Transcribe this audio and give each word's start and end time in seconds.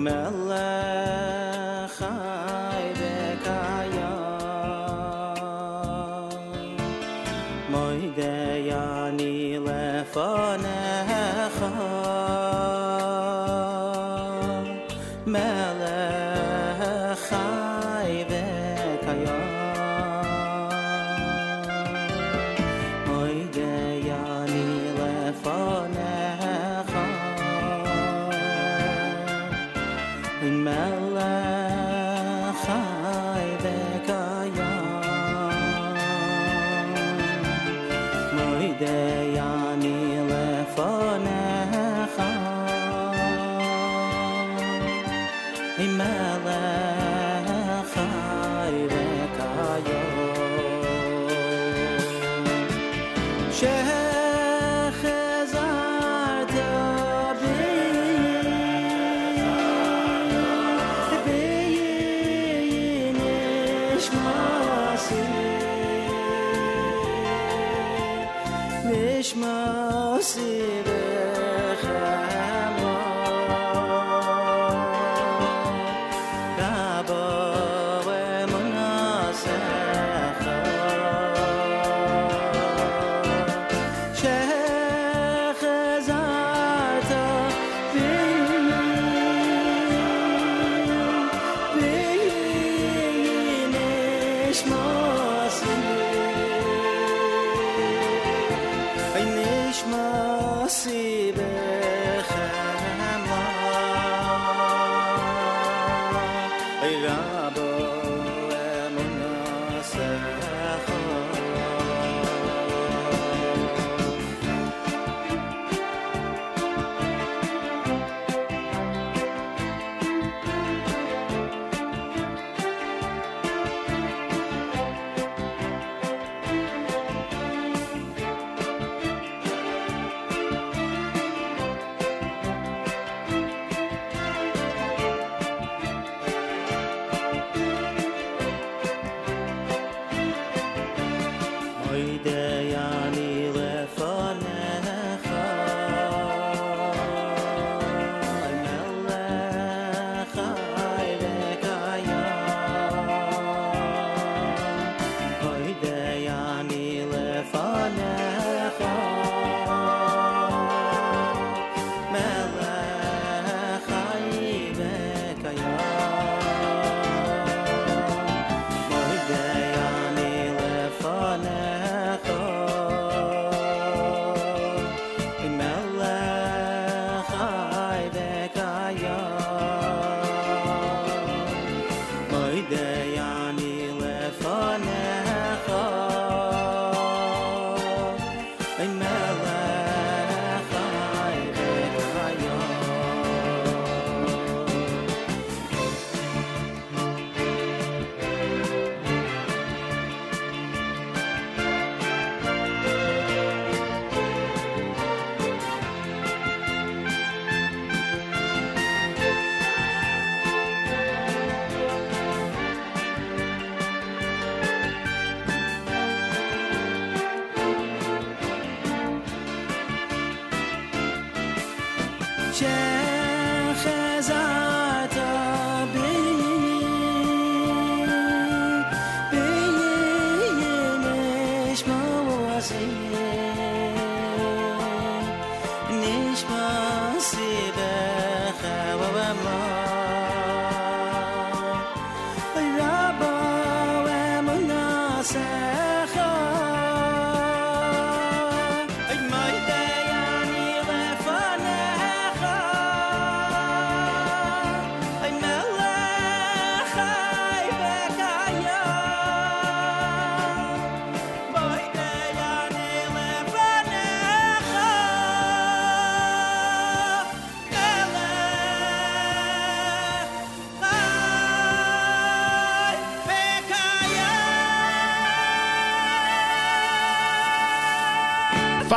ما 0.00 0.39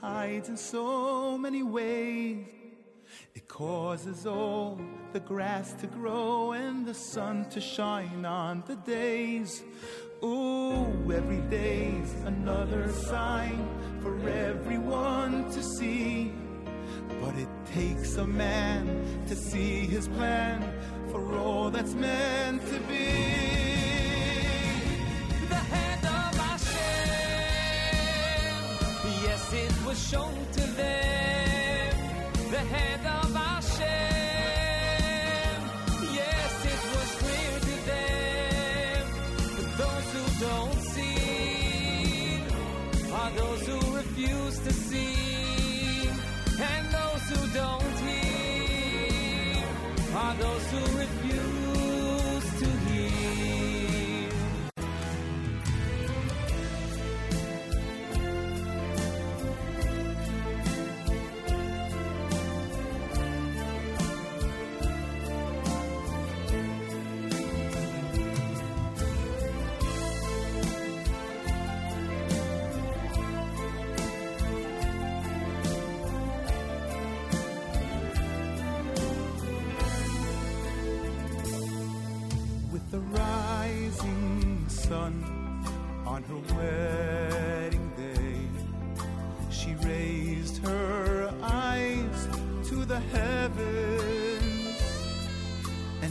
Hides 0.00 0.48
in 0.48 0.56
so 0.56 1.36
many 1.38 1.62
ways. 1.62 2.46
It 3.34 3.48
causes 3.48 4.26
all 4.26 4.80
the 5.12 5.20
grass 5.20 5.72
to 5.74 5.86
grow 5.86 6.52
and 6.52 6.86
the 6.86 6.94
sun 6.94 7.48
to 7.50 7.60
shine 7.60 8.24
on 8.24 8.64
the 8.66 8.76
days. 8.76 9.62
Ooh, 10.24 11.12
every 11.12 11.42
day's 11.50 12.12
another 12.24 12.90
sign 12.92 13.68
for 14.02 14.16
everyone 14.28 15.50
to 15.52 15.62
see. 15.62 16.32
But 17.20 17.34
it 17.36 17.48
takes 17.74 18.16
a 18.16 18.26
man 18.26 19.24
to 19.26 19.36
see 19.36 19.86
his 19.86 20.08
plan 20.08 20.60
for 21.10 21.36
all 21.38 21.70
that's 21.70 21.94
meant 21.94 22.66
to 22.68 22.78
be. 22.80 23.65
Was 29.96 30.10
to 30.52 30.60
them 30.60 31.94
the 32.50 32.58
hand 32.58 33.06
of 33.06 33.25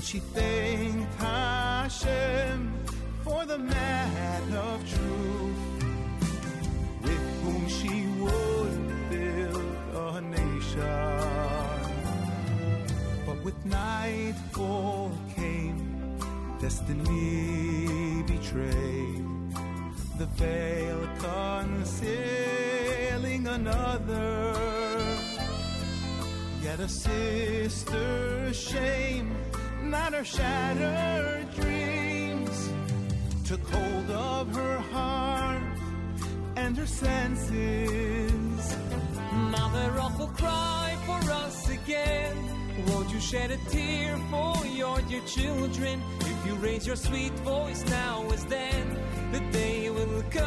she 0.05 0.19
thanked 0.19 1.13
Hashem 1.15 2.71
for 3.23 3.43
the 3.45 3.57
man 3.57 4.53
of 4.53 4.87
truth 4.87 5.83
with 7.01 7.41
whom 7.41 7.67
she 7.67 8.05
would 8.21 9.09
build 9.09 9.65
a 9.95 10.21
nation. 10.21 11.15
But 13.25 13.43
with 13.43 13.65
nightfall 13.65 15.11
came 15.35 16.19
destiny 16.61 18.21
betrayed 18.27 19.25
the 20.19 20.27
veil 20.37 21.09
concealing 21.17 22.27
another 23.47 24.53
yet 26.61 26.79
a 26.79 26.87
sister's 26.87 28.55
shame 28.55 29.34
not 29.95 30.13
her 30.13 30.25
shattered 30.25 31.47
dreams 31.55 32.57
took 33.49 33.63
hold 33.75 34.09
of 34.11 34.53
her 34.53 34.77
heart 34.93 35.63
and 36.57 36.75
her 36.77 36.85
senses 36.85 38.75
Mother 39.55 39.87
Rachel, 39.91 40.27
cry 40.41 40.89
for 41.07 41.21
us 41.43 41.69
again. 41.69 42.35
Won't 42.87 43.09
you 43.13 43.19
shed 43.19 43.51
a 43.51 43.57
tear 43.69 44.17
for 44.31 44.65
your 44.65 44.97
dear 45.09 45.25
children? 45.37 46.01
If 46.21 46.39
you 46.47 46.53
raise 46.55 46.85
your 46.87 46.95
sweet 46.95 47.33
voice 47.53 47.83
now 47.85 48.25
as 48.35 48.45
then, 48.45 48.85
the 49.33 49.41
day 49.59 49.89
will 49.89 50.23
come. 50.37 50.45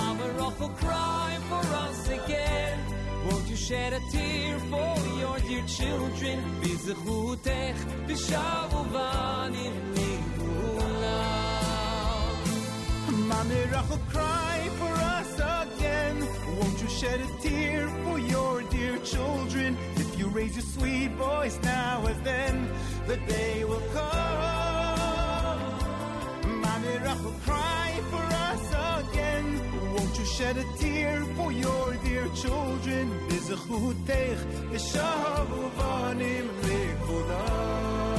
Mother 0.00 0.30
Rachel, 0.40 0.70
cry 0.84 1.30
for 1.48 1.64
us 1.86 2.08
again. 2.18 2.93
Won't 3.26 3.48
you 3.48 3.56
shed 3.56 3.92
a 3.94 4.00
tear 4.10 4.58
for 4.58 4.98
your 5.18 5.38
dear 5.38 5.62
children? 5.66 6.44
B'shavu 8.06 8.80
vanim 8.94 9.74
li'ulam. 9.96 11.24
Mommy 13.28 13.62
Rachel, 13.72 13.98
cry 14.10 14.58
for 14.78 14.94
us 15.16 15.32
again. 15.62 16.16
Won't 16.58 16.78
you 16.82 16.88
shed 16.88 17.20
a 17.20 17.28
tear 17.42 17.88
for 18.04 18.18
your 18.18 18.62
dear 18.62 18.98
children? 18.98 19.76
If 19.96 20.18
you 20.18 20.26
raise 20.28 20.54
your 20.56 20.64
sweet 20.76 21.12
voice 21.12 21.58
now 21.62 22.06
as 22.06 22.20
then, 22.20 22.68
the 23.06 23.16
day 23.16 23.64
will 23.64 23.82
come. 23.94 25.60
Mommy 26.60 26.98
Rachel, 26.98 27.34
cry 27.44 27.90
for 28.10 28.24
us 28.48 28.64
again. 29.00 29.63
Won't 30.14 30.28
you 30.28 30.32
shed 30.32 30.56
a 30.58 30.64
tear 30.78 31.24
for 31.34 31.50
your 31.50 31.94
dear 32.04 32.28
children? 32.36 33.10
B'shavu 34.70 35.70
vanim 35.76 36.48
li'ulam. 36.62 38.14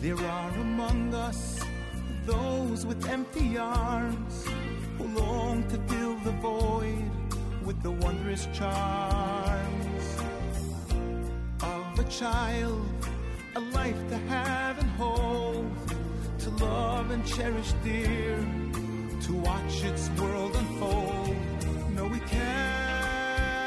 There 0.00 0.16
are 0.16 0.50
among 0.50 1.14
us 1.14 1.60
those 2.26 2.84
with 2.84 3.08
empty 3.08 3.56
arms 3.56 4.44
who 4.96 5.04
long 5.16 5.62
to 5.68 5.78
fill 5.86 6.16
the 6.24 6.32
void 6.42 7.17
with 7.68 7.80
the 7.82 7.90
wondrous 7.90 8.48
charms 8.54 10.16
of 11.62 11.98
a 11.98 12.04
child, 12.04 12.80
a 13.56 13.60
life 13.60 14.08
to 14.08 14.16
have 14.16 14.78
and 14.78 14.88
hold, 14.92 15.70
to 16.38 16.48
love 16.64 17.10
and 17.10 17.26
cherish 17.26 17.74
dear, 17.84 18.38
to 19.20 19.34
watch 19.34 19.84
its 19.84 20.08
world 20.18 20.56
unfold. 20.56 21.36
No, 21.94 22.06
we 22.06 22.20
cannot 22.20 23.58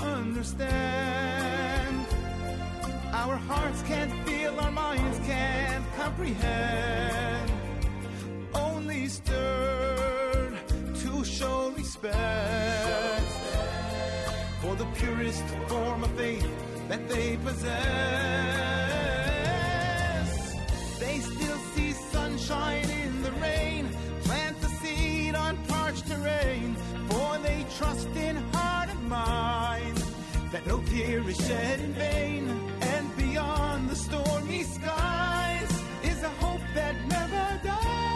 understand. 0.00 0.86
Our 3.12 3.36
hearts 3.36 3.82
can't 3.82 4.14
feel, 4.26 4.58
our 4.58 4.72
minds 4.72 5.18
can't 5.26 5.84
comprehend. 5.98 7.52
Only 8.54 9.08
stirred 9.08 10.58
to 11.02 11.22
show 11.22 11.68
respect 11.76 13.09
the 14.80 14.86
purest 14.98 15.44
form 15.68 16.02
of 16.02 16.10
faith 16.12 16.48
that 16.88 17.06
they 17.06 17.36
possess. 17.44 17.76
They 20.98 21.18
still 21.18 21.58
see 21.74 21.92
sunshine 21.92 22.88
in 22.88 23.20
the 23.20 23.32
rain, 23.32 23.90
plant 24.22 24.58
the 24.62 24.68
seed 24.68 25.34
on 25.34 25.58
parched 25.68 26.06
terrain, 26.06 26.76
for 27.10 27.36
they 27.42 27.66
trust 27.76 28.08
in 28.16 28.36
heart 28.54 28.88
and 28.88 29.06
mind 29.06 30.02
that 30.50 30.66
no 30.66 30.80
tear 30.84 31.28
is 31.28 31.36
shed 31.36 31.80
in 31.80 31.92
vain. 31.92 32.48
And 32.80 33.14
beyond 33.18 33.90
the 33.90 33.96
stormy 33.96 34.62
skies 34.62 35.72
is 36.04 36.22
a 36.22 36.30
hope 36.40 36.62
that 36.74 36.94
never 37.06 37.60
dies. 37.62 38.08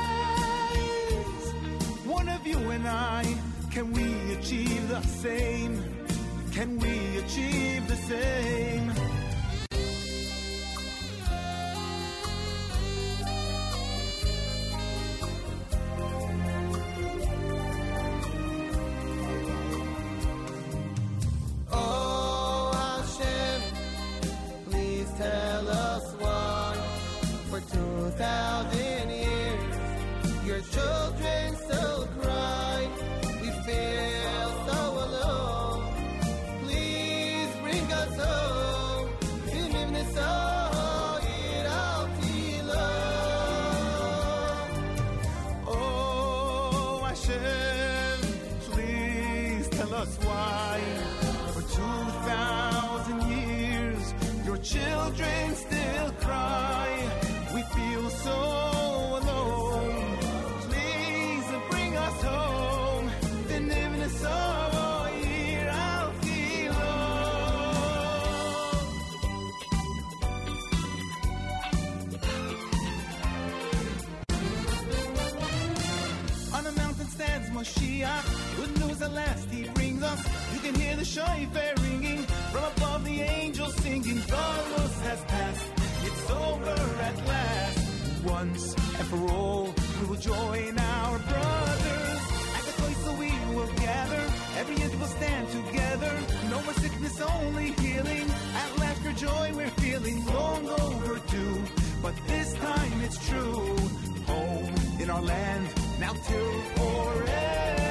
One 2.07 2.31
of 2.31 2.47
you 2.47 2.57
and 2.71 2.89
I, 2.89 3.23
can 3.71 3.93
we 3.93 4.33
achieve 4.33 4.89
the 4.89 5.03
same? 5.03 5.94
Can 6.55 6.79
we 6.79 7.19
achieve 7.19 7.89
the 7.89 7.97
same? 7.97 9.14
At 79.05 79.13
last 79.13 79.51
he 79.51 79.69
brings 79.75 80.03
us. 80.03 80.21
You 80.55 80.61
can 80.61 80.75
hear 80.81 80.97
the 80.97 81.05
shofar 81.05 81.75
ringing 81.83 82.23
from 82.51 82.65
above 82.65 83.05
the 83.05 83.21
angels 83.21 83.75
singing. 83.77 84.17
Galus 84.33 84.95
has 85.03 85.21
passed. 85.25 85.67
It's 86.05 86.31
over 86.31 86.79
at 87.09 87.17
last. 87.27 88.25
Once 88.25 88.75
and 88.99 89.07
for 89.09 89.21
all, 89.31 89.75
we 90.01 90.07
will 90.07 90.17
join 90.17 90.79
our 90.79 91.19
brothers. 91.19 92.21
At 92.57 92.65
the 92.65 92.75
place 92.81 93.01
where 93.07 93.19
we 93.25 93.55
will 93.55 93.73
gather. 93.77 94.25
Every 94.57 94.77
inch 94.83 94.95
will 94.95 95.13
stand 95.19 95.49
together. 95.51 96.13
No 96.49 96.63
more 96.63 96.75
sickness, 96.75 97.21
only 97.21 97.73
healing. 97.73 98.27
At 98.63 98.79
last, 98.79 99.03
for 99.03 99.13
joy 99.13 99.53
we're 99.55 99.77
feeling 99.85 100.25
long 100.25 100.67
overdue. 100.67 101.63
But 102.01 102.15
this 102.27 102.55
time 102.55 103.03
it's 103.03 103.29
true. 103.29 103.77
Home 104.33 104.75
in 104.99 105.11
our 105.11 105.21
land, 105.21 105.69
now 106.01 106.15
till 106.27 106.53
forever. 106.79 107.84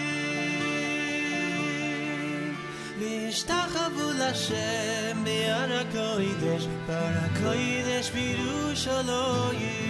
וישתחוו 2.99 4.04
Hashem, 4.26 5.22
Be'ara 5.24 5.82
Kodesh, 5.94 6.66
Bara 6.88 7.26
Kodesh, 7.38 8.10
Birushalayim. 8.14 9.86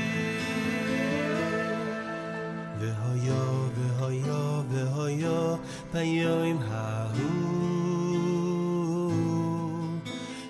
Ha'u. 6.70 7.30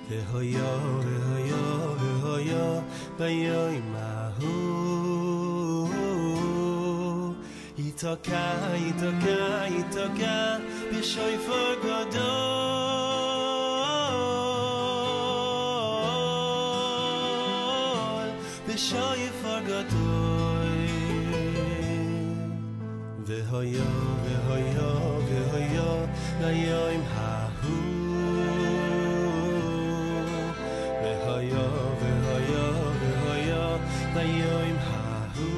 V'hoya, 0.08 0.72
v'hoya, 1.06 1.64
v'hoya, 2.00 2.68
Bayoim 3.18 3.88
Ha'u. 4.38 4.56
Yitoka, 7.78 8.44
yitoka, 8.84 9.38
yitoka, 9.74 10.36
B'shoifa 10.90 11.62
Godol. 11.84 12.45
gatoy 19.76 20.78
ve 23.28 23.38
hoyo 23.50 23.90
ve 24.24 24.34
hoyo 24.46 24.90
ve 25.28 25.40
hoyo 25.50 25.90
la 26.42 26.50
yoim 26.66 27.02
ha 27.14 27.32
hu 27.60 27.76
ve 31.02 31.12
hoyo 31.26 31.66
ve 32.00 32.10
hoyo 32.26 32.64
ve 33.00 33.10
hoyo 33.22 33.66
ha 34.88 35.04
hu 35.34 35.48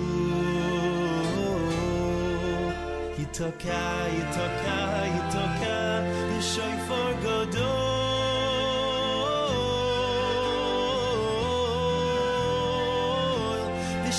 itoka 3.22 3.84
itoka 4.20 4.78
itoka 5.18 5.76
ishoy 6.38 6.77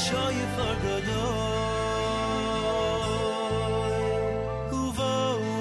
Show 0.08 0.30
you 0.30 0.48
for 0.56 0.74
God 0.84 1.08
oh 1.12 1.90
kuvo 4.72 5.14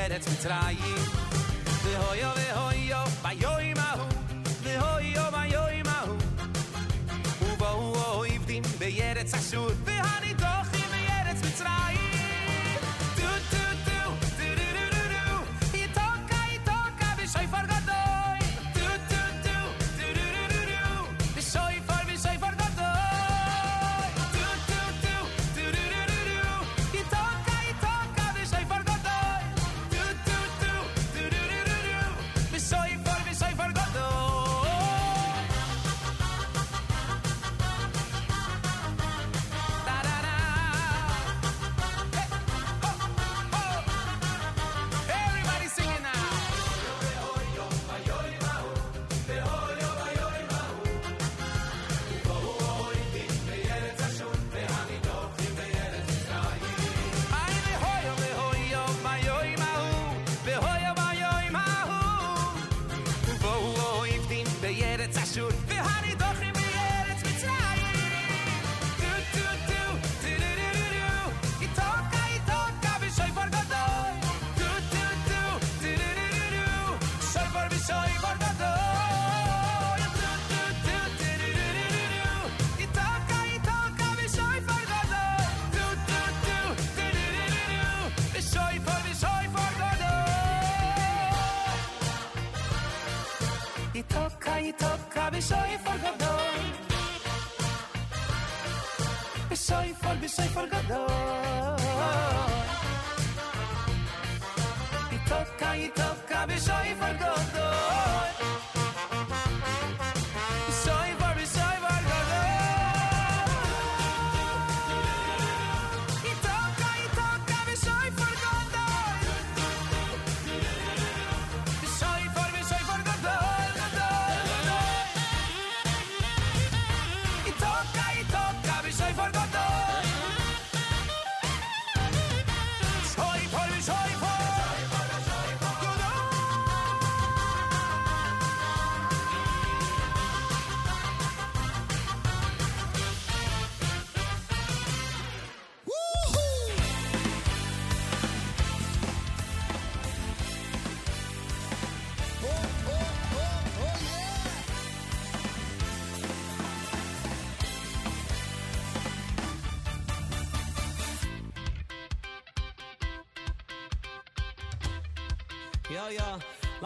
yeah, 0.00 0.08
that's 0.08 0.44
what 0.44 0.52
I. 0.52 1.09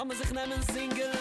Kann 0.05 0.09
man 0.09 0.19
sich 0.19 0.35
nehmen, 0.35 0.63
singen, 0.71 1.14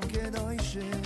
כולם 0.00 0.30
כנוישן 0.32 1.00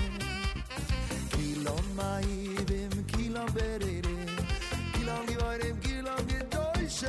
כולם 1.31 1.97
מאיבים, 1.97 2.91
כולם 3.15 3.47
ברירים 3.55 4.27
כולם 4.95 5.27
גיבורים, 5.27 5.77
כולם 5.83 6.17
גדוישן 6.27 7.09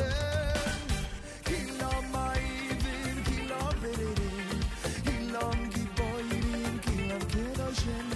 כולם 1.45 2.03
מאיבים, 2.11 3.23
כולם 3.25 3.71
ברירים 3.81 4.59
כולם 5.03 5.69
גיבורים, 5.69 6.79
כולם 6.83 7.19
כנוישן 7.29 8.07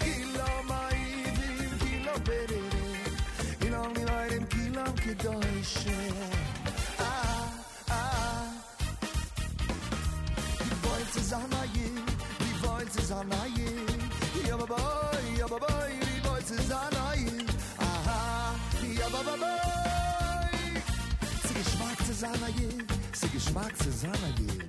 כולם 0.00 0.68
מאיבים, 0.68 1.70
כולם 1.78 2.24
ברירים 2.24 3.16
כולם 3.60 3.94
גיבורים, 3.94 4.46
כולם 4.50 4.94
גדוישן 5.06 5.95
Zana 23.12 23.28
geschmack 23.28 23.72
se 23.76 23.90
Zana. 23.90 24.65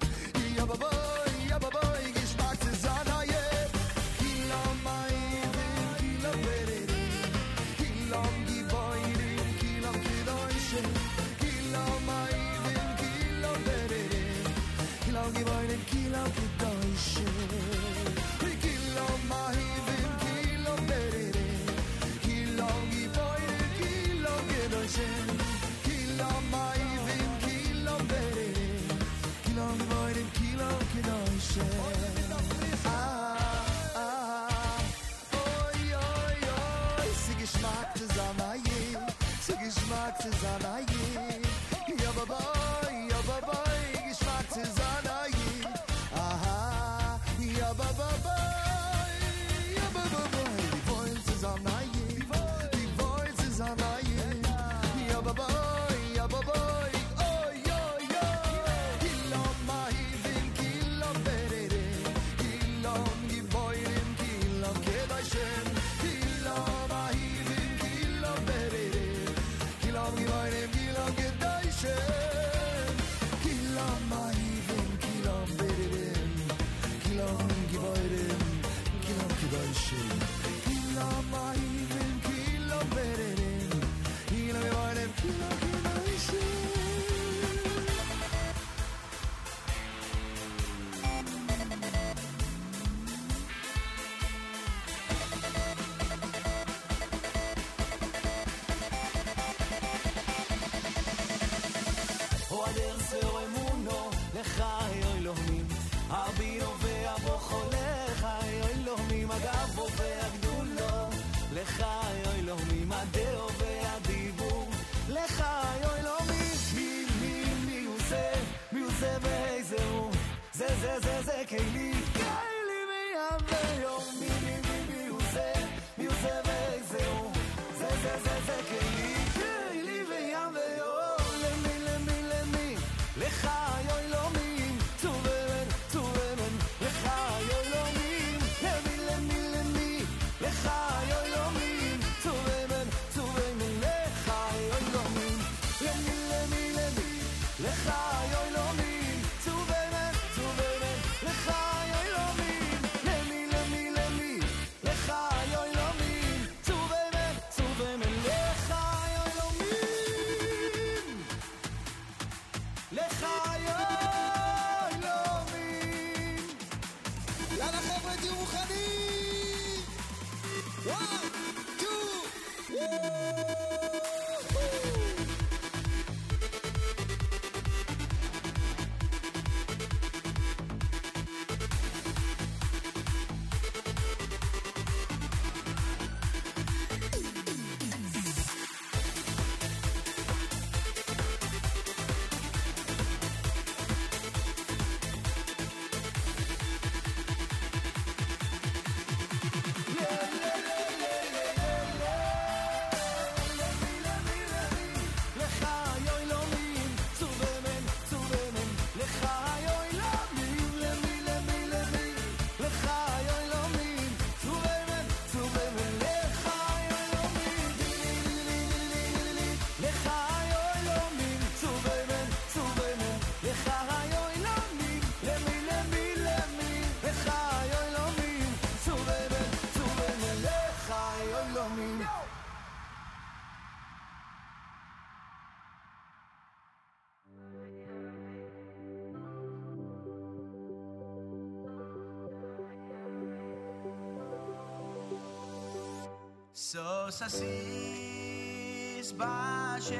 Sos 247.17 247.33
Assis 247.33 249.09
Bashem. 249.13 249.95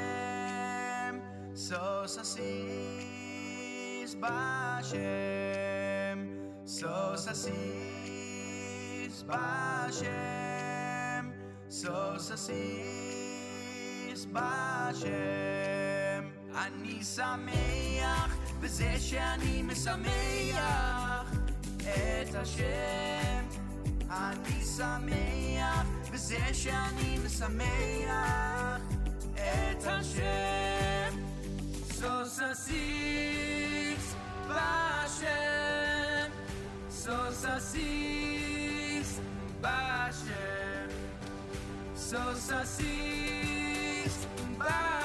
so, 1.56 2.04
Assis 2.04 2.22
Bashem. 4.22 6.20
so, 6.64 7.16
Assis 7.16 7.56
Bashem. 9.24 10.04
so, 11.70 12.14
Assis 12.18 12.52
Bashem. 14.28 16.24
אני 16.56 17.04
שמח 17.04 18.38
בזה 18.62 19.00
שאני 19.00 19.62
משמח 19.62 21.32
את 21.84 22.36
השם. 22.36 23.46
אני 24.10 24.66
שמח 24.78 25.97
בזה 26.18 26.54
שאני 26.54 27.18
משמח 27.26 28.82
את 29.36 29.84
השם. 29.86 31.18
סוס 31.94 32.40
הסיס 32.52 34.16
בהשם, 34.48 36.32
סוס 36.90 37.46
הסיס 37.46 39.20
בהשם, 39.62 40.88
סוס 41.96 42.52
הסיס 42.52 44.26
בהשם. 44.58 44.97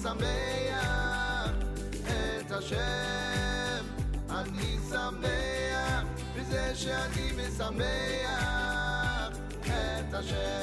משמח 0.00 1.52
את 2.06 2.50
השם. 2.50 3.84
אני 4.30 4.76
שמח 4.90 6.04
בזה 6.36 6.74
שאני 6.74 7.32
משמח 7.36 7.86
את 9.66 10.14
השם. 10.14 10.59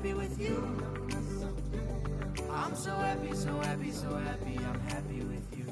happy, 0.00 0.10
I'm 0.10 0.12
happy 0.12 0.14
with 0.14 0.40
you. 0.40 0.78
I'm 2.52 2.74
so 2.74 2.94
happy, 2.94 3.34
so 3.34 3.58
happy, 3.60 3.90
so 3.90 4.14
happy, 4.16 4.58
I'm 4.58 4.80
happy 4.88 5.20
with 5.20 5.58
you. 5.58 5.66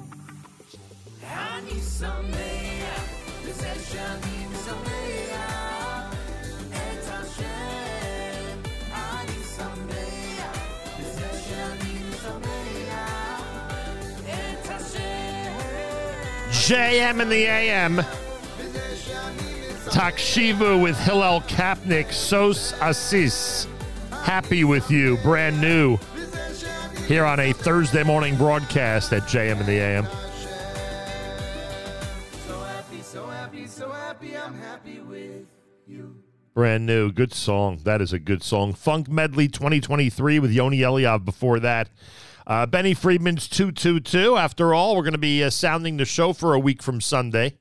אני 1.23 1.81
שמח 1.99 3.03
בזה 3.49 3.75
שאני 3.91 4.47
משמח 4.53 6.15
את 6.71 7.09
השם. 7.09 8.59
אני 8.93 9.39
שמח 9.57 10.59
בזה 11.01 11.31
שאני 11.49 11.95
משמח 12.11 13.41
את 14.25 14.71
השם. 14.71 15.55
JM 16.69 17.21
in 17.21 17.29
the 17.29 17.47
AM. 17.47 18.05
Takshivu 19.91 20.81
with 20.83 20.99
Hillel 20.99 21.41
Kapnick, 21.43 22.13
Sos 22.13 22.73
Assis. 22.81 23.67
Happy 24.30 24.64
with 24.64 24.92
you, 24.92 25.18
brand 25.24 25.60
new. 25.60 25.98
Here 27.08 27.26
on 27.26 27.40
a 27.40 27.52
Thursday 27.52 28.04
morning 28.04 28.36
broadcast 28.36 29.12
at 29.12 29.24
JM 29.24 29.58
and 29.58 29.66
the 29.66 29.72
AM. 29.72 30.06
So 32.46 32.60
happy, 32.60 33.02
so 33.02 33.26
happy, 33.26 33.66
so 33.66 33.90
happy, 33.90 34.38
I'm 34.38 34.54
happy 34.54 35.00
with 35.00 35.48
you. 35.88 36.16
Brand 36.54 36.86
new. 36.86 37.12
Good 37.12 37.34
song. 37.34 37.80
That 37.86 38.02
is 38.02 38.14
a 38.14 38.20
good 38.20 38.44
song. 38.44 38.74
Funk 38.74 39.10
Medley 39.10 39.48
2023 39.48 40.38
with 40.38 40.52
Yoni 40.52 40.78
Eliav 40.78 41.26
before 41.26 41.60
that. 41.62 41.90
Uh, 42.46 42.68
Benny 42.68 42.94
Friedman's 42.94 43.48
222. 43.48 44.38
After 44.38 44.76
all, 44.76 44.96
we're 44.96 45.02
going 45.02 45.14
to 45.14 45.18
be 45.18 45.44
uh, 45.44 45.50
sounding 45.50 45.98
the 45.98 46.06
show 46.06 46.34
for 46.34 46.54
a 46.54 46.60
week 46.60 46.84
from 46.84 47.02
Sunday. 47.02 47.58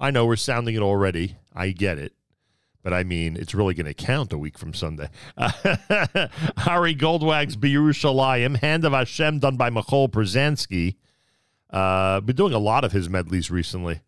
I 0.00 0.10
know 0.10 0.26
we're 0.26 0.34
sounding 0.34 0.74
it 0.74 0.82
already. 0.82 1.36
I 1.54 1.70
get 1.70 1.96
it. 2.00 2.12
But 2.82 2.94
I 2.94 3.04
mean, 3.04 3.36
it's 3.36 3.54
really 3.54 3.74
going 3.74 3.86
to 3.86 3.94
count 3.94 4.32
a 4.32 4.38
week 4.38 4.56
from 4.56 4.72
Sunday. 4.72 5.08
Harry 5.36 6.94
Goldwag's 6.94 7.56
B'Yerushalayim, 7.56 8.58
Hand 8.58 8.84
of 8.84 8.92
Hashem, 8.92 9.40
done 9.40 9.56
by 9.56 9.68
Michal 9.68 10.08
Pruzansky. 10.08 10.96
Uh, 11.70 12.20
been 12.20 12.36
doing 12.36 12.54
a 12.54 12.58
lot 12.58 12.84
of 12.84 12.92
his 12.92 13.08
medleys 13.08 13.50
recently. 13.50 14.00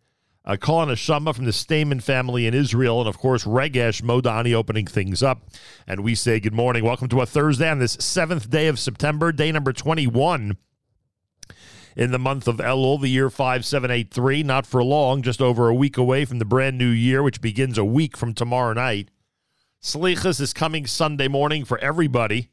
Uh, 0.43 0.57
calling 0.59 0.89
a 0.89 0.95
Shama 0.95 1.33
from 1.33 1.45
the 1.45 1.53
Stamen 1.53 1.99
family 1.99 2.47
in 2.47 2.55
Israel, 2.55 2.99
and 2.99 3.07
of 3.07 3.19
course, 3.19 3.43
Regesh 3.43 4.01
Modani 4.01 4.53
opening 4.53 4.87
things 4.87 5.21
up. 5.21 5.43
And 5.85 5.99
we 5.99 6.15
say 6.15 6.39
good 6.39 6.53
morning. 6.53 6.83
Welcome 6.83 7.09
to 7.09 7.21
a 7.21 7.27
Thursday 7.27 7.69
on 7.69 7.77
this 7.77 7.93
seventh 7.99 8.49
day 8.49 8.67
of 8.67 8.79
September, 8.79 9.31
day 9.31 9.51
number 9.51 9.71
21 9.71 10.57
in 11.95 12.11
the 12.11 12.19
month 12.19 12.47
of 12.47 12.57
Elul, 12.57 13.01
the 13.01 13.09
year 13.09 13.29
5783. 13.29 14.43
Not 14.43 14.65
for 14.65 14.83
long, 14.83 15.21
just 15.21 15.41
over 15.41 15.67
a 15.67 15.73
week 15.75 15.97
away 15.97 16.25
from 16.25 16.39
the 16.39 16.45
brand 16.45 16.77
new 16.77 16.89
year, 16.89 17.23
which 17.23 17.41
begins 17.41 17.77
a 17.77 17.85
week 17.85 18.17
from 18.17 18.33
tomorrow 18.33 18.73
night. 18.73 19.09
Slichas 19.81 20.39
is 20.39 20.53
coming 20.53 20.85
Sunday 20.85 21.27
morning 21.27 21.65
for 21.65 21.77
everybody. 21.79 22.49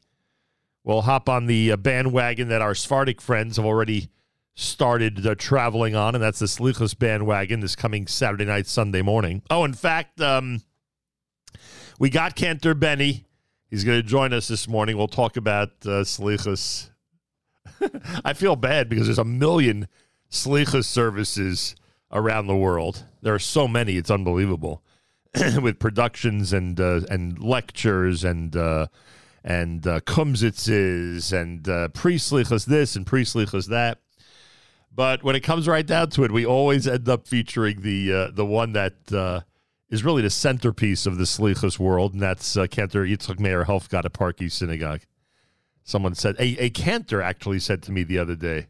We'll 0.83 1.01
hop 1.01 1.29
on 1.29 1.45
the 1.45 1.73
uh, 1.73 1.77
bandwagon 1.77 2.47
that 2.49 2.61
our 2.61 2.73
Sephardic 2.73 3.21
friends 3.21 3.57
have 3.57 3.65
already 3.65 4.09
started 4.55 5.25
uh, 5.25 5.35
traveling 5.35 5.95
on, 5.95 6.15
and 6.15 6.23
that's 6.23 6.39
the 6.39 6.47
Slichas 6.47 6.97
bandwagon 6.97 7.59
this 7.59 7.75
coming 7.75 8.07
Saturday 8.07 8.45
night, 8.45 8.65
Sunday 8.65 9.01
morning. 9.01 9.43
Oh, 9.49 9.63
in 9.63 9.73
fact, 9.73 10.19
um, 10.21 10.61
we 11.99 12.09
got 12.09 12.35
Cantor 12.35 12.73
Benny. 12.73 13.25
He's 13.69 13.83
going 13.83 14.01
to 14.01 14.07
join 14.07 14.33
us 14.33 14.47
this 14.47 14.67
morning. 14.67 14.97
We'll 14.97 15.07
talk 15.07 15.37
about 15.37 15.69
uh, 15.85 16.03
Slichas. 16.03 16.89
I 18.25 18.33
feel 18.33 18.55
bad 18.55 18.89
because 18.89 19.07
there's 19.07 19.19
a 19.19 19.25
million 19.25 19.87
Slichas 20.29 20.85
services 20.85 21.75
around 22.11 22.47
the 22.47 22.55
world. 22.55 23.05
There 23.21 23.33
are 23.33 23.39
so 23.39 23.67
many; 23.67 23.97
it's 23.97 24.11
unbelievable. 24.11 24.83
With 25.61 25.79
productions 25.79 26.53
and 26.53 26.79
uh, 26.79 27.01
and 27.09 27.41
lectures 27.41 28.23
and 28.23 28.55
uh, 28.55 28.87
and 29.43 29.85
uh, 29.85 29.99
kumsitzes 30.01 31.33
and 31.33 31.67
uh, 31.67 31.89
this 32.65 32.95
and 32.95 33.05
pre-slichas 33.05 33.67
that. 33.67 33.99
But 34.93 35.23
when 35.23 35.35
it 35.35 35.41
comes 35.41 35.67
right 35.67 35.85
down 35.85 36.09
to 36.11 36.23
it, 36.23 36.31
we 36.31 36.45
always 36.45 36.87
end 36.87 37.07
up 37.07 37.27
featuring 37.27 37.81
the 37.81 38.13
uh, 38.13 38.31
the 38.31 38.45
one 38.45 38.73
that 38.73 39.11
uh, 39.13 39.41
is 39.89 40.03
really 40.03 40.21
the 40.21 40.29
centerpiece 40.29 41.05
of 41.05 41.17
the 41.17 41.23
slichas 41.23 41.79
world, 41.79 42.13
and 42.13 42.21
that's 42.21 42.57
uh, 42.57 42.67
Cantor 42.67 43.05
Yitzchak 43.05 43.39
Meir 43.39 43.65
Helfgott 43.65 44.05
at 44.05 44.51
Synagogue. 44.51 45.01
Someone 45.89 46.13
said 46.13 46.35
a, 46.37 46.65
a 46.65 46.69
cantor 46.69 47.19
actually 47.19 47.59
said 47.59 47.81
to 47.81 47.91
me 47.91 48.03
the 48.03 48.19
other 48.19 48.35
day 48.35 48.67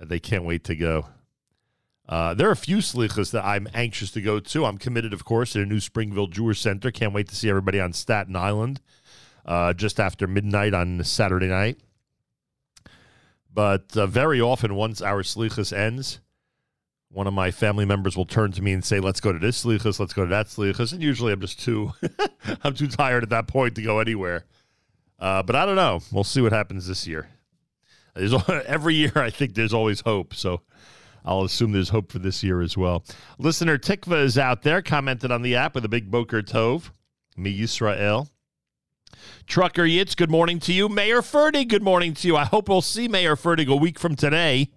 that 0.00 0.08
they 0.08 0.18
can't 0.18 0.42
wait 0.42 0.64
to 0.64 0.74
go. 0.74 1.06
Uh, 2.08 2.34
there 2.34 2.48
are 2.48 2.52
a 2.52 2.56
few 2.56 2.78
slichas 2.78 3.30
that 3.30 3.44
I'm 3.44 3.68
anxious 3.72 4.10
to 4.10 4.20
go 4.20 4.40
to. 4.40 4.64
I'm 4.64 4.76
committed, 4.76 5.12
of 5.12 5.24
course, 5.24 5.52
to 5.52 5.60
the 5.60 5.66
new 5.66 5.78
Springville 5.78 6.26
Jewish 6.26 6.60
Center. 6.60 6.90
Can't 6.90 7.14
wait 7.14 7.28
to 7.28 7.36
see 7.36 7.48
everybody 7.48 7.78
on 7.78 7.92
Staten 7.92 8.34
Island 8.34 8.80
uh, 9.46 9.72
just 9.72 10.00
after 10.00 10.26
midnight 10.26 10.74
on 10.74 11.04
Saturday 11.04 11.46
night. 11.46 11.78
But 13.54 13.96
uh, 13.96 14.08
very 14.08 14.40
often, 14.40 14.74
once 14.74 15.00
our 15.00 15.22
slichas 15.22 15.72
ends, 15.72 16.18
one 17.08 17.28
of 17.28 17.34
my 17.34 17.52
family 17.52 17.84
members 17.84 18.16
will 18.16 18.26
turn 18.26 18.50
to 18.50 18.62
me 18.62 18.72
and 18.72 18.84
say, 18.84 18.98
"Let's 18.98 19.20
go 19.20 19.32
to 19.32 19.38
this 19.38 19.64
slichas, 19.64 20.00
let's 20.00 20.12
go 20.12 20.24
to 20.24 20.30
that 20.30 20.46
slichas," 20.46 20.92
and 20.92 21.00
usually 21.00 21.32
I'm 21.32 21.40
just 21.40 21.60
too, 21.60 21.92
I'm 22.64 22.74
too 22.74 22.88
tired 22.88 23.22
at 23.22 23.30
that 23.30 23.46
point 23.46 23.76
to 23.76 23.82
go 23.82 24.00
anywhere. 24.00 24.44
Uh, 25.22 25.40
but 25.40 25.54
I 25.54 25.64
don't 25.64 25.76
know. 25.76 26.00
We'll 26.10 26.24
see 26.24 26.40
what 26.40 26.50
happens 26.50 26.88
this 26.88 27.06
year. 27.06 27.28
There's, 28.14 28.34
every 28.66 28.96
year, 28.96 29.12
I 29.14 29.30
think 29.30 29.54
there's 29.54 29.72
always 29.72 30.00
hope. 30.00 30.34
So 30.34 30.62
I'll 31.24 31.42
assume 31.42 31.70
there's 31.70 31.90
hope 31.90 32.10
for 32.10 32.18
this 32.18 32.42
year 32.42 32.60
as 32.60 32.76
well. 32.76 33.04
Listener 33.38 33.78
Tikva 33.78 34.20
is 34.20 34.36
out 34.36 34.62
there, 34.62 34.82
commented 34.82 35.30
on 35.30 35.42
the 35.42 35.54
app 35.54 35.76
with 35.76 35.84
a 35.84 35.88
big 35.88 36.10
Boker 36.10 36.42
Tov. 36.42 36.90
Me 37.36 37.56
Yisrael. 37.56 38.30
Trucker 39.46 39.84
Yitz, 39.84 40.16
good 40.16 40.30
morning 40.30 40.58
to 40.58 40.72
you. 40.72 40.88
Mayor 40.88 41.22
Fertig, 41.22 41.68
good 41.68 41.84
morning 41.84 42.14
to 42.14 42.26
you. 42.26 42.36
I 42.36 42.44
hope 42.44 42.68
we'll 42.68 42.80
see 42.80 43.06
Mayor 43.06 43.36
Fertig 43.36 43.68
a 43.68 43.76
week 43.76 44.00
from 44.00 44.16
today, 44.16 44.70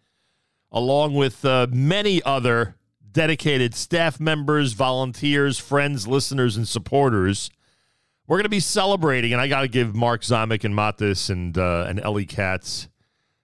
along 0.71 1.15
with 1.15 1.43
uh, 1.43 1.65
many 1.71 2.21
other 2.21 2.75
dedicated 3.11 3.73
staff 3.73 4.19
members, 4.19 4.73
volunteers, 4.73 5.57
friends, 5.57 6.07
listeners, 6.07 6.55
and 6.55 6.67
supporters. 6.67 7.49
We're 8.27 8.37
going 8.37 8.45
to 8.45 8.49
be 8.49 8.59
celebrating, 8.59 9.33
and 9.33 9.41
I 9.41 9.47
got 9.47 9.61
to 9.61 9.67
give 9.67 9.93
Mark 9.95 10.21
Zamek 10.21 10.63
and 10.63 10.73
Matis 10.73 11.29
and 11.29 11.55
uh, 11.57 11.85
and 11.87 11.99
Ellie 11.99 12.25
Katz, 12.25 12.87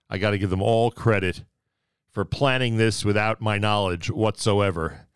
I 0.10 0.18
got 0.18 0.32
to 0.32 0.40
give 0.40 0.50
them 0.50 0.62
all 0.62 0.90
credit 0.90 1.44
for 2.12 2.26
planning 2.26 2.78
this 2.78 3.06
without 3.06 3.40
my 3.40 3.58
knowledge 3.58 4.10
whatsoever. 4.10 5.08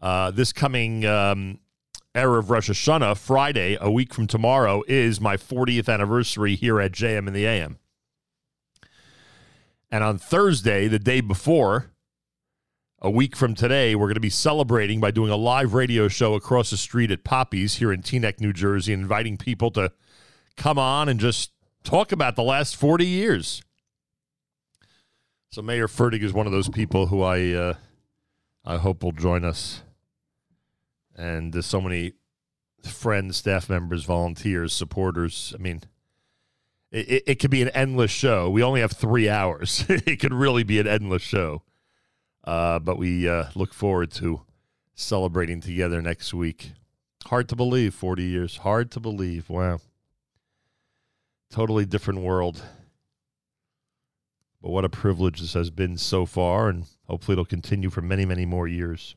Uh, 0.00 0.30
this 0.30 0.52
coming 0.52 1.06
um, 1.06 1.58
of 2.14 2.50
Rosh 2.50 2.70
Hashanah, 2.70 3.16
Friday, 3.16 3.76
a 3.80 3.90
week 3.90 4.14
from 4.14 4.26
tomorrow, 4.26 4.82
is 4.86 5.20
my 5.20 5.36
40th 5.36 5.92
anniversary 5.92 6.54
here 6.54 6.80
at 6.80 6.92
JM 6.92 7.26
in 7.26 7.32
the 7.32 7.46
AM. 7.46 7.78
And 9.90 10.04
on 10.04 10.18
Thursday, 10.18 10.88
the 10.88 10.98
day 10.98 11.20
before, 11.20 11.90
a 13.00 13.10
week 13.10 13.36
from 13.36 13.54
today, 13.54 13.94
we're 13.94 14.06
going 14.06 14.14
to 14.14 14.20
be 14.20 14.30
celebrating 14.30 15.00
by 15.00 15.10
doing 15.10 15.30
a 15.30 15.36
live 15.36 15.74
radio 15.74 16.08
show 16.08 16.34
across 16.34 16.70
the 16.70 16.76
street 16.76 17.10
at 17.10 17.24
Poppy's 17.24 17.76
here 17.76 17.92
in 17.92 18.02
Teaneck, 18.02 18.40
New 18.40 18.52
Jersey, 18.52 18.92
inviting 18.92 19.36
people 19.36 19.70
to 19.72 19.92
come 20.56 20.78
on 20.78 21.08
and 21.08 21.20
just 21.20 21.52
talk 21.84 22.10
about 22.10 22.36
the 22.36 22.42
last 22.42 22.76
40 22.76 23.06
years. 23.06 23.62
So 25.50 25.62
Mayor 25.62 25.88
Fertig 25.88 26.22
is 26.22 26.32
one 26.32 26.46
of 26.46 26.52
those 26.52 26.68
people 26.68 27.06
who 27.06 27.22
I 27.22 27.52
uh, 27.52 27.74
I 28.64 28.78
hope 28.78 29.02
will 29.02 29.12
join 29.12 29.44
us. 29.44 29.82
And 31.14 31.52
there's 31.52 31.66
so 31.66 31.80
many 31.80 32.14
friends, 32.82 33.36
staff 33.36 33.70
members, 33.70 34.04
volunteers, 34.04 34.72
supporters. 34.72 35.54
I 35.58 35.62
mean, 35.62 35.82
it, 36.90 37.22
it 37.26 37.34
could 37.36 37.50
be 37.50 37.62
an 37.62 37.68
endless 37.70 38.10
show. 38.10 38.50
We 38.50 38.62
only 38.62 38.80
have 38.80 38.92
three 38.92 39.28
hours. 39.28 39.84
it 39.88 40.20
could 40.20 40.34
really 40.34 40.62
be 40.62 40.78
an 40.78 40.86
endless 40.86 41.22
show. 41.22 41.62
Uh, 42.46 42.78
but 42.78 42.96
we 42.96 43.28
uh, 43.28 43.46
look 43.54 43.74
forward 43.74 44.10
to 44.12 44.42
celebrating 44.94 45.60
together 45.60 46.00
next 46.00 46.32
week. 46.32 46.72
Hard 47.26 47.48
to 47.48 47.56
believe, 47.56 47.94
40 47.94 48.22
years. 48.22 48.58
Hard 48.58 48.90
to 48.92 49.00
believe. 49.00 49.50
Wow. 49.50 49.80
Totally 51.50 51.84
different 51.84 52.20
world. 52.20 52.62
But 54.62 54.70
what 54.70 54.84
a 54.84 54.88
privilege 54.88 55.40
this 55.40 55.54
has 55.54 55.70
been 55.70 55.96
so 55.96 56.24
far, 56.24 56.68
and 56.68 56.86
hopefully 57.08 57.34
it'll 57.34 57.44
continue 57.44 57.90
for 57.90 58.00
many, 58.00 58.24
many 58.24 58.46
more 58.46 58.66
years. 58.68 59.16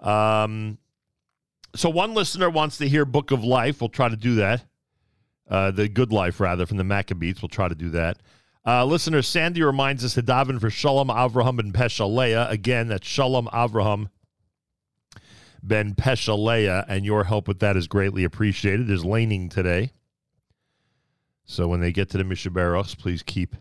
Um, 0.00 0.78
so 1.74 1.90
one 1.90 2.14
listener 2.14 2.50
wants 2.50 2.78
to 2.78 2.88
hear 2.88 3.04
Book 3.04 3.30
of 3.30 3.44
Life. 3.44 3.80
We'll 3.80 3.88
try 3.88 4.08
to 4.08 4.16
do 4.16 4.36
that. 4.36 4.64
Uh, 5.48 5.70
the 5.70 5.88
Good 5.88 6.12
Life, 6.12 6.40
rather, 6.40 6.66
from 6.66 6.76
the 6.76 6.84
Maccabees. 6.84 7.40
We'll 7.40 7.48
try 7.48 7.68
to 7.68 7.74
do 7.74 7.90
that. 7.90 8.18
Uh, 8.66 8.84
listener 8.84 9.22
Sandy 9.22 9.62
reminds 9.62 10.04
us 10.04 10.14
to 10.14 10.22
daven 10.22 10.60
for 10.60 10.70
Shalom 10.70 11.06
Avraham 11.06 11.56
ben 11.56 11.72
Peshaleah. 11.72 12.50
Again, 12.50 12.88
that's 12.88 13.06
Shalom 13.06 13.46
Avraham 13.52 14.10
ben 15.62 15.94
Peshaleah, 15.94 16.84
and 16.88 17.04
your 17.04 17.24
help 17.24 17.46
with 17.46 17.60
that 17.60 17.76
is 17.76 17.86
greatly 17.86 18.24
appreciated. 18.24 18.88
There's 18.88 19.04
laning 19.04 19.48
today. 19.48 19.92
So 21.44 21.68
when 21.68 21.80
they 21.80 21.92
get 21.92 22.10
to 22.10 22.18
the 22.18 22.24
Mishaberos, 22.24 22.98
please 22.98 23.22
keep 23.22 23.54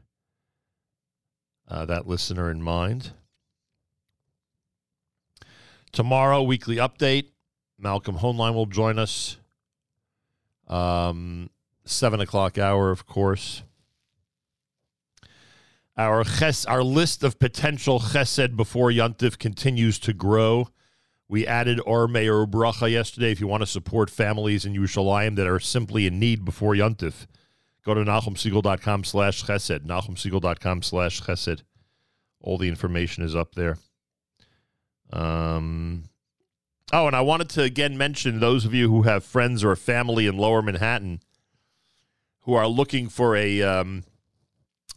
uh, 1.68 1.86
that 1.86 2.08
listener 2.08 2.49
in 2.49 2.64
mind. 2.64 3.12
Tomorrow, 5.91 6.41
weekly 6.41 6.78
update. 6.78 7.30
Malcolm 7.78 8.18
Hoenlein 8.18 8.56
will 8.56 8.66
join 8.66 8.97
us. 8.97 9.38
Um, 10.68 11.51
seven 11.86 12.22
o'clock 12.22 12.58
hour, 12.58 12.89
of 12.89 13.06
course. 13.06 13.62
Our 15.97 16.25
ches, 16.25 16.65
our 16.65 16.83
list 16.83 17.23
of 17.23 17.39
potential 17.39 17.99
chesed 17.99 18.57
before 18.57 18.89
Yontif 18.89 19.39
continues 19.39 19.97
to 19.99 20.13
grow. 20.13 20.67
We 21.29 21.47
added 21.47 21.79
Or 21.85 22.07
Meir 22.07 22.45
Bracha 22.45 22.91
yesterday. 22.91 23.31
If 23.31 23.39
you 23.39 23.47
want 23.47 23.61
to 23.61 23.67
support 23.67 24.09
families 24.09 24.65
in 24.65 24.73
Yerushalayim 24.73 25.37
that 25.37 25.47
are 25.47 25.59
simply 25.59 26.05
in 26.05 26.19
need 26.19 26.43
before 26.43 26.73
Yontif, 26.73 27.27
go 27.83 27.93
to 27.93 28.01
NachumSegal.com 28.01 29.05
slash 29.05 29.45
chesed. 29.45 29.85
NachumSegal.com 29.85 30.81
slash 30.81 31.21
chesed. 31.21 31.61
All 32.41 32.57
the 32.57 32.67
information 32.67 33.23
is 33.23 33.35
up 33.35 33.55
there. 33.55 33.77
Um, 35.13 36.09
oh, 36.91 37.07
and 37.07 37.15
I 37.15 37.21
wanted 37.21 37.49
to 37.51 37.61
again 37.63 37.97
mention 37.97 38.39
those 38.39 38.65
of 38.65 38.73
you 38.73 38.89
who 38.89 39.03
have 39.03 39.23
friends 39.23 39.63
or 39.63 39.75
family 39.77 40.27
in 40.27 40.37
Lower 40.37 40.61
Manhattan 40.61 41.21
who 42.41 42.53
are 42.53 42.67
looking 42.67 43.09
for 43.09 43.35
a 43.35 43.61
um, 43.63 44.03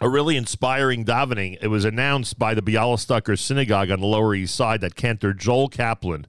a 0.01 0.09
really 0.09 0.36
inspiring 0.36 1.05
davening. 1.05 1.59
It 1.61 1.68
was 1.68 1.84
announced 1.84 2.38
by 2.38 2.55
the 2.55 2.62
Bialystoker 2.62 3.38
Synagogue 3.38 3.90
on 3.90 4.01
the 4.01 4.07
Lower 4.07 4.34
East 4.34 4.55
Side 4.55 4.80
that 4.80 4.94
cantor 4.94 5.32
Joel 5.32 5.68
Kaplan, 5.68 6.26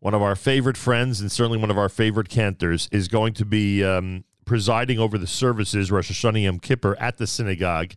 one 0.00 0.14
of 0.14 0.22
our 0.22 0.36
favorite 0.36 0.76
friends 0.76 1.20
and 1.20 1.32
certainly 1.32 1.58
one 1.58 1.70
of 1.70 1.78
our 1.78 1.88
favorite 1.88 2.28
cantors, 2.28 2.88
is 2.92 3.08
going 3.08 3.34
to 3.34 3.44
be 3.44 3.82
um, 3.82 4.24
presiding 4.44 4.98
over 4.98 5.18
the 5.18 5.26
services 5.26 5.90
Rosh 5.90 6.10
Hashanah 6.10 6.44
Yom 6.44 6.58
Kippur 6.60 6.96
at 7.00 7.18
the 7.18 7.26
synagogue 7.26 7.94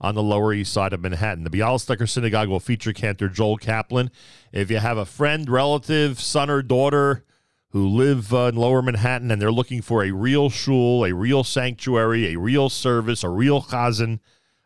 on 0.00 0.14
the 0.14 0.22
Lower 0.22 0.54
East 0.54 0.72
Side 0.72 0.94
of 0.94 1.00
Manhattan. 1.00 1.44
The 1.44 1.50
Bialystoker 1.50 2.08
Synagogue 2.08 2.48
will 2.48 2.60
feature 2.60 2.94
cantor 2.94 3.28
Joel 3.28 3.58
Kaplan. 3.58 4.10
If 4.50 4.70
you 4.70 4.78
have 4.78 4.96
a 4.96 5.04
friend, 5.04 5.48
relative, 5.50 6.18
son, 6.18 6.48
or 6.48 6.62
daughter 6.62 7.24
who 7.70 7.86
live 7.86 8.34
uh, 8.34 8.46
in 8.46 8.56
Lower 8.56 8.82
Manhattan 8.82 9.30
and 9.30 9.40
they're 9.40 9.52
looking 9.52 9.80
for 9.80 10.04
a 10.04 10.10
real 10.10 10.50
shul, 10.50 11.04
a 11.04 11.12
real 11.12 11.44
sanctuary, 11.44 12.32
a 12.32 12.38
real 12.38 12.68
service, 12.68 13.22
a 13.22 13.28
real 13.28 13.62
chazan, 13.62 14.18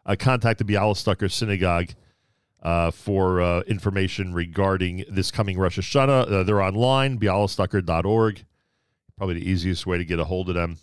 uh, 0.07 0.17
contact 0.19 0.59
the 0.59 0.65
Bialystoker 0.65 1.31
Synagogue 1.31 1.91
uh, 2.63 2.91
for 2.91 3.43
uh, 3.43 3.61
information 3.63 4.33
regarding 4.33 5.05
this 5.09 5.31
coming 5.31 5.59
Rosh 5.59 5.79
Hashanah. 5.79 6.33
Uh, 6.33 6.43
they're 6.45 6.63
online, 6.63 7.19
bialystoker.org. 7.19 8.45
Probably 9.19 9.35
the 9.35 9.51
easiest 9.51 9.87
way 9.87 9.99
to 9.99 10.05
get 10.05 10.19
a 10.19 10.25
hold 10.25 10.49
of 10.49 10.55
them. 10.55 10.79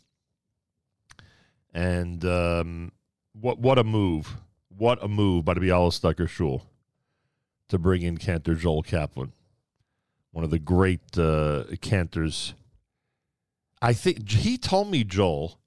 And 1.73 2.23
um, 2.23 2.91
what 3.33 3.59
what 3.59 3.79
a 3.79 3.83
move! 3.83 4.37
What 4.69 5.03
a 5.03 5.07
move 5.07 5.45
by 5.45 5.53
the 5.53 5.59
Bialystoker 5.59 6.27
Shul 6.27 6.63
to 7.69 7.77
bring 7.77 8.01
in 8.01 8.17
Cantor 8.17 8.55
Joel 8.55 8.83
Kaplan 8.83 9.33
one 10.31 10.43
of 10.43 10.49
the 10.49 10.59
great 10.59 11.17
uh, 11.17 11.63
cantors. 11.81 12.53
I 13.81 13.93
think 13.93 14.29
he 14.29 14.57
told 14.57 14.89
me, 14.89 15.03
Joel, 15.03 15.59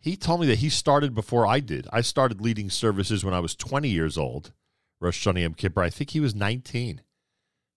he 0.00 0.16
told 0.16 0.40
me 0.40 0.46
that 0.46 0.58
he 0.58 0.68
started 0.68 1.14
before 1.14 1.46
I 1.46 1.60
did. 1.60 1.86
I 1.92 2.00
started 2.00 2.40
leading 2.40 2.70
services 2.70 3.24
when 3.24 3.34
I 3.34 3.40
was 3.40 3.54
20 3.54 3.88
years 3.88 4.16
old, 4.16 4.52
Rosh 5.00 5.26
Hashanah 5.26 5.42
Yom 5.42 5.54
Kippur. 5.54 5.82
I 5.82 5.90
think 5.90 6.10
he 6.10 6.20
was 6.20 6.34
19 6.34 7.02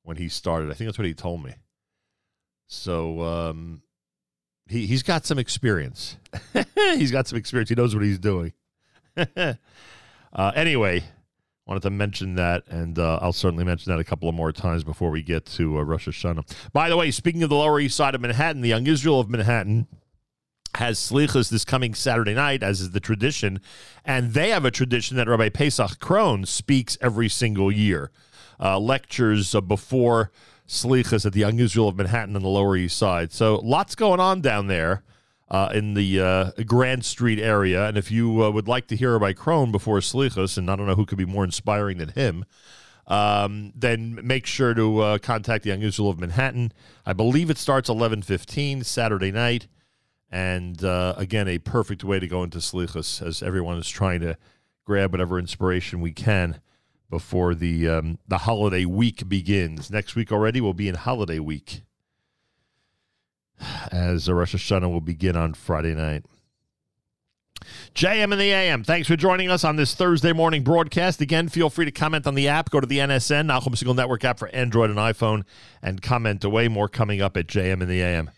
when 0.04 0.18
he 0.18 0.30
started. 0.30 0.72
I 0.72 0.74
think 0.74 0.88
that's 0.88 0.98
what 0.98 1.08
he 1.08 1.14
told 1.14 1.44
me. 1.44 1.56
So 2.68 3.22
um, 3.22 3.82
he, 4.68 4.86
he's 4.88 5.04
got 5.04 5.26
some 5.26 5.38
experience. 5.38 6.18
he's 6.76 7.12
got 7.12 7.28
some 7.28 7.38
experience. 7.38 7.70
He 7.70 7.76
knows 7.76 7.94
what 7.94 8.04
he's 8.04 8.20
doing. 8.20 8.54
uh, 9.18 9.54
anyway, 10.56 11.04
wanted 11.66 11.84
to 11.84 11.90
mention 11.90 12.36
that, 12.36 12.64
and 12.68 13.00
uh, 13.00 13.20
I'll 13.22 13.34
certainly 13.34 13.64
mention 13.64 13.92
that 13.92 14.00
a 14.00 14.04
couple 14.04 14.28
of 14.28 14.36
more 14.36 14.52
times 14.52 14.84
before 14.84 15.10
we 15.12 15.22
get 15.22 15.46
to 15.48 15.80
uh, 15.80 15.84
Rosh 15.84 16.08
Hashanah. 16.08 16.72
By 16.74 16.90
the 16.90 16.98
way, 16.98 17.10
speaking 17.12 17.44
of 17.44 17.50
the 17.50 17.56
Lower 17.56 17.80
East 17.80 17.96
Side 17.96 18.16
of 18.16 18.22
Manhattan, 18.22 18.62
the 18.62 18.70
Young 18.70 18.88
Israel 18.88 19.20
of 19.20 19.30
Manhattan 19.30 19.88
has 20.76 21.00
slichas 21.00 21.50
this 21.50 21.64
coming 21.64 21.94
Saturday 21.94 22.34
night, 22.34 22.64
as 22.64 22.82
is 22.82 22.92
the 22.92 23.00
tradition, 23.00 23.62
and 24.04 24.34
they 24.34 24.50
have 24.50 24.66
a 24.66 24.72
tradition 24.72 25.18
that 25.18 25.28
Rabbi 25.28 25.50
Pesach 25.50 26.00
Krohn 26.00 26.48
speaks 26.48 26.98
every 27.00 27.30
single 27.30 27.72
year, 27.72 28.12
uh, 28.60 28.80
lectures 28.80 29.56
uh, 29.56 29.62
before 29.62 30.32
slichas 30.68 31.26
at 31.26 31.34
the 31.34 31.42
Young 31.42 31.60
Israel 31.60 31.90
of 31.90 31.96
Manhattan 31.96 32.36
on 32.36 32.42
the 32.42 32.50
Lower 32.50 32.76
East 32.76 32.98
Side. 32.98 33.32
So 33.32 33.56
lots 33.64 33.96
going 33.96 34.20
on 34.20 34.42
down 34.42 34.68
there 34.68 35.04
uh, 35.54 35.70
in 35.72 35.94
the 35.94 36.20
uh, 36.20 36.52
Grand 36.66 37.06
Street 37.06 37.38
area. 37.38 37.88
And 37.88 37.96
if 37.96 38.10
you 38.10 38.44
uh, 38.44 38.50
would 38.50 38.68
like 38.68 38.88
to 38.88 38.96
hear 38.96 39.20
by 39.20 39.34
Krohn 39.34 39.72
before 39.72 40.00
Slichus, 40.00 40.58
and 40.58 40.70
I 40.70 40.76
don't 40.76 40.88
know 40.88 40.96
who 40.96 41.06
could 41.06 41.20
be 41.20 41.26
more 41.26 41.44
inspiring 41.44 42.00
than 42.00 42.10
him, 42.10 42.44
um, 43.06 43.72
then 43.76 44.20
make 44.24 44.48
sure 44.48 44.74
to 44.74 45.00
uh, 45.00 45.18
contact 45.20 45.64
the 45.64 45.72
Israel 45.72 46.10
of 46.10 46.20
Manhattan. 46.20 46.74
I 47.06 47.14
believe 47.14 47.52
it 47.52 47.60
starts 47.60 47.88
11:15 47.88 48.84
Saturday 48.84 49.32
night, 49.32 49.68
and 50.32 50.84
uh, 50.84 51.14
again, 51.18 51.48
a 51.48 51.60
perfect 51.60 52.04
way 52.04 52.20
to 52.20 52.28
go 52.28 52.42
into 52.42 52.58
Slichus 52.58 53.22
as 53.22 53.44
everyone 53.44 53.78
is 53.78 53.90
trying 53.90 54.22
to 54.22 54.38
grab 54.86 55.12
whatever 55.12 55.38
inspiration 55.38 56.02
we 56.02 56.14
can 56.14 56.62
before 57.12 57.54
the 57.54 57.88
um, 57.88 58.18
the 58.28 58.40
holiday 58.40 58.86
week 58.86 59.30
begins. 59.30 59.92
Next 59.92 60.16
week 60.16 60.32
already 60.32 60.62
will 60.62 60.74
be 60.74 60.88
in 60.88 60.96
holiday 60.96 61.40
week 61.40 61.84
as 63.92 64.26
the 64.26 64.36
Rosh 64.36 64.56
Hashanah 64.56 64.92
will 64.92 65.02
begin 65.02 65.36
on 65.36 65.54
Friday 65.54 65.94
night. 65.96 66.26
JM 67.96 68.32
and 68.32 68.42
the 68.42 68.52
AM. 68.52 68.84
Thanks 68.84 69.08
for 69.08 69.16
joining 69.16 69.50
us 69.50 69.64
on 69.64 69.76
this 69.76 69.94
Thursday 69.94 70.34
morning 70.34 70.64
broadcast. 70.64 71.22
Again, 71.22 71.48
feel 71.48 71.70
free 71.70 71.86
to 71.86 71.92
comment 71.92 72.28
on 72.28 72.36
the 72.36 72.48
app. 72.48 72.70
Go 72.70 72.80
to 72.80 72.88
the 72.88 73.00
NSN, 73.00 73.48
Nachum 73.48 73.76
Segal 73.76 73.96
Network 73.96 74.26
app 74.26 74.40
for 74.40 74.50
Android 74.50 74.90
and 74.90 75.00
iPhone, 75.00 75.44
and 75.82 76.02
comment 76.02 76.44
away. 76.44 76.68
More 76.68 76.90
coming 76.90 77.22
up 77.22 77.38
at 77.38 77.48
JM 77.48 77.82
and 77.82 77.90
the 77.90 78.02
AM. 78.02 78.32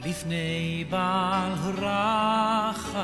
lifnei 0.04 0.70
bal 0.90 1.54
rachamim. 1.82 3.00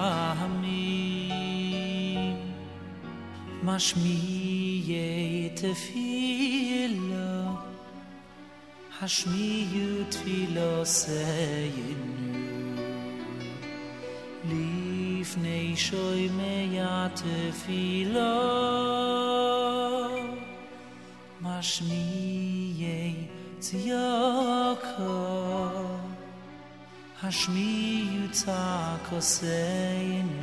Mashmiye 3.67 5.07
tefilo 5.61 7.31
hashmiyu 8.99 9.91
tefilo 10.13 10.73
seyinu 10.85 12.27
lifnei 14.49 14.96
לפני 15.21 15.75
shoy 15.77 16.23
me 16.39 16.55
yat 16.77 17.21
filo 17.61 18.35
mashmi 21.45 22.05
ye 22.83 22.99
tsyako 23.65 25.17
hashmi 27.21 27.73
yutako 28.15 29.17
sei 29.35 30.11
nu 30.29 30.43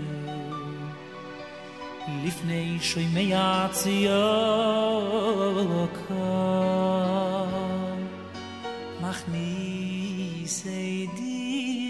shoy 2.89 3.07
me 3.15 3.23
mach 9.01 9.21
di 11.17 11.82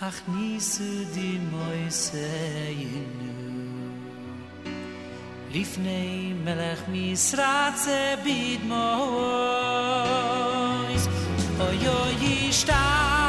Ach 0.00 0.22
niese 0.26 1.06
di 1.14 1.38
moise 1.52 2.26
inu 2.74 3.34
Lifnei 5.52 6.34
melech 6.44 6.88
misratze 6.90 8.18
bid 8.24 8.64
mois. 8.66 8.82
Oyo 11.62 11.98
yi 12.20 12.50
shtar 12.50 13.23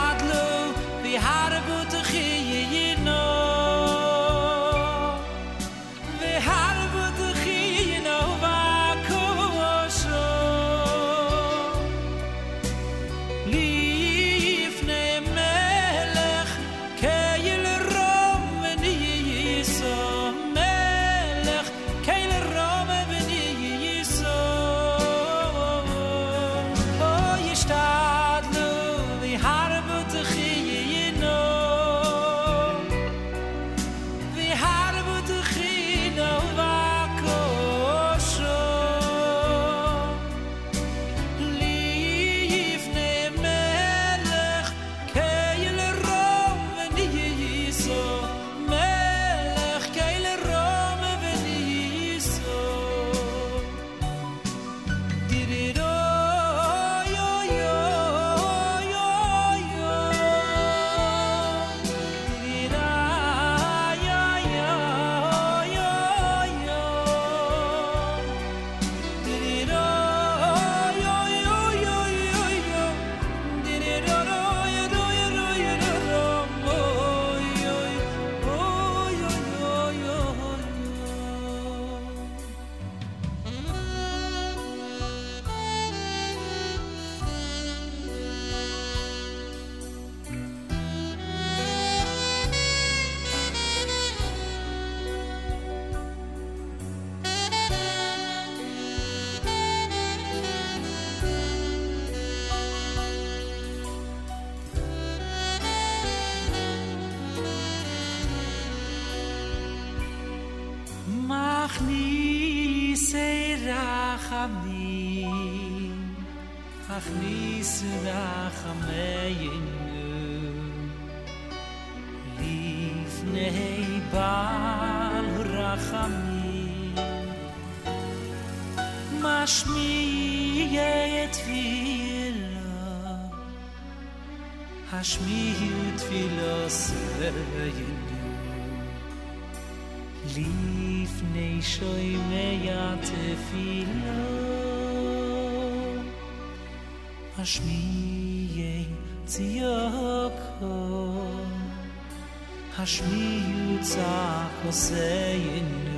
shmiyutza 152.94 154.14
khoseinu 154.58 155.96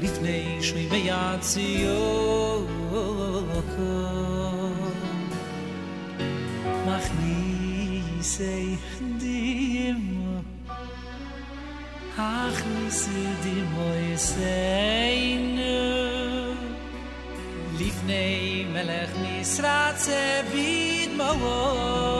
lifnei 0.00 0.58
shoy 0.66 0.86
beyatzio 0.90 2.00
ko 3.72 3.92
machni 6.86 8.02
sei 8.32 8.68
dim 9.22 10.02
ach 12.18 12.60
mis 12.74 13.00
di 13.44 13.56
moy 13.72 14.06
seinu 14.28 15.78
lifnei 17.78 18.66
melech 18.74 19.14
misratze 19.22 20.22
bit 20.50 21.10
mo 21.18 21.30
oh, 21.30 21.44
oh, 21.54 21.82
oh. 22.12 22.17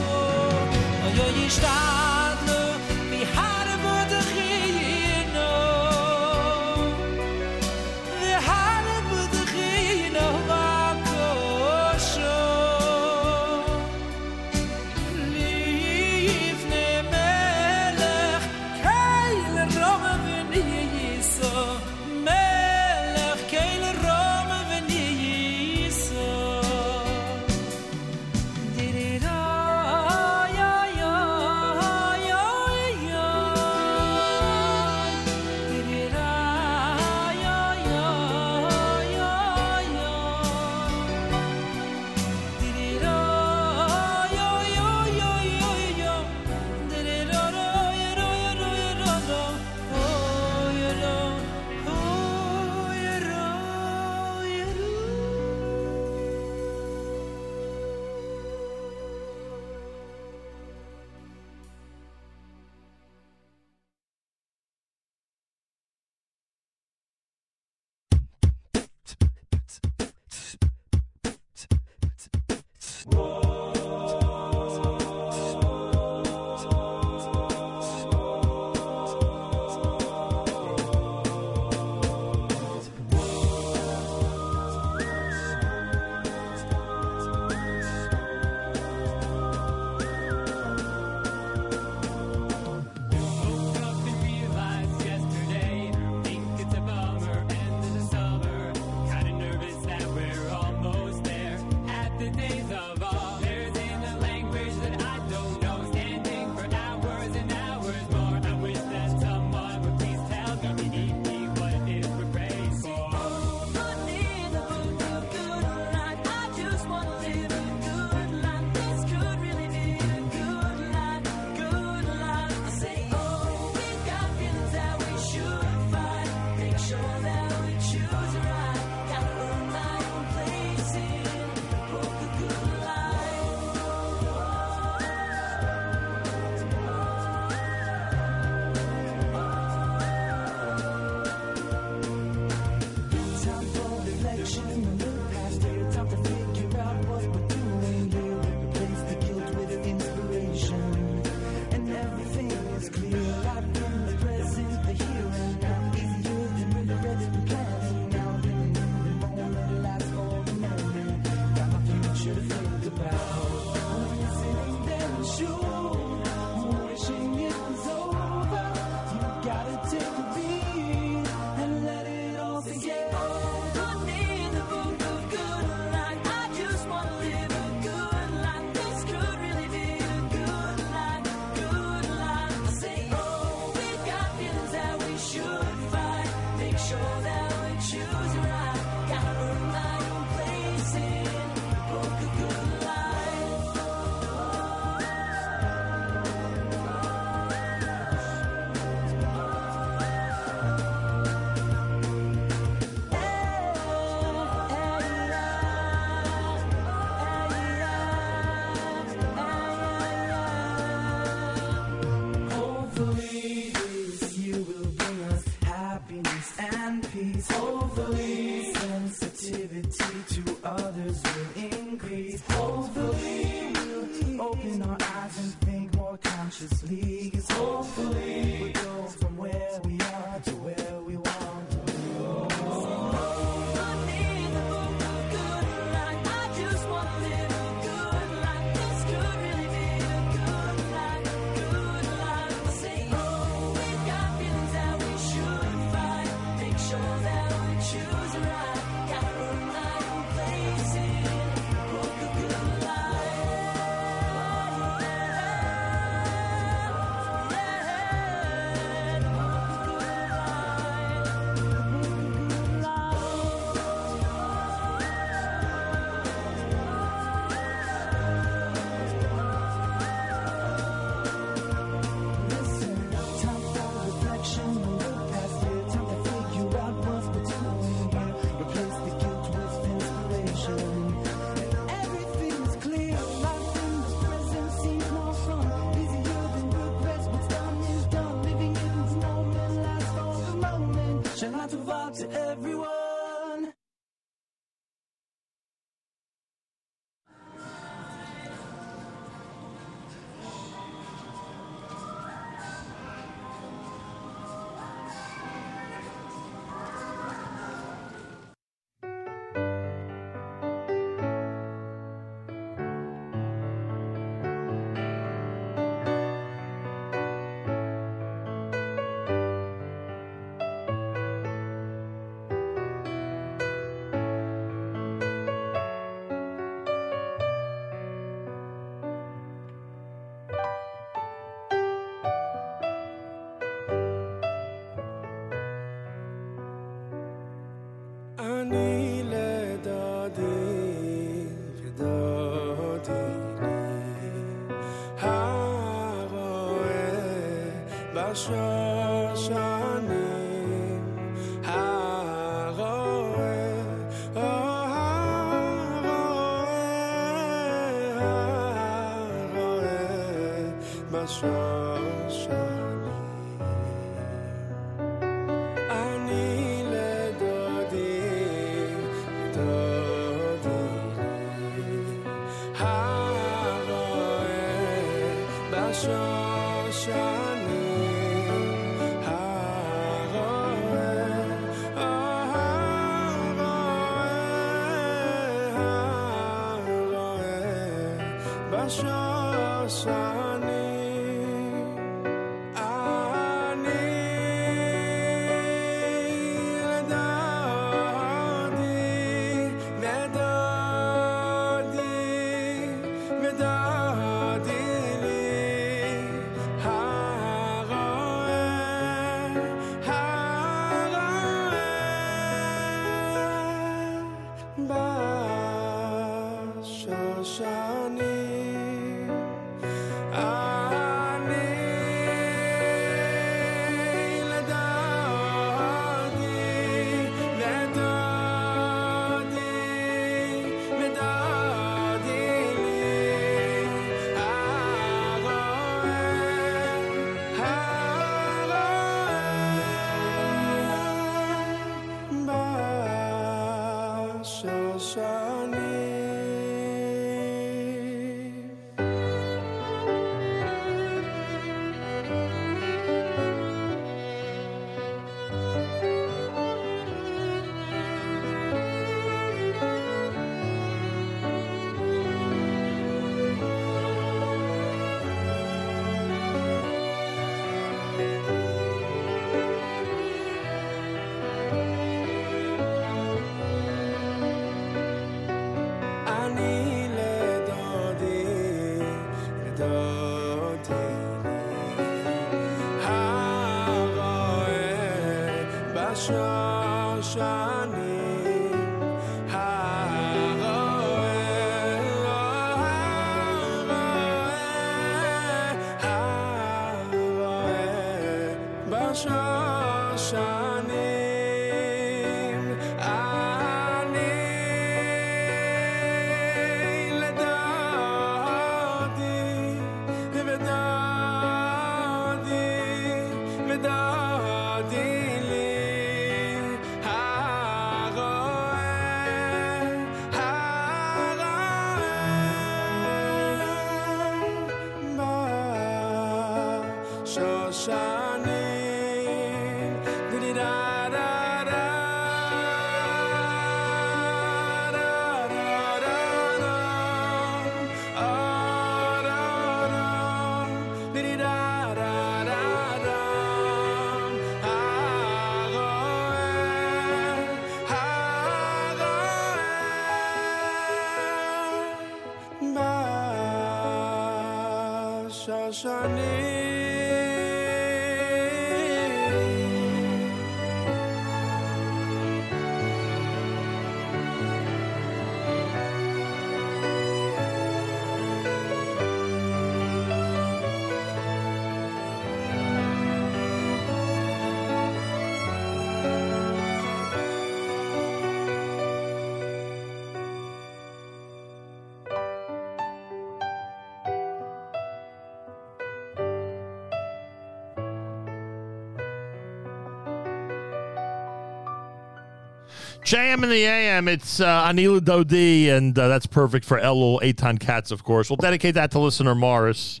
JM 593.04 593.42
in 593.42 593.48
the 593.50 593.64
AM. 593.64 594.06
It's 594.06 594.38
uh, 594.38 594.64
Anila 594.64 595.00
Dodi, 595.00 595.68
and 595.68 595.98
uh, 595.98 596.06
that's 596.06 596.26
perfect 596.26 596.64
for 596.64 596.78
Elul 596.78 597.20
Eitan 597.20 597.58
Katz, 597.58 597.90
of 597.90 598.04
course. 598.04 598.30
We'll 598.30 598.36
dedicate 598.36 598.76
that 598.76 598.92
to 598.92 599.00
listener 599.00 599.34
Morris. 599.34 600.00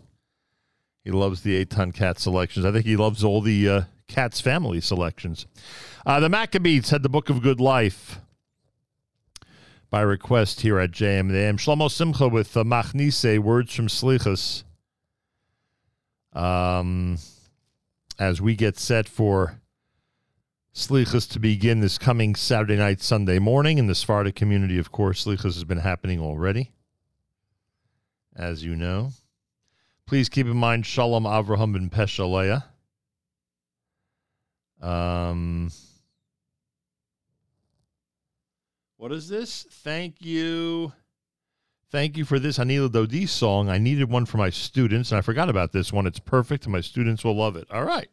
He 1.04 1.10
loves 1.10 1.42
the 1.42 1.64
Eitan 1.64 1.92
Katz 1.92 2.22
selections. 2.22 2.64
I 2.64 2.70
think 2.70 2.86
he 2.86 2.96
loves 2.96 3.24
all 3.24 3.40
the 3.40 3.68
uh, 3.68 3.82
Katz 4.06 4.40
family 4.40 4.80
selections. 4.80 5.46
Uh, 6.06 6.20
the 6.20 6.28
Maccabees 6.28 6.90
had 6.90 7.02
the 7.02 7.08
Book 7.08 7.28
of 7.28 7.42
Good 7.42 7.60
Life 7.60 8.20
by 9.90 10.00
request 10.00 10.60
here 10.60 10.78
at 10.78 10.92
JM 10.92 11.28
the 11.30 11.38
AM. 11.38 11.56
Shlomo 11.58 11.90
Simcha 11.90 12.28
with 12.28 12.56
uh, 12.56 12.62
Machnise, 12.62 13.38
Words 13.40 13.74
from 13.74 13.88
Slichas. 13.88 14.62
Um, 16.32 17.18
as 18.18 18.40
we 18.40 18.54
get 18.54 18.78
set 18.78 19.08
for 19.08 19.60
Slichas 20.74 21.28
to 21.30 21.38
begin 21.38 21.80
this 21.80 21.98
coming 21.98 22.34
Saturday 22.34 22.76
night, 22.76 23.02
Sunday 23.02 23.38
morning. 23.38 23.76
In 23.76 23.88
the 23.88 23.94
Sephardic 23.94 24.34
community, 24.34 24.78
of 24.78 24.90
course, 24.90 25.24
Slichas 25.24 25.42
has 25.42 25.64
been 25.64 25.78
happening 25.78 26.18
already, 26.18 26.72
as 28.34 28.64
you 28.64 28.74
know. 28.74 29.10
Please 30.06 30.30
keep 30.30 30.46
in 30.46 30.56
mind 30.56 30.86
Shalom 30.86 31.24
Avraham 31.24 31.74
ben 31.74 31.90
Peshaleah. 31.90 32.64
Um, 34.80 35.70
what 38.96 39.12
is 39.12 39.28
this? 39.28 39.66
Thank 39.70 40.22
you. 40.22 40.92
Thank 41.90 42.16
you 42.16 42.24
for 42.24 42.38
this 42.38 42.56
Anila 42.56 42.88
Dodi 42.88 43.28
song. 43.28 43.68
I 43.68 43.76
needed 43.76 44.10
one 44.10 44.24
for 44.24 44.38
my 44.38 44.48
students, 44.48 45.10
and 45.12 45.18
I 45.18 45.20
forgot 45.20 45.50
about 45.50 45.72
this 45.72 45.92
one. 45.92 46.06
It's 46.06 46.18
perfect, 46.18 46.64
and 46.64 46.72
my 46.72 46.80
students 46.80 47.22
will 47.22 47.36
love 47.36 47.56
it. 47.56 47.70
All 47.70 47.84
right. 47.84 48.08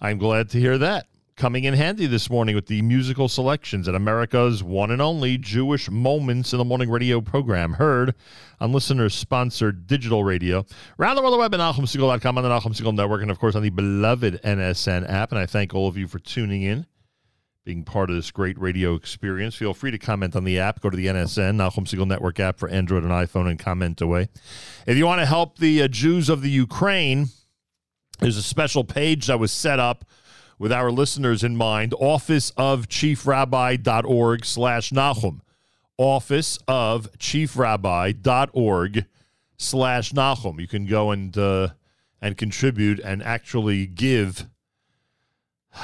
I'm 0.00 0.16
glad 0.16 0.48
to 0.50 0.58
hear 0.58 0.78
that. 0.78 1.06
Coming 1.36 1.64
in 1.64 1.74
handy 1.74 2.06
this 2.06 2.30
morning 2.30 2.54
with 2.54 2.64
the 2.64 2.80
musical 2.80 3.28
selections 3.28 3.88
at 3.88 3.94
America's 3.94 4.64
one 4.64 4.90
and 4.90 5.02
only 5.02 5.36
Jewish 5.36 5.90
Moments 5.90 6.54
in 6.54 6.58
the 6.58 6.64
Morning 6.64 6.88
radio 6.88 7.20
program, 7.20 7.74
heard 7.74 8.14
on 8.58 8.72
listeners 8.72 9.12
sponsored 9.12 9.86
digital 9.86 10.24
radio. 10.24 10.64
Around 10.98 11.16
the 11.16 11.20
world, 11.20 11.34
the 11.34 11.38
web 11.38 11.52
at 11.52 11.60
NachumSegal.com 11.60 12.38
on 12.38 12.42
the 12.42 12.48
Segal 12.48 12.94
Network, 12.94 13.20
and 13.20 13.30
of 13.30 13.38
course 13.38 13.54
on 13.54 13.62
the 13.62 13.68
beloved 13.68 14.40
NSN 14.44 15.10
app. 15.10 15.30
And 15.30 15.38
I 15.38 15.44
thank 15.44 15.74
all 15.74 15.88
of 15.88 15.98
you 15.98 16.08
for 16.08 16.18
tuning 16.18 16.62
in, 16.62 16.86
being 17.66 17.84
part 17.84 18.08
of 18.08 18.16
this 18.16 18.30
great 18.30 18.58
radio 18.58 18.94
experience. 18.94 19.54
Feel 19.56 19.74
free 19.74 19.90
to 19.90 19.98
comment 19.98 20.36
on 20.36 20.44
the 20.44 20.58
app. 20.58 20.80
Go 20.80 20.88
to 20.88 20.96
the 20.96 21.08
NSN, 21.08 21.58
Segal 21.84 22.06
Network 22.06 22.40
app 22.40 22.58
for 22.58 22.70
Android 22.70 23.02
and 23.02 23.12
iPhone, 23.12 23.46
and 23.46 23.58
comment 23.58 24.00
away. 24.00 24.30
If 24.86 24.96
you 24.96 25.04
want 25.04 25.20
to 25.20 25.26
help 25.26 25.58
the 25.58 25.82
uh, 25.82 25.88
Jews 25.88 26.30
of 26.30 26.40
the 26.40 26.50
Ukraine, 26.50 27.26
there's 28.20 28.38
a 28.38 28.42
special 28.42 28.84
page 28.84 29.26
that 29.26 29.38
was 29.38 29.52
set 29.52 29.78
up 29.78 30.06
with 30.58 30.72
our 30.72 30.90
listeners 30.90 31.44
in 31.44 31.56
mind, 31.56 31.92
officeofchiefrabbi.org 32.00 34.44
slash 34.44 34.90
Nachum. 34.90 35.40
Office 35.98 36.58
of 36.68 37.10
chiefrabbi.org 37.18 39.06
slash 39.56 40.12
Nachum. 40.12 40.60
You 40.60 40.68
can 40.68 40.84
go 40.86 41.10
and 41.10 41.38
uh, 41.38 41.68
and 42.20 42.36
contribute 42.36 43.00
and 43.00 43.22
actually 43.22 43.86
give 43.86 44.46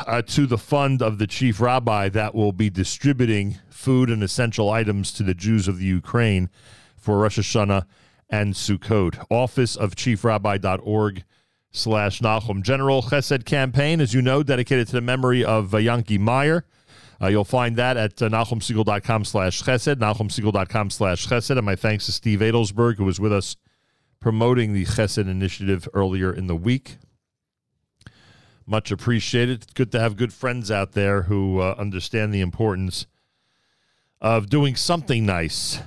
uh, 0.07 0.23
to 0.23 0.47
the 0.47 0.59
fund 0.59 1.03
of 1.03 1.19
the 1.19 1.27
chief 1.27 1.61
rabbi 1.61 2.09
that 2.09 2.35
will 2.35 2.53
be 2.53 2.71
distributing 2.71 3.59
food 3.69 4.11
and 4.11 4.23
essential 4.23 4.71
items 4.71 5.13
to 5.13 5.23
the 5.23 5.35
Jews 5.35 5.69
of 5.69 5.79
the 5.79 5.85
Ukraine 5.85 6.49
for 6.97 7.19
Rosh 7.19 7.39
Hashanah 7.39 7.85
and 8.31 8.55
Sukkot. 8.55 9.25
Office 9.31 9.77
of 9.77 9.95
chiefrabbi.org 9.95 11.25
slash 11.73 12.21
Nachum. 12.21 12.63
General 12.63 13.03
Chesed 13.03 13.45
campaign, 13.45 14.01
as 14.01 14.15
you 14.15 14.23
know, 14.23 14.43
dedicated 14.43 14.87
to 14.89 14.93
the 14.93 15.01
memory 15.01 15.45
of 15.45 15.75
uh, 15.75 15.79
Yankee 15.79 16.19
Meyer. 16.19 16.65
Uh, 17.21 17.29
you'll 17.29 17.45
find 17.45 17.77
that 17.77 17.97
at 17.97 18.21
uh, 18.21 18.29
NachumSegal.com 18.29 19.25
slash 19.25 19.63
Chesed, 19.63 19.97
NachumSegal.com 19.97 20.91
slash 20.91 21.27
Chesed. 21.27 21.57
And 21.57 21.65
my 21.65 21.77
thanks 21.77 22.07
to 22.07 22.13
Steve 22.13 22.41
Adelsberg, 22.41 22.97
who 22.97 23.05
was 23.05 23.19
with 23.19 23.33
us 23.33 23.57
promoting 24.21 24.73
the 24.73 24.85
Chesed 24.85 25.29
initiative 25.29 25.89
earlier 25.95 26.33
in 26.33 26.47
the 26.47 26.57
week. 26.57 26.99
Much 28.67 28.93
appreciated. 28.93 29.63
It's 29.63 29.73
good 29.73 29.91
to 29.93 30.01
have 30.01 30.17
good 30.17 30.33
friends 30.33 30.71
out 30.71 30.93
there 30.93 31.23
who 31.23 31.61
uh, 31.61 31.75
understand 31.79 32.33
the 32.33 32.41
importance 32.41 33.07
of 34.21 34.49
doing 34.49 34.77
something 34.77 35.27
nice 35.27 35.81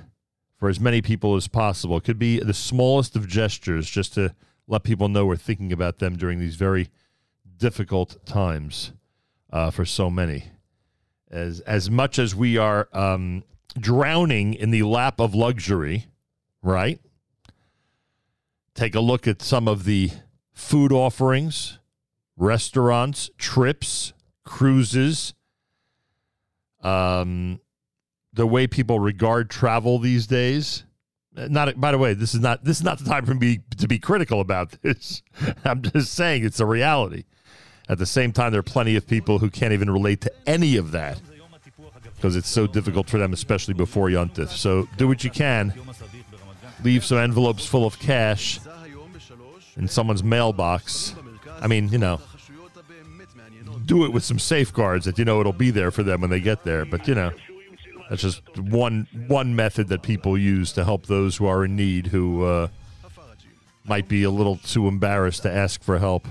for 0.57 0.67
as 0.67 0.79
many 0.79 1.01
people 1.01 1.35
as 1.35 1.47
possible. 1.47 1.97
It 1.97 2.03
could 2.03 2.19
be 2.19 2.39
the 2.39 2.53
smallest 2.53 3.15
of 3.15 3.27
gestures 3.27 3.89
just 3.89 4.13
to 4.15 4.35
let 4.67 4.83
people 4.83 5.09
know 5.09 5.25
we're 5.25 5.35
thinking 5.35 5.71
about 5.71 5.99
them 5.99 6.17
during 6.17 6.39
these 6.39 6.55
very 6.55 6.89
difficult 7.57 8.25
times 8.25 8.91
uh, 9.51 9.71
for 9.71 9.85
so 9.85 10.09
many. 10.09 10.45
As 11.29 11.59
as 11.61 11.89
much 11.89 12.19
as 12.19 12.35
we 12.35 12.57
are 12.57 12.87
um, 12.93 13.43
drowning 13.79 14.53
in 14.53 14.71
the 14.71 14.83
lap 14.83 15.19
of 15.19 15.33
luxury, 15.33 16.07
right? 16.61 16.99
Take 18.73 18.95
a 18.95 18.99
look 18.99 19.27
at 19.27 19.41
some 19.41 19.67
of 19.67 19.85
the 19.85 20.11
food 20.53 20.91
offerings, 20.91 21.79
restaurants, 22.37 23.29
trips, 23.37 24.13
cruises, 24.43 25.33
um, 26.81 27.59
the 28.33 28.45
way 28.45 28.67
people 28.67 28.99
regard 28.99 29.49
travel 29.49 29.97
these 29.97 30.27
days. 30.27 30.83
Not 31.37 31.79
by 31.79 31.91
the 31.91 31.97
way, 31.97 32.13
this 32.13 32.33
is 32.33 32.39
not 32.39 32.63
this 32.63 32.77
is 32.77 32.83
not 32.83 32.99
the 32.99 33.05
time 33.05 33.25
for 33.25 33.33
me 33.33 33.59
to 33.77 33.87
be 33.87 33.99
critical 33.99 34.39
about 34.39 34.71
this. 34.81 35.21
I'm 35.65 35.81
just 35.81 36.13
saying 36.13 36.45
it's 36.45 36.59
a 36.59 36.65
reality. 36.65 37.25
At 37.87 37.97
the 37.99 38.05
same 38.05 38.31
time, 38.31 38.51
there 38.51 38.59
are 38.59 38.63
plenty 38.63 38.95
of 38.95 39.05
people 39.05 39.39
who 39.39 39.49
can't 39.49 39.73
even 39.73 39.91
relate 39.91 40.21
to 40.21 40.31
any 40.47 40.75
of 40.75 40.91
that 40.91 41.19
because 42.15 42.35
it's 42.35 42.49
so 42.49 42.65
difficult 42.65 43.09
for 43.09 43.17
them, 43.17 43.33
especially 43.33 43.73
before 43.73 44.07
Yontif. 44.07 44.49
So 44.49 44.87
do 44.97 45.07
what 45.07 45.23
you 45.23 45.29
can. 45.29 45.73
Leave 46.83 47.05
some 47.05 47.17
envelopes 47.17 47.65
full 47.65 47.85
of 47.85 47.99
cash 47.99 48.59
in 49.77 49.87
someone's 49.87 50.23
mailbox. 50.23 51.15
I 51.61 51.67
mean, 51.67 51.89
you 51.89 51.97
know, 51.97 52.19
do 53.85 54.05
it 54.05 54.13
with 54.13 54.23
some 54.23 54.39
safeguards 54.39 55.05
that 55.05 55.19
you 55.19 55.25
know 55.25 55.39
it'll 55.39 55.53
be 55.53 55.69
there 55.69 55.91
for 55.91 56.03
them 56.03 56.21
when 56.21 56.29
they 56.29 56.39
get 56.39 56.63
there. 56.63 56.85
But 56.85 57.07
you 57.07 57.15
know, 57.15 57.31
that's 58.09 58.21
just 58.21 58.41
one 58.57 59.07
one 59.27 59.55
method 59.55 59.87
that 59.89 60.01
people 60.01 60.37
use 60.37 60.71
to 60.73 60.83
help 60.83 61.07
those 61.07 61.37
who 61.37 61.45
are 61.45 61.65
in 61.65 61.75
need 61.75 62.07
who 62.07 62.43
uh, 62.43 62.67
might 63.83 64.07
be 64.07 64.23
a 64.23 64.29
little 64.29 64.57
too 64.57 64.87
embarrassed 64.87 65.43
to 65.43 65.51
ask 65.51 65.83
for 65.83 65.99
help. 65.99 66.27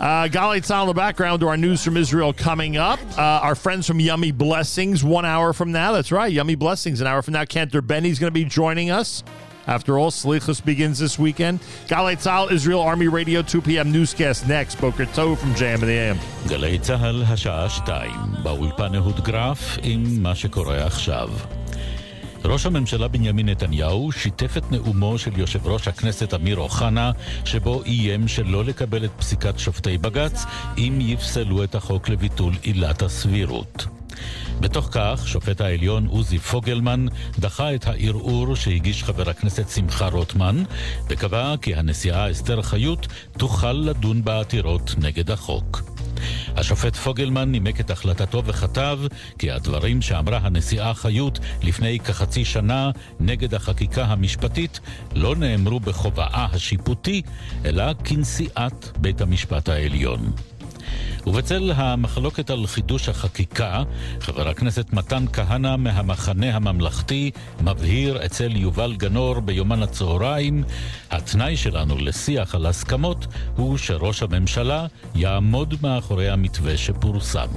Uh, 0.00 0.26
Tzal 0.26 0.82
in 0.82 0.88
the 0.88 0.94
background 0.94 1.40
to 1.40 1.48
our 1.48 1.56
news 1.56 1.84
from 1.84 1.96
Israel 1.96 2.32
coming 2.32 2.76
up. 2.76 2.98
Uh, 3.16 3.20
our 3.20 3.54
friends 3.54 3.86
from 3.86 4.00
Yummy 4.00 4.32
Blessings, 4.32 5.04
one 5.04 5.24
hour 5.24 5.52
from 5.52 5.70
now. 5.70 5.92
That's 5.92 6.10
right, 6.10 6.32
Yummy 6.32 6.54
Blessings, 6.56 7.00
an 7.00 7.06
hour 7.06 7.22
from 7.22 7.34
now. 7.34 7.44
Cantor 7.44 7.82
Benny's 7.82 8.18
going 8.18 8.30
to 8.30 8.34
be 8.34 8.44
joining 8.44 8.90
us. 8.90 9.22
After 9.67 9.99
all, 9.99 10.11
Slichus 10.11 10.63
begins 10.63 10.97
this 10.97 11.19
weekend. 11.19 11.59
Galei 11.87 12.15
Tzal, 12.15 12.51
Israel 12.51 12.81
Army 12.81 13.09
Radio, 13.09 13.41
2 13.41 13.61
p.m. 13.61 13.91
newscast 13.91 14.47
next. 14.47 14.79
Boker 14.79 15.05
Tov 15.05 15.37
from 15.37 15.53
JM 15.55 15.81
in 15.81 15.87
the 15.87 15.97
AM. 15.97 16.17
גלי 16.47 16.79
צה"ל, 16.79 17.23
השעה 17.27 17.69
שתיים, 17.69 18.19
באולפן 18.43 18.95
אהוד 18.95 19.19
גרף 19.19 19.77
עם 19.83 20.23
מה 20.23 20.35
שקורה 20.35 20.85
עכשיו. 20.85 21.29
ראש 22.45 22.65
הממשלה 22.65 23.07
בנימין 23.07 23.49
נתניהו 23.49 24.11
שיתף 24.11 24.57
את 24.57 24.71
נאומו 24.71 25.17
של 25.17 25.39
יושב 25.39 25.67
ראש 25.67 25.87
הכנסת 25.87 26.33
אמיר 26.33 26.57
אוחנה, 26.57 27.11
שבו 27.45 27.83
איים 27.83 28.27
שלא 28.27 28.65
לקבל 28.65 29.05
את 29.05 29.11
פסיקת 29.17 29.59
שופטי 29.59 29.97
בג"ץ 29.97 30.45
אם 30.77 30.97
יפסלו 31.01 31.63
את 31.63 31.75
החוק 31.75 32.09
לביטול 32.09 32.53
עילת 32.61 33.01
הסבירות. 33.01 33.85
בתוך 34.62 34.88
כך, 34.92 35.22
שופט 35.26 35.60
העליון 35.60 36.06
עוזי 36.06 36.38
פוגלמן 36.38 37.06
דחה 37.38 37.74
את 37.74 37.86
הערעור 37.86 38.56
שהגיש 38.56 39.04
חבר 39.04 39.30
הכנסת 39.30 39.68
שמחה 39.68 40.08
רוטמן, 40.08 40.62
וקבע 41.08 41.54
כי 41.62 41.74
הנשיאה 41.74 42.30
אסתר 42.30 42.62
חיות 42.62 43.06
תוכל 43.38 43.72
לדון 43.72 44.24
בעתירות 44.24 44.94
נגד 44.98 45.30
החוק. 45.30 45.82
השופט 46.56 46.96
פוגלמן 46.96 47.52
נימק 47.52 47.80
את 47.80 47.90
החלטתו 47.90 48.44
וכתב 48.44 48.98
כי 49.38 49.50
הדברים 49.50 50.02
שאמרה 50.02 50.38
הנשיאה 50.42 50.94
חיות 50.94 51.38
לפני 51.62 51.98
כחצי 51.98 52.44
שנה 52.44 52.90
נגד 53.20 53.54
החקיקה 53.54 54.04
המשפטית 54.04 54.80
לא 55.14 55.36
נאמרו 55.36 55.80
בכובעה 55.80 56.48
השיפוטי, 56.52 57.22
אלא 57.64 57.84
כנשיאת 58.04 58.98
בית 58.98 59.20
המשפט 59.20 59.68
העליון. 59.68 60.32
ובצל 61.26 61.72
המחלוקת 61.76 62.50
על 62.50 62.66
חידוש 62.66 63.08
החקיקה, 63.08 63.82
חבר 64.20 64.48
הכנסת 64.48 64.92
מתן 64.92 65.24
כהנא 65.32 65.76
מהמחנה 65.76 66.56
הממלכתי 66.56 67.30
מבהיר 67.60 68.26
אצל 68.26 68.56
יובל 68.56 68.94
גנור 68.96 69.40
ביומן 69.40 69.82
הצהריים, 69.82 70.64
התנאי 71.10 71.56
שלנו 71.56 71.98
לשיח 71.98 72.54
על 72.54 72.66
הסכמות 72.66 73.26
הוא 73.56 73.76
שראש 73.76 74.22
הממשלה 74.22 74.86
יעמוד 75.14 75.74
מאחורי 75.82 76.30
המתווה 76.30 76.76
שפורסם. 76.76 77.48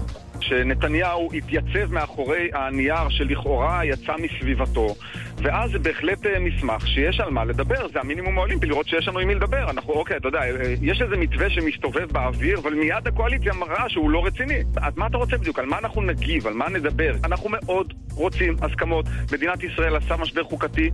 שנתניהו 0.41 1.29
התייצב 1.33 1.93
מאחורי 1.93 2.49
הנייר 2.53 3.09
שלכאורה 3.09 3.85
יצא 3.85 4.13
מסביבתו 4.17 4.95
ואז 5.37 5.71
זה 5.71 5.79
בהחלט 5.79 6.25
אה, 6.25 6.39
מסמך 6.39 6.87
שיש 6.87 7.19
על 7.19 7.29
מה 7.29 7.45
לדבר, 7.45 7.87
זה 7.93 7.99
המינימום 7.99 8.37
האולימפי, 8.37 8.65
לראות 8.65 8.87
שיש 8.87 9.07
לנו 9.07 9.19
עם 9.19 9.27
מי 9.27 9.35
לדבר. 9.35 9.69
אנחנו, 9.69 9.93
אוקיי, 9.93 10.17
אתה 10.17 10.27
יודע, 10.27 10.39
אה, 10.39 10.73
יש 10.81 11.01
איזה 11.01 11.17
מתווה 11.17 11.49
שמסתובב 11.49 12.11
באוויר, 12.11 12.59
אבל 12.59 12.73
מיד 12.73 13.07
הקואליציה 13.07 13.53
מראה 13.53 13.89
שהוא 13.89 14.09
לא 14.09 14.25
רציני. 14.25 14.63
אז 14.77 14.93
מה 14.95 15.07
אתה 15.07 15.17
רוצה 15.17 15.37
בדיוק? 15.37 15.59
על 15.59 15.65
מה 15.65 15.77
אנחנו 15.77 16.01
נגיב? 16.01 16.47
על 16.47 16.53
מה 16.53 16.69
נדבר? 16.69 17.15
אנחנו 17.23 17.49
מאוד 17.49 17.93
רוצים 18.13 18.55
הסכמות. 18.61 19.05
מדינת 19.31 19.63
ישראל 19.63 19.95
עשה 19.95 20.17
משבר 20.17 20.43
חוקתי, 20.43 20.91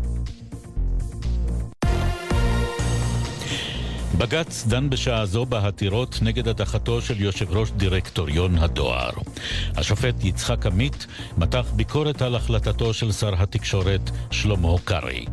בג"ץ 4.21 4.65
דן 4.67 4.89
בשעה 4.89 5.25
זו 5.25 5.45
בעתירות 5.45 6.19
נגד 6.21 6.47
הדחתו 6.47 7.01
של 7.01 7.21
יושב 7.21 7.57
ראש 7.57 7.71
דירקטוריון 7.71 8.57
הדואר. 8.57 9.09
השופט 9.75 10.23
יצחק 10.23 10.65
עמית 10.65 11.07
מתח 11.37 11.65
ביקורת 11.75 12.21
על 12.21 12.35
החלטתו 12.35 12.93
של 12.93 13.11
שר 13.11 13.41
התקשורת 13.43 14.11
שלמה 14.31 14.75
קרעי. 14.83 15.25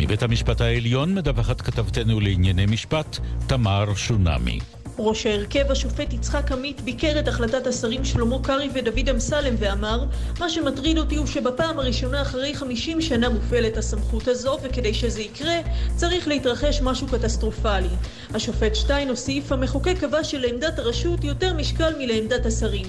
מבית 0.00 0.22
המשפט 0.22 0.60
העליון 0.60 1.14
מדווחת 1.14 1.60
כתבתנו 1.60 2.20
לענייני 2.20 2.66
משפט, 2.66 3.18
תמר 3.46 3.94
שונמי. 3.94 4.58
ראש 4.98 5.26
ההרכב, 5.26 5.70
השופט 5.70 6.12
יצחק 6.12 6.52
עמית, 6.52 6.80
ביקר 6.80 7.18
את 7.18 7.28
החלטת 7.28 7.66
השרים 7.66 8.04
שלמה 8.04 8.36
קרעי 8.42 8.68
ודוד 8.74 9.08
אמסלם 9.08 9.54
ואמר 9.58 10.04
מה 10.40 10.50
שמטריד 10.50 10.98
אותי 10.98 11.16
הוא 11.16 11.26
שבפעם 11.26 11.78
הראשונה 11.78 12.22
אחרי 12.22 12.54
50 12.54 13.00
שנה 13.00 13.28
מופעלת 13.28 13.76
הסמכות 13.76 14.28
הזו 14.28 14.58
וכדי 14.62 14.94
שזה 14.94 15.20
יקרה 15.20 15.56
צריך 15.96 16.28
להתרחש 16.28 16.80
משהו 16.82 17.06
קטסטרופלי. 17.06 17.88
השופט 18.34 18.74
שטיין 18.74 19.08
הוסיף, 19.08 19.52
המחוקק 19.52 19.94
קבע 20.00 20.24
שלעמדת 20.24 20.78
הרשות 20.78 21.24
יותר 21.24 21.54
משקל 21.54 21.92
מלעמדת 21.98 22.46
השרים. 22.46 22.86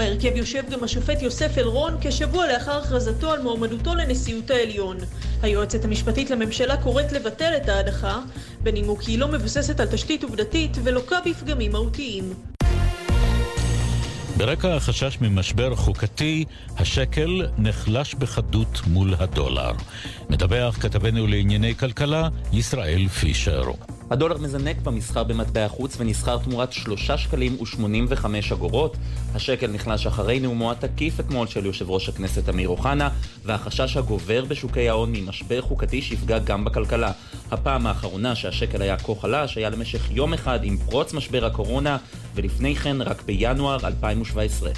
בהרכב 0.00 0.36
יושב 0.36 0.62
גם 0.70 0.84
השופט 0.84 1.22
יוסף 1.22 1.58
אלרון 1.58 1.96
כשבוע 2.00 2.46
לאחר 2.52 2.78
הכרזתו 2.78 3.32
על 3.32 3.42
מועמדותו 3.42 3.94
לנשיאות 3.94 4.50
העליון. 4.50 4.96
היועצת 5.42 5.84
המשפטית 5.84 6.30
לממשלה 6.30 6.76
קוראת 6.76 7.12
לבטל 7.12 7.52
את 7.56 7.68
ההדחה, 7.68 8.20
בנימוק 8.62 9.02
היא 9.02 9.18
לא 9.18 9.28
מבוססת 9.28 9.80
על 9.80 9.86
תשתית 9.86 10.22
עובדתית 10.22 10.76
ולוקה 10.84 11.16
בפגמים 11.26 11.72
מהותיים. 11.72 12.34
ברקע 14.36 14.74
החשש 14.74 15.18
ממשבר 15.20 15.76
חוקתי, 15.76 16.44
השקל 16.78 17.46
נחלש 17.58 18.14
בחדות 18.14 18.80
מול 18.86 19.14
הדולר. 19.18 19.72
מדווח 20.30 20.76
כתבנו 20.76 21.26
לענייני 21.26 21.74
כלכלה, 21.74 22.28
ישראל 22.52 23.08
פישר. 23.08 23.62
הדולר 24.10 24.38
מזנק 24.38 24.76
במסחר 24.82 25.24
במטבע 25.24 25.68
חוץ 25.68 25.96
ונסחר 26.00 26.38
תמורת 26.38 26.72
3 26.72 27.10
שקלים 27.10 27.56
ו-85 27.60 28.24
אגורות. 28.52 28.96
השקל 29.34 29.66
נחלש 29.66 30.06
אחרי 30.06 30.40
נאומו 30.40 30.70
התקיף 30.72 31.20
אתמול 31.20 31.46
של 31.46 31.66
יושב 31.66 31.90
ראש 31.90 32.08
הכנסת 32.08 32.48
אמיר 32.48 32.68
אוחנה, 32.68 33.08
והחשש 33.44 33.96
הגובר 33.96 34.44
בשוקי 34.44 34.88
ההון 34.88 35.12
ממשבר 35.12 35.60
חוקתי 35.60 36.02
שיפגע 36.02 36.38
גם 36.38 36.64
בכלכלה. 36.64 37.12
הפעם 37.50 37.86
האחרונה 37.86 38.34
שהשקל 38.34 38.82
היה 38.82 38.96
כה 38.96 39.14
חלש 39.20 39.56
היה 39.56 39.70
למשך 39.70 40.10
יום 40.10 40.34
אחד 40.34 40.58
עם 40.62 40.76
פרוץ 40.76 41.14
משבר 41.14 41.44
הקורונה, 41.44 41.96
ולפני 42.34 42.74
כן 42.74 43.02
רק 43.02 43.22
בינואר 43.22 43.86
2017. 43.86 44.70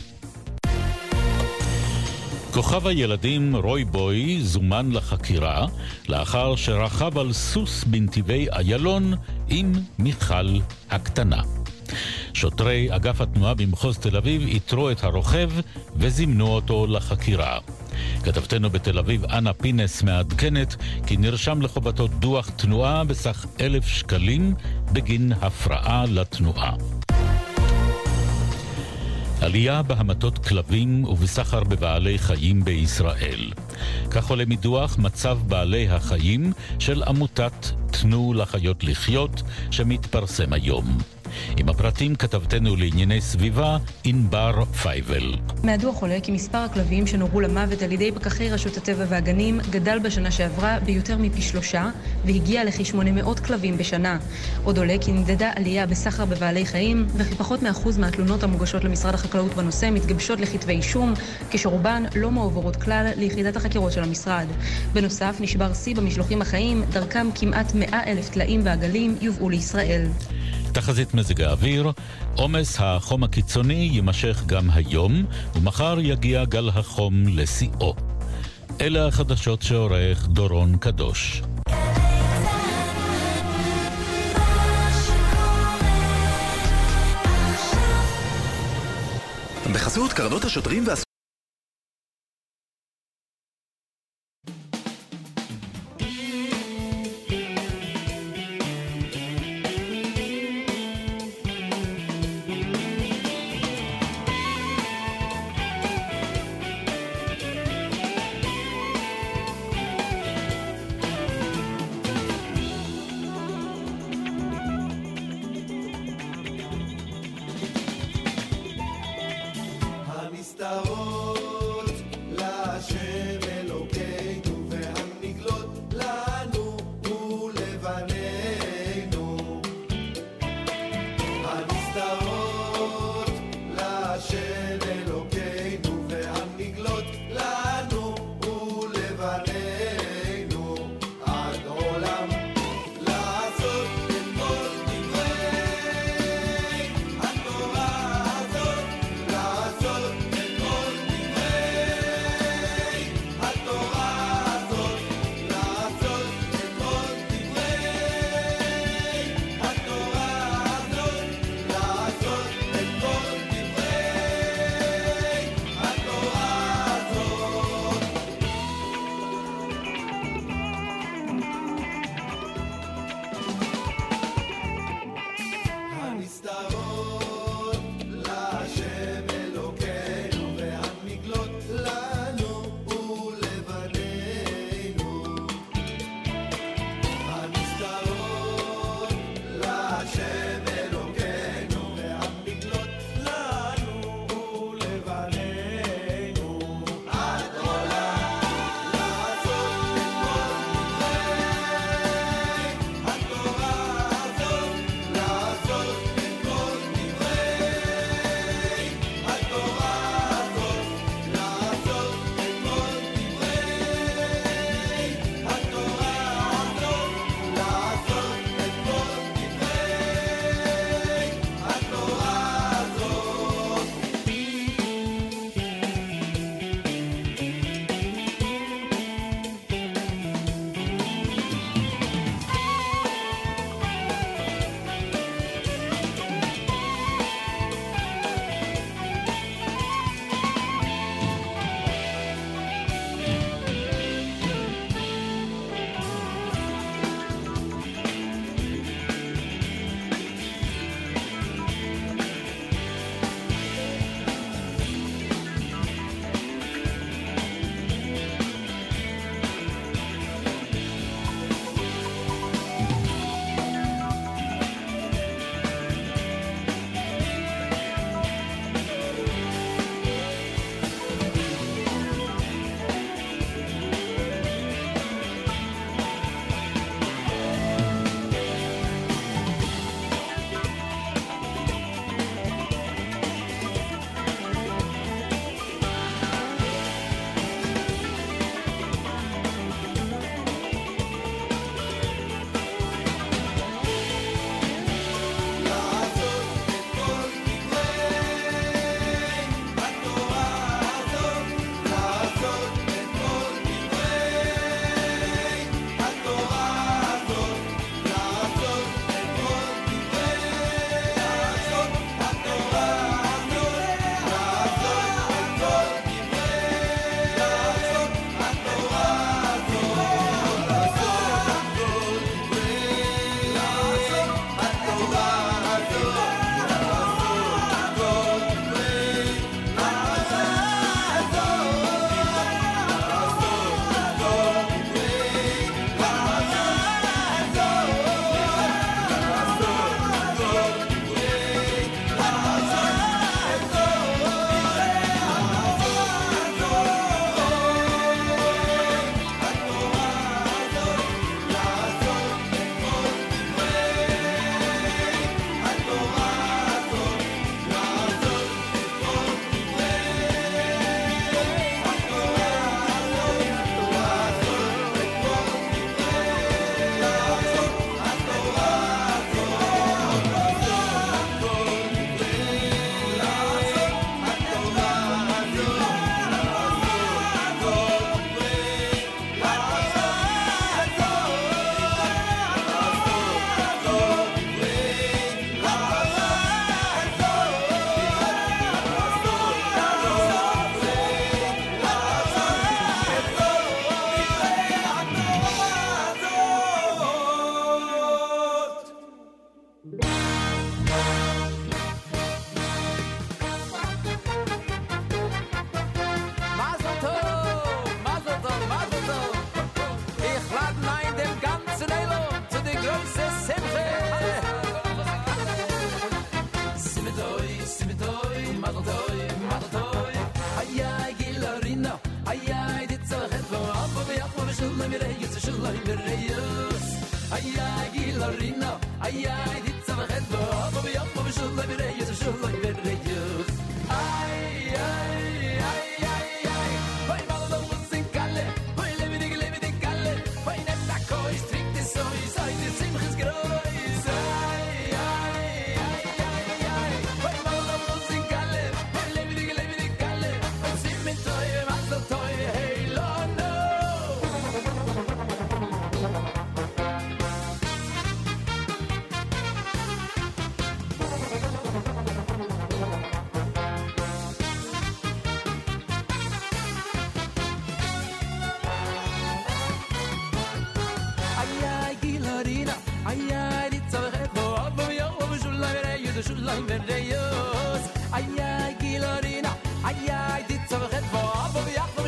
כוכב 2.52 2.86
הילדים 2.86 3.56
רוי 3.56 3.84
בוי 3.84 4.38
זומן 4.42 4.90
לחקירה 4.92 5.66
לאחר 6.08 6.56
שרכב 6.56 7.18
על 7.18 7.32
סוס 7.32 7.84
בנתיבי 7.84 8.46
איילון 8.52 9.14
עם 9.48 9.72
מיכל 9.98 10.58
הקטנה. 10.90 11.42
שוטרי 12.34 12.96
אגף 12.96 13.20
התנועה 13.20 13.54
במחוז 13.54 13.98
תל 13.98 14.16
אביב 14.16 14.42
איתרו 14.42 14.90
את 14.90 15.04
הרוכב 15.04 15.50
וזימנו 15.96 16.48
אותו 16.48 16.86
לחקירה. 16.86 17.58
כתבתנו 18.24 18.70
בתל 18.70 18.98
אביב, 18.98 19.24
אנה 19.24 19.52
פינס, 19.52 20.02
מעדכנת 20.02 20.76
כי 21.06 21.16
נרשם 21.16 21.62
לחובתו 21.62 22.06
דוח 22.06 22.50
תנועה 22.56 23.04
בסך 23.04 23.46
אלף 23.60 23.86
שקלים 23.86 24.54
בגין 24.92 25.32
הפרעה 25.40 26.04
לתנועה. 26.08 26.72
עלייה 29.42 29.82
בהמתות 29.82 30.38
כלבים 30.38 31.04
ובסחר 31.04 31.64
בבעלי 31.64 32.18
חיים 32.18 32.64
בישראל. 32.64 33.52
כך 34.10 34.30
עולה 34.30 34.44
מדוח 34.46 34.98
מצב 34.98 35.38
בעלי 35.46 35.88
החיים 35.88 36.52
של 36.78 37.02
עמותת 37.02 37.66
תנו 37.90 38.34
לחיות 38.34 38.84
לחיות 38.84 39.42
שמתפרסם 39.70 40.52
היום. 40.52 40.98
עם 41.56 41.68
הפרטים 41.68 42.14
כתבתנו 42.14 42.76
לענייני 42.76 43.20
סביבה, 43.20 43.78
ענבר 44.04 44.64
פייבל. 44.64 45.34
מהדוח 45.64 46.00
עולה 46.00 46.20
כי 46.22 46.32
מספר 46.32 46.58
הכלבים 46.58 47.06
שנורו 47.06 47.40
למוות 47.40 47.82
על 47.82 47.92
ידי 47.92 48.12
פקחי 48.12 48.50
רשות 48.50 48.76
הטבע 48.76 49.04
והגנים 49.08 49.60
גדל 49.70 49.98
בשנה 49.98 50.30
שעברה 50.30 50.78
ביותר 50.84 51.18
מפי 51.18 51.42
שלושה 51.42 51.90
והגיע 52.24 52.64
לכ-800 52.64 53.46
כלבים 53.46 53.78
בשנה. 53.78 54.18
עוד 54.64 54.78
עולה 54.78 54.94
כי 55.00 55.12
נמדדה 55.12 55.50
עלייה 55.56 55.86
בסחר 55.86 56.24
בבעלי 56.24 56.66
חיים 56.66 57.06
וכי 57.16 57.34
פחות 57.34 57.62
מאחוז 57.62 57.98
מהתלונות 57.98 58.42
המוגשות 58.42 58.84
למשרד 58.84 59.14
החקלאות 59.14 59.54
בנושא 59.54 59.90
מתגבשות 59.92 60.40
לכתבי 60.40 60.72
אישום, 60.72 61.14
כשרובן 61.50 62.02
לא 62.16 62.30
מועברות 62.30 62.76
כלל 62.76 63.06
ליחידת 63.16 63.56
החקירות 63.56 63.92
של 63.92 64.02
המשרד. 64.02 64.46
בנוסף, 64.92 65.36
נשבר 65.40 65.74
שיא 65.74 65.96
במשלוחים 65.96 66.42
החיים, 66.42 66.82
דרכם 66.90 67.28
כמעט 67.34 67.74
100 67.74 68.04
אלף 68.06 68.30
טלאים 68.30 68.60
ועגלים 68.64 69.16
יובאו 69.20 69.48
לישראל. 69.48 70.06
תחזית 70.72 71.14
מזג 71.14 71.40
האוויר, 71.40 71.90
עומס 72.36 72.76
החום 72.80 73.24
הקיצוני 73.24 73.90
יימשך 73.92 74.42
גם 74.46 74.70
היום, 74.70 75.24
ומחר 75.54 75.96
יגיע 76.00 76.44
גל 76.44 76.68
החום 76.68 77.24
לשיאו. 77.26 77.94
אלה 78.80 79.06
החדשות 79.06 79.62
שעורך 79.62 80.26
דורון 80.28 80.76
קדוש. 80.76 81.42
בחסות 89.72 90.12
קרנות 90.12 90.44
השוטרים 90.44 90.84
והס... 90.86 91.11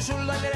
Koşullar 0.07 0.54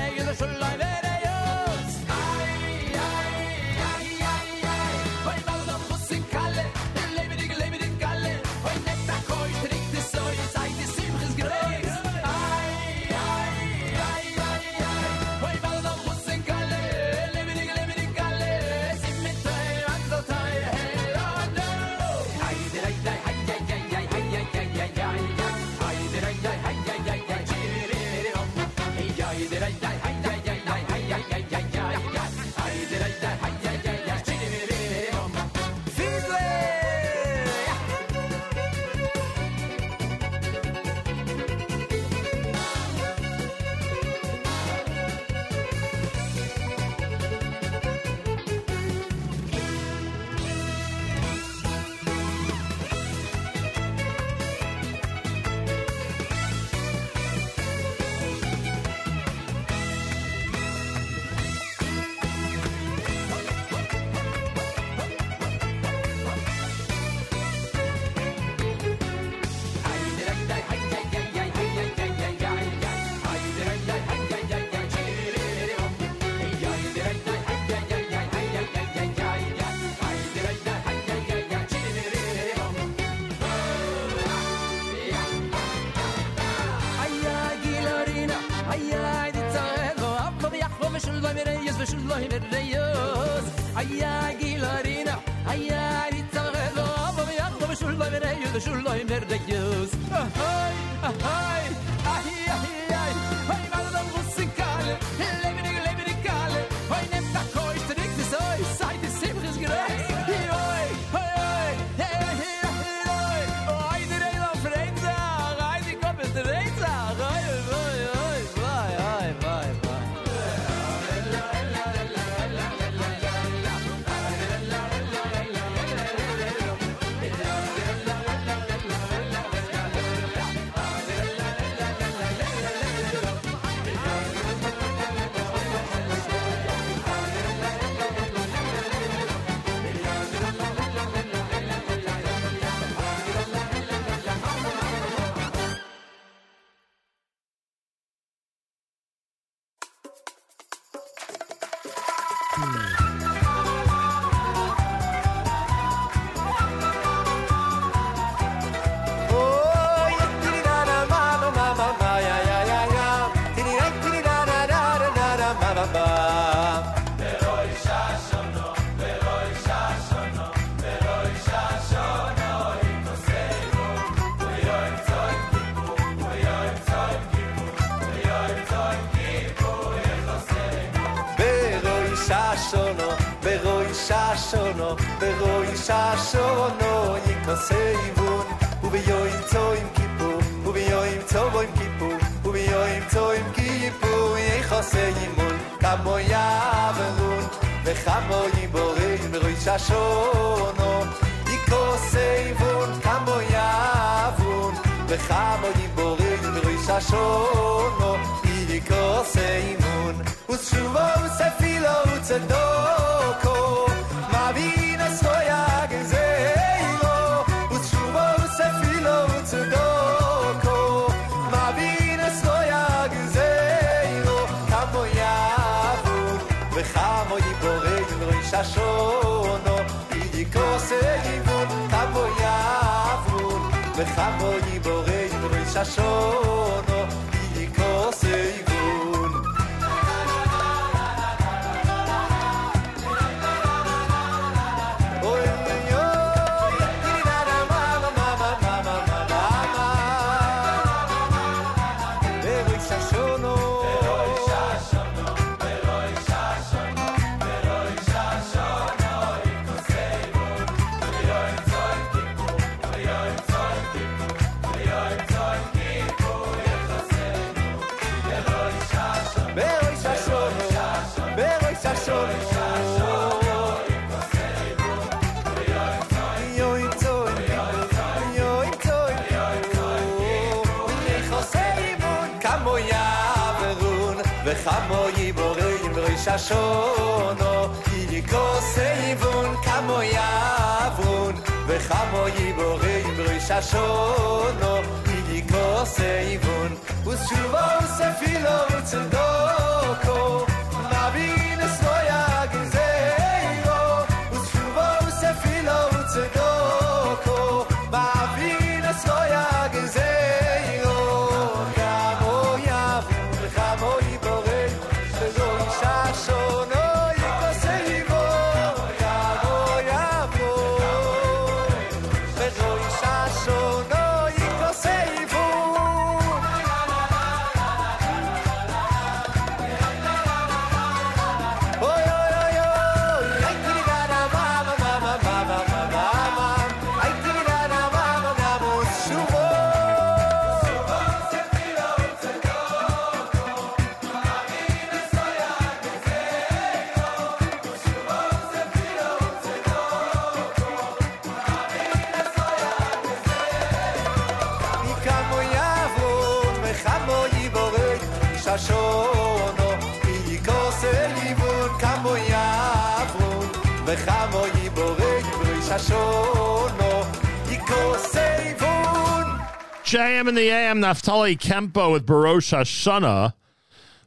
yiborek 363.97 365.25
shashono 365.67 367.05
yikose 367.49 368.27
yivon 368.45 369.49
JM 369.83 370.29
in 370.29 370.35
the 370.35 370.51
AM, 370.51 370.81
Naftali 370.81 371.39
Kempeh 371.39 371.91
with 371.91 372.05
Barosh 372.05 372.55
Hashanah. 372.55 373.33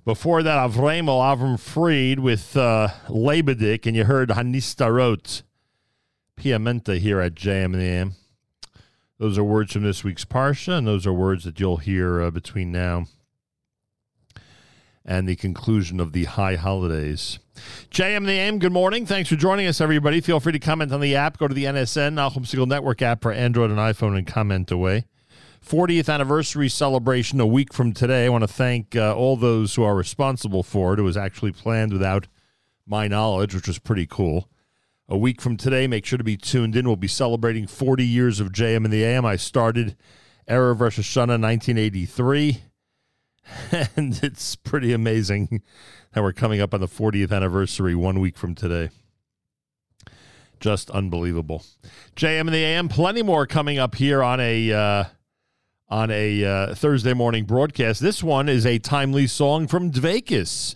Before 0.06 0.44
that, 0.44 0.70
Avremel 0.70 1.20
Avram 1.20 1.60
Fried 1.60 2.20
with 2.20 2.56
uh, 2.56 2.90
Lebedik, 3.08 3.88
and 3.88 3.96
you 3.96 4.06
heard 4.06 4.30
Hanistarot 4.30 5.42
Piamenta 6.38 7.00
here 7.00 7.20
at 7.20 7.34
JM 7.34 7.66
in 7.66 7.72
the 7.72 7.86
AM. 7.86 8.16
Those 9.18 9.40
are 9.40 9.44
words 9.44 9.74
from 9.74 9.84
this 9.84 10.04
week's 10.04 10.26
Parsha, 10.26 10.78
and 10.78 10.86
those 10.86 11.08
are 11.08 11.14
words 11.14 11.44
that 11.46 11.60
you'll 11.60 11.78
hear 11.78 12.22
uh, 12.22 12.32
between 12.32 12.72
now 12.72 13.06
and 15.06 15.28
the 15.28 15.36
conclusion 15.36 16.00
of 16.00 16.12
the 16.12 16.26
high 16.26 16.56
holidays. 16.56 17.40
JM 17.90 18.26
the 18.26 18.34
AM, 18.34 18.60
good 18.60 18.72
morning. 18.72 19.06
Thanks 19.06 19.30
for 19.30 19.36
joining 19.36 19.68
us, 19.68 19.82
everybody. 19.82 20.22
Feel 20.22 20.40
free 20.40 20.54
to 20.54 20.60
comment 20.60 20.92
on 20.92 21.02
the 21.02 21.16
app. 21.16 21.38
Go 21.38 21.48
to 21.48 21.54
the 21.54 21.66
NSN, 21.66 22.14
Nachum 22.14 22.46
Segal 22.46 22.68
Network 22.68 23.02
app 23.02 23.22
for 23.22 23.32
Android 23.32 23.70
and 23.70 23.80
iPhone, 23.80 24.18
and 24.18 24.28
comment 24.28 24.72
away. 24.72 25.06
40th 25.66 26.12
anniversary 26.12 26.70
celebration 26.70 27.40
a 27.40 27.46
week 27.46 27.74
from 27.74 27.94
today. 27.94 28.26
I 28.26 28.30
want 28.30 28.44
to 28.44 28.48
thank 28.48 28.96
uh, 28.96 29.16
all 29.16 29.38
those 29.38 29.76
who 29.76 29.84
are 29.84 29.96
responsible 29.96 30.64
for 30.64 30.94
it. 30.94 31.00
It 31.00 31.04
was 31.04 31.18
actually 31.18 31.52
planned 31.52 31.94
without 31.94 32.28
my 32.86 33.08
knowledge, 33.08 33.54
which 33.54 33.68
was 33.68 33.80
pretty 33.80 34.08
cool. 34.08 34.50
A 35.08 35.18
week 35.18 35.42
from 35.42 35.58
today, 35.58 35.88
make 35.88 36.06
sure 36.06 36.18
to 36.18 36.24
be 36.24 36.38
tuned 36.38 36.76
in. 36.76 36.88
We'll 36.88 36.96
be 36.96 37.08
celebrating 37.08 37.68
40 37.68 38.06
years 38.06 38.40
of 38.40 38.52
JM 38.52 38.86
in 38.86 38.92
the 38.92 39.04
AM. 39.04 39.26
I 39.26 39.36
started 39.36 39.96
Erev 40.50 40.80
Rosh 40.80 41.00
Hashanah 41.00 41.40
1983, 41.40 42.64
and 43.96 44.20
it's 44.24 44.56
pretty 44.56 44.94
amazing 44.94 45.62
that 46.14 46.22
we're 46.22 46.34
coming 46.34 46.62
up 46.62 46.74
on 46.74 46.80
the 46.80 46.88
40th 46.88 47.32
anniversary 47.32 47.96
one 47.96 48.20
week 48.20 48.38
from 48.38 48.56
today. 48.56 48.90
Just 50.60 50.92
unbelievable. 50.92 51.64
JM 52.16 52.42
and 52.42 52.50
the 52.50 52.64
AM, 52.64 52.88
plenty 52.88 53.24
more 53.24 53.48
coming 53.48 53.80
up 53.80 53.96
here 53.96 54.22
on 54.22 54.40
a 54.40 54.72
uh, 54.72 55.04
on 55.90 56.12
a 56.12 56.44
uh, 56.46 56.76
Thursday 56.76 57.14
morning 57.14 57.46
broadcast. 57.46 58.00
This 58.00 58.22
one 58.22 58.48
is 58.48 58.66
a 58.66 58.78
timely 58.78 59.26
song 59.26 59.68
from 59.68 59.92
Dveykus. 59.92 60.76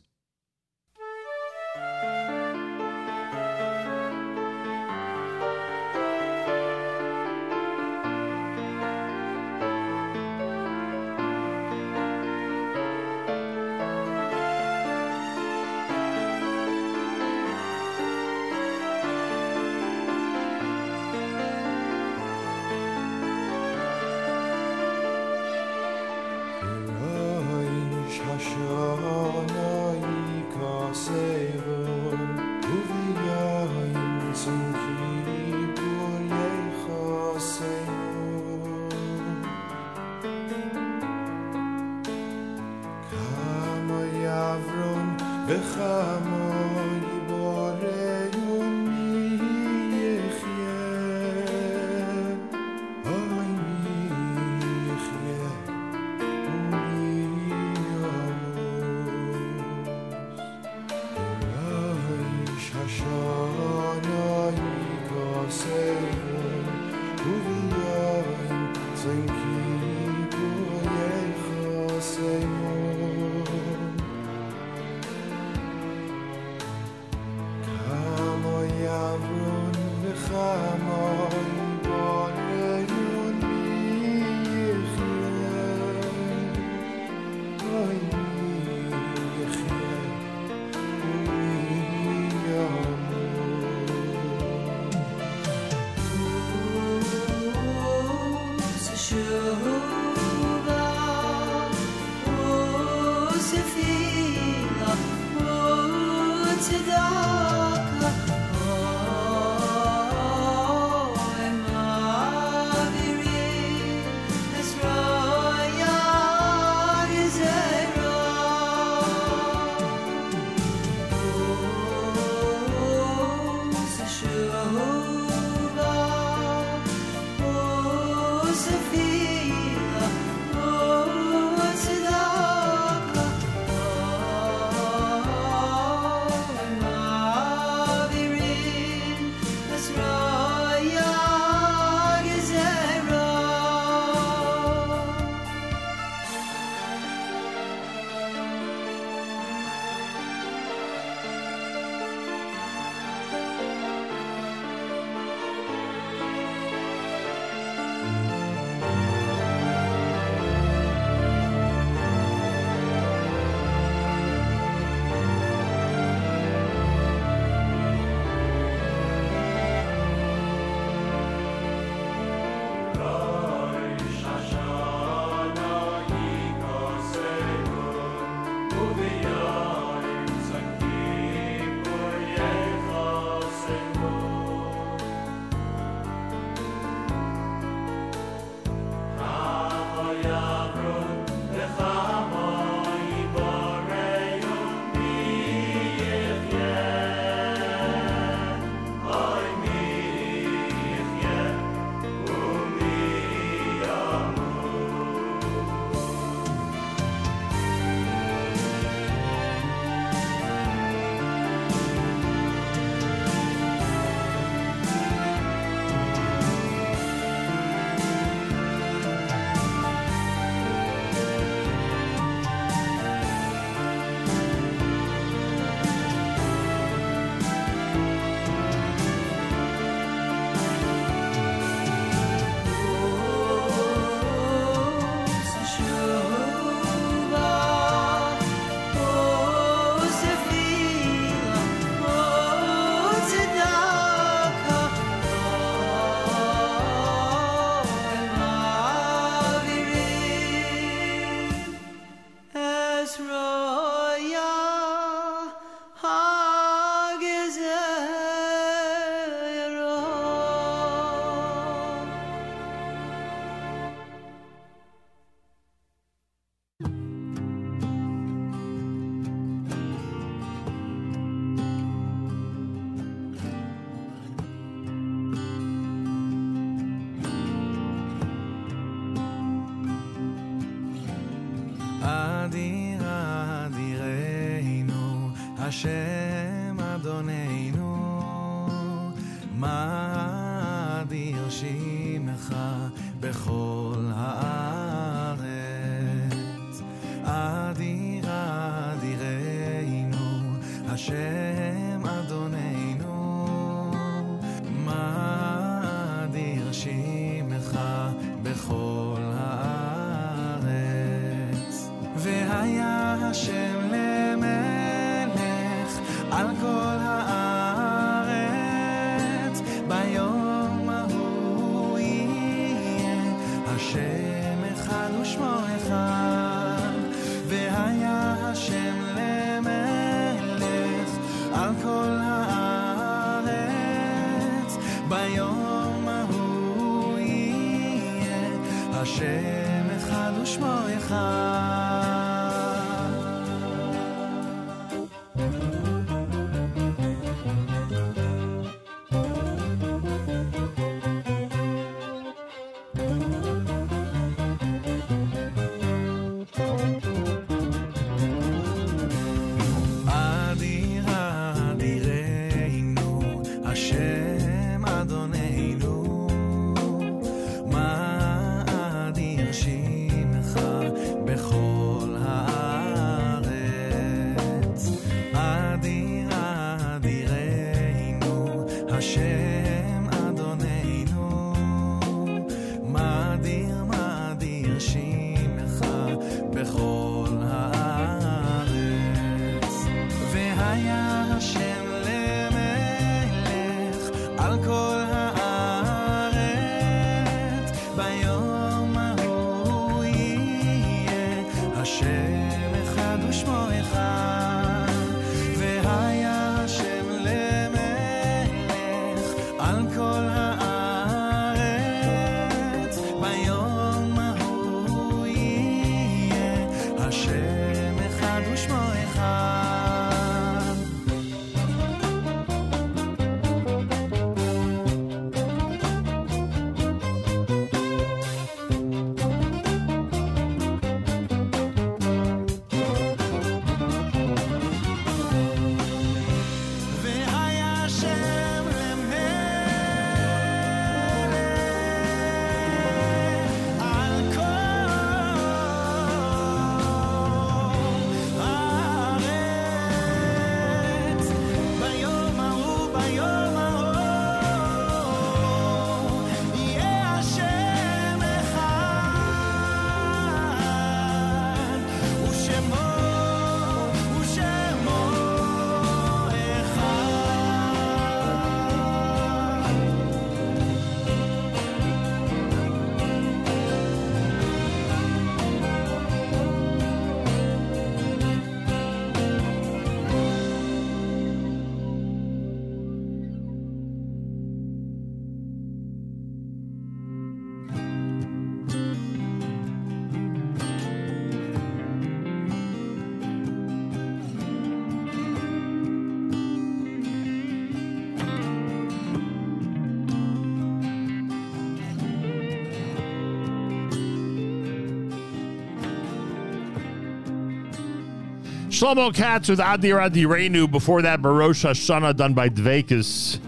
Shlomo 508.76 509.16
Katz 509.16 509.48
with 509.48 509.60
Adir 509.60 510.06
Adirenu. 510.06 510.70
Before 510.70 511.02
that, 511.02 511.22
Barosh 511.22 511.64
Hashanah 511.64 512.18
done 512.18 512.34
by 512.34 512.50
Dveykus. 512.50 513.40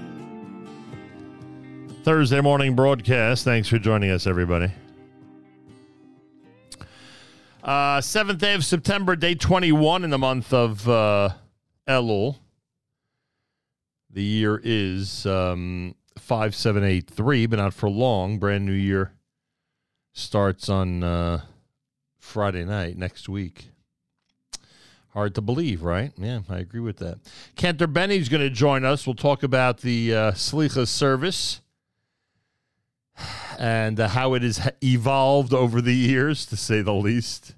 Thursday 2.04 2.40
morning 2.40 2.78
broadcast. 2.78 3.44
Thanks 3.44 3.68
for 3.68 3.78
joining 3.78 4.10
us, 4.10 4.26
everybody. 4.26 4.72
Uh, 7.62 8.00
7th 8.00 8.38
day 8.38 8.54
of 8.54 8.64
September, 8.64 9.18
day 9.18 9.36
21 9.36 10.06
in 10.06 10.12
the 10.12 10.18
month 10.18 10.54
of 10.54 10.88
uh, 10.88 11.32
Elul. 11.86 12.38
The 14.10 14.24
year 14.24 14.62
is 14.64 15.26
um, 15.26 15.94
5783, 16.18 17.48
but 17.48 17.60
not 17.60 17.74
for 17.74 17.90
long. 17.90 18.40
Brand 18.40 18.66
new 18.66 18.72
year 18.72 19.12
starts 20.14 20.70
on 20.70 21.04
uh, 21.04 21.42
Friday 22.18 22.64
night 22.64 22.96
next 22.98 23.28
week. 23.28 23.72
Hard 25.18 25.34
to 25.34 25.42
believe, 25.42 25.82
right? 25.82 26.12
Yeah, 26.16 26.42
I 26.48 26.60
agree 26.60 26.80
with 26.80 26.98
that. 26.98 27.18
Cantor 27.56 27.88
Benny's 27.88 28.30
going 28.30 28.44
to 28.44 28.52
join 28.52 28.86
us. 28.86 29.08
We'll 29.08 29.16
talk 29.16 29.42
about 29.42 29.80
the 29.80 30.14
uh, 30.14 30.32
Slicha 30.34 30.88
service 30.88 31.60
and 33.58 34.00
uh, 34.00 34.10
how 34.10 34.36
it 34.36 34.44
has 34.44 34.70
evolved 34.84 35.56
over 35.56 35.82
the 35.82 35.96
years, 35.96 36.46
to 36.46 36.56
say 36.56 36.84
the 36.84 36.94
least. 36.94 37.56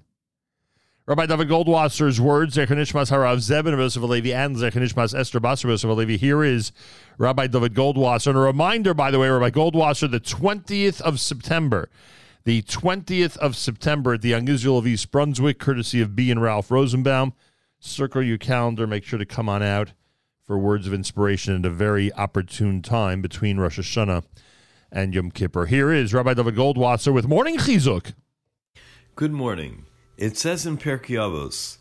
Rabbi 1.04 1.26
David 1.26 1.50
Goldwasser's 1.50 2.18
words, 2.18 2.56
Zechanishmas 2.56 3.10
Harav 3.10 3.36
Zebin 3.46 3.74
of 3.74 4.02
Levi 4.04 4.30
and 4.30 4.56
Zechanishmas 4.56 5.14
Esther 5.14 5.38
Basar 5.38 5.84
of 5.84 5.98
Levi. 5.98 6.16
Here 6.16 6.42
is 6.42 6.72
Rabbi 7.18 7.46
David 7.46 7.74
Goldwasser. 7.74 8.28
And 8.28 8.38
a 8.38 8.40
reminder, 8.40 8.94
by 8.94 9.10
the 9.10 9.18
way, 9.18 9.28
Rabbi 9.28 9.50
Goldwasser, 9.50 10.10
the 10.10 10.18
20th 10.18 11.02
of 11.02 11.20
September. 11.20 11.90
The 12.44 12.62
20th 12.62 13.36
of 13.36 13.54
September 13.54 14.14
at 14.14 14.22
the 14.22 14.30
Young 14.30 14.48
Israel 14.48 14.78
of 14.78 14.86
East 14.86 15.10
Brunswick, 15.10 15.58
courtesy 15.58 16.00
of 16.00 16.16
B 16.16 16.30
and 16.30 16.40
Ralph 16.40 16.70
Rosenbaum. 16.70 17.34
Circle 17.82 18.24
your 18.24 18.36
calendar. 18.36 18.86
Make 18.86 19.04
sure 19.04 19.18
to 19.18 19.24
come 19.24 19.48
on 19.48 19.62
out 19.62 19.94
for 20.44 20.58
words 20.58 20.86
of 20.86 20.92
inspiration 20.92 21.56
at 21.56 21.64
a 21.64 21.70
very 21.70 22.12
opportune 22.12 22.82
time 22.82 23.22
between 23.22 23.56
Rosh 23.56 23.78
Hashanah 23.78 24.22
and 24.92 25.14
Yom 25.14 25.30
Kippur. 25.30 25.64
Here 25.64 25.90
is 25.90 26.12
Rabbi 26.12 26.34
David 26.34 26.56
Goldwasser 26.56 27.10
with 27.10 27.26
Morning 27.26 27.56
Chizuk. 27.56 28.12
Good 29.16 29.32
morning. 29.32 29.86
It 30.18 30.36
says 30.36 30.66
in 30.66 30.76
Pirkei 30.76 31.16
Avos, 31.16 31.78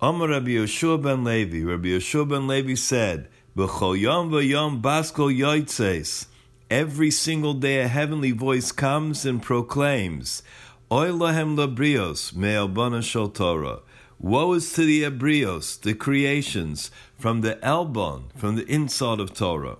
Amar 0.00 0.28
Rabbi 0.28 0.50
Yehoshua 0.50 1.02
ben 1.02 1.24
Levi. 1.24 1.64
Rabbi 1.64 1.88
Yehoshua 1.88 2.28
ben 2.28 2.46
Levi 2.46 2.76
said, 2.76 3.28
B'chol 3.56 3.98
yom 3.98 4.30
v'yom 4.30 4.80
basko 4.80 5.36
yoitzes. 5.36 6.26
Every 6.70 7.10
single 7.10 7.54
day 7.54 7.80
a 7.80 7.88
heavenly 7.88 8.30
voice 8.30 8.70
comes 8.70 9.26
and 9.26 9.42
proclaims, 9.42 10.44
Oy 10.92 11.08
lahem 11.08 11.56
labrios 11.56 12.36
me'elbana 12.36 13.02
shel 13.02 13.30
Torah. 13.30 13.80
Woe 14.18 14.52
is 14.52 14.72
to 14.74 14.84
the 14.84 15.02
Ebrios, 15.02 15.80
the 15.80 15.94
creations, 15.94 16.90
from 17.18 17.40
the 17.40 17.62
Elbon, 17.64 18.30
from 18.36 18.56
the 18.56 18.66
inside 18.66 19.20
of 19.20 19.34
Torah. 19.34 19.76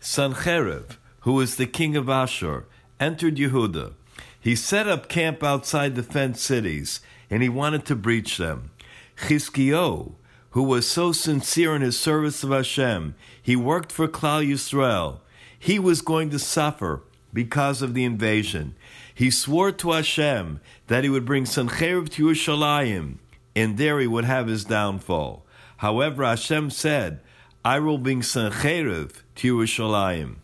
Sancherib, 0.00 0.96
who 1.20 1.32
was 1.32 1.56
the 1.56 1.66
king 1.66 1.96
of 1.96 2.08
Ashur, 2.08 2.66
entered 3.00 3.36
Yehuda. 3.36 3.92
He 4.40 4.54
set 4.54 4.86
up 4.86 5.08
camp 5.08 5.42
outside 5.42 5.94
the 5.94 6.02
fenced 6.02 6.44
cities, 6.44 7.00
and 7.28 7.42
he 7.42 7.48
wanted 7.48 7.84
to 7.86 7.96
breach 7.96 8.36
them. 8.36 8.70
Chizkio, 9.16 10.12
who 10.50 10.62
was 10.62 10.86
so 10.86 11.12
sincere 11.12 11.74
in 11.74 11.82
his 11.82 11.98
service 11.98 12.44
of 12.44 12.50
Hashem, 12.50 13.14
he 13.42 13.56
worked 13.56 13.90
for 13.90 14.06
Klal 14.06 14.48
Yisrael. 14.48 15.18
He 15.58 15.78
was 15.78 16.00
going 16.00 16.30
to 16.30 16.38
suffer 16.38 17.02
because 17.32 17.82
of 17.82 17.92
the 17.92 18.04
invasion. 18.04 18.74
He 19.12 19.30
swore 19.30 19.72
to 19.72 19.92
Hashem 19.92 20.60
that 20.86 21.04
he 21.04 21.10
would 21.10 21.24
bring 21.24 21.44
Sancherib 21.44 22.08
to 22.10 22.26
Yerushalayim, 22.26 23.16
and 23.56 23.78
there 23.78 23.98
he 23.98 24.06
would 24.06 24.26
have 24.26 24.46
his 24.46 24.64
downfall. 24.66 25.44
However, 25.78 26.24
Hashem 26.24 26.70
said, 26.70 27.20
I 27.64 27.80
will 27.80 27.98
bring 27.98 28.20
Sancherib 28.20 29.12
to 29.36 29.56
Yerushalayim. 29.56 30.36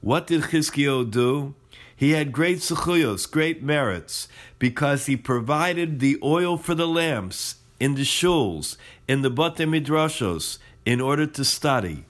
What 0.00 0.26
did 0.26 0.42
Chizkio 0.42 1.08
do? 1.08 1.54
He 1.96 2.10
had 2.10 2.32
great 2.32 2.58
zechuyos, 2.58 3.30
great 3.30 3.62
merits, 3.62 4.28
because 4.58 5.06
he 5.06 5.16
provided 5.16 5.98
the 5.98 6.18
oil 6.22 6.56
for 6.56 6.74
the 6.74 6.86
lamps 6.86 7.56
in 7.80 7.94
the 7.94 8.02
shuls, 8.02 8.76
in 9.08 9.22
the 9.22 9.30
bate 9.30 9.66
midrashos, 9.66 10.58
in 10.84 11.00
order 11.00 11.26
to 11.26 11.44
study. 11.44 12.04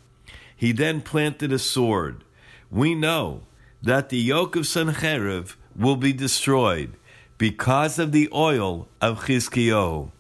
He 0.57 0.73
then 0.73 1.03
planted 1.03 1.53
a 1.53 1.59
sword. 1.59 2.25
We 2.71 2.95
know 2.95 3.43
that 3.83 4.09
the 4.09 4.19
yoke 4.19 4.57
of 4.57 4.65
Sancherib 4.65 5.55
will 5.77 5.97
be 5.97 6.13
destroyed 6.13 6.95
because 7.39 7.99
of 7.99 8.13
the 8.13 8.29
oil 8.33 8.89
of 9.01 9.25
Chizkio. 9.25 10.11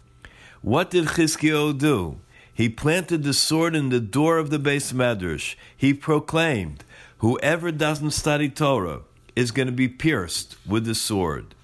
What 0.68 0.90
did 0.90 1.06
Chizkio 1.06 1.72
do? 1.72 2.18
He 2.52 2.68
planted 2.68 3.22
the 3.22 3.32
sword 3.32 3.74
in 3.74 3.88
the 3.88 4.00
door 4.00 4.36
of 4.36 4.50
the 4.50 4.58
base 4.58 4.92
medrash. 4.92 5.54
He 5.74 5.94
proclaimed, 5.94 6.84
"Whoever 7.24 7.72
doesn't 7.72 8.10
study 8.10 8.50
Torah 8.50 9.00
is 9.34 9.50
going 9.50 9.68
to 9.68 9.72
be 9.72 9.88
pierced 9.88 10.56
with 10.66 10.84
the 10.84 10.94
sword." 10.94 11.54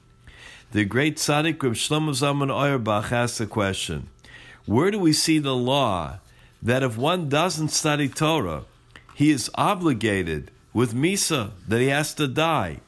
The 0.73 0.87
great 0.87 1.19
tzaddik 1.19 1.63
Reb 1.63 1.75
Shlomo 1.75 2.13
Zalman 2.15 2.51
Auerbach 2.51 3.13
asked 3.13 3.37
the 3.37 3.47
question: 3.47 4.09
Where 4.65 4.91
do 4.91 4.99
we 4.99 5.13
see 5.13 5.39
the 5.39 5.55
law 5.55 6.21
that 6.63 6.83
if 6.83 6.97
one 6.97 7.29
doesn't 7.29 7.73
study 7.73 8.09
Torah, 8.09 8.65
he 9.15 9.31
is 9.31 9.51
obligated 9.55 10.51
with 10.73 10.95
misa 10.95 11.51
that 11.69 11.83
he 11.83 11.89
has 11.89 12.15
to 12.15 12.27
die? 12.27 12.81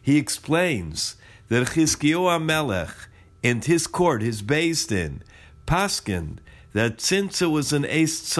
He 0.00 0.16
explains 0.16 1.16
that 1.50 1.72
Chizkiyahu 1.74 2.42
Melech 2.42 2.94
and 3.44 3.62
his 3.62 3.86
court, 3.86 4.22
his 4.22 4.40
based 4.40 4.88
Din, 4.88 5.22
paskined 5.66 6.38
that 6.72 7.00
since 7.00 7.42
it 7.42 7.46
was 7.46 7.72
an 7.72 7.84
Eis 7.84 8.38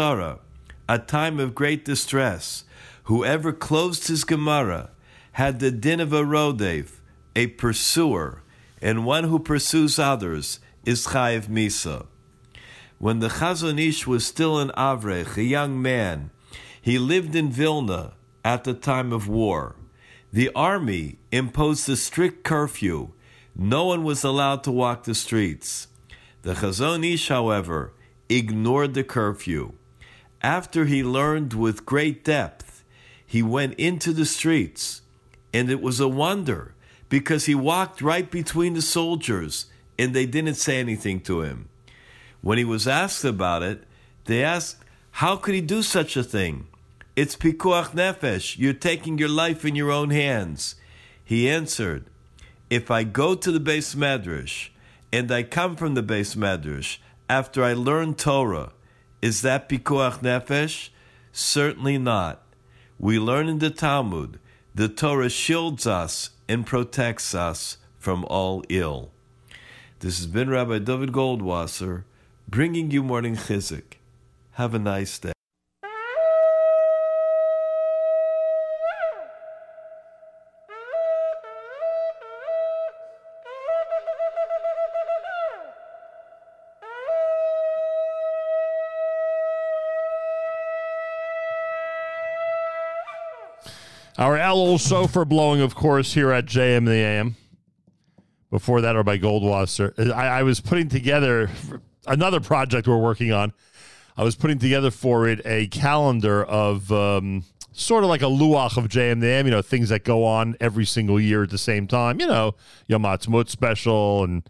a 0.89 0.99
time 0.99 1.39
of 1.39 1.55
great 1.55 1.85
distress, 1.85 2.65
whoever 3.05 3.53
closed 3.53 4.09
his 4.09 4.25
Gemara 4.25 4.91
had 5.33 5.61
the 5.61 5.71
din 5.71 6.01
of 6.01 6.13
a 6.13 6.23
Rodev, 6.23 7.01
a 7.35 7.47
pursuer, 7.49 8.43
and 8.81 9.07
one 9.07 9.25
who 9.25 9.39
pursues 9.39 9.99
others 9.99 10.61
is 10.85 11.07
Chayiv 11.07 11.47
Misa. 11.47 12.07
When 12.99 13.21
the 13.21 13.29
Chazon 13.29 13.81
Ish 13.81 14.07
was 14.07 14.27
still 14.27 14.59
an 14.59 14.71
Avrech, 14.77 15.37
a 15.37 15.43
young 15.43 15.81
man, 15.81 16.31
he 16.81 16.99
lived 16.99 17.35
in 17.35 17.51
Vilna 17.51 18.15
at 18.45 18.65
the 18.65 18.75
time 18.75 19.13
of 19.13 19.29
war. 19.29 19.77
The 20.33 20.51
army 20.55 21.19
imposed 21.31 21.89
a 21.89 21.97
strict 21.97 22.43
curfew. 22.43 23.13
No 23.55 23.87
one 23.87 24.03
was 24.03 24.25
allowed 24.25 24.65
to 24.65 24.73
walk 24.73 25.05
the 25.05 25.15
streets. 25.15 25.89
The 26.43 26.55
Chazon 26.55 27.05
Ish, 27.05 27.29
however, 27.29 27.93
ignored 28.29 28.95
the 28.95 29.05
curfew. 29.05 29.75
After 30.43 30.87
he 30.87 31.05
learned 31.05 31.55
with 31.55 31.87
great 31.87 32.25
depth, 32.25 32.83
he 33.25 33.45
went 33.45 33.75
into 33.75 34.13
the 34.13 34.27
streets, 34.27 35.03
and 35.55 35.71
it 35.71 35.81
was 35.81 36.01
a 36.01 36.09
wonder 36.09 36.75
because 37.09 37.47
he 37.47 37.55
walked 37.55 38.03
right 38.03 38.29
between 38.29 38.75
the 38.75 38.83
soldiers 38.83 39.67
and 39.97 40.15
they 40.15 40.27
didn't 40.27 40.57
say 40.57 40.81
anything 40.81 41.21
to 41.21 41.43
him. 41.43 41.69
When 42.41 42.59
he 42.59 42.65
was 42.65 42.89
asked 42.89 43.25
about 43.25 43.63
it, 43.63 43.85
they 44.25 44.43
asked, 44.43 44.79
How 45.13 45.37
could 45.37 45.55
he 45.55 45.61
do 45.61 45.81
such 45.81 46.17
a 46.17 46.25
thing? 46.25 46.67
It's 47.15 47.37
pikuach 47.37 47.91
nefesh. 47.93 48.59
You're 48.59 48.73
taking 48.73 49.17
your 49.17 49.29
life 49.29 49.65
in 49.65 49.77
your 49.77 49.93
own 49.93 50.11
hands. 50.11 50.75
He 51.25 51.49
answered, 51.49 52.07
If 52.69 52.91
I 52.91 53.05
go 53.05 53.37
to 53.37 53.53
the 53.53 53.61
base 53.61 53.95
medrash 53.95 54.71
and 55.13 55.31
I 55.31 55.43
come 55.43 55.77
from 55.77 55.95
the 55.95 56.03
base 56.03 56.35
medrash 56.35 56.99
after 57.29 57.63
I 57.63 57.75
learn 57.75 58.15
Torah, 58.15 58.73
is 59.21 59.43
that 59.43 59.69
pikuach 59.69 60.21
nefesh? 60.21 60.89
Certainly 61.33 61.99
not. 61.99 62.43
We 62.99 63.19
learn 63.19 63.49
in 63.49 63.59
the 63.59 63.71
Talmud, 63.71 64.39
the 64.75 64.89
Torah 64.89 65.31
shields 65.31 65.87
us 65.87 66.31
and 66.49 66.67
protects 66.67 67.35
us 67.35 67.79
from 67.99 68.25
all 68.25 68.65
ill. 68.69 69.11
This 70.01 70.19
has 70.19 70.27
been 70.27 70.51
Rabbi 70.51 70.79
David 70.79 71.13
Goldwasser 71.13 72.05
bringing 72.49 72.91
you 72.91 73.03
morning 73.03 73.37
chizik. 73.37 73.99
Have 74.53 74.75
a 74.75 74.79
nice 74.79 75.19
day. 75.19 75.32
Our 94.19 94.37
Elul 94.37 94.79
shofar 94.79 95.25
blowing, 95.25 95.63
of 95.63 95.75
course, 95.75 96.13
here 96.13 96.31
at 96.33 96.45
JM 96.45 96.85
the 96.85 96.93
AM. 96.93 97.37
Before 98.51 98.83
that, 98.83 98.97
or 98.97 99.03
by 99.03 99.17
Goldwasser. 99.17 100.13
I, 100.13 100.27
I 100.41 100.43
was 100.43 100.61
putting 100.61 100.91
together 100.91 101.49
another 102.07 102.39
project 102.39 102.87
we're 102.87 102.99
working 102.99 103.33
on. 103.33 103.55
I 104.15 104.25
was 104.25 104.37
putting 104.37 104.59
together 104.59 104.91
for 104.91 105.27
it 105.27 105.41
a 105.47 105.69
calendar 105.69 106.45
of 106.45 106.93
um, 106.93 107.45
sort 107.73 108.05
of 108.05 108.11
like 108.11 108.21
a 108.21 108.27
luach 108.27 108.77
of 108.77 108.89
JM 108.89 109.21
the 109.21 109.29
AM, 109.29 109.47
you 109.47 109.51
know, 109.51 109.63
things 109.63 109.89
that 109.89 110.05
go 110.05 110.25
on 110.25 110.57
every 110.61 110.85
single 110.85 111.19
year 111.19 111.45
at 111.45 111.51
the 111.51 111.57
same 111.57 111.87
time. 111.87 112.21
You 112.21 112.27
know, 112.27 112.55
Yom 112.89 113.05
Ha'atzmaut 113.05 113.49
special 113.49 114.25
and 114.25 114.43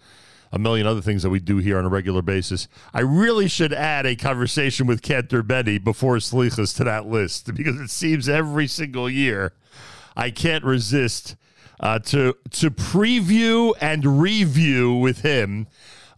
a 0.52 0.58
million 0.58 0.86
other 0.86 1.00
things 1.00 1.22
that 1.22 1.30
we 1.30 1.40
do 1.40 1.56
here 1.58 1.78
on 1.78 1.84
a 1.84 1.88
regular 1.88 2.22
basis. 2.22 2.68
I 2.92 3.00
really 3.00 3.48
should 3.48 3.72
add 3.72 4.04
a 4.04 4.14
conversation 4.14 4.86
with 4.86 5.02
Cantor 5.02 5.42
Benny 5.42 5.78
before 5.78 6.16
Slichas 6.16 6.76
to 6.76 6.84
that 6.84 7.06
list 7.06 7.54
because 7.54 7.80
it 7.80 7.90
seems 7.90 8.28
every 8.28 8.66
single 8.66 9.08
year 9.08 9.54
I 10.16 10.30
can't 10.30 10.64
resist 10.64 11.36
uh, 11.80 11.98
to 11.98 12.34
to 12.50 12.70
preview 12.70 13.72
and 13.80 14.20
review 14.20 14.94
with 14.94 15.22
him 15.22 15.66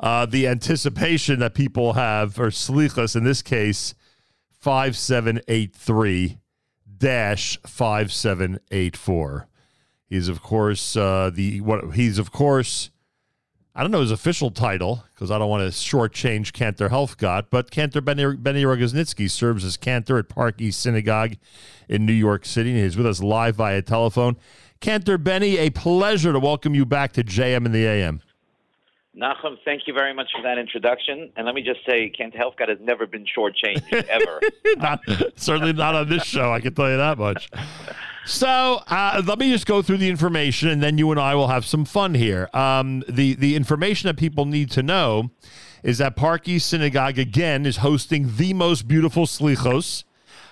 uh, 0.01 0.27
the 0.27 0.47
anticipation 0.47 1.39
that 1.39 1.55
people 1.55 1.95
have, 1.95 2.39
or 2.39 2.49
Slichas 2.49 3.17
in 3.17 3.25
this 3.25 3.41
case, 3.41 3.95
5783 4.61 6.39
dash 6.99 7.59
5784. 7.63 9.49
He's, 10.07 10.29
of 10.29 10.43
course, 10.43 10.97
uh, 10.97 11.31
the 11.33 11.61
what 11.61 11.95
he's, 11.95 12.19
of 12.19 12.31
course, 12.31 12.91
I 13.77 13.83
don't 13.83 13.91
know 13.91 14.03
his 14.03 14.13
official 14.13 14.53
title 14.53 15.05
because 15.13 15.33
I 15.33 15.39
don't 15.39 15.51
want 15.51 15.65
to 15.65 15.77
shortchange 15.77 16.53
Cantor 16.53 16.91
Helfgott, 16.91 17.47
but 17.51 17.73
Cantor 17.73 18.01
Benny, 18.01 18.37
Benny 18.37 18.63
Rogosnitzky 18.63 19.29
serves 19.29 19.65
as 19.65 19.77
Cantor 19.77 20.17
at 20.19 20.29
Park 20.29 20.61
East 20.61 20.81
Synagogue 20.81 21.35
in 21.89 22.07
New 22.07 22.13
York 22.13 22.45
City. 22.45 22.71
And 22.71 22.79
he's 22.79 22.97
with 22.97 23.07
us 23.07 23.21
live 23.21 23.57
via 23.57 23.83
telephone. 23.83 24.37
Cantor 24.79 25.19
Benny, 25.19 25.57
a 25.57 25.71
pleasure 25.71 26.33
to 26.33 26.39
welcome 26.39 26.77
you 26.77 26.87
back 26.87 27.15
to 27.15 27.25
JM 27.25 27.67
in 27.67 27.73
the 27.73 27.85
AM. 27.85 28.23
Nachum, 29.17 29.57
thank 29.65 29.89
you 29.89 29.95
very 29.95 30.15
much 30.15 30.29
for 30.35 30.43
that 30.43 30.59
introduction. 30.59 31.33
And 31.37 31.45
let 31.45 31.57
me 31.57 31.63
just 31.63 31.81
say, 31.85 32.11
Kent 32.11 32.35
Helfgott 32.35 32.69
has 32.69 32.79
never 32.81 33.09
been 33.09 33.25
shortchanged, 33.25 33.93
ever. 34.09 34.41
not, 34.77 35.01
certainly 35.35 35.73
not 35.73 35.97
on 35.97 36.09
this 36.09 36.23
show, 36.23 36.53
I 36.53 36.61
can 36.61 36.75
tell 36.75 36.91
you 36.91 36.97
that 36.97 37.19
much. 37.19 37.51
So 38.27 38.83
uh, 38.89 39.23
let 39.27 39.39
me 39.39 39.53
just 39.53 39.67
go 39.67 39.83
through 39.83 39.99
the 39.99 40.09
information, 40.09 40.69
and 40.71 40.83
then 40.83 40.97
you 40.97 41.11
and 41.11 41.21
I 41.21 41.35
will 41.35 41.49
have 41.49 41.67
some 41.67 41.85
fun 41.85 42.15
here. 42.15 42.49
Um, 42.55 43.05
the 43.09 43.35
the 43.35 43.55
information 43.55 44.07
that 44.07 44.17
people 44.17 44.47
need 44.47 44.71
to 44.73 44.83
know 44.83 45.31
is 45.83 45.99
that 45.99 46.17
Park 46.17 46.49
East 46.49 46.69
Synagogue 46.69 47.19
again 47.19 47.67
is 47.67 47.79
hosting 47.79 48.37
the 48.37 48.55
most 48.55 48.89
beautiful 48.89 49.27
slichos. 49.27 50.05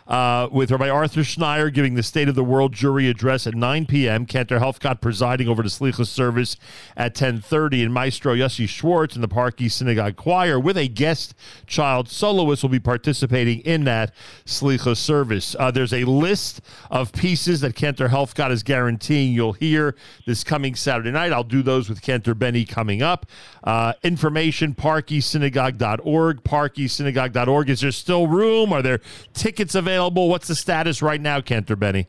Uh, 0.06 0.48
with 0.50 0.70
Rabbi 0.70 0.88
Arthur 0.88 1.20
Schneier 1.20 1.72
giving 1.72 1.94
the 1.94 2.02
State 2.02 2.28
of 2.28 2.34
the 2.34 2.42
World 2.44 2.74
Jewry 2.74 3.08
address 3.08 3.46
at 3.46 3.54
9 3.54 3.86
p.m. 3.86 4.26
Cantor 4.26 4.58
Helfgott 4.58 5.00
presiding 5.00 5.48
over 5.48 5.62
the 5.62 5.68
Slichas 5.68 6.08
service 6.08 6.56
at 6.96 7.14
10:30, 7.14 7.84
and 7.84 7.94
Maestro 7.94 8.34
Yossi 8.34 8.68
Schwartz 8.68 9.14
and 9.14 9.22
the 9.22 9.28
Park 9.28 9.60
East 9.60 9.78
Synagogue 9.78 10.16
Choir 10.16 10.58
with 10.58 10.76
a 10.76 10.88
guest 10.88 11.34
child 11.66 12.08
soloist 12.08 12.62
will 12.62 12.70
be 12.70 12.80
participating 12.80 13.60
in 13.60 13.84
that 13.84 14.12
Slichas 14.44 14.96
service. 14.96 15.54
Uh, 15.58 15.70
there's 15.70 15.92
a 15.92 16.04
list 16.04 16.60
of 16.90 17.12
pieces 17.12 17.60
that 17.60 17.74
Cantor 17.74 18.08
Helfgott 18.08 18.50
is 18.50 18.62
guaranteeing 18.62 19.32
you'll 19.32 19.52
hear 19.52 19.94
this 20.26 20.42
coming 20.44 20.74
Saturday 20.74 21.10
night. 21.10 21.32
I'll 21.32 21.44
do 21.44 21.62
those 21.62 21.88
with 21.88 22.02
Cantor 22.02 22.34
Benny 22.34 22.64
coming 22.64 23.02
up. 23.02 23.26
Uh, 23.64 23.92
information 24.02 24.74
parkeastsynagogue.org. 24.74 26.42
Parkeastsynagogue.org. 26.42 27.70
Is 27.70 27.80
there 27.80 27.92
still 27.92 28.26
room? 28.26 28.72
Are 28.72 28.82
there 28.82 29.00
tickets 29.34 29.74
available? 29.74 30.28
What's 30.28 30.48
the 30.48 30.54
status 30.54 31.02
right 31.02 31.20
now, 31.20 31.40
Cantor 31.40 31.76
Benny? 31.76 32.08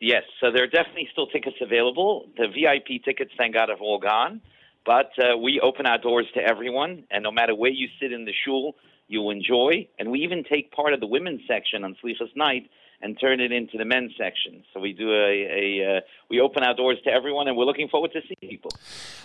Yes, 0.00 0.24
so 0.40 0.50
there 0.52 0.64
are 0.64 0.68
definitely 0.68 1.08
still 1.12 1.28
tickets 1.28 1.56
available. 1.62 2.26
The 2.36 2.48
VIP 2.48 3.02
tickets, 3.04 3.30
thank 3.38 3.54
God, 3.54 3.68
have 3.70 3.80
all 3.80 3.98
gone. 3.98 4.40
But 4.84 5.12
uh, 5.18 5.38
we 5.38 5.60
open 5.60 5.86
our 5.86 5.96
doors 5.96 6.26
to 6.34 6.40
everyone, 6.40 7.04
and 7.10 7.22
no 7.22 7.30
matter 7.30 7.54
where 7.54 7.70
you 7.70 7.88
sit 8.00 8.12
in 8.12 8.26
the 8.26 8.34
shul, 8.44 8.76
you'll 9.08 9.30
enjoy. 9.30 9.88
And 9.98 10.10
we 10.10 10.20
even 10.20 10.44
take 10.44 10.72
part 10.72 10.92
of 10.92 11.00
the 11.00 11.06
women's 11.06 11.42
section 11.46 11.84
on 11.84 11.96
Slichas 12.02 12.34
Night 12.34 12.70
and 13.00 13.18
turn 13.20 13.40
it 13.40 13.52
into 13.52 13.76
the 13.76 13.84
men's 13.84 14.12
section. 14.16 14.64
So 14.72 14.80
we 14.80 14.92
do 14.92 15.12
a, 15.12 15.80
a 15.82 15.96
uh, 15.96 16.00
we 16.30 16.40
open 16.40 16.62
our 16.62 16.74
doors 16.74 16.98
to 17.04 17.10
everyone, 17.10 17.48
and 17.48 17.56
we're 17.56 17.66
looking 17.66 17.88
forward 17.88 18.12
to 18.12 18.20
seeing 18.22 18.50
people. 18.50 18.70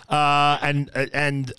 Uh, 0.08 0.58
and 0.60 0.90
and 1.14 1.52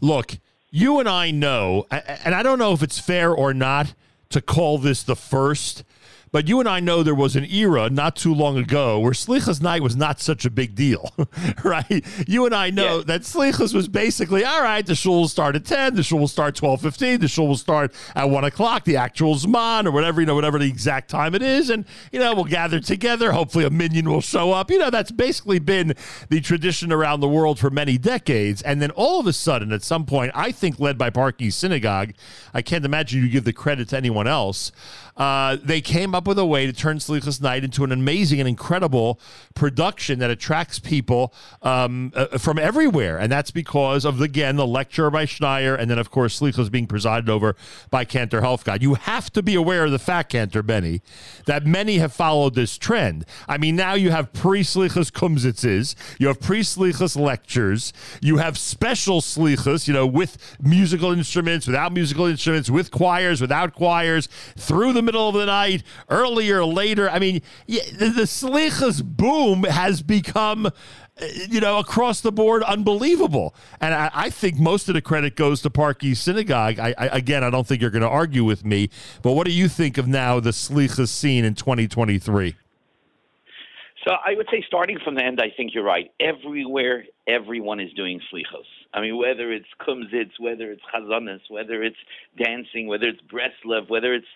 look, 0.00 0.38
you 0.70 0.98
and 0.98 1.08
I 1.08 1.30
know, 1.30 1.86
and 1.90 2.34
I 2.34 2.42
don't 2.42 2.58
know 2.58 2.72
if 2.72 2.82
it's 2.82 2.98
fair 2.98 3.30
or 3.30 3.52
not 3.52 3.94
to 4.30 4.40
call 4.40 4.78
this 4.78 5.02
the 5.02 5.16
first. 5.16 5.84
But 6.32 6.48
you 6.48 6.60
and 6.60 6.68
I 6.68 6.80
know 6.80 7.02
there 7.02 7.14
was 7.14 7.36
an 7.36 7.44
era 7.44 7.90
not 7.90 8.16
too 8.16 8.34
long 8.34 8.56
ago 8.56 8.98
where 8.98 9.12
Slichas 9.12 9.60
night 9.60 9.82
was 9.82 9.94
not 9.94 10.18
such 10.18 10.46
a 10.46 10.50
big 10.50 10.74
deal, 10.74 11.12
right? 11.64 12.02
You 12.26 12.46
and 12.46 12.54
I 12.54 12.70
know 12.70 13.02
that 13.02 13.20
Slichas 13.20 13.74
was 13.74 13.86
basically 13.86 14.42
all 14.42 14.62
right. 14.62 14.84
The 14.84 14.94
shul 14.94 15.20
will 15.20 15.28
start 15.28 15.56
at 15.56 15.66
ten. 15.66 15.94
The 15.94 16.02
shul 16.02 16.20
will 16.20 16.28
start 16.28 16.54
twelve 16.54 16.80
fifteen. 16.80 17.20
The 17.20 17.28
shul 17.28 17.48
will 17.48 17.58
start 17.58 17.92
at 18.14 18.30
one 18.30 18.44
o'clock. 18.44 18.84
The 18.84 18.96
actual 18.96 19.34
zman 19.34 19.84
or 19.84 19.90
whatever 19.90 20.22
you 20.22 20.26
know, 20.26 20.34
whatever 20.34 20.58
the 20.58 20.68
exact 20.68 21.10
time 21.10 21.34
it 21.34 21.42
is, 21.42 21.68
and 21.68 21.84
you 22.12 22.18
know 22.18 22.34
we'll 22.34 22.44
gather 22.44 22.80
together. 22.80 23.32
Hopefully, 23.32 23.66
a 23.66 23.70
minion 23.70 24.08
will 24.08 24.22
show 24.22 24.52
up. 24.52 24.70
You 24.70 24.78
know 24.78 24.88
that's 24.88 25.10
basically 25.10 25.58
been 25.58 25.92
the 26.30 26.40
tradition 26.40 26.92
around 26.92 27.20
the 27.20 27.28
world 27.28 27.58
for 27.58 27.68
many 27.68 27.98
decades. 27.98 28.62
And 28.62 28.80
then 28.80 28.90
all 28.92 29.20
of 29.20 29.26
a 29.26 29.34
sudden, 29.34 29.70
at 29.70 29.82
some 29.82 30.06
point, 30.06 30.32
I 30.34 30.50
think 30.50 30.80
led 30.80 30.96
by 30.96 31.10
Park 31.10 31.42
East 31.42 31.58
Synagogue, 31.58 32.14
I 32.54 32.62
can't 32.62 32.86
imagine 32.86 33.20
you 33.20 33.28
give 33.28 33.44
the 33.44 33.52
credit 33.52 33.90
to 33.90 33.98
anyone 33.98 34.26
else. 34.26 34.72
Uh, 35.16 35.56
they 35.62 35.80
came 35.80 36.14
up 36.14 36.26
with 36.26 36.38
a 36.38 36.46
way 36.46 36.66
to 36.66 36.72
turn 36.72 36.98
Slichas 36.98 37.40
Night 37.40 37.64
into 37.64 37.84
an 37.84 37.92
amazing 37.92 38.40
and 38.40 38.48
incredible 38.48 39.20
production 39.54 40.18
that 40.20 40.30
attracts 40.30 40.78
people 40.78 41.34
um, 41.62 42.12
uh, 42.14 42.38
from 42.38 42.58
everywhere. 42.58 43.18
And 43.18 43.30
that's 43.30 43.50
because 43.50 44.04
of, 44.04 44.20
again, 44.20 44.56
the 44.56 44.66
lecture 44.66 45.10
by 45.10 45.26
Schneier, 45.26 45.78
and 45.78 45.90
then, 45.90 45.98
of 45.98 46.10
course, 46.10 46.40
Slichas 46.40 46.70
being 46.70 46.86
presided 46.86 47.28
over 47.28 47.56
by 47.90 48.04
Cantor 48.04 48.40
Helfgott. 48.40 48.80
You 48.80 48.94
have 48.94 49.30
to 49.32 49.42
be 49.42 49.54
aware 49.54 49.84
of 49.84 49.90
the 49.90 49.98
fact, 49.98 50.32
Cantor 50.32 50.62
Benny, 50.62 51.02
that 51.46 51.66
many 51.66 51.98
have 51.98 52.12
followed 52.12 52.54
this 52.54 52.78
trend. 52.78 53.24
I 53.48 53.58
mean, 53.58 53.76
now 53.76 53.94
you 53.94 54.10
have 54.10 54.32
pre 54.32 54.62
Slichas 54.62 55.12
Kumsitzes, 55.12 55.94
you 56.18 56.28
have 56.28 56.40
pre 56.40 56.60
Slichas 56.60 57.20
lectures, 57.20 57.92
you 58.22 58.38
have 58.38 58.56
special 58.56 59.20
Slichas, 59.20 59.86
you 59.86 59.92
know, 59.92 60.06
with 60.06 60.56
musical 60.60 61.12
instruments, 61.12 61.66
without 61.66 61.92
musical 61.92 62.26
instruments, 62.26 62.70
with 62.70 62.90
choirs, 62.90 63.40
without 63.40 63.74
choirs, 63.74 64.28
through 64.56 64.92
the 64.92 65.01
middle 65.02 65.28
of 65.28 65.34
the 65.34 65.46
night, 65.46 65.82
earlier, 66.08 66.64
later. 66.64 67.08
I 67.10 67.18
mean, 67.18 67.42
the, 67.66 68.12
the 68.14 68.22
Slichas 68.22 69.02
boom 69.04 69.64
has 69.64 70.02
become, 70.02 70.70
you 71.48 71.60
know, 71.60 71.78
across 71.78 72.20
the 72.20 72.32
board 72.32 72.62
unbelievable. 72.62 73.54
And 73.80 73.94
I, 73.94 74.10
I 74.14 74.30
think 74.30 74.56
most 74.56 74.88
of 74.88 74.94
the 74.94 75.02
credit 75.02 75.36
goes 75.36 75.62
to 75.62 75.70
Park 75.70 76.02
East 76.02 76.24
Synagogue. 76.24 76.78
I, 76.78 76.94
I, 76.96 77.06
again, 77.06 77.44
I 77.44 77.50
don't 77.50 77.66
think 77.66 77.80
you're 77.80 77.90
going 77.90 78.02
to 78.02 78.08
argue 78.08 78.44
with 78.44 78.64
me, 78.64 78.90
but 79.22 79.32
what 79.32 79.46
do 79.46 79.52
you 79.52 79.68
think 79.68 79.98
of 79.98 80.08
now 80.08 80.40
the 80.40 80.50
Slichas 80.50 81.08
scene 81.08 81.44
in 81.44 81.54
2023? 81.54 82.56
So 84.06 84.12
I 84.12 84.34
would 84.34 84.48
say, 84.50 84.64
starting 84.66 84.98
from 85.04 85.14
the 85.14 85.24
end, 85.24 85.40
I 85.40 85.52
think 85.56 85.74
you're 85.74 85.84
right. 85.84 86.10
Everywhere, 86.18 87.04
everyone 87.28 87.78
is 87.78 87.92
doing 87.92 88.20
slichos. 88.32 88.66
I 88.92 89.00
mean, 89.00 89.16
whether 89.16 89.52
it's 89.52 89.68
kumzitz, 89.80 90.32
whether 90.40 90.72
it's 90.72 90.82
chazanas, 90.92 91.40
whether 91.48 91.82
it's 91.82 91.96
dancing, 92.36 92.88
whether 92.88 93.06
it's 93.06 93.20
breslev, 93.22 93.88
whether 93.88 94.12
it's 94.12 94.26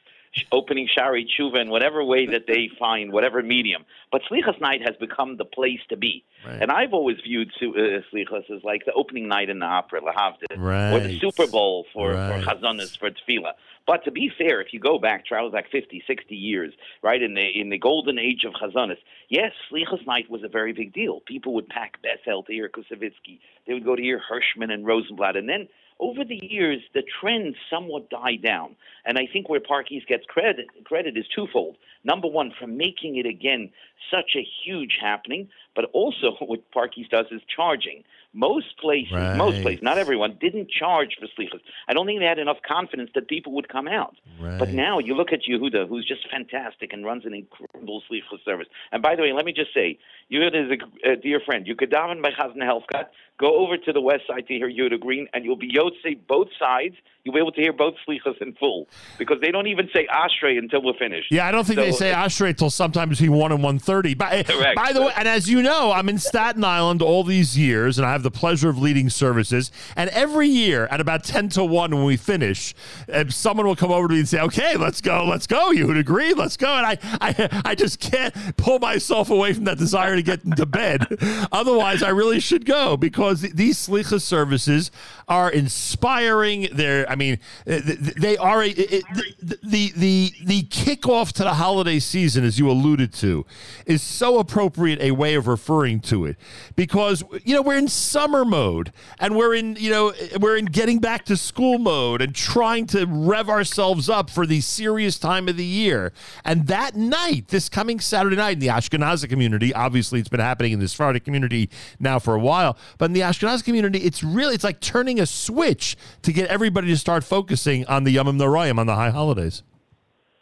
opening 0.52 0.88
shari 0.92 1.24
tshuva 1.26 1.60
in 1.60 1.70
whatever 1.70 2.04
way 2.04 2.26
that 2.26 2.46
they 2.46 2.68
find, 2.78 3.12
whatever 3.12 3.42
medium. 3.42 3.84
But 4.12 4.22
Slichas 4.30 4.60
night 4.60 4.80
has 4.82 4.96
become 4.96 5.36
the 5.36 5.44
place 5.44 5.80
to 5.88 5.96
be. 5.96 6.24
And 6.60 6.70
I've 6.70 6.92
always 6.92 7.16
viewed 7.24 7.48
uh, 7.60 7.66
slichos 8.12 8.48
as 8.56 8.62
like 8.62 8.84
the 8.84 8.92
opening 8.92 9.26
night 9.26 9.48
in 9.50 9.58
the 9.58 9.66
opera, 9.66 10.00
lahavdil, 10.00 10.56
or 10.94 11.00
the 11.00 11.18
Super 11.18 11.46
Bowl 11.48 11.86
for 11.92 12.12
Right. 12.12 12.44
for 12.44 12.50
chazanas, 12.54 12.96
for 12.96 13.10
tefillah. 13.10 13.54
But 13.86 14.04
to 14.04 14.10
be 14.10 14.30
fair, 14.36 14.60
if 14.60 14.72
you 14.72 14.80
go 14.80 14.98
back, 14.98 15.26
travels 15.26 15.52
back 15.52 15.70
50, 15.70 16.02
60 16.06 16.34
years, 16.36 16.72
right, 17.02 17.20
in 17.22 17.34
the 17.34 17.46
in 17.60 17.68
the 17.70 17.78
golden 17.78 18.18
age 18.18 18.44
of 18.44 18.52
Chazanis, 18.54 18.98
yes, 19.28 19.52
Slichas 19.70 20.06
Night 20.06 20.30
was 20.30 20.42
a 20.44 20.48
very 20.48 20.72
big 20.72 20.92
deal. 20.92 21.20
People 21.26 21.54
would 21.54 21.68
pack 21.68 21.98
Bethel 22.02 22.42
to 22.44 22.52
hear 22.52 22.68
Kusevitsky. 22.68 23.38
They 23.66 23.74
would 23.74 23.84
go 23.84 23.94
to 23.96 24.02
hear 24.02 24.20
Hirschman 24.20 24.72
and 24.72 24.86
Rosenblatt. 24.86 25.36
And 25.36 25.48
then 25.48 25.68
over 25.98 26.24
the 26.24 26.36
years, 26.36 26.82
the 26.94 27.02
trend 27.20 27.56
somewhat 27.70 28.10
died 28.10 28.43
down. 28.43 28.77
And 29.05 29.18
I 29.18 29.27
think 29.32 29.48
where 29.48 29.60
Park 29.60 29.90
East 29.90 30.06
gets 30.09 30.24
credit, 30.27 30.66
credit 30.85 31.16
is 31.16 31.27
twofold. 31.35 31.77
Number 32.05 32.28
one, 32.28 32.52
for 32.59 32.66
making 32.66 33.16
it 33.16 33.27
again 33.27 33.70
such 34.10 34.36
a 34.36 34.47
huge 34.64 34.98
happening, 35.01 35.48
but 35.74 35.86
also 35.93 36.32
what 36.40 36.70
Park 36.70 36.98
East 36.98 37.10
does 37.10 37.27
is 37.31 37.40
charging. 37.55 38.05
Most 38.35 38.77
places, 38.78 39.12
most 39.39 39.62
places, 39.62 39.82
not 39.82 39.97
everyone, 39.97 40.36
didn't 40.39 40.68
charge 40.70 41.16
for 41.18 41.27
slichas. 41.27 41.60
I 41.89 41.94
don't 41.94 42.05
think 42.05 42.20
they 42.20 42.27
had 42.27 42.39
enough 42.39 42.59
confidence 42.68 43.10
that 43.14 43.28
people 43.28 43.52
would 43.52 43.70
come 43.70 43.89
out. 43.89 44.14
But 44.59 44.70
now 44.74 44.98
you 44.98 45.14
look 45.14 45.32
at 45.32 45.40
Yehuda, 45.48 45.89
who's 45.89 46.05
just 46.06 46.28
fantastic 46.31 46.93
and 46.93 47.02
runs 47.06 47.24
an 47.24 47.32
incredible 47.32 48.02
slichas 48.10 48.44
service. 48.44 48.66
And 48.93 49.02
by 49.02 49.16
the 49.16 49.23
way, 49.23 49.32
let 49.32 49.47
me 49.47 49.55
just 49.55 49.73
say, 49.73 49.98
Yehuda 50.31 50.70
is 50.70 50.78
a, 51.05 51.12
a 51.12 51.16
dear 51.16 51.40
friend. 51.40 51.66
You 51.66 51.74
could 51.74 51.90
daven 51.90 52.20
by 52.23 52.31
Chazan 52.31 52.59
Helfgott, 52.59 53.06
go 53.38 53.56
over 53.58 53.76
to 53.76 53.92
the 53.92 54.00
west 54.00 54.22
side 54.28 54.46
to 54.46 54.54
hear 54.54 54.70
Yehuda 54.70 55.00
Green, 55.00 55.28
and 55.34 55.44
you'll 55.44 55.56
be 55.56 55.70
Yotze 55.70 56.18
both 56.26 56.48
sides. 56.58 56.94
You'll 57.24 57.34
be 57.34 57.40
able 57.40 57.52
to 57.52 57.60
hear 57.60 57.72
both 57.72 57.94
slichas 58.08 58.40
in 58.40 58.54
full 58.54 58.86
because 59.18 59.38
they 59.40 59.50
don't 59.50 59.66
even 59.66 59.88
say 59.92 60.06
Ashrei 60.06 60.58
until 60.58 60.80
we're 60.80 60.96
finished. 60.96 61.32
Yeah, 61.32 61.48
I 61.48 61.50
don't 61.50 61.66
think 61.66 61.76
they 61.76 61.90
say 61.90 62.12
Ashrei 62.12 62.56
till 62.56 62.70
sometime 62.70 63.08
between 63.08 63.32
one 63.32 63.50
and 63.50 63.64
one 63.64 63.80
thirty. 63.80 64.14
By, 64.14 64.44
Correct. 64.44 64.76
by 64.76 64.92
the 64.92 65.02
way, 65.02 65.12
and 65.16 65.26
as 65.26 65.50
you 65.50 65.60
know, 65.60 65.90
I'm 65.90 66.08
in 66.08 66.18
Staten 66.18 66.62
Island 66.62 67.02
all 67.02 67.24
these 67.24 67.58
years, 67.58 67.98
and 67.98 68.06
I 68.06 68.12
have 68.12 68.22
the 68.22 68.30
pleasure 68.30 68.68
of 68.68 68.78
leading 68.78 69.10
services. 69.10 69.72
And 69.96 70.08
every 70.10 70.46
year, 70.46 70.86
at 70.86 71.00
about 71.00 71.24
ten 71.24 71.48
to 71.50 71.64
one, 71.64 71.90
when 71.96 72.04
we 72.04 72.16
finish, 72.16 72.74
uh, 73.12 73.24
someone 73.28 73.66
will 73.66 73.74
come 73.74 73.90
over 73.90 74.06
to 74.06 74.14
me 74.14 74.20
and 74.20 74.28
say, 74.28 74.40
"Okay, 74.42 74.76
let's 74.76 75.00
go, 75.00 75.24
let's 75.24 75.48
go." 75.48 75.72
You 75.72 75.88
would 75.88 75.96
agree, 75.96 76.32
let's 76.32 76.56
go. 76.56 76.72
And 76.72 76.86
I, 76.86 76.98
I, 77.20 77.62
I 77.64 77.74
just 77.74 77.98
can't 77.98 78.34
pull 78.56 78.78
myself 78.78 79.30
away 79.30 79.52
from 79.52 79.64
that 79.64 79.78
desire 79.78 80.14
to 80.14 80.22
get 80.22 80.44
into 80.44 80.64
bed. 80.64 81.04
Otherwise, 81.50 82.04
I 82.04 82.10
really 82.10 82.38
should 82.38 82.64
go 82.64 82.96
because 82.96 83.26
th- 83.35 83.53
these 83.55 83.86
slicha 83.86 84.20
services 84.20 84.90
are 85.28 85.51
inspiring. 85.51 86.69
They're, 86.73 87.09
I 87.11 87.16
mean, 87.16 87.39
th- 87.66 87.85
th- 87.85 87.98
they 87.98 88.36
are 88.36 88.62
a, 88.62 88.69
it, 88.69 89.05
the, 89.43 89.59
the 89.62 89.93
the 89.97 90.32
the 90.44 90.62
kickoff 90.65 91.32
to 91.32 91.43
the 91.43 91.55
holiday 91.55 91.98
season, 91.98 92.44
as 92.44 92.59
you 92.59 92.70
alluded 92.70 93.12
to, 93.15 93.44
is 93.86 94.03
so 94.03 94.39
appropriate 94.39 95.01
a 95.01 95.12
way 95.12 95.35
of 95.35 95.47
referring 95.47 96.01
to 96.01 96.24
it 96.24 96.36
because 96.77 97.24
you 97.44 97.55
know 97.55 97.62
we're 97.62 97.78
in 97.78 97.89
summer 97.89 98.44
mode 98.44 98.93
and 99.19 99.36
we're 99.36 99.55
in 99.55 99.77
you 99.77 99.90
know 99.90 100.12
we're 100.40 100.57
in 100.57 100.66
getting 100.66 100.98
back 100.98 101.24
to 101.24 101.36
school 101.36 101.78
mode 101.78 102.23
and 102.23 102.35
trying 102.35 102.86
to 102.86 103.07
rev 103.07 103.48
ourselves 103.48 104.09
up 104.09 104.31
for 104.31 104.47
the 104.47 104.61
serious 104.61 105.19
time 105.19 105.48
of 105.48 105.57
the 105.57 105.65
year. 105.65 106.12
And 106.44 106.66
that 106.66 106.94
night, 106.94 107.48
this 107.48 107.69
coming 107.69 108.01
Saturday 108.01 108.36
night 108.36 108.55
in 108.55 108.59
the 108.59 108.69
Ashkenazi 108.69 109.28
community, 109.28 109.73
obviously 109.74 110.20
it's 110.20 110.28
been 110.28 110.40
happening 110.40 110.73
in 110.73 110.81
the 110.81 110.89
Sephardic 110.89 111.24
community 111.24 111.70
now 111.98 112.19
for 112.19 112.35
a 112.35 112.39
while, 112.39 112.77
but 112.98 113.07
in 113.07 113.12
the 113.16 113.22
Ashkenazi 113.22 113.64
community, 113.64 114.01
it's 114.01 114.22
really 114.22 114.55
it's 114.55 114.64
like 114.64 114.80
turning 114.80 115.18
a 115.20 115.26
switch 115.26 115.97
to 116.22 116.32
get 116.32 116.48
everybody 116.48 116.88
to 116.88 116.97
start 116.97 117.24
focusing 117.24 117.84
on 117.86 118.05
the 118.05 118.14
Yomim 118.14 118.36
Noraim 118.38 118.78
on 118.78 118.86
the 118.86 118.94
high 118.94 119.10
holidays. 119.10 119.62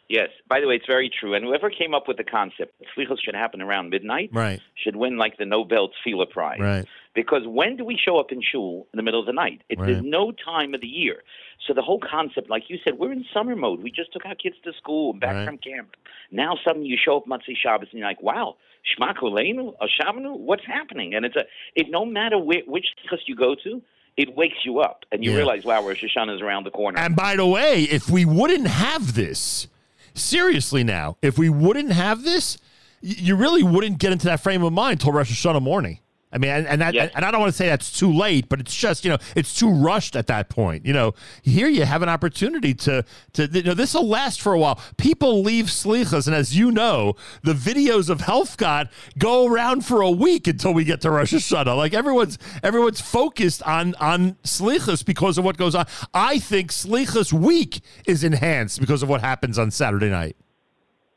Yes. 0.07 0.29
By 0.47 0.59
the 0.59 0.67
way, 0.67 0.75
it's 0.75 0.85
very 0.85 1.09
true. 1.09 1.33
And 1.33 1.43
whoever 1.43 1.71
came 1.71 1.95
up 1.95 2.07
with 2.07 2.17
the 2.17 2.23
concept 2.23 2.77
that 2.79 2.87
slichos 2.95 3.17
should 3.23 3.33
happen 3.33 3.59
around 3.59 3.89
midnight 3.89 4.29
Right. 4.31 4.61
should 4.75 4.95
win 4.95 5.17
like 5.17 5.37
the 5.37 5.45
Nobel 5.45 5.89
Tefillah 5.89 6.29
Prize. 6.29 6.59
Right. 6.59 6.85
Because 7.15 7.41
when 7.47 7.75
do 7.77 7.83
we 7.85 7.97
show 7.97 8.19
up 8.19 8.31
in 8.31 8.39
shul 8.41 8.87
in 8.93 8.97
the 8.97 9.03
middle 9.03 9.19
of 9.19 9.25
the 9.25 9.33
night? 9.33 9.61
It, 9.69 9.79
There's 9.79 9.95
Right. 10.01 10.05
no 10.05 10.31
time 10.31 10.75
of 10.75 10.81
the 10.81 10.87
year. 10.87 11.23
So 11.65 11.73
the 11.73 11.81
whole 11.81 11.99
concept, 11.99 12.49
like 12.51 12.69
you 12.69 12.77
said, 12.83 12.99
we're 12.99 13.13
in 13.13 13.25
summer 13.33 13.55
mode. 13.55 13.81
We 13.81 13.89
just 13.89 14.13
took 14.13 14.25
our 14.27 14.35
kids 14.35 14.57
to 14.65 14.73
school 14.73 15.11
and 15.11 15.19
back 15.19 15.33
Right. 15.33 15.45
from 15.47 15.57
camp. 15.57 15.95
Now 16.29 16.55
suddenly 16.63 16.87
you 16.87 16.97
show 17.03 17.17
up 17.17 17.25
Motzei 17.25 17.55
Shabbos 17.57 17.87
and 17.91 17.99
you're 17.99 18.07
like, 18.07 18.21
wow, 18.21 18.57
Ashavanu, 18.99 20.37
what's 20.37 20.65
happening? 20.65 21.13
And 21.15 21.25
it's 21.25 21.35
a, 21.35 21.43
it 21.75 21.87
no 21.89 22.05
matter 22.05 22.37
which 22.37 22.85
slichos 23.09 23.19
you 23.27 23.35
go 23.35 23.55
to, 23.63 23.81
it 24.17 24.35
wakes 24.35 24.57
you 24.63 24.79
up 24.79 25.03
and 25.11 25.23
you 25.23 25.31
Yeah. 25.31 25.37
realize, 25.37 25.65
wow, 25.65 25.85
Rosh 25.85 26.03
Hashanah 26.03 26.35
is 26.35 26.41
around 26.41 26.63
the 26.65 26.71
corner. 26.71 26.97
And 26.99 27.15
by 27.15 27.35
the 27.35 27.45
way, 27.45 27.83
if 27.83 28.09
we 28.09 28.23
wouldn't 28.25 28.67
have 28.67 29.15
this, 29.15 29.67
seriously 30.13 30.83
now, 30.83 31.17
if 31.21 31.37
we 31.37 31.49
wouldn't 31.49 31.91
have 31.91 32.23
this, 32.23 32.57
you 33.01 33.35
really 33.35 33.61
wouldn't 33.63 33.97
get 33.99 34.11
into 34.13 34.25
that 34.27 34.39
frame 34.39 34.63
of 34.63 34.71
mind 34.73 35.01
till 35.01 35.11
Rosh 35.11 35.31
Hashanah 35.31 35.61
morning. 35.61 35.99
I 36.33 36.37
mean, 36.37 36.51
and, 36.51 36.67
and 36.67 36.81
that, 36.81 36.93
Yes. 36.93 37.11
and 37.15 37.23
I 37.23 37.31
don't 37.31 37.39
want 37.39 37.53
to 37.53 37.57
say 37.57 37.67
that's 37.67 37.97
too 37.97 38.11
late, 38.11 38.49
but 38.49 38.59
it's 38.59 38.75
just 38.75 39.05
you 39.05 39.11
know 39.11 39.17
it's 39.37 39.57
too 39.57 39.69
rushed 39.71 40.17
at 40.17 40.27
that 40.27 40.49
point. 40.49 40.85
You 40.85 40.91
know, 40.91 41.13
here 41.43 41.69
you 41.69 41.85
have 41.85 42.01
an 42.01 42.09
opportunity 42.09 42.73
to 42.73 43.05
to 43.33 43.47
you 43.47 43.63
know 43.63 43.73
this 43.73 43.93
will 43.93 44.07
last 44.07 44.41
for 44.41 44.51
a 44.53 44.59
while. 44.59 44.79
People 44.97 45.41
leave 45.43 45.67
slichas, 45.67 46.27
and 46.27 46.35
as 46.35 46.57
you 46.57 46.71
know, 46.71 47.15
the 47.43 47.53
videos 47.53 48.09
of 48.09 48.19
Helfgott 48.19 48.89
go 49.17 49.47
around 49.47 49.85
for 49.85 50.01
a 50.01 50.11
week 50.11 50.47
until 50.47 50.73
we 50.73 50.83
get 50.83 50.99
to 51.01 51.11
Rosh 51.11 51.33
Hashanah. 51.33 51.77
Like 51.77 51.93
everyone's 51.93 52.37
everyone's 52.63 52.99
focused 52.99 53.63
on 53.63 53.95
on 53.95 54.33
slichas 54.43 55.05
because 55.05 55.37
of 55.37 55.45
what 55.45 55.55
goes 55.55 55.73
on. 55.73 55.85
I 56.13 56.39
think 56.39 56.71
slichas 56.71 57.31
week 57.31 57.79
is 58.05 58.25
enhanced 58.25 58.81
because 58.81 59.01
of 59.03 59.07
what 59.07 59.21
happens 59.21 59.57
on 59.57 59.71
Saturday 59.71 60.09
night. 60.09 60.35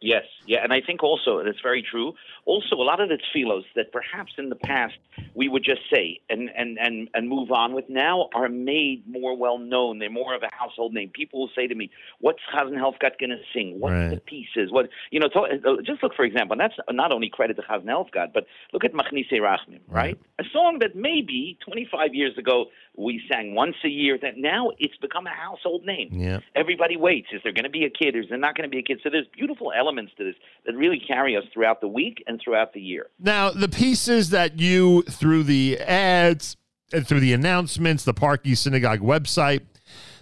Yes, 0.01 0.23
yeah, 0.47 0.63
and 0.63 0.73
I 0.73 0.81
think 0.81 1.03
also 1.03 1.43
that's 1.43 1.61
very 1.61 1.83
true. 1.83 2.15
Also, 2.49 2.77
a 2.77 2.83
lot 2.83 2.99
of 2.99 3.11
the 3.11 3.19
tefillos 3.19 3.65
that 3.77 3.93
perhaps 3.93 4.33
in 4.39 4.49
the 4.49 4.57
past 4.57 4.95
we 5.35 5.51
would 5.51 5.63
just 5.63 5.83
say 5.93 6.19
and 6.31 6.49
and 6.57 6.79
and 6.79 7.09
and 7.13 7.29
move 7.29 7.53
on 7.53 7.75
with 7.75 7.85
now 7.91 8.31
are 8.35 8.49
made 8.49 9.07
more 9.07 9.37
well 9.37 9.59
known. 9.59 9.99
They're 9.99 10.09
more 10.09 10.35
of 10.35 10.43
a 10.43 10.49
household 10.51 10.95
name. 10.95 11.11
People 11.11 11.41
will 11.41 11.51
say 11.55 11.67
to 11.67 11.75
me, 11.75 11.91
"What's 12.21 12.39
Chazan 12.51 12.73
Helfgott 12.73 13.19
going 13.21 13.37
to 13.37 13.41
sing? 13.53 13.79
What's 13.79 13.93
Right. 13.93 14.11
the 14.15 14.21
pieces? 14.21 14.73
What 14.73 14.89
you 15.11 15.21
know?" 15.21 15.29
To, 15.29 15.41
uh, 15.41 15.83
just 15.83 16.03
look 16.03 16.15
for 16.15 16.25
example, 16.25 16.55
and 16.55 16.61
that's 16.63 16.79
not 16.91 17.13
only 17.13 17.29
credit 17.29 17.57
to 17.59 17.63
Chazan 17.63 17.85
Helfgott, 17.85 18.33
but 18.33 18.47
look 18.73 18.83
at 18.83 18.95
Machnise 18.95 19.31
Rachmim, 19.31 19.81
right? 19.87 20.19
A 20.39 20.45
song 20.51 20.79
that 20.79 20.97
maybe 20.97 21.59
25 21.61 22.15
years 22.15 22.39
ago 22.39 22.71
we 22.99 23.23
sang 23.31 23.55
once 23.55 23.77
a 23.85 23.89
year. 23.89 24.19
That 24.21 24.37
now 24.37 24.71
it's 24.79 24.97
become 24.97 25.27
a 25.27 25.31
household 25.31 25.87
name. 25.87 26.09
Yeah. 26.13 26.41
Everybody 26.55 26.97
waits. 26.97 27.29
Is 27.33 27.41
there 27.45 27.53
going 27.53 27.65
to 27.65 27.71
be 27.71 27.85
a 27.85 27.91
kid? 27.91 28.17
Is 28.17 28.27
there 28.29 28.39
not 28.39 28.57
going 28.57 28.69
to 28.69 28.71
be 28.71 28.81
a 28.81 28.83
kid? 28.83 29.01
So 29.03 29.11
there's 29.11 29.29
beautiful 29.37 29.73
elements 29.77 30.13
to 30.19 30.25
this 30.25 30.35
that 30.67 30.75
really 30.75 31.01
carry 31.01 31.37
us 31.37 31.45
throughout 31.53 31.81
the 31.81 31.89
week 31.89 32.23
and 32.27 32.41
throughout 32.43 32.73
the 32.73 32.81
year. 32.81 33.07
Now, 33.19 33.51
the 33.51 33.69
pieces 33.69 34.31
that 34.31 34.59
you, 34.59 35.03
through 35.03 35.45
the 35.45 35.79
ads 35.79 36.57
and 36.93 37.07
through 37.07 37.21
the 37.21 37.33
announcements, 37.33 38.05
the 38.05 38.15
Park 38.15 38.41
East 38.45 38.65
Synagogue 38.65 39.01
website, 39.01 39.61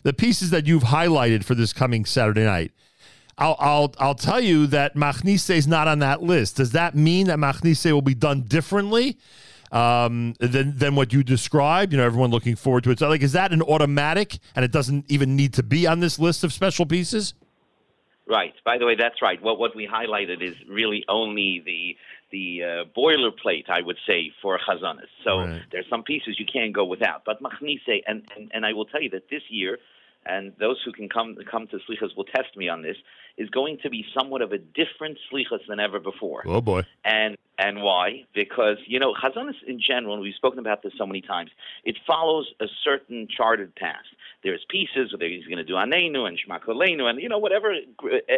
the 0.02 0.12
pieces 0.12 0.50
that 0.50 0.66
you've 0.66 0.84
highlighted 0.84 1.44
for 1.44 1.54
this 1.54 1.72
coming 1.72 2.04
Saturday 2.04 2.44
night, 2.44 2.72
I'll 3.38 3.56
I'll 3.58 3.94
I'll 3.98 4.14
tell 4.14 4.40
you 4.40 4.66
that 4.68 4.94
Machnise 4.94 5.50
is 5.50 5.66
not 5.66 5.88
on 5.88 5.98
that 5.98 6.22
list. 6.22 6.56
Does 6.56 6.72
that 6.72 6.94
mean 6.94 7.26
that 7.26 7.38
Machnise 7.38 7.90
will 7.90 8.00
be 8.00 8.14
done 8.14 8.42
differently 8.42 9.18
um, 9.72 10.34
than 10.38 10.76
than 10.78 10.94
what 10.94 11.12
you 11.12 11.22
described? 11.22 11.92
You 11.92 11.98
know, 11.98 12.04
everyone 12.04 12.30
looking 12.30 12.56
forward 12.56 12.84
to 12.84 12.90
it. 12.90 12.98
So, 12.98 13.08
like, 13.08 13.22
is 13.22 13.32
that 13.32 13.52
an 13.52 13.62
automatic, 13.62 14.38
and 14.54 14.64
it 14.64 14.72
doesn't 14.72 15.10
even 15.10 15.36
need 15.36 15.52
to 15.54 15.62
be 15.62 15.86
on 15.86 16.00
this 16.00 16.18
list 16.18 16.44
of 16.44 16.52
special 16.52 16.86
pieces? 16.86 17.34
Right. 18.28 18.54
By 18.64 18.78
the 18.78 18.86
way, 18.86 18.96
that's 18.96 19.22
right. 19.22 19.40
What 19.40 19.58
what 19.58 19.76
we 19.76 19.86
highlighted 19.86 20.42
is 20.42 20.56
really 20.68 21.04
only 21.08 21.62
the 21.64 21.96
the 22.32 22.62
uh, 22.64 22.84
boilerplate, 22.96 23.70
I 23.70 23.82
would 23.82 23.98
say, 24.06 24.32
for 24.42 24.58
Chazanis. 24.58 25.06
So 25.22 25.60
there's 25.70 25.88
some 25.88 26.02
pieces 26.02 26.36
you 26.38 26.46
can't 26.46 26.72
go 26.72 26.84
without. 26.84 27.22
But 27.24 27.40
Machnise, 27.40 28.02
and, 28.06 28.26
and 28.34 28.50
and 28.52 28.66
I 28.66 28.72
will 28.72 28.84
tell 28.86 29.00
you 29.00 29.10
that 29.10 29.30
this 29.30 29.42
year, 29.48 29.78
and 30.28 30.52
those 30.58 30.80
who 30.84 30.92
can 30.92 31.08
come 31.08 31.36
come 31.50 31.66
to 31.68 31.76
Slichas 31.76 32.16
will 32.16 32.24
test 32.24 32.56
me 32.56 32.68
on 32.68 32.82
this, 32.82 32.96
is 33.36 33.48
going 33.50 33.78
to 33.82 33.90
be 33.90 34.04
somewhat 34.16 34.42
of 34.42 34.52
a 34.52 34.58
different 34.58 35.18
Slichas 35.30 35.60
than 35.68 35.80
ever 35.80 36.00
before. 36.00 36.42
Oh 36.46 36.60
boy. 36.60 36.82
And 37.04 37.36
and 37.58 37.82
why? 37.82 38.24
Because 38.34 38.78
you 38.86 38.98
know, 38.98 39.14
Chazanis 39.14 39.62
in 39.66 39.80
general, 39.80 40.14
and 40.14 40.22
we've 40.22 40.34
spoken 40.34 40.58
about 40.58 40.82
this 40.82 40.92
so 40.98 41.06
many 41.06 41.20
times. 41.20 41.50
It 41.84 41.96
follows 42.06 42.52
a 42.60 42.66
certain 42.84 43.28
charted 43.34 43.74
path. 43.74 44.04
There's 44.42 44.64
pieces 44.68 45.14
that 45.18 45.22
he's 45.22 45.46
going 45.46 45.58
to 45.58 45.64
do 45.64 45.74
Anenu 45.74 46.26
and 46.26 46.38
Shmakolenu, 46.38 47.04
and 47.04 47.20
you 47.20 47.28
know 47.28 47.38
whatever 47.38 47.74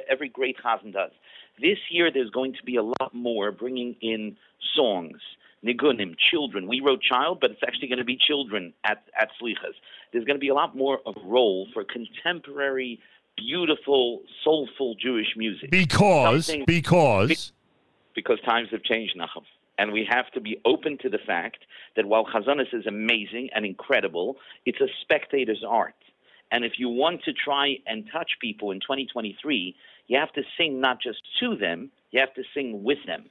every 0.09 0.28
great 0.28 0.56
Chazan 0.59 0.93
does. 0.93 1.12
This 1.60 1.78
year, 1.90 2.10
there's 2.12 2.31
going 2.31 2.55
to 2.55 2.65
be 2.65 2.77
a 2.77 2.82
lot 2.82 3.12
more 3.12 3.51
bringing 3.51 3.97
in 4.01 4.36
songs, 4.77 5.20
nigunim, 5.65 6.15
children. 6.31 6.69
We 6.69 6.81
wrote 6.81 7.03
child, 7.03 7.39
but 7.41 7.51
it's 7.51 7.63
actually 7.67 7.89
going 7.89 7.99
to 7.99 8.05
be 8.05 8.17
children 8.17 8.73
at 8.85 9.05
at 9.19 9.29
Slichas. 9.41 9.75
There's 10.13 10.25
going 10.25 10.37
to 10.37 10.41
be 10.41 10.49
a 10.49 10.55
lot 10.55 10.77
more 10.77 11.01
of 11.07 11.17
a 11.17 11.27
role 11.27 11.69
for 11.73 11.85
contemporary, 11.85 13.01
beautiful, 13.37 14.23
soulful 14.45 14.95
Jewish 14.95 15.35
music. 15.37 15.71
Because 15.71 16.47
Something- 16.47 16.65
because 16.67 17.53
because 18.15 18.41
times 18.41 18.69
have 18.73 18.83
changed, 18.83 19.17
Nachum. 19.17 19.45
And 19.79 19.93
we 19.93 20.05
have 20.11 20.29
to 20.33 20.41
be 20.41 20.61
open 20.65 20.99
to 21.03 21.09
the 21.09 21.19
fact 21.25 21.59
that 21.95 22.05
while 22.05 22.25
Chazanis 22.27 22.75
is 22.75 22.85
amazing 22.85 23.51
and 23.55 23.65
incredible, 23.65 24.37
it's 24.67 24.81
a 24.81 24.89
spectator's 25.03 25.65
art. 25.67 25.95
And 26.51 26.65
if 26.65 26.73
you 26.79 26.89
want 26.89 27.23
to 27.25 27.33
try 27.33 27.77
and 27.87 28.05
touch 28.11 28.33
people 28.41 28.73
in 28.73 28.81
2023, 28.81 29.77
you 30.09 30.19
have 30.19 30.33
to 30.33 30.43
sing 30.57 30.81
not 30.81 31.01
just 31.01 31.21
to 31.39 31.55
them, 31.55 31.91
you 32.11 32.19
have 32.19 32.35
to 32.35 32.43
sing 32.55 32.83
with 32.83 32.99
them. 33.07 33.27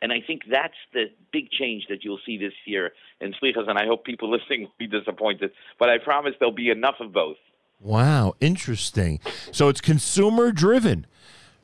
And 0.00 0.12
I 0.12 0.20
think 0.24 0.42
that's 0.50 0.74
the 0.92 1.06
big 1.32 1.50
change 1.50 1.86
that 1.88 2.04
you'll 2.04 2.20
see 2.24 2.38
this 2.38 2.52
year 2.64 2.92
in 3.20 3.32
Slichas, 3.32 3.68
and 3.68 3.78
I 3.78 3.86
hope 3.86 4.04
people 4.04 4.30
listening 4.36 4.62
will 4.62 4.74
be 4.78 4.86
disappointed. 4.86 5.50
But 5.78 5.88
I 5.90 5.98
promise 5.98 6.34
there'll 6.38 6.54
be 6.54 6.70
enough 6.70 6.96
of 7.00 7.12
both. 7.12 7.36
Wow, 7.80 8.34
interesting. 8.40 9.20
So 9.52 9.68
it's 9.68 9.80
consumer 9.80 10.50
driven, 10.50 11.06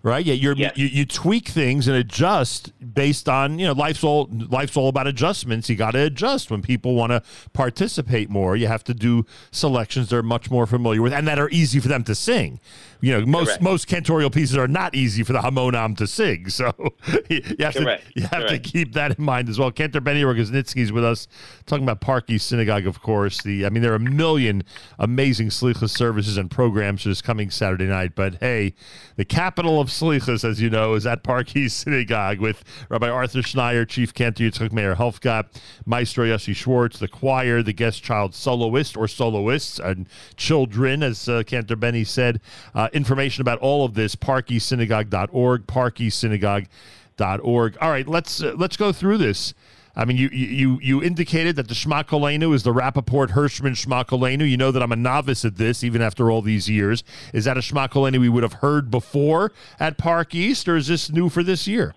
right? 0.04 0.24
Yeah, 0.24 0.34
you're, 0.34 0.54
you 0.54 0.70
you 0.76 1.04
tweak 1.06 1.48
things 1.48 1.88
and 1.88 1.96
adjust 1.96 2.72
based 2.94 3.28
on 3.28 3.58
you 3.58 3.66
know 3.66 3.72
life's 3.72 4.04
all 4.04 4.28
life's 4.30 4.76
all 4.76 4.88
about 4.88 5.08
adjustments. 5.08 5.68
You 5.68 5.74
got 5.74 5.92
to 5.92 6.02
adjust 6.02 6.50
when 6.50 6.62
people 6.62 6.94
want 6.94 7.10
to 7.10 7.22
participate 7.54 8.30
more. 8.30 8.54
You 8.54 8.68
have 8.68 8.84
to 8.84 8.94
do 8.94 9.24
selections 9.50 10.10
they're 10.10 10.22
much 10.22 10.50
more 10.50 10.66
familiar 10.66 11.02
with 11.02 11.12
and 11.12 11.26
that 11.26 11.38
are 11.38 11.48
easy 11.50 11.80
for 11.80 11.88
them 11.88 12.04
to 12.04 12.14
sing. 12.14 12.60
You 13.00 13.12
know, 13.12 13.26
most 13.26 13.46
Correct. 13.46 13.62
most 13.62 13.88
cantorial 13.88 14.32
pieces 14.32 14.56
are 14.56 14.68
not 14.68 14.94
easy 14.94 15.22
for 15.24 15.32
the 15.32 15.40
hamonam 15.40 15.96
to 15.98 16.06
sing. 16.06 16.48
So 16.48 16.72
you 17.28 17.42
have 17.60 17.74
Correct. 17.74 18.06
to 18.06 18.12
you 18.14 18.22
have 18.22 18.30
Correct. 18.30 18.48
to 18.50 18.58
keep 18.58 18.92
that 18.92 19.18
in 19.18 19.24
mind 19.24 19.48
as 19.48 19.58
well. 19.58 19.70
Cantor 19.70 20.00
Benny 20.00 20.22
Rogosnitzky 20.22 20.82
is 20.82 20.92
with 20.92 21.04
us 21.04 21.28
talking 21.66 21.84
about 21.84 22.00
Park 22.00 22.30
East 22.30 22.46
Synagogue, 22.46 22.86
of 22.86 23.00
course. 23.02 23.42
The 23.42 23.66
I 23.66 23.70
mean, 23.70 23.82
there 23.82 23.92
are 23.92 23.96
a 23.96 24.00
million 24.00 24.64
amazing 24.98 25.48
Slichas 25.48 25.90
services 25.90 26.36
and 26.36 26.50
programs 26.50 27.02
for 27.02 27.08
this 27.08 27.22
coming 27.22 27.50
Saturday 27.50 27.86
night. 27.86 28.14
But 28.14 28.36
hey, 28.36 28.74
the 29.16 29.24
capital 29.24 29.80
of 29.80 29.90
Slichas, 30.00 30.48
as 30.48 30.60
you 30.60 30.70
know, 30.70 30.94
is 30.94 31.06
at 31.06 31.22
Park 31.22 31.54
East 31.56 31.78
Synagogue 31.80 32.40
with 32.40 32.64
Rabbi 32.88 33.08
Arthur 33.08 33.40
Schneier, 33.40 33.88
Chief 33.88 34.12
Cantor 34.12 34.44
Yitzchak 34.44 34.72
Meir 34.72 34.96
Helfgott, 34.96 35.46
Maestro 35.86 36.24
Yossi 36.24 36.54
Schwartz, 36.54 36.98
the 36.98 37.08
choir, 37.08 37.62
the 37.62 37.72
guest 37.72 38.02
child 38.02 38.34
soloist 38.34 38.96
or 38.96 39.06
soloists, 39.06 39.78
and 39.78 40.08
children, 40.36 41.02
as 41.02 41.28
uh, 41.28 41.42
Cantor 41.44 41.76
Benny 41.76 42.04
said. 42.04 42.40
Uh, 42.74 42.88
information 42.92 43.42
about 43.42 43.58
all 43.60 43.84
of 43.84 43.94
this, 43.94 44.16
parkeastsynagogue.org, 44.16 45.66
parkeastsynagogue.org. 45.66 47.78
All 47.80 47.90
right, 47.90 48.08
let's 48.08 48.42
uh, 48.42 48.54
let's 48.56 48.76
go 48.76 48.92
through 48.92 49.18
this. 49.18 49.54
I 49.96 50.04
mean, 50.04 50.16
you 50.16 50.28
you 50.28 50.78
you 50.82 51.02
indicated 51.02 51.56
that 51.56 51.68
the 51.68 51.74
Schmakolenu 51.74 52.54
is 52.54 52.64
the 52.64 52.72
Rappaport 52.72 53.30
Hirschman 53.30 53.76
Schmakolenu. 53.76 54.48
You 54.48 54.56
know 54.56 54.72
that 54.72 54.82
I'm 54.82 54.92
a 54.92 54.96
novice 54.96 55.44
at 55.44 55.56
this, 55.56 55.84
even 55.84 56.02
after 56.02 56.30
all 56.30 56.42
these 56.42 56.68
years. 56.68 57.04
Is 57.32 57.44
that 57.44 57.56
a 57.56 57.60
Schmakolenu 57.60 58.18
we 58.18 58.28
would 58.28 58.42
have 58.42 58.54
heard 58.54 58.90
before 58.90 59.52
at 59.78 59.96
Park 59.96 60.34
East, 60.34 60.68
or 60.68 60.76
is 60.76 60.88
this 60.88 61.10
new 61.10 61.28
for 61.28 61.42
this 61.42 61.68
year? 61.68 61.94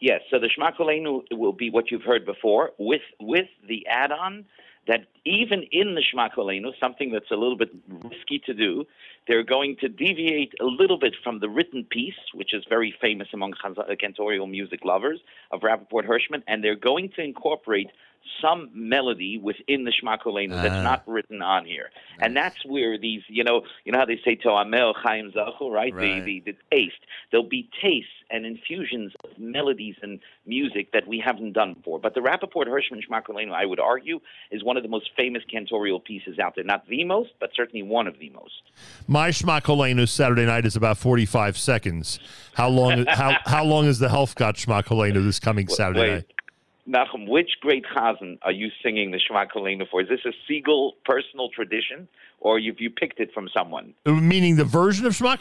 Yes, 0.00 0.20
so 0.30 0.38
the 0.38 0.48
Schmakolenu 0.48 1.22
will 1.30 1.52
be 1.52 1.70
what 1.70 1.90
you've 1.90 2.02
heard 2.02 2.26
before, 2.26 2.72
with 2.78 3.02
with 3.20 3.46
the 3.66 3.86
add-on 3.86 4.44
that 4.86 5.06
even 5.24 5.62
in 5.72 5.94
the 5.94 6.02
Shmakolenu, 6.02 6.72
something 6.78 7.10
that's 7.10 7.30
a 7.30 7.36
little 7.36 7.56
bit 7.56 7.70
risky 7.88 8.38
to 8.44 8.52
do, 8.52 8.84
they're 9.26 9.42
going 9.42 9.76
to 9.80 9.88
deviate 9.88 10.52
a 10.60 10.64
little 10.64 10.98
bit 10.98 11.14
from 11.22 11.40
the 11.40 11.48
written 11.48 11.84
piece, 11.84 12.14
which 12.34 12.52
is 12.52 12.64
very 12.68 12.94
famous 13.00 13.28
among 13.32 13.54
cantorial 13.54 14.48
music 14.50 14.84
lovers 14.84 15.20
of 15.50 15.60
Rappaport 15.60 16.06
Hirschman, 16.06 16.42
and 16.46 16.62
they're 16.62 16.76
going 16.76 17.10
to 17.16 17.22
incorporate 17.22 17.88
some 18.40 18.70
melody 18.74 19.38
within 19.38 19.84
the 19.84 19.92
Shema 19.92 20.16
Kolenu 20.18 20.52
Ah. 20.52 20.62
that's 20.62 20.82
not 20.84 21.02
written 21.06 21.42
on 21.42 21.64
here. 21.64 21.90
And 22.20 22.36
that's 22.36 22.64
where 22.66 22.98
these, 22.98 23.22
you 23.28 23.44
know, 23.44 23.62
you 23.84 23.92
know 23.92 23.98
how 23.98 24.04
they 24.04 24.20
say 24.24 24.36
Toamel 24.36 24.94
Chaim 24.96 25.32
Zachu, 25.32 25.70
right? 25.70 25.94
Right. 25.94 26.24
The, 26.24 26.40
the 26.40 26.52
the 26.52 26.56
taste. 26.76 27.00
There'll 27.30 27.48
be 27.48 27.68
tastes 27.82 28.10
and 28.30 28.46
infusions 28.46 29.12
of 29.22 29.30
melodies 29.38 29.96
and 30.02 30.18
music 30.46 30.92
that 30.92 31.06
we 31.06 31.18
haven't 31.24 31.52
done 31.52 31.74
before. 31.74 31.98
But 32.00 32.14
the 32.14 32.20
Rappaport 32.20 32.66
Hirschman 32.66 33.02
Shema 33.02 33.20
Kolenu, 33.20 33.52
I 33.52 33.64
would 33.66 33.78
argue, 33.80 34.20
is 34.50 34.64
one 34.64 34.76
of 34.76 34.82
the 34.82 34.88
most 34.88 35.10
famous 35.16 35.42
cantorial 35.52 36.02
pieces 36.02 36.38
out 36.38 36.54
there. 36.54 36.64
Not 36.64 36.86
the 36.88 37.04
most, 37.04 37.30
but 37.38 37.50
certainly 37.54 37.82
one 37.82 38.06
of 38.06 38.18
the 38.18 38.30
most. 38.30 38.62
My 39.06 39.30
Shema 39.30 39.60
Kolenu 39.60 40.08
Saturday 40.08 40.46
night 40.46 40.64
is 40.66 40.74
about 40.76 40.98
45 40.98 41.56
seconds. 41.58 42.18
How 42.54 42.68
long 42.68 43.04
how 43.06 43.36
how 43.46 43.64
long 43.64 43.86
is 43.86 43.98
the 43.98 44.08
Helfgott 44.08 44.56
Shema 44.56 44.82
Kolenu 44.82 45.24
this 45.24 45.38
coming 45.40 45.68
Saturday 45.68 46.00
Wait. 46.00 46.12
night? 46.14 46.33
Nachum, 46.88 47.28
which 47.28 47.50
great 47.60 47.84
chazan 47.84 48.38
are 48.42 48.52
you 48.52 48.68
singing 48.82 49.10
the 49.10 49.18
Shema 49.18 49.46
for? 49.90 50.02
Is 50.02 50.08
this 50.08 50.20
a 50.26 50.52
Segal 50.52 50.92
personal 51.04 51.48
tradition, 51.48 52.08
or 52.40 52.60
have 52.60 52.78
you 52.78 52.90
picked 52.90 53.20
it 53.20 53.32
from 53.32 53.48
someone? 53.56 53.94
Uh, 54.04 54.12
Meaning 54.12 54.56
the 54.56 54.64
version 54.64 55.06
of 55.06 55.14
Shema? 55.14 55.36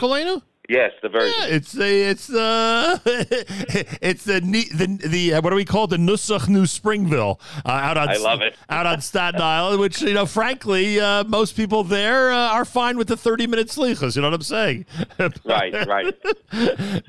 Yes, 0.69 0.91
the 1.01 1.09
version. 1.09 1.33
Yeah, 1.37 1.55
it's 1.55 1.71
the 1.73 2.09
it's 2.09 2.27
the 2.27 3.01
it's 4.01 4.23
the 4.23 4.39
the 4.39 5.07
the 5.07 5.33
uh, 5.33 5.41
what 5.41 5.49
do 5.49 5.57
we 5.57 5.65
call 5.65 5.85
it? 5.85 5.89
the 5.89 5.97
Nusach 5.97 6.47
New 6.47 6.65
Springville 6.65 7.41
uh, 7.65 7.69
out 7.69 7.97
on 7.97 8.07
I 8.07 8.15
love 8.15 8.41
it. 8.41 8.55
out 8.69 8.85
on 8.85 9.01
Staten 9.01 9.41
Island, 9.41 9.81
which 9.81 10.01
you 10.01 10.13
know, 10.13 10.25
frankly, 10.25 11.01
uh, 11.01 11.25
most 11.25 11.57
people 11.57 11.83
there 11.83 12.31
uh, 12.31 12.51
are 12.51 12.63
fine 12.63 12.97
with 12.97 13.09
the 13.09 13.17
thirty 13.17 13.45
minute 13.45 13.67
slichas. 13.67 14.15
You 14.15 14.21
know 14.21 14.29
what 14.29 14.35
I'm 14.35 14.41
saying? 14.41 14.85
right, 15.43 15.85
right. 15.85 16.15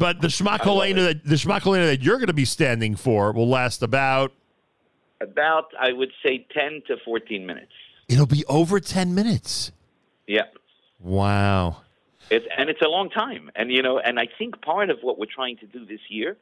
but 0.01 0.20
the 0.20 0.28
Shmakolenu 0.28 1.06
that 1.06 1.24
the 1.24 1.36
Shmakolenu 1.36 1.86
that 1.86 2.02
you're 2.02 2.16
going 2.16 2.26
to 2.26 2.32
be 2.32 2.44
standing 2.44 2.97
for 2.97 3.32
will 3.32 3.48
last 3.48 3.82
about. 3.82 4.32
About, 5.20 5.66
I 5.81 5.93
would 5.93 6.10
say, 6.22 6.44
10 6.52 6.82
to 6.89 6.97
14 7.02 7.47
minutes. 7.47 7.70
It'll 8.09 8.26
be 8.26 8.44
over 8.47 8.81
ten 8.81 9.14
minutes. 9.14 9.72
Yep. 10.26 10.56
Wow. 10.98 11.82
It's, 12.30 12.46
and 12.56 12.68
it's 12.70 12.82
a 12.82 12.88
long 12.88 13.10
time. 13.10 13.51
And, 13.56 13.70
you 13.70 13.82
know, 13.82 13.98
and 13.98 14.18
I 14.18 14.28
think 14.38 14.60
part 14.62 14.90
of 14.90 14.98
what 15.02 15.18
we're 15.18 15.26
trying 15.26 15.56
to 15.59 15.66
do 15.66 15.84
this 15.84 16.01
year 16.09 16.36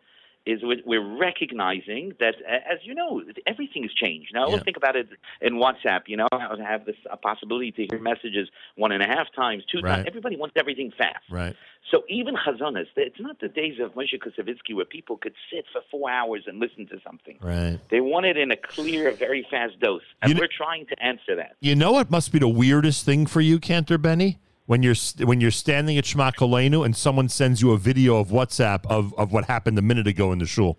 is 0.45 0.61
we're- 0.63 0.83
we're 0.85 1.01
recognizing 1.19 2.15
that, 2.19 2.35
as 2.43 2.79
you 2.83 2.95
know, 2.95 3.23
everything 3.47 3.83
has 3.85 3.93
changed. 3.95 4.35
Now, 4.35 4.47
let's 4.47 4.65
think 4.65 4.77
about 4.77 4.97
it 4.97 5.09
in 5.41 5.55
WhatsApp. 5.55 6.03
You 6.09 6.17
know, 6.17 6.29
I 6.33 6.57
have 6.67 6.85
this 6.85 6.97
a 7.11 7.17
possibility 7.17 7.71
to 7.73 7.87
hear 7.87 8.01
messages 8.01 8.49
one 8.75 8.91
and 8.91 9.03
a 9.03 9.07
half 9.07 9.33
times, 9.35 9.63
two 9.71 9.81
Right. 9.81 9.97
times. 9.97 10.07
Everybody 10.09 10.37
wants 10.37 10.55
everything 10.57 10.91
fast. 10.99 11.23
Right. 11.31 11.55
So 11.93 12.03
even 12.09 12.35
Chazonas, 12.37 12.87
it's 12.97 13.21
not 13.21 13.39
the 13.41 13.49
days 13.49 13.79
of 13.81 13.95
Moshe 13.95 14.19
Kusevitsky 14.19 14.75
where 14.75 14.85
people 14.85 15.17
could 15.17 15.35
sit 15.53 15.65
for 15.73 15.81
four 15.91 16.11
hours 16.11 16.43
and 16.49 16.59
listen 16.59 16.87
to 16.89 16.99
something. 17.07 17.39
Right. 17.41 17.79
They 17.91 18.01
want 18.01 18.27
it 18.27 18.37
in 18.37 18.51
a 18.51 18.57
clear, 18.57 19.13
very 19.13 19.47
fast 19.49 19.79
dose, 19.79 20.03
and 20.23 20.37
we're 20.39 20.49
trying 20.49 20.87
to 20.87 21.01
answer 21.03 21.37
that. 21.37 21.55
You 21.61 21.77
know 21.77 21.93
what 21.93 22.11
must 22.11 22.33
be 22.33 22.39
the 22.41 22.49
weirdest 22.49 23.05
thing 23.05 23.27
for 23.27 23.41
you, 23.41 23.61
Cantor 23.61 23.99
Benny? 23.99 24.39
When 24.67 24.83
you're 24.83 24.95
st- 24.95 25.29
when 25.29 25.41
you're 25.41 25.51
standing 25.51 25.99
at 25.99 26.07
Shema 26.07 26.31
Kolenu 26.31 26.85
and 26.85 26.97
someone 26.97 27.29
sends 27.29 27.61
you 27.61 27.73
a 27.73 27.79
video 27.79 28.17
of 28.19 28.29
WhatsApp 28.29 28.87
of, 28.87 29.13
of 29.19 29.33
what 29.33 29.47
happened 29.47 29.79
a 29.79 29.83
minute 29.83 30.07
ago 30.07 30.33
in 30.33 30.39
the 30.39 30.47
shul. 30.47 30.79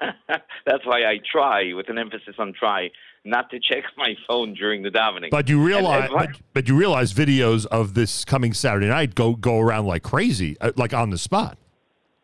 That's 0.66 0.84
why 0.84 1.04
I 1.04 1.20
try, 1.30 1.72
with 1.72 1.88
an 1.88 1.98
emphasis 1.98 2.34
on 2.38 2.52
try, 2.52 2.90
not 3.24 3.50
to 3.50 3.60
check 3.60 3.84
my 3.96 4.14
phone 4.26 4.54
during 4.54 4.82
the 4.82 4.90
davening. 4.90 5.30
But 5.30 5.48
you 5.48 5.62
realize, 5.62 6.10
but, 6.10 6.30
but 6.52 6.68
you 6.68 6.76
realize 6.76 7.12
videos 7.12 7.66
of 7.66 7.94
this 7.94 8.24
coming 8.24 8.52
Saturday 8.52 8.88
night 8.88 9.14
go 9.14 9.34
go 9.34 9.58
around 9.60 9.86
like 9.86 10.02
crazy, 10.02 10.56
uh, 10.60 10.72
like 10.76 10.94
on 10.94 11.10
the 11.10 11.18
spot. 11.18 11.58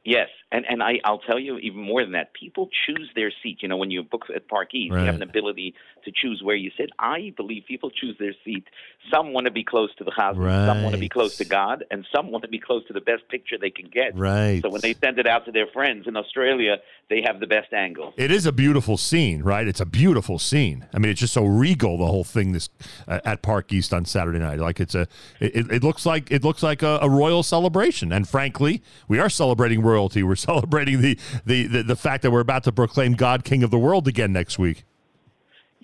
Yes, 0.05 0.28
and 0.53 0.65
and 0.69 0.83
I 0.83 1.01
I'll 1.05 1.19
tell 1.19 1.39
you 1.39 1.59
even 1.59 1.81
more 1.81 2.03
than 2.03 2.12
that. 2.12 2.35
People 2.35 2.69
choose 2.87 3.11
their 3.15 3.33
seat. 3.43 3.59
You 3.62 3.69
know, 3.69 3.77
when 3.77 3.91
you 3.91 4.03
book 4.03 4.27
at 4.35 4.49
Park 4.49 4.74
East, 4.74 4.93
you 4.93 4.99
have 4.99 5.16
an 5.16 5.23
ability 5.23 5.74
to 6.05 6.12
choose 6.12 6.43
where 6.43 6.57
you 6.57 6.70
sit. 6.77 6.91
I 6.99 7.33
believe 7.37 7.65
people 7.66 7.91
choose 7.91 8.16
their 8.19 8.35
seat. 8.45 8.65
Some 9.12 9.33
want 9.33 9.47
to 9.47 9.51
be 9.51 9.65
close 9.65 9.95
to 9.97 10.05
the 10.05 10.11
chazan, 10.11 10.66
some 10.66 10.83
want 10.83 10.95
to 10.95 11.01
be 11.01 11.09
close 11.09 11.37
to 11.39 11.45
God, 11.45 11.85
and 11.91 12.07
some 12.15 12.31
want 12.31 12.43
to 12.43 12.49
be 12.49 12.59
close 12.59 12.87
to 12.87 12.93
the 12.93 13.01
best 13.01 13.29
picture 13.29 13.57
they 13.59 13.70
can 13.70 13.89
get. 13.89 14.16
Right. 14.16 14.61
So 14.62 14.69
when 14.70 14.81
they 14.81 14.95
send 14.95 15.19
it 15.19 15.27
out 15.27 15.45
to 15.47 15.53
their 15.53 15.66
friends 15.66 16.07
in 16.07 16.16
Australia, 16.16 16.77
they 17.09 17.23
have 17.23 17.41
the 17.41 17.47
best 17.47 17.73
angle. 17.73 18.15
It 18.16 18.31
is 18.31 18.47
a 18.47 18.53
beautiful 18.53 18.97
scene, 18.97 19.43
right? 19.43 19.66
It's 19.66 19.81
a 19.81 19.87
beautiful 19.87 20.39
scene. 20.39 20.87
I 20.95 20.99
mean, 20.99 21.11
it's 21.11 21.20
just 21.20 21.35
so 21.35 21.45
regal 21.45 21.99
the 21.99 22.07
whole 22.07 22.24
thing 22.24 22.53
this 22.53 22.69
uh, 23.07 23.20
at 23.24 23.43
Park 23.43 23.73
East 23.73 23.93
on 23.93 24.05
Saturday 24.05 24.39
night. 24.39 24.59
Like 24.59 24.81
it's 24.81 24.95
a, 24.95 25.07
it, 25.41 25.70
it 25.70 25.85
looks 25.85 26.07
like 26.07 26.31
it 26.31 26.45
looks 26.45 26.62
like 26.62 26.83
a, 26.83 26.99
a 27.03 27.09
royal 27.09 27.43
celebration. 27.43 28.12
And 28.12 28.29
frankly, 28.29 28.83
we 29.09 29.19
are 29.19 29.29
celebrating 29.29 29.83
royalty. 29.83 30.23
We're 30.23 30.37
celebrating 30.43 31.01
the, 31.01 31.19
the 31.44 31.66
the 31.66 31.82
the 31.82 31.97
fact 31.97 32.23
that 32.23 32.31
we're 32.31 32.40
about 32.40 32.64
to 32.64 32.73
proclaim 32.73 33.14
God 33.14 33.44
King 33.44 33.62
of 33.62 33.70
the 33.70 33.78
world 33.78 34.09
again 34.09 34.32
next 34.32 34.59
week. 34.59 34.85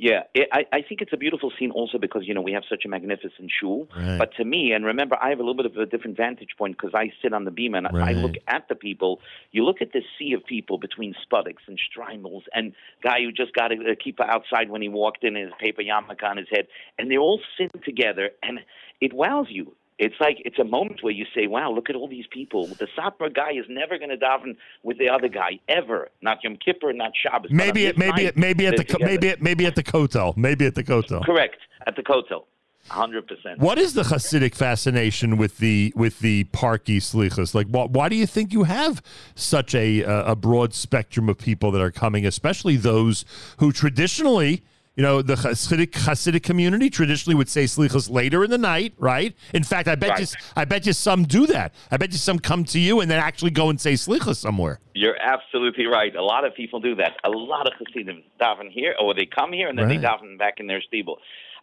Yeah, 0.00 0.22
it, 0.32 0.48
I, 0.52 0.64
I 0.72 0.82
think 0.82 1.00
it's 1.00 1.12
a 1.12 1.16
beautiful 1.16 1.50
scene 1.58 1.72
also 1.72 1.98
because, 1.98 2.22
you 2.24 2.32
know, 2.32 2.40
we 2.40 2.52
have 2.52 2.62
such 2.70 2.84
a 2.84 2.88
magnificent 2.88 3.50
shul. 3.60 3.88
Right. 3.96 4.16
But 4.16 4.32
to 4.36 4.44
me, 4.44 4.70
and 4.70 4.84
remember, 4.84 5.16
I 5.20 5.30
have 5.30 5.40
a 5.40 5.42
little 5.42 5.56
bit 5.56 5.66
of 5.66 5.76
a 5.76 5.86
different 5.86 6.16
vantage 6.16 6.50
point 6.56 6.76
because 6.76 6.94
I 6.94 7.10
sit 7.20 7.32
on 7.32 7.44
the 7.44 7.50
beam 7.50 7.74
and 7.74 7.88
I 7.88 8.12
look 8.12 8.36
at 8.46 8.68
the 8.68 8.76
people. 8.76 9.20
You 9.50 9.64
look 9.64 9.82
at 9.82 9.92
this 9.92 10.04
sea 10.16 10.34
of 10.34 10.46
people 10.46 10.78
between 10.78 11.16
Spuddicks 11.26 11.66
and 11.66 11.80
Streimels 11.80 12.42
and 12.54 12.74
guy 13.02 13.22
who 13.22 13.32
just 13.32 13.52
got 13.54 13.72
a, 13.72 13.90
a 13.90 13.96
keeper 13.96 14.22
outside 14.22 14.70
when 14.70 14.82
he 14.82 14.88
walked 14.88 15.24
in, 15.24 15.34
his 15.34 15.50
paper 15.58 15.82
yarmulke 15.82 16.22
on 16.22 16.36
his 16.36 16.46
head. 16.48 16.68
And 16.96 17.10
they're 17.10 17.18
all 17.18 17.40
sitting 17.56 17.82
together 17.84 18.30
and 18.40 18.60
it 19.00 19.12
wows 19.12 19.48
you. 19.50 19.74
It's 19.98 20.14
like 20.20 20.40
it's 20.44 20.58
a 20.60 20.64
moment 20.64 21.02
where 21.02 21.12
you 21.12 21.26
say, 21.34 21.48
"Wow, 21.48 21.72
look 21.72 21.90
at 21.90 21.96
all 21.96 22.06
these 22.06 22.26
people." 22.30 22.66
The 22.66 22.86
Satmar 22.96 23.34
guy 23.34 23.52
is 23.52 23.66
never 23.68 23.98
going 23.98 24.10
to 24.10 24.16
daven 24.16 24.56
with 24.84 24.98
the 24.98 25.08
other 25.08 25.28
guy 25.28 25.58
ever. 25.68 26.08
Not 26.22 26.42
Yom 26.44 26.56
Kippur, 26.56 26.92
not 26.92 27.12
Shabbos. 27.20 27.50
Maybe 27.50 27.86
it, 27.86 27.98
maybe 27.98 28.26
it, 28.26 28.36
maybe 28.36 28.66
at 28.68 28.76
the 28.76 28.84
together. 28.84 29.04
maybe 29.04 29.28
at, 29.30 29.42
maybe 29.42 29.66
at 29.66 29.74
the 29.74 29.82
Kotel, 29.82 30.36
maybe 30.36 30.66
at 30.66 30.76
the 30.76 30.84
Kotel. 30.84 31.24
Correct 31.24 31.56
at 31.86 31.96
the 31.96 32.02
Kotel, 32.02 32.44
hundred 32.88 33.26
percent. 33.26 33.58
What 33.58 33.76
is 33.76 33.94
the 33.94 34.02
Hasidic 34.02 34.54
fascination 34.54 35.36
with 35.36 35.58
the 35.58 35.92
with 35.96 36.20
the 36.20 36.44
Park 36.44 36.88
East 36.88 37.14
Slichas? 37.14 37.52
Like, 37.52 37.66
why, 37.66 37.86
why 37.86 38.08
do 38.08 38.14
you 38.14 38.26
think 38.26 38.52
you 38.52 38.64
have 38.64 39.02
such 39.34 39.74
a 39.74 40.04
uh, 40.04 40.32
a 40.32 40.36
broad 40.36 40.74
spectrum 40.74 41.28
of 41.28 41.38
people 41.38 41.72
that 41.72 41.80
are 41.80 41.90
coming, 41.90 42.24
especially 42.24 42.76
those 42.76 43.24
who 43.58 43.72
traditionally, 43.72 44.62
you 44.98 45.02
know, 45.04 45.22
the 45.22 45.36
Hasidic 45.36 45.92
Hasidic 45.92 46.42
community 46.42 46.90
traditionally 46.90 47.36
would 47.36 47.48
say 47.48 47.64
Slichas 47.64 48.10
later 48.10 48.42
in 48.42 48.50
the 48.50 48.58
night, 48.58 48.94
right? 48.98 49.32
In 49.54 49.62
fact, 49.62 49.86
I 49.86 49.94
bet 49.94 50.18
you 50.18 50.26
I 50.56 50.64
bet 50.64 50.86
you 50.86 50.92
some 50.92 51.22
do 51.22 51.46
that. 51.46 51.72
I 51.92 51.96
bet 51.98 52.10
you 52.10 52.18
some 52.18 52.40
come 52.40 52.64
to 52.64 52.80
you 52.80 52.98
and 52.98 53.08
then 53.08 53.20
actually 53.20 53.52
go 53.52 53.70
and 53.70 53.80
say 53.80 53.92
Slichas 53.92 54.38
somewhere. 54.38 54.80
You're 54.94 55.16
absolutely 55.22 55.86
right. 55.86 56.16
A 56.16 56.24
lot 56.24 56.44
of 56.44 56.52
people 56.56 56.80
do 56.80 56.96
that. 56.96 57.12
A 57.22 57.30
lot 57.30 57.68
of 57.68 57.74
Hasidim 57.78 58.24
daven 58.40 58.72
here, 58.72 58.96
or 59.00 59.14
they 59.14 59.24
come 59.24 59.52
here 59.52 59.68
and 59.68 59.78
then 59.78 59.86
they 59.86 59.98
Right. 59.98 60.20
daven 60.20 60.36
back 60.36 60.54
in 60.58 60.66
their 60.66 60.80
shtiebel. 60.80 61.18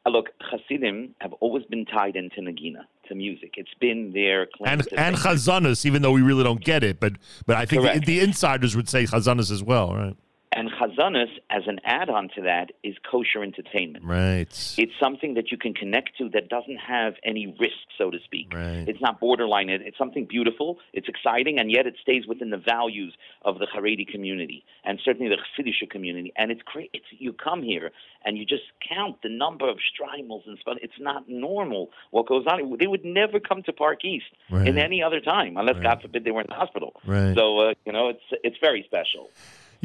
Uh, 0.06 0.12
look, 0.12 0.30
Hasidim 0.40 1.16
have 1.20 1.34
always 1.42 1.66
been 1.66 1.84
tied 1.86 2.16
into 2.16 2.40
Nagina, 2.40 2.86
to 3.10 3.16
music. 3.16 3.56
It's 3.58 3.74
been 3.82 4.14
their 4.14 4.46
claim 4.46 4.72
And 4.80 4.88
and. 4.96 5.18
Chazanas, 5.18 5.86
even 5.86 6.02
though 6.04 6.14
we 6.14 6.22
really 6.22 6.46
don't 6.46 6.64
get 6.64 6.86
it, 6.86 7.02
but 7.02 7.14
but 7.46 7.58
I 7.58 7.66
think 7.66 7.84
the, 7.84 8.00
the 8.00 8.22
insiders 8.22 8.78
would 8.78 8.88
say 8.88 9.04
Chazanas 9.04 9.52
as 9.52 9.62
well, 9.62 9.94
right? 9.94 10.16
And 10.58 10.72
Chazanas, 10.72 11.28
as 11.50 11.64
an 11.68 11.80
add-on 11.84 12.30
to 12.36 12.42
that, 12.44 12.72
is 12.82 12.96
kosher 13.12 13.44
entertainment. 13.44 14.06
Right. 14.06 14.48
It's 14.78 14.94
something 15.00 15.34
that 15.34 15.52
you 15.52 15.58
can 15.58 15.74
connect 15.74 16.18
to 16.20 16.30
that 16.30 16.48
doesn't 16.48 16.78
have 16.78 17.16
any 17.26 17.54
risk, 17.60 17.76
so 17.98 18.10
to 18.10 18.18
speak. 18.24 18.54
Right. 18.54 18.86
It's 18.88 19.02
not 19.02 19.20
borderline. 19.20 19.70
It's 19.70 19.98
something 19.98 20.26
beautiful. 20.26 20.80
It's 20.94 21.10
exciting, 21.10 21.60
and 21.60 21.70
yet 21.70 21.86
it 21.88 21.96
stays 22.02 22.26
within 22.26 22.52
the 22.52 22.58
values 22.58 23.14
of 23.44 23.60
the 23.60 23.68
Haredi 23.68 24.08
community 24.08 24.64
and 24.86 24.98
certainly 25.04 25.28
the 25.30 25.36
Chassidish 25.36 25.90
community. 25.90 26.32
And 26.38 26.52
it's 26.52 26.62
great. 26.62 26.90
It's 26.94 27.06
you 27.12 27.34
come 27.34 27.62
here 27.62 27.92
and 28.24 28.38
you 28.38 28.46
just 28.46 28.64
count 28.88 29.18
the 29.24 29.30
number 29.30 29.70
of 29.70 29.78
streimels 29.78 30.48
and 30.48 30.58
stuff. 30.60 30.78
It's 30.82 31.00
not 31.00 31.28
normal 31.28 31.90
what 32.12 32.28
goes 32.28 32.46
on. 32.48 32.78
They 32.80 32.88
would 32.88 33.04
never 33.04 33.42
come 33.42 33.62
to 33.64 33.74
Park 33.74 34.06
East 34.06 34.26
Right. 34.50 34.68
in 34.68 34.78
any 34.78 35.04
other 35.04 35.20
time, 35.20 35.58
unless 35.58 35.78
God 35.84 36.02
forbid 36.02 36.24
they 36.24 36.32
were 36.32 36.42
in 36.42 36.48
the 36.48 36.56
hospital. 36.56 36.94
Right. 37.06 37.36
So 37.36 37.60
uh, 37.60 37.74
you 37.86 37.92
know, 37.92 38.08
it's 38.10 38.24
it's 38.44 38.58
very 38.62 38.84
special. 38.84 39.30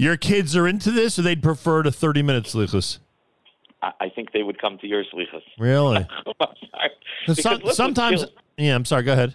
Your 0.00 0.16
kids 0.16 0.56
are 0.56 0.66
into 0.66 0.90
this, 0.90 1.18
or 1.18 1.22
they'd 1.22 1.42
prefer 1.42 1.82
to 1.82 1.92
thirty 1.92 2.22
minutes, 2.22 2.54
Slichas? 2.54 2.98
I, 3.82 3.92
I 4.00 4.08
think 4.08 4.32
they 4.32 4.42
would 4.42 4.60
come 4.60 4.78
to 4.78 4.86
yours, 4.86 5.06
slichas. 5.14 5.42
Really? 5.58 5.96
I'm 6.26 6.34
sorry. 6.38 6.90
'Cause 7.26 7.36
Because 7.36 7.42
some- 7.42 7.60
look 7.60 7.74
sometimes, 7.74 8.24
yeah. 8.56 8.74
I'm 8.74 8.84
sorry. 8.84 9.02
Go 9.02 9.12
ahead. 9.12 9.34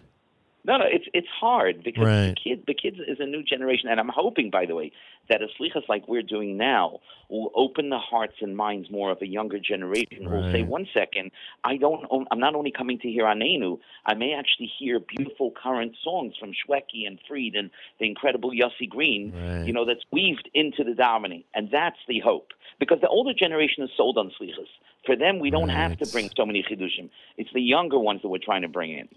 No, 0.65 0.77
no, 0.77 0.85
it's 0.89 1.05
it's 1.13 1.27
hard 1.27 1.83
because 1.83 2.05
Right. 2.05 2.35
the 2.35 2.41
kid 2.43 2.63
the 2.67 2.73
kids 2.73 2.97
is 3.07 3.19
a 3.19 3.25
new 3.25 3.43
generation, 3.43 3.89
and 3.89 3.99
I'm 3.99 4.09
hoping, 4.09 4.49
by 4.49 4.65
the 4.65 4.75
way, 4.75 4.91
that 5.29 5.41
a 5.41 5.47
slichas 5.59 5.87
like 5.87 6.07
we're 6.07 6.23
doing 6.23 6.57
now 6.57 6.99
will 7.29 7.51
open 7.55 7.89
the 7.89 7.99
hearts 7.99 8.35
and 8.41 8.55
minds 8.55 8.89
more 8.91 9.11
of 9.11 9.21
a 9.21 9.27
younger 9.27 9.59
generation 9.59 10.23
who 10.23 10.29
will 10.29 10.51
say, 10.51 10.61
one 10.61 10.87
second, 10.93 11.31
I 11.63 11.77
don't, 11.77 12.05
I'm 12.31 12.39
not 12.39 12.53
only 12.55 12.71
coming 12.71 12.99
to 12.99 13.09
hear 13.09 13.23
Anenu, 13.25 13.79
I 14.05 14.13
may 14.13 14.33
actually 14.33 14.71
hear 14.77 14.99
beautiful 14.99 15.51
current 15.51 15.95
songs 16.03 16.35
from 16.39 16.51
Shwekey 16.51 17.07
and 17.07 17.19
Fried 17.27 17.55
and 17.55 17.71
the 17.99 18.05
incredible 18.05 18.51
Yossi 18.51 18.87
Green, 18.87 19.33
Right. 19.35 19.65
you 19.65 19.73
know, 19.73 19.85
that's 19.85 20.03
weaved 20.11 20.49
into 20.53 20.83
the 20.83 20.91
davening, 20.91 21.43
and 21.55 21.69
that's 21.71 21.97
the 22.07 22.19
hope. 22.19 22.51
Because 22.79 22.99
the 23.01 23.07
older 23.07 23.33
generation 23.33 23.83
is 23.83 23.89
sold 23.97 24.17
on 24.17 24.31
slichas. 24.39 24.67
For 25.05 25.15
them, 25.15 25.39
we 25.39 25.49
don't 25.49 25.69
have 25.69 25.97
to 25.99 26.07
bring 26.07 26.29
so 26.35 26.45
many 26.45 26.63
chidushim. 26.63 27.09
It's 27.37 27.51
the 27.53 27.61
younger 27.61 27.99
ones 27.99 28.21
that 28.23 28.29
we're 28.29 28.39
trying 28.39 28.63
to 28.63 28.67
bring 28.67 28.91
in. 28.91 29.07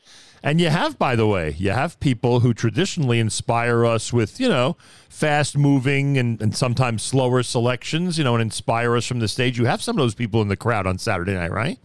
And 0.42 0.60
you 0.60 0.68
have, 0.68 0.98
by 0.98 1.16
the 1.16 1.26
way, 1.26 1.54
you 1.58 1.70
have 1.70 1.98
people 2.00 2.40
who 2.40 2.52
traditionally 2.52 3.20
inspire 3.20 3.86
us 3.86 4.12
with, 4.12 4.38
you 4.38 4.48
know, 4.48 4.76
fast 5.08 5.56
moving 5.56 6.18
and, 6.18 6.40
and 6.42 6.54
sometimes 6.54 7.02
slower 7.02 7.42
selections, 7.42 8.18
you 8.18 8.24
know, 8.24 8.34
and 8.34 8.42
inspire 8.42 8.96
us 8.96 9.06
from 9.06 9.20
the 9.20 9.28
stage. 9.28 9.58
You 9.58 9.64
have 9.64 9.82
some 9.82 9.96
of 9.96 10.02
those 10.02 10.14
people 10.14 10.42
in 10.42 10.48
the 10.48 10.56
crowd 10.56 10.86
on 10.86 10.98
Saturday 10.98 11.34
night, 11.34 11.52
right? 11.52 11.78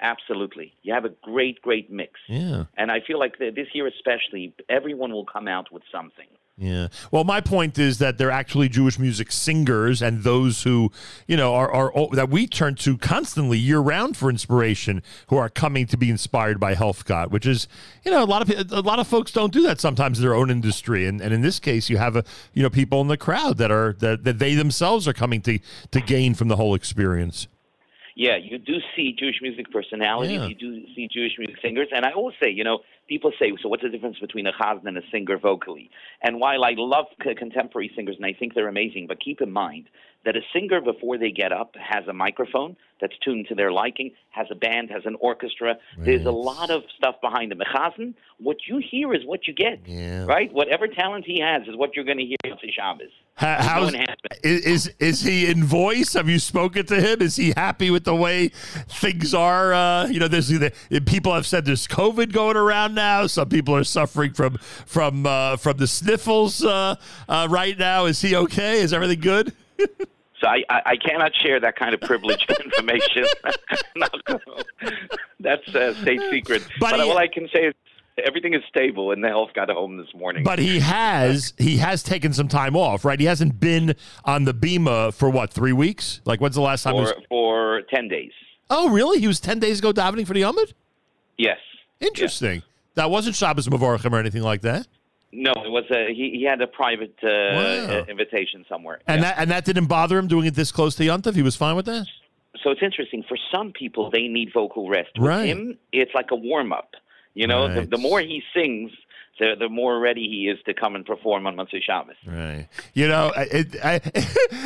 Absolutely. 0.00 0.74
You 0.82 0.92
have 0.92 1.04
a 1.04 1.12
great, 1.22 1.62
great 1.62 1.90
mix. 1.90 2.12
Yeah. 2.28 2.64
And 2.76 2.92
I 2.92 3.00
feel 3.00 3.18
like 3.18 3.38
this 3.38 3.68
year 3.72 3.86
especially, 3.86 4.54
everyone 4.68 5.12
will 5.12 5.24
come 5.24 5.48
out 5.48 5.72
with 5.72 5.82
something. 5.90 6.26
Yeah. 6.56 6.86
Well, 7.10 7.24
my 7.24 7.40
point 7.40 7.80
is 7.80 7.98
that 7.98 8.16
they're 8.16 8.30
actually 8.30 8.68
Jewish 8.68 8.96
music 8.96 9.32
singers 9.32 10.00
and 10.00 10.22
those 10.22 10.62
who, 10.62 10.92
you 11.26 11.36
know, 11.36 11.52
are, 11.52 11.92
are 11.92 12.08
that 12.12 12.30
we 12.30 12.46
turn 12.46 12.76
to 12.76 12.96
constantly 12.96 13.58
year 13.58 13.80
round 13.80 14.16
for 14.16 14.30
inspiration 14.30 15.02
who 15.28 15.36
are 15.36 15.48
coming 15.48 15.84
to 15.86 15.96
be 15.96 16.10
inspired 16.10 16.60
by 16.60 16.76
Helfgott, 16.76 17.30
which 17.30 17.44
is, 17.44 17.66
you 18.04 18.12
know, 18.12 18.22
a 18.22 18.24
lot 18.24 18.48
of 18.48 18.70
a 18.70 18.80
lot 18.82 19.00
of 19.00 19.08
folks 19.08 19.32
don't 19.32 19.52
do 19.52 19.62
that 19.62 19.80
sometimes 19.80 20.20
in 20.20 20.24
their 20.24 20.34
own 20.36 20.48
industry. 20.48 21.06
And, 21.06 21.20
and 21.20 21.34
in 21.34 21.40
this 21.40 21.58
case, 21.58 21.90
you 21.90 21.96
have 21.96 22.14
a, 22.14 22.22
you 22.52 22.62
know, 22.62 22.70
people 22.70 23.00
in 23.00 23.08
the 23.08 23.16
crowd 23.16 23.58
that 23.58 23.72
are 23.72 23.94
that, 23.94 24.22
that 24.22 24.38
they 24.38 24.54
themselves 24.54 25.08
are 25.08 25.12
coming 25.12 25.40
to 25.42 25.58
to 25.90 26.00
gain 26.00 26.34
from 26.34 26.46
the 26.46 26.56
whole 26.56 26.76
experience. 26.76 27.48
Yeah, 28.16 28.36
you 28.36 28.58
do 28.58 28.74
see 28.94 29.14
Jewish 29.18 29.40
music 29.42 29.72
personalities. 29.72 30.38
Yeah. 30.38 30.46
You 30.46 30.54
do 30.54 30.86
see 30.94 31.08
Jewish 31.12 31.32
music 31.36 31.56
singers. 31.60 31.88
And 31.94 32.04
I 32.04 32.12
always 32.12 32.36
say, 32.40 32.48
you 32.48 32.62
know, 32.62 32.78
people 33.08 33.32
say, 33.40 33.52
so 33.60 33.68
what's 33.68 33.82
the 33.82 33.88
difference 33.88 34.18
between 34.20 34.46
a 34.46 34.52
chazan 34.52 34.86
and 34.86 34.96
a 34.96 35.02
singer 35.10 35.36
vocally? 35.36 35.90
And 36.22 36.38
while 36.38 36.64
I 36.64 36.74
love 36.76 37.06
c- 37.22 37.34
contemporary 37.34 37.90
singers 37.96 38.16
and 38.16 38.24
I 38.24 38.32
think 38.32 38.54
they're 38.54 38.68
amazing, 38.68 39.06
but 39.08 39.20
keep 39.20 39.40
in 39.40 39.50
mind 39.50 39.88
that 40.24 40.36
a 40.36 40.40
singer 40.52 40.80
before 40.80 41.18
they 41.18 41.30
get 41.30 41.52
up 41.52 41.74
has 41.76 42.06
a 42.08 42.12
microphone 42.12 42.76
that's 43.00 43.12
tuned 43.24 43.46
to 43.48 43.54
their 43.54 43.70
liking, 43.72 44.12
has 44.30 44.46
a 44.50 44.54
band, 44.54 44.88
has 44.90 45.02
an 45.04 45.16
orchestra. 45.20 45.76
There's 45.98 46.24
a 46.24 46.30
lot 46.30 46.70
of 46.70 46.82
stuff 46.96 47.16
behind 47.20 47.50
them. 47.50 47.60
A 47.60 47.64
chazan, 47.64 48.14
what 48.38 48.56
you 48.68 48.78
hear 48.90 49.12
is 49.12 49.22
what 49.26 49.46
you 49.46 49.52
get, 49.54 49.80
right? 50.26 50.50
Whatever 50.52 50.86
talent 50.88 51.24
he 51.26 51.40
has 51.40 51.62
is 51.68 51.76
what 51.76 51.94
you're 51.94 52.04
going 52.06 52.18
to 52.18 52.24
hear 52.24 52.36
on 52.50 52.58
Shabbos. 52.72 53.08
Ha- 53.36 53.56
There's 53.80 53.92
no 53.92 53.98
how's- 53.98 54.38
is, 54.44 54.64
is 54.64 54.94
is 55.00 55.20
he 55.22 55.46
in 55.50 55.64
voice? 55.64 56.12
Have 56.14 56.28
you 56.28 56.38
spoken 56.38 56.86
to 56.86 57.00
him? 57.00 57.20
Is 57.20 57.34
he 57.36 57.52
happy 57.56 57.90
with 57.90 58.04
the 58.04 58.14
way 58.14 58.48
things 58.88 59.34
are? 59.34 59.74
Uh, 59.74 60.06
you 60.06 60.20
know, 60.20 60.28
there's 60.28 60.48
the, 60.48 60.72
people 61.04 61.34
have 61.34 61.44
said 61.46 61.64
there's 61.64 61.86
COVID 61.88 62.32
going 62.32 62.56
around 62.56 62.94
now. 62.94 63.26
Some 63.26 63.48
people 63.48 63.74
are 63.74 63.84
suffering 63.84 64.32
from 64.32 64.56
from 64.86 65.26
uh, 65.26 65.56
from 65.56 65.76
the 65.78 65.86
sniffles 65.88 66.64
uh, 66.64 66.94
uh, 67.28 67.48
right 67.50 67.76
now. 67.78 68.04
Is 68.06 68.20
he 68.20 68.36
okay? 68.36 68.80
Is 68.80 68.92
everything 68.92 69.20
good? 69.20 69.52
So 70.40 70.48
I, 70.48 70.62
I, 70.68 70.82
I 70.84 70.96
cannot 70.96 71.32
share 71.42 71.60
that 71.60 71.76
kind 71.76 71.94
of 71.94 72.00
privileged 72.00 72.52
information. 72.64 73.24
That's 75.40 75.66
a 75.74 75.94
state 76.02 76.20
secret. 76.30 76.66
But, 76.80 77.00
all 77.00 77.16
I 77.16 77.28
can 77.28 77.48
say 77.54 77.68
is 77.68 77.74
everything 78.26 78.52
is 78.52 78.62
stable, 78.68 79.12
and 79.12 79.22
the 79.22 79.28
health 79.28 79.50
got 79.54 79.70
home 79.70 79.96
this 79.96 80.12
morning. 80.14 80.42
But 80.44 80.58
he 80.58 80.80
has 80.80 81.54
he 81.56 81.76
has 81.78 82.02
taken 82.02 82.32
some 82.32 82.48
time 82.48 82.76
off, 82.76 83.04
right? 83.04 83.18
He 83.18 83.26
hasn't 83.26 83.60
been 83.60 83.94
on 84.24 84.44
the 84.44 84.52
Bema 84.52 85.12
for 85.12 85.30
what 85.30 85.52
three 85.52 85.72
weeks? 85.72 86.20
Like 86.24 86.40
when's 86.40 86.56
the 86.56 86.62
last 86.62 86.82
time? 86.82 86.94
he 86.94 87.04
for, 87.04 87.14
was, 87.14 87.24
for 87.28 87.82
10 87.94 88.08
days. 88.08 88.32
oh, 88.70 88.90
really? 88.90 89.20
He 89.20 89.28
was 89.28 89.40
ten 89.40 89.60
days 89.60 89.78
ago 89.78 89.92
davening 89.92 90.26
for 90.26 90.34
the 90.34 90.42
Yomid. 90.42 90.72
Yes. 91.38 91.58
Interesting. 92.00 92.62
That 92.96 93.10
wasn't 93.10 93.36
Shabbos 93.36 93.68
Mavorchim 93.68 94.12
or 94.12 94.18
anything 94.18 94.42
like 94.42 94.62
that. 94.62 94.86
No, 95.34 95.50
it 95.64 95.70
was 95.70 95.84
a, 95.90 96.12
he, 96.14 96.36
he 96.38 96.44
had 96.48 96.60
a 96.60 96.66
private 96.66 97.16
uh, 97.22 97.28
uh, 97.28 98.04
invitation 98.08 98.64
somewhere. 98.68 99.00
And 99.06 99.22
that 99.22 99.34
and 99.38 99.50
that 99.50 99.64
didn't 99.64 99.86
bother 99.86 100.16
him 100.18 100.28
doing 100.28 100.46
it 100.46 100.54
this 100.54 100.70
close 100.72 100.94
to 100.96 101.02
Yontif. 101.04 101.34
He 101.34 101.42
was 101.42 101.56
fine 101.56 101.76
with 101.76 101.86
that. 101.86 102.06
So 102.62 102.70
it's 102.70 102.82
interesting. 102.82 103.24
For 103.28 103.36
some 103.54 103.72
people, 103.72 104.10
they 104.10 104.28
need 104.28 104.50
vocal 104.54 104.88
rest. 104.88 105.10
With 105.18 105.26
Right. 105.28 105.46
him, 105.46 105.76
it's 105.92 106.12
like 106.14 106.30
a 106.30 106.36
warm 106.36 106.72
up. 106.72 106.90
You 107.34 107.48
know, 107.48 107.72
the, 107.74 107.84
the 107.84 107.98
more 107.98 108.20
he 108.20 108.42
sings, 108.56 108.92
the, 109.38 109.54
the 109.58 109.68
more 109.68 109.98
ready 109.98 110.28
he 110.28 110.48
is 110.48 110.58
to 110.66 110.74
come 110.74 110.94
and 110.94 111.04
perform 111.04 111.46
on 111.46 111.56
Motzei 111.56 111.82
Shabbos. 111.82 112.14
Right. 112.26 112.68
You 112.94 113.08
know, 113.08 113.32
I- 113.36 113.44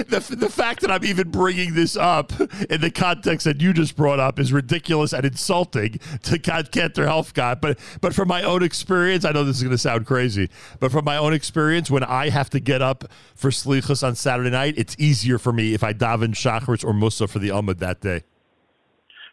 the 0.08 0.36
the 0.38 0.48
fact 0.50 0.80
that 0.82 0.90
I'm 0.90 1.04
even 1.04 1.30
bringing 1.30 1.74
this 1.74 1.96
up 1.96 2.32
in 2.70 2.80
the 2.80 2.90
context 2.90 3.44
that 3.44 3.60
you 3.60 3.72
just 3.72 3.96
brought 3.96 4.20
up 4.20 4.38
is 4.38 4.52
ridiculous 4.52 5.12
and 5.12 5.24
insulting 5.24 5.98
to 6.22 6.38
Kat 6.38 6.70
Kenter 6.72 7.06
Helfgott. 7.06 7.60
But 7.60 7.78
but 8.00 8.14
from 8.14 8.28
my 8.28 8.42
own 8.42 8.62
experience, 8.62 9.24
I 9.24 9.32
know 9.32 9.44
this 9.44 9.56
is 9.56 9.62
going 9.62 9.70
to 9.72 9.78
sound 9.78 10.06
crazy, 10.06 10.50
but 10.80 10.92
from 10.92 11.04
my 11.04 11.16
own 11.16 11.32
experience, 11.32 11.90
when 11.90 12.04
I 12.04 12.28
have 12.30 12.50
to 12.50 12.60
get 12.60 12.82
up 12.82 13.04
for 13.34 13.50
Slichus 13.50 14.06
on 14.06 14.14
Saturday 14.14 14.50
night, 14.50 14.74
it's 14.76 14.94
easier 14.98 15.38
for 15.38 15.52
me 15.52 15.74
if 15.74 15.82
I 15.82 15.92
daven 15.92 16.34
Shacharis 16.34 16.84
or 16.84 16.92
Musa 16.92 17.26
for 17.26 17.38
the 17.38 17.48
Amud 17.48 17.78
that 17.78 18.00
day. 18.00 18.22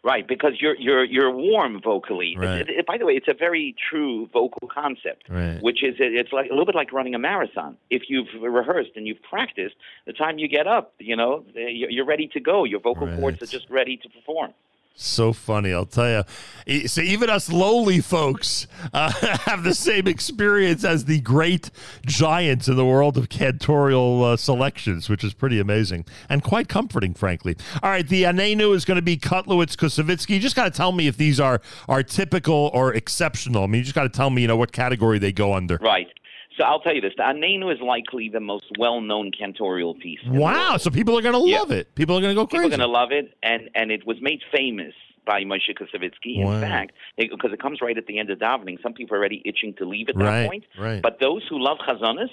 Right, 0.06 0.24
because 0.34 0.52
you're 0.60 0.76
you're 0.76 1.02
you're 1.04 1.32
warm 1.32 1.80
vocally. 1.82 2.36
Right. 2.38 2.60
It- 2.60 2.70
it- 2.70 2.86
by 2.86 2.96
the 2.96 3.04
way, 3.08 3.14
it's 3.14 3.26
a 3.26 3.34
very 3.34 3.74
true 3.90 4.28
vocal 4.32 4.68
concept, 4.68 5.24
Right. 5.28 5.58
which 5.60 5.82
is 5.82 5.96
it- 5.98 6.14
it's 6.14 6.32
like 6.32 6.46
a 6.48 6.52
little 6.52 6.64
bit 6.64 6.76
like 6.76 6.92
running 6.92 7.16
a 7.16 7.18
marathon. 7.18 7.76
If 7.90 8.02
you've 8.08 8.28
rehearsed 8.40 8.92
and 8.94 9.04
you've 9.08 9.20
practiced, 9.22 9.74
the 10.04 10.12
time 10.12 10.38
you 10.38 10.46
get 10.46 10.68
up, 10.68 10.94
you 11.00 11.16
know, 11.16 11.44
eh, 11.56 11.70
you're 11.80 11.90
you're 11.90 12.04
ready 12.14 12.28
to 12.28 12.40
go. 12.40 12.62
Your 12.62 12.78
vocal 12.78 13.08
cords 13.18 13.42
are 13.42 13.46
just 13.58 13.68
ready 13.68 13.96
to 13.96 14.08
perform. 14.08 14.52
So 14.98 15.34
funny, 15.34 15.74
I'll 15.74 15.84
tell 15.84 16.24
you. 16.66 16.88
So 16.88 17.02
even 17.02 17.28
us 17.28 17.52
lowly 17.52 18.00
folks 18.00 18.66
uh, 18.94 19.12
have 19.44 19.62
the 19.62 19.74
same 19.74 20.08
experience 20.08 20.84
as 20.84 21.04
the 21.04 21.20
great 21.20 21.70
giants 22.06 22.66
in 22.66 22.76
the 22.76 22.84
world 22.84 23.18
of 23.18 23.28
cantorial 23.28 24.24
uh, 24.24 24.36
selections, 24.38 25.10
which 25.10 25.22
is 25.22 25.34
pretty 25.34 25.60
amazing 25.60 26.06
and 26.30 26.42
quite 26.42 26.70
comforting, 26.70 27.12
frankly. 27.12 27.56
All 27.82 27.90
right, 27.90 28.08
the 28.08 28.22
Anenu 28.22 28.74
is 28.74 28.86
going 28.86 28.96
to 28.96 29.02
be 29.02 29.18
Kutlowitz 29.18 29.76
Kusavitsky. 29.76 30.30
You 30.30 30.40
just 30.40 30.56
got 30.56 30.64
to 30.64 30.70
tell 30.70 30.92
me 30.92 31.08
if 31.08 31.18
these 31.18 31.38
are 31.38 31.60
are 31.90 32.02
typical 32.02 32.70
or 32.72 32.94
exceptional. 32.94 33.64
I 33.64 33.66
mean, 33.66 33.80
you 33.80 33.84
just 33.84 33.94
got 33.94 34.04
to 34.04 34.08
tell 34.08 34.30
me, 34.30 34.40
you 34.40 34.48
know, 34.48 34.56
what 34.56 34.72
category 34.72 35.18
they 35.18 35.30
go 35.30 35.52
under. 35.52 35.76
Right. 35.82 36.08
So 36.56 36.64
I'll 36.64 36.80
tell 36.80 36.94
you 36.94 37.00
this: 37.00 37.12
the 37.16 37.22
Anenu 37.22 37.72
is 37.74 37.80
likely 37.80 38.28
the 38.28 38.40
most 38.40 38.64
well-known 38.78 39.30
cantorial 39.32 39.98
piece. 39.98 40.20
Wow, 40.26 40.76
so 40.78 40.90
people 40.90 41.18
are 41.18 41.22
going 41.22 41.34
to 41.40 41.48
Yeah. 41.48 41.58
love 41.58 41.70
it. 41.70 41.94
People 41.94 42.16
are 42.16 42.20
going 42.20 42.34
to 42.34 42.40
go 42.40 42.46
crazy. 42.46 42.62
People 42.62 42.74
are 42.74 42.78
going 42.78 42.88
to 42.88 42.98
love 43.00 43.12
it, 43.12 43.36
and 43.42 43.68
and 43.74 43.90
it 43.90 44.06
was 44.06 44.16
made 44.20 44.40
famous 44.50 44.94
by 45.26 45.42
Moshe 45.42 45.70
Kusavitsky. 45.76 46.42
Wow. 46.44 46.52
In 46.52 46.60
fact, 46.60 46.92
because 47.18 47.52
it 47.52 47.60
comes 47.60 47.80
right 47.82 47.98
at 47.98 48.06
the 48.06 48.18
end 48.18 48.30
of 48.30 48.38
davening, 48.38 48.80
some 48.82 48.94
people 48.94 49.16
are 49.16 49.18
already 49.18 49.42
itching 49.44 49.74
to 49.74 49.84
leave 49.84 50.08
at 50.08 50.16
that 50.16 50.24
Right, 50.24 50.48
point. 50.48 50.64
right. 50.78 51.02
But 51.02 51.18
those 51.20 51.42
who 51.50 51.58
love 51.58 51.78
Chazanis, 51.78 52.30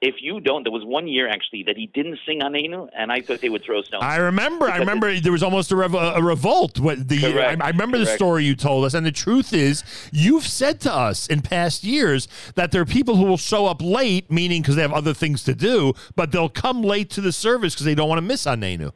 if 0.00 0.16
you 0.20 0.40
don't, 0.40 0.62
there 0.62 0.72
was 0.72 0.84
one 0.84 1.06
year 1.06 1.28
actually 1.28 1.62
that 1.64 1.76
he 1.76 1.86
didn't 1.86 2.18
sing 2.24 2.40
Anenu, 2.40 2.88
and 2.96 3.12
I 3.12 3.20
thought 3.20 3.40
they 3.40 3.50
would 3.50 3.62
throw 3.62 3.82
stones. 3.82 4.02
I 4.02 4.16
remember. 4.16 4.70
I 4.70 4.78
remember 4.78 5.20
there 5.20 5.32
was 5.32 5.42
almost 5.42 5.70
a, 5.72 5.76
rev- 5.76 5.94
a 5.94 6.22
revolt. 6.22 6.80
What 6.80 7.06
the 7.08 7.20
Correct, 7.20 7.60
I, 7.60 7.66
I 7.66 7.68
remember 7.68 7.98
the 7.98 8.06
story 8.06 8.44
you 8.44 8.56
told 8.56 8.86
us, 8.86 8.94
and 8.94 9.04
the 9.04 9.12
truth 9.12 9.52
is, 9.52 9.84
you've 10.10 10.46
said 10.46 10.80
to 10.82 10.94
us 10.94 11.26
in 11.26 11.42
past 11.42 11.84
years 11.84 12.28
that 12.54 12.72
there 12.72 12.80
are 12.80 12.86
people 12.86 13.16
who 13.16 13.24
will 13.24 13.36
show 13.36 13.66
up 13.66 13.82
late, 13.82 14.30
meaning 14.30 14.62
because 14.62 14.76
they 14.76 14.82
have 14.82 14.92
other 14.92 15.12
things 15.12 15.44
to 15.44 15.54
do, 15.54 15.92
but 16.16 16.32
they'll 16.32 16.48
come 16.48 16.82
late 16.82 17.10
to 17.10 17.20
the 17.20 17.32
service 17.32 17.74
because 17.74 17.84
they 17.84 17.94
don't 17.94 18.08
want 18.08 18.18
to 18.18 18.22
miss 18.22 18.46
Anenu. 18.46 18.92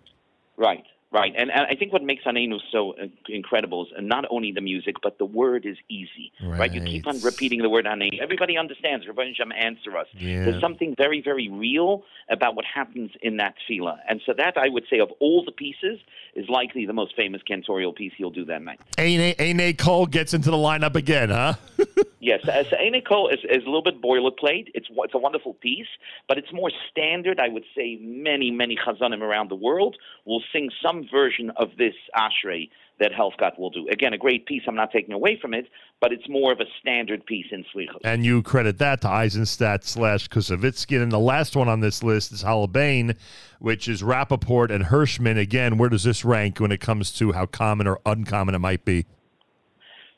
Right, 0.57 0.85
right. 1.15 1.33
And, 1.37 1.51
and 1.51 1.67
I 1.71 1.75
think 1.75 1.93
what 1.93 2.03
makes 2.03 2.25
Anenu 2.25 2.59
so 2.71 2.93
uh, 2.93 3.07
incredible 3.29 3.87
is 3.87 3.93
uh, 3.97 4.01
not 4.01 4.25
only 4.31 4.53
the 4.53 4.61
music, 4.61 4.97
but 5.03 5.19
the 5.19 5.25
word 5.25 5.65
is 5.65 5.77
easy. 5.89 6.33
Right. 6.43 6.73
You 6.73 6.83
keep 6.83 7.07
on 7.07 7.21
repeating 7.21 7.63
the 7.63 7.71
word 7.71 7.87
Anenu. 7.87 8.21
Everybody 8.21 8.59
understands. 8.59 9.07
Rabbi 9.07 9.33
Shem 9.35 9.53
answer 9.53 9.97
us. 9.97 10.07
Yeah. 10.13 10.45
There's 10.45 10.61
something 10.61 10.95
very, 10.97 11.23
very 11.23 11.49
real 11.49 12.03
about 12.29 12.57
what 12.57 12.65
happens 12.65 13.13
in 13.23 13.39
that 13.39 13.55
tefillah. 13.69 13.99
And 14.09 14.21
so 14.27 14.35
that, 14.37 14.59
I 14.59 14.69
would 14.69 14.85
say, 14.91 14.99
of 14.99 15.11
all 15.21 15.45
the 15.45 15.53
pieces, 15.53 16.01
is 16.35 16.49
likely 16.49 16.87
the 16.87 16.93
most 16.93 17.15
famous 17.17 17.43
cantorial 17.49 17.95
piece 17.95 18.13
he'll 18.17 18.31
do 18.31 18.45
that 18.47 18.63
night. 18.63 18.81
Ane 18.99 19.77
Cole 19.77 20.07
gets 20.07 20.35
into 20.35 20.51
the 20.51 20.57
lineup 20.57 20.97
again, 20.97 21.31
huh? 21.31 21.55
Yes, 22.25 22.41
uh, 22.49 22.65
Eine 22.81 23.03
is, 23.33 23.41
is 23.45 23.63
a 23.65 23.67
little 23.67 23.83
bit 23.83 24.01
boilerplate. 24.01 24.69
It's 24.73 24.87
it's 24.91 25.15
a 25.15 25.19
wonderful 25.19 25.53
piece, 25.53 25.87
but 26.27 26.39
it's 26.39 26.51
more 26.55 26.71
standard. 26.91 27.39
I 27.39 27.49
would 27.49 27.65
say 27.77 27.99
many 28.01 28.51
many 28.51 28.77
chazanim 28.77 29.21
around 29.21 29.51
the 29.51 29.57
world 29.57 29.97
will 30.25 30.43
sing 30.51 30.71
some 30.83 31.07
version 31.13 31.51
of 31.57 31.77
this 31.77 31.93
ashrei 32.17 32.71
that 32.99 33.13
Helfgott 33.13 33.59
will 33.59 33.69
do. 33.69 33.87
Again, 33.89 34.15
a 34.15 34.19
great 34.19 34.47
piece. 34.47 34.63
I'm 34.67 34.75
not 34.75 34.91
taking 34.91 35.13
away 35.13 35.39
from 35.39 35.53
it, 35.53 35.69
but 36.01 36.13
it's 36.13 36.27
more 36.27 36.51
of 36.51 36.61
a 36.61 36.65
standard 36.81 37.27
piece 37.27 37.47
in 37.51 37.63
Slichos. 37.75 38.01
and 38.05 38.25
you 38.25 38.43
credit 38.43 38.79
that 38.79 39.03
to 39.03 39.09
Eisenstadt 39.09 39.85
slash 39.85 40.29
Kusavitsky. 40.31 41.03
And 41.03 41.13
the 41.13 41.19
last 41.19 41.57
one 41.57 41.69
on 41.69 41.81
this 41.81 42.03
list 42.03 42.33
is 42.33 42.43
Halabane, 42.43 43.19
which 43.59 43.87
is 43.87 44.03
Rappaport 44.03 44.71
and 44.71 44.85
Hirschman. 44.85 45.39
Again, 45.39 45.77
where 45.77 45.91
does 45.91 46.05
this 46.05 46.25
rank 46.25 46.59
when 46.59 46.73
it 46.73 46.81
comes 46.81 47.13
to 47.19 47.33
how 47.33 47.45
common 47.45 47.87
or 47.87 48.01
uncommon 48.07 48.55
it 48.55 48.61
might 48.61 48.87
be? 48.87 49.05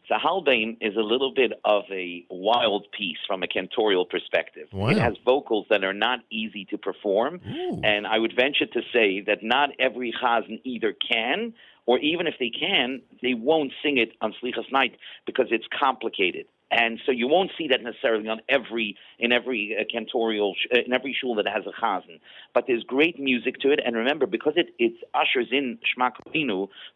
So 0.09 0.15
Halbane 0.15 0.77
is 0.81 0.97
a 0.97 1.01
little 1.01 1.33
bit 1.35 1.53
of 1.65 1.83
a 1.91 2.25
wild 2.31 2.87
piece 2.97 3.19
from 3.27 3.43
a 3.43 3.47
cantorial 3.47 4.09
perspective. 4.09 4.69
Wow. 4.73 4.89
It 4.89 4.99
has 4.99 5.15
vocals 5.25 5.67
that 5.71 5.83
are 5.83 5.93
not 5.93 6.21
easy 6.31 6.65
to 6.67 6.79
perform, 6.79 7.41
and 7.83 8.07
I 8.07 8.19
would 8.19 8.33
venture 8.37 8.67
to 8.67 8.83
say 8.93 9.21
that 9.27 9.43
not 9.43 9.71
every 9.81 10.15
chazan 10.23 10.61
either 10.65 10.93
can, 10.93 11.55
or 11.87 11.99
even 11.99 12.27
if 12.27 12.35
they 12.39 12.51
can, 12.51 13.03
they 13.23 13.35
won't 13.35 13.73
sing 13.83 13.99
it 13.99 14.13
on 14.21 14.35
Slichas 14.43 14.71
Night 14.71 14.97
because 15.27 15.47
it's 15.51 15.67
complicated. 15.79 16.47
And 16.71 17.01
so 17.07 17.13
you 17.13 17.29
won't 17.29 17.53
see 17.57 17.69
that 17.69 17.83
necessarily 17.83 18.29
on 18.29 18.41
every 18.49 18.97
in 19.19 19.33
every 19.33 19.77
uh, 19.79 19.85
cantorial 19.85 20.53
sh- 20.55 20.67
uh, 20.75 20.81
in 20.85 20.93
every 20.93 21.17
shul 21.19 21.35
that 21.37 21.47
has 21.47 21.65
a 21.67 21.81
chazan. 21.81 22.21
But 22.55 22.65
there's 22.67 22.85
great 22.85 23.19
music 23.19 23.59
to 23.61 23.71
it, 23.71 23.81
and 23.85 23.97
remember 23.97 24.27
because 24.27 24.55
it 24.57 24.69
it 24.79 24.95
ushers 25.15 25.49
in 25.51 25.79
Shema 25.85 26.11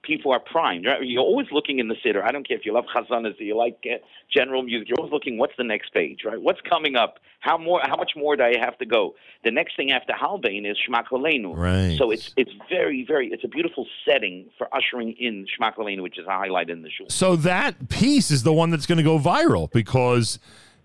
people 0.02 0.32
are 0.32 0.40
primed. 0.40 0.86
Right? 0.86 1.02
You're 1.02 1.22
always 1.22 1.48
looking 1.52 1.78
in 1.78 1.88
the 1.88 1.96
siddur. 2.04 2.22
I 2.22 2.32
don't 2.32 2.46
care 2.46 2.56
if 2.56 2.66
you 2.66 2.72
love 2.72 2.84
chazanas 2.94 3.40
or 3.40 3.44
you 3.44 3.56
like 3.56 3.84
uh, 3.86 3.96
general 4.32 4.62
music. 4.62 4.88
You're 4.88 4.98
always 4.98 5.12
looking 5.12 5.38
what's 5.38 5.56
the 5.56 5.64
next 5.64 5.92
page, 5.92 6.20
right? 6.24 6.40
What's 6.40 6.60
coming 6.68 6.96
up? 6.96 7.18
How 7.40 7.56
more? 7.56 7.80
How 7.82 7.96
much 7.96 8.12
more 8.16 8.36
do 8.36 8.42
I 8.42 8.56
have 8.58 8.76
to 8.78 8.86
go? 8.86 9.14
The 9.44 9.50
next 9.50 9.76
thing 9.76 9.92
after 9.92 10.12
Halbein 10.12 10.70
is 10.70 10.76
Shema 10.84 11.02
Kolenu. 11.02 11.56
Right. 11.56 11.96
So 11.96 12.10
it's 12.10 12.34
it's 12.36 12.52
very 12.68 13.04
very 13.06 13.28
it's 13.28 13.44
a 13.44 13.48
beautiful 13.48 13.86
setting 14.04 14.50
for 14.58 14.68
ushering 14.74 15.14
in 15.18 15.46
Shema 15.56 15.72
Kolenu, 15.72 16.02
which 16.02 16.18
is 16.18 16.26
a 16.26 16.30
highlight 16.30 16.68
in 16.68 16.82
the 16.82 16.90
shul. 16.90 17.08
So 17.08 17.36
that 17.36 17.88
piece 17.88 18.30
is 18.30 18.42
the 18.42 18.52
one 18.52 18.70
that's 18.70 18.86
going 18.86 18.98
to 18.98 19.04
go 19.04 19.18
viral 19.18 19.70
because 19.70 20.38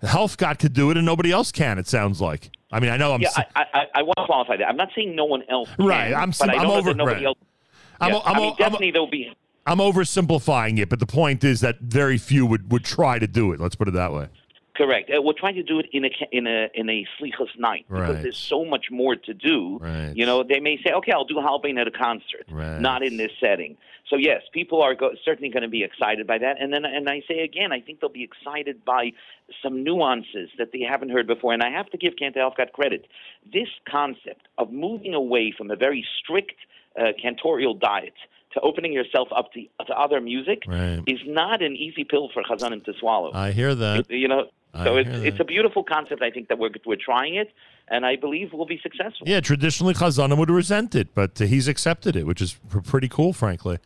Helfgott 0.04 0.60
could 0.60 0.74
do 0.74 0.92
it 0.92 0.98
and 0.98 1.06
nobody 1.06 1.32
else 1.32 1.52
can. 1.52 1.78
It 1.80 1.88
sounds 1.88 2.22
like. 2.22 2.52
I 2.72 2.80
mean, 2.80 2.90
I 2.90 2.98
know 2.98 3.14
I'm. 3.14 3.22
yeah, 3.22 3.30
I, 3.36 3.46
I, 3.74 3.86
I 3.96 4.02
want 4.04 4.18
to 4.18 4.26
qualify 4.26 4.58
that. 4.58 4.68
I'm 4.68 4.76
not 4.78 4.90
saying 4.96 5.16
no 5.16 5.26
one 5.26 5.44
else 5.50 5.70
can, 5.76 5.86
Right, 5.86 6.14
I'm 6.14 6.32
but 6.38 6.50
I 6.50 6.56
I'm 6.58 6.70
over- 6.70 6.94
nobody 6.94 7.18
right. 7.18 7.26
else. 7.28 7.38
I'm- 8.02 8.12
Yeah, 8.12 8.18
I'm- 8.20 8.36
I 8.36 8.40
mean, 8.40 8.48
I'm- 8.50 8.56
definitely 8.58 8.92
there'll 8.92 9.10
be. 9.10 9.32
I'm 9.68 9.78
oversimplifying 9.80 10.78
it, 10.80 10.90
but 10.90 11.00
the 11.00 11.08
point 11.08 11.44
is 11.44 11.62
that 11.62 11.80
very 11.80 12.18
few 12.20 12.46
would, 12.46 12.72
would 12.72 12.84
try 12.84 13.18
to 13.18 13.26
do 13.28 13.52
it. 13.52 13.60
Let's 13.60 13.76
put 13.76 13.88
it 13.88 13.96
that 13.96 14.14
way. 14.14 14.28
Correct. 14.76 15.10
Uh, 15.16 15.22
we're 15.22 15.34
trying 15.34 15.56
to 15.56 15.64
do 15.64 15.80
it 15.80 15.88
in 15.94 16.04
a 16.06 16.10
in 16.32 16.48
a 16.48 16.70
in 16.74 16.90
a 16.90 17.06
slichas 17.18 17.58
night 17.58 17.86
because 17.88 18.16
Right. 18.16 18.22
there's 18.24 18.38
so 18.38 18.66
much 18.66 18.92
more 18.92 19.16
to 19.16 19.34
do. 19.34 19.78
Right. 19.82 20.12
You 20.16 20.26
know, 20.26 20.44
they 20.44 20.60
may 20.60 20.78
say, 20.84 20.92
"Okay, 20.92 21.12
I'll 21.14 21.24
do 21.26 21.36
Halbein 21.36 21.80
at 21.80 21.88
a 21.88 21.92
concert, 21.92 22.46
Right. 22.52 22.80
not 22.82 23.02
in 23.02 23.16
this 23.18 23.32
setting." 23.40 23.78
So 24.10 24.18
yes, 24.18 24.42
people 24.52 24.82
are 24.82 24.94
go- 24.94 25.16
certainly 25.24 25.50
going 25.50 25.64
to 25.64 25.70
be 25.70 25.84
excited 25.84 26.28
by 26.28 26.38
that. 26.40 26.58
And 26.62 26.74
then, 26.74 26.84
and 26.86 27.10
I 27.10 27.22
say 27.28 27.40
again, 27.40 27.72
I 27.72 27.80
think 27.80 28.02
they'll 28.02 28.10
be 28.10 28.24
excited 28.24 28.84
by 28.86 29.14
some 29.64 29.84
nuances 29.84 30.50
that 30.58 30.72
they 30.74 30.82
haven't 30.82 31.10
heard 31.10 31.26
before. 31.26 31.54
And 31.54 31.64
I 31.64 31.72
have 31.72 31.90
to 31.92 31.98
give 31.98 32.16
Cantor 32.18 32.42
Helfgott 32.42 32.74
credit. 32.74 33.08
This 33.52 33.70
concept 33.90 34.48
of 34.58 34.72
moving 34.74 35.14
away 35.14 35.52
from 35.58 35.72
a 35.72 35.76
very 35.76 36.06
strict 36.20 36.56
uh, 37.00 37.14
cantorial 37.24 37.80
diet 37.80 38.14
to 38.56 38.60
opening 38.62 38.92
yourself 38.92 39.28
up 39.36 39.54
to, 39.54 39.62
to 39.86 39.94
other 39.98 40.20
music 40.20 40.64
Right. 40.68 41.02
is 41.08 41.20
not 41.28 41.62
an 41.62 41.76
easy 41.76 42.04
pill 42.04 42.30
for 42.34 42.42
Chazanim 42.44 42.84
to 42.86 42.94
swallow. 43.00 43.32
I 43.34 43.52
hear 43.52 43.76
that. 43.76 44.10
You 44.10 44.28
know, 44.28 44.48
I 44.74 44.84
so 44.84 44.98
it's 44.98 45.10
it's 45.30 45.40
a 45.40 45.44
beautiful 45.46 45.84
concept. 45.84 46.22
I 46.22 46.32
think 46.32 46.48
that 46.50 46.58
we're 46.60 46.72
we're 46.86 46.98
trying 46.98 47.36
it, 47.36 47.50
and 47.88 48.06
I 48.06 48.16
believe 48.16 48.52
we'll 48.54 48.66
be 48.66 48.80
successful. 48.82 49.28
Yeah, 49.28 49.40
traditionally 49.40 49.94
Chazanim 49.94 50.38
would 50.38 50.50
resent 50.50 50.96
it, 50.96 51.14
but 51.14 51.40
uh, 51.42 51.46
he's 51.46 51.68
accepted 51.68 52.16
it, 52.16 52.26
which 52.26 52.42
is 52.42 52.58
pretty 52.84 53.08
cool, 53.08 53.32
frankly. 53.34 53.78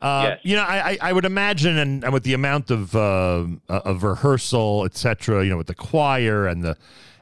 Uh, 0.00 0.24
Yes. 0.30 0.38
You 0.42 0.56
know, 0.56 0.62
I, 0.64 0.90
I, 0.90 0.98
I 1.00 1.12
would 1.12 1.24
imagine, 1.24 1.78
and, 1.78 2.02
and 2.04 2.12
with 2.12 2.24
the 2.24 2.34
amount 2.34 2.70
of 2.72 2.94
uh, 2.96 3.46
of 3.68 4.02
rehearsal, 4.02 4.84
etc. 4.84 5.44
you 5.44 5.50
know, 5.50 5.56
with 5.58 5.68
the 5.68 5.74
choir 5.76 6.46
and 6.48 6.62
the 6.64 6.76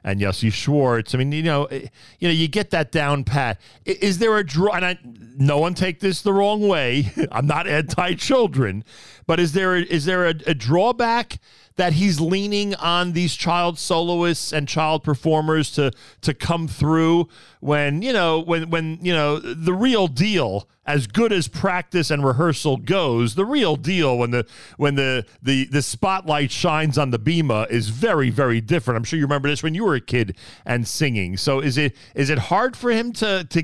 and 0.04 0.20
Yossi 0.20 0.52
Schwartz, 0.52 1.14
I 1.14 1.18
mean, 1.18 1.32
you 1.32 1.42
know, 1.42 1.64
eh, 1.66 1.86
you 2.18 2.28
know, 2.28 2.34
you 2.34 2.48
get 2.48 2.70
that 2.70 2.92
down 2.92 3.24
pat. 3.24 3.60
Is 3.84 4.18
there 4.18 4.36
a 4.36 4.44
draw? 4.44 4.74
And 4.74 4.84
I, 4.84 4.98
no 5.36 5.58
one 5.58 5.74
take 5.74 6.00
this 6.00 6.22
the 6.22 6.32
wrong 6.32 6.66
way. 6.66 7.12
I'm 7.32 7.46
not 7.46 7.66
anti-children, 7.66 8.84
but 9.26 9.40
is 9.40 9.52
there 9.52 9.76
a, 9.76 9.82
is 9.82 10.04
there 10.04 10.26
a, 10.26 10.34
a 10.46 10.54
drawback? 10.54 11.38
That 11.80 11.94
he's 11.94 12.20
leaning 12.20 12.74
on 12.74 13.12
these 13.12 13.34
child 13.34 13.78
soloists 13.78 14.52
and 14.52 14.68
child 14.68 15.02
performers 15.02 15.70
to 15.70 15.90
to 16.20 16.34
come 16.34 16.68
through 16.68 17.26
when 17.60 18.02
you 18.02 18.12
know 18.12 18.38
when 18.38 18.68
when 18.68 18.98
you 19.00 19.14
know 19.14 19.38
the 19.38 19.72
real 19.72 20.06
deal 20.06 20.68
as 20.84 21.06
good 21.06 21.32
as 21.32 21.48
practice 21.48 22.10
and 22.10 22.22
rehearsal 22.22 22.76
goes 22.76 23.34
the 23.34 23.46
real 23.46 23.76
deal 23.76 24.18
when 24.18 24.30
the 24.30 24.46
when 24.76 24.94
the 24.94 25.24
the 25.42 25.64
the 25.68 25.80
spotlight 25.80 26.50
shines 26.50 26.98
on 26.98 27.12
the 27.12 27.18
bema 27.18 27.66
is 27.70 27.88
very 27.88 28.28
very 28.28 28.60
different. 28.60 28.98
I'm 28.98 29.04
sure 29.04 29.18
you 29.18 29.24
remember 29.24 29.48
this 29.48 29.62
when 29.62 29.74
you 29.74 29.86
were 29.86 29.94
a 29.94 30.02
kid 30.02 30.36
and 30.66 30.86
singing. 30.86 31.38
So 31.38 31.60
is 31.60 31.78
it 31.78 31.96
is 32.14 32.28
it 32.28 32.38
hard 32.38 32.76
for 32.76 32.90
him 32.90 33.10
to 33.14 33.46
to 33.48 33.62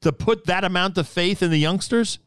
to 0.00 0.12
put 0.12 0.46
that 0.46 0.64
amount 0.64 0.96
of 0.96 1.06
faith 1.06 1.42
in 1.42 1.50
the 1.50 1.58
youngsters 1.58 2.20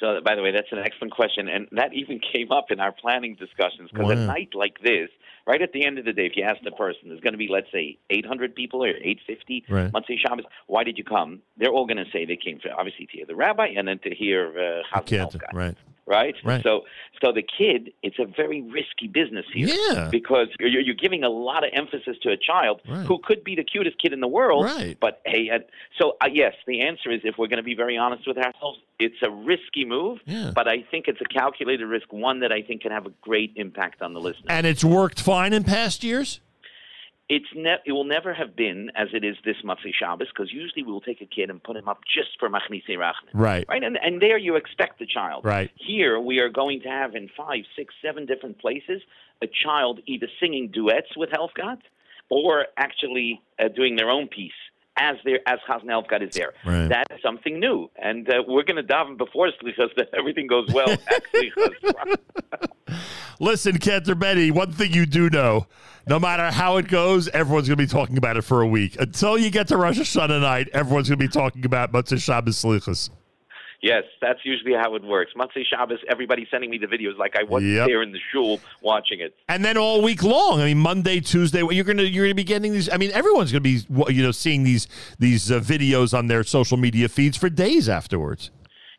So, 0.00 0.20
by 0.24 0.34
the 0.34 0.42
way, 0.42 0.50
that's 0.50 0.72
an 0.72 0.78
excellent 0.78 1.12
question, 1.12 1.48
and 1.48 1.68
that 1.72 1.92
even 1.92 2.20
came 2.32 2.50
up 2.50 2.70
in 2.70 2.80
our 2.80 2.92
planning 2.92 3.36
discussions 3.36 3.90
because 3.92 4.10
a 4.10 4.16
night 4.16 4.50
like 4.54 4.80
this, 4.82 5.10
right 5.46 5.60
at 5.60 5.72
the 5.72 5.84
end 5.84 5.98
of 5.98 6.04
the 6.04 6.12
day, 6.12 6.26
if 6.26 6.32
you 6.36 6.42
ask 6.42 6.62
the 6.64 6.70
person, 6.72 7.08
there's 7.08 7.20
going 7.20 7.34
to 7.34 7.38
be, 7.38 7.48
let's 7.48 7.70
say, 7.70 7.98
800 8.08 8.54
people 8.54 8.82
or 8.82 8.88
850 8.88 9.64
Right. 9.68 9.92
Shabbos. 10.18 10.44
Why 10.66 10.84
did 10.84 10.98
you 10.98 11.04
come? 11.04 11.40
They're 11.56 11.70
all 11.70 11.86
going 11.86 11.98
to 11.98 12.10
say 12.12 12.24
they 12.24 12.36
came 12.36 12.58
for 12.60 12.70
obviously 12.72 13.06
to 13.06 13.12
hear 13.12 13.26
the 13.26 13.36
rabbi 13.36 13.68
and 13.76 13.86
then 13.86 13.98
to 14.00 14.14
hear 14.14 14.48
uh, 14.48 14.98
Chazan 14.98 15.42
right 15.52 15.76
right? 16.10 16.34
Right. 16.44 16.62
So, 16.62 16.82
so 17.22 17.32
the 17.32 17.42
kid, 17.42 17.92
it's 18.02 18.18
a 18.18 18.26
very 18.26 18.60
risky 18.62 19.06
business 19.06 19.46
here, 19.54 19.68
Yeah. 19.68 20.08
because 20.10 20.48
you're, 20.58 20.80
you're 20.82 20.94
giving 20.94 21.22
a 21.24 21.28
lot 21.30 21.64
of 21.64 21.70
emphasis 21.72 22.16
to 22.24 22.30
a 22.30 22.36
child 22.36 22.80
Right. 22.88 23.06
who 23.06 23.18
could 23.22 23.44
be 23.44 23.54
the 23.54 23.62
cutest 23.64 23.96
kid 24.02 24.12
in 24.12 24.20
the 24.20 24.28
world, 24.28 24.64
Right. 24.64 24.96
But 25.00 25.22
hey, 25.24 25.48
uh, 25.50 25.60
so 25.98 26.16
uh, 26.22 26.26
yes, 26.32 26.54
the 26.66 26.80
answer 26.82 27.10
is 27.10 27.20
if 27.24 27.36
we're 27.38 27.46
going 27.46 27.58
to 27.58 27.62
be 27.62 27.74
very 27.76 27.96
honest 27.96 28.26
with 28.26 28.36
ourselves, 28.36 28.80
it's 28.98 29.16
a 29.22 29.30
risky 29.30 29.84
move, 29.86 30.18
Yeah. 30.26 30.50
but 30.54 30.66
I 30.68 30.82
think 30.90 31.06
it's 31.08 31.20
a 31.20 31.24
calculated 31.32 31.86
risk, 31.86 32.12
one 32.12 32.40
that 32.40 32.52
I 32.52 32.62
think 32.62 32.82
can 32.82 32.90
have 32.92 33.06
a 33.06 33.12
great 33.22 33.52
impact 33.56 34.02
on 34.02 34.12
the 34.12 34.20
listener. 34.20 34.46
and 34.48 34.66
it's 34.66 34.84
worked 34.84 35.20
fine 35.22 35.52
in 35.52 35.62
past 35.64 36.02
years 36.02 36.40
It's 37.30 37.46
ne- 37.54 37.78
it 37.86 37.92
will 37.92 38.04
never 38.04 38.34
have 38.34 38.56
been 38.56 38.90
as 38.96 39.06
it 39.12 39.24
is 39.24 39.36
this 39.44 39.54
Motzei 39.64 39.94
Shabbos 39.96 40.26
because 40.34 40.52
usually 40.52 40.82
we 40.82 40.90
will 40.90 41.00
take 41.00 41.20
a 41.20 41.26
kid 41.26 41.48
and 41.48 41.62
put 41.62 41.76
him 41.76 41.88
up 41.88 42.00
just 42.12 42.30
for 42.40 42.50
Machnisi 42.50 42.96
Rachman. 42.98 43.30
Right. 43.32 43.64
Right, 43.68 43.84
and 43.84 43.96
and 44.02 44.20
there 44.20 44.36
you 44.36 44.56
expect 44.56 44.98
the 44.98 45.06
child. 45.06 45.44
Right. 45.44 45.70
Here 45.76 46.18
we 46.18 46.40
are 46.40 46.48
going 46.48 46.80
to 46.82 46.88
have 46.88 47.14
in 47.14 47.30
five, 47.36 47.62
six, 47.76 47.94
seven 48.02 48.26
different 48.26 48.58
places 48.58 49.00
a 49.40 49.46
child 49.46 50.00
either 50.06 50.26
singing 50.40 50.72
duets 50.72 51.16
with 51.16 51.30
Helfgott 51.30 51.78
or 52.30 52.66
actually 52.76 53.40
uh, 53.58 53.68
doing 53.68 53.94
their 53.94 54.10
own 54.10 54.26
piece 54.26 54.52
as 54.96 55.16
there 55.24 55.40
as 55.46 55.58
Helfgott 55.68 56.28
is 56.28 56.34
there. 56.34 56.52
Right. 56.64 56.88
That 56.88 57.06
is 57.10 57.20
something 57.22 57.58
new, 57.58 57.90
and 57.96 58.28
uh, 58.28 58.42
we're 58.46 58.64
going 58.64 58.76
to 58.76 58.82
daven 58.82 59.16
before 59.16 59.48
Slichas 59.62 59.94
that 59.96 60.08
everything 60.16 60.46
goes 60.46 60.68
well 60.72 60.96
Listen, 63.40 63.78
Cantor 63.78 64.14
Benny, 64.14 64.50
one 64.50 64.72
thing 64.72 64.92
you 64.92 65.06
do 65.06 65.30
know, 65.30 65.66
no 66.06 66.18
matter 66.18 66.50
how 66.50 66.76
it 66.76 66.88
goes, 66.88 67.28
everyone's 67.28 67.68
going 67.68 67.78
to 67.78 67.82
be 67.82 67.86
talking 67.86 68.18
about 68.18 68.36
it 68.36 68.42
for 68.42 68.60
a 68.60 68.66
week. 68.66 69.00
Until 69.00 69.38
you 69.38 69.50
get 69.50 69.68
to 69.68 69.76
Rosh 69.76 69.98
Hashanah 69.98 70.40
night, 70.40 70.68
everyone's 70.72 71.08
going 71.08 71.18
to 71.18 71.24
be 71.24 71.32
talking 71.32 71.64
about 71.64 71.92
Motzei 71.92 72.20
Shabbos 72.20 72.62
Slichas. 72.62 73.10
Yes, 73.82 74.04
that's 74.20 74.40
usually 74.44 74.74
how 74.74 74.94
it 74.94 75.02
works. 75.02 75.32
Motzei 75.34 75.62
Shabbos, 75.64 76.00
everybody's 76.10 76.48
sending 76.50 76.68
me 76.70 76.76
the 76.76 76.86
videos 76.86 77.16
like 77.16 77.34
I 77.34 77.44
wasn't 77.44 77.72
Yep. 77.72 77.86
there 77.86 78.02
in 78.02 78.12
the 78.12 78.18
shul 78.30 78.60
watching 78.82 79.20
it. 79.20 79.34
And 79.48 79.64
then 79.64 79.78
all 79.78 80.02
week 80.02 80.22
long, 80.22 80.60
I 80.60 80.66
mean, 80.66 80.78
Monday, 80.78 81.20
Tuesday, 81.20 81.62
you're 81.70 81.84
gonna 81.84 82.02
you're 82.02 82.26
gonna 82.26 82.34
be 82.34 82.44
getting 82.44 82.72
these. 82.72 82.90
I 82.92 82.98
mean, 82.98 83.10
everyone's 83.12 83.52
gonna 83.52 83.60
be 83.62 83.80
you 84.08 84.22
know 84.22 84.32
seeing 84.32 84.64
these 84.64 84.86
these 85.18 85.50
uh, 85.50 85.60
videos 85.60 86.16
on 86.16 86.26
their 86.26 86.44
social 86.44 86.76
media 86.76 87.08
feeds 87.08 87.38
for 87.38 87.48
days 87.48 87.88
afterwards. 87.88 88.50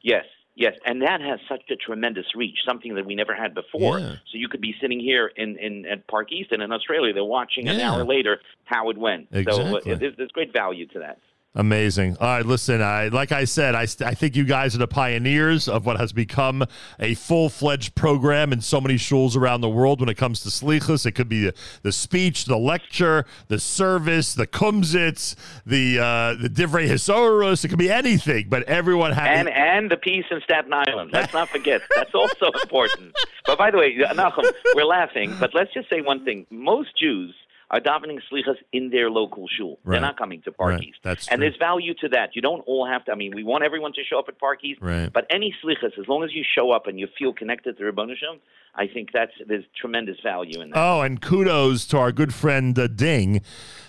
Yes, 0.03 0.25
yes, 0.55 0.73
and 0.83 1.03
that 1.03 1.21
has 1.21 1.39
such 1.47 1.61
a 1.69 1.75
tremendous 1.75 2.25
reach, 2.35 2.57
something 2.67 2.95
that 2.95 3.05
we 3.05 3.13
never 3.13 3.35
had 3.35 3.53
before. 3.53 3.99
Yeah. 3.99 4.13
So 4.13 4.39
you 4.39 4.47
could 4.47 4.61
be 4.61 4.73
sitting 4.81 4.99
here 4.99 5.31
in, 5.35 5.59
in 5.59 5.85
at 5.85 6.07
Park 6.07 6.31
East 6.31 6.51
and 6.51 6.63
in 6.63 6.71
Australia, 6.71 7.13
they're 7.13 7.23
watching 7.23 7.67
an 7.67 7.79
hour 7.79 8.03
later 8.03 8.39
how 8.65 8.89
it 8.89 8.97
went. 8.97 9.27
So 9.31 9.37
Exactly. 9.37 9.91
uh, 9.93 9.97
there's, 9.97 10.17
there's 10.17 10.31
great 10.31 10.51
value 10.53 10.87
to 10.87 10.99
that. 10.99 11.19
Amazing. 11.53 12.15
All 12.21 12.27
right, 12.27 12.45
listen. 12.45 12.81
I 12.81 13.09
like 13.09 13.33
I 13.33 13.43
said, 13.43 13.75
I, 13.75 13.81
I 13.81 14.13
think 14.13 14.37
you 14.37 14.45
guys 14.45 14.73
are 14.73 14.77
the 14.77 14.87
pioneers 14.87 15.67
of 15.67 15.85
what 15.85 15.99
has 15.99 16.13
become 16.13 16.63
a 16.97 17.13
full 17.15 17.49
fledged 17.49 17.93
program 17.93 18.53
in 18.53 18.61
so 18.61 18.79
many 18.79 18.95
shuls 18.95 19.35
around 19.35 19.59
the 19.59 19.67
world. 19.67 19.99
When 19.99 20.07
it 20.07 20.15
comes 20.15 20.39
to 20.43 20.49
slichus, 20.49 21.05
it 21.05 21.11
could 21.11 21.27
be 21.27 21.47
the, 21.47 21.53
the 21.83 21.91
speech, 21.91 22.45
the 22.45 22.55
lecture, 22.55 23.25
the 23.49 23.59
service, 23.59 24.33
the 24.33 24.47
kumzitz, 24.47 25.35
the 25.65 25.99
uh, 25.99 26.35
the 26.41 26.47
divrei 26.47 26.87
hisorus. 26.87 27.65
It 27.65 27.67
could 27.67 27.79
be 27.79 27.91
anything, 27.91 28.47
but 28.47 28.63
everyone 28.63 29.11
has. 29.11 29.27
And 29.27 29.49
and 29.49 29.91
the 29.91 29.97
peace 29.97 30.25
in 30.31 30.39
Staten 30.45 30.71
Island. 30.71 31.11
Let's 31.11 31.33
not 31.33 31.49
forget. 31.49 31.81
That's 31.93 32.15
also 32.15 32.51
important. 32.63 33.13
But 33.45 33.57
by 33.57 33.71
the 33.71 33.77
way, 33.77 33.97
Nachum, 33.97 34.49
we're 34.73 34.85
laughing, 34.85 35.35
but 35.37 35.53
let's 35.53 35.73
just 35.73 35.89
say 35.89 35.99
one 35.99 36.23
thing. 36.23 36.45
Most 36.49 36.97
Jews 36.97 37.35
are 37.71 37.79
davening 37.79 38.19
slichas 38.31 38.57
in 38.73 38.89
their 38.89 39.09
local 39.09 39.47
shul. 39.47 39.79
Right. 39.83 39.93
They're 39.93 40.01
not 40.01 40.17
coming 40.17 40.41
to 40.43 40.51
Park 40.51 40.73
Right. 40.73 40.93
That's 41.03 41.27
and 41.29 41.39
true. 41.39 41.47
there's 41.49 41.57
value 41.57 41.93
to 42.01 42.09
that. 42.09 42.35
You 42.35 42.41
don't 42.41 42.59
all 42.67 42.85
have 42.85 43.05
to. 43.05 43.13
I 43.13 43.15
mean, 43.15 43.33
we 43.33 43.43
want 43.43 43.63
everyone 43.63 43.93
to 43.93 44.03
show 44.03 44.19
up 44.19 44.25
at 44.27 44.37
Park 44.39 44.59
East. 44.63 44.81
Right. 44.81 45.11
But 45.11 45.25
any 45.29 45.55
slichas, 45.63 45.97
as 45.97 46.07
long 46.07 46.23
as 46.23 46.33
you 46.33 46.43
show 46.55 46.71
up 46.71 46.85
and 46.87 46.99
you 46.99 47.07
feel 47.17 47.31
connected 47.33 47.77
to 47.77 47.85
Ribbon 47.85 48.09
Hashem, 48.09 48.41
I 48.75 48.87
think 48.87 49.09
that's 49.13 49.31
there's 49.47 49.63
tremendous 49.79 50.17
value 50.21 50.61
in 50.61 50.69
that. 50.69 50.77
Oh, 50.77 51.01
and 51.01 51.21
kudos 51.21 51.85
to 51.87 51.97
our 51.97 52.11
good 52.11 52.33
friend 52.33 52.77
uh, 52.77 52.87
Ding, 52.87 53.41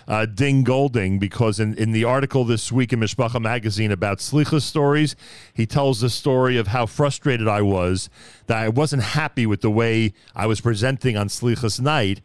uh, 0.07 0.25
Ding 0.25 0.63
Golding, 0.63 1.19
because 1.19 1.59
in, 1.59 1.73
in 1.75 1.91
the 1.91 2.03
article 2.05 2.43
this 2.45 2.71
week 2.71 2.91
in 2.93 2.99
Mishpacha 2.99 3.41
magazine 3.41 3.91
about 3.91 4.17
Slicha 4.19 4.61
stories, 4.61 5.15
he 5.53 5.65
tells 5.65 6.01
the 6.01 6.09
story 6.09 6.57
of 6.57 6.67
how 6.67 6.85
frustrated 6.85 7.47
I 7.47 7.61
was 7.61 8.09
that 8.47 8.57
I 8.57 8.69
wasn't 8.69 9.03
happy 9.03 9.45
with 9.45 9.61
the 9.61 9.71
way 9.71 10.13
I 10.35 10.47
was 10.47 10.59
presenting 10.61 11.15
on 11.17 11.27
Slicha's 11.27 11.79
night. 11.81 12.21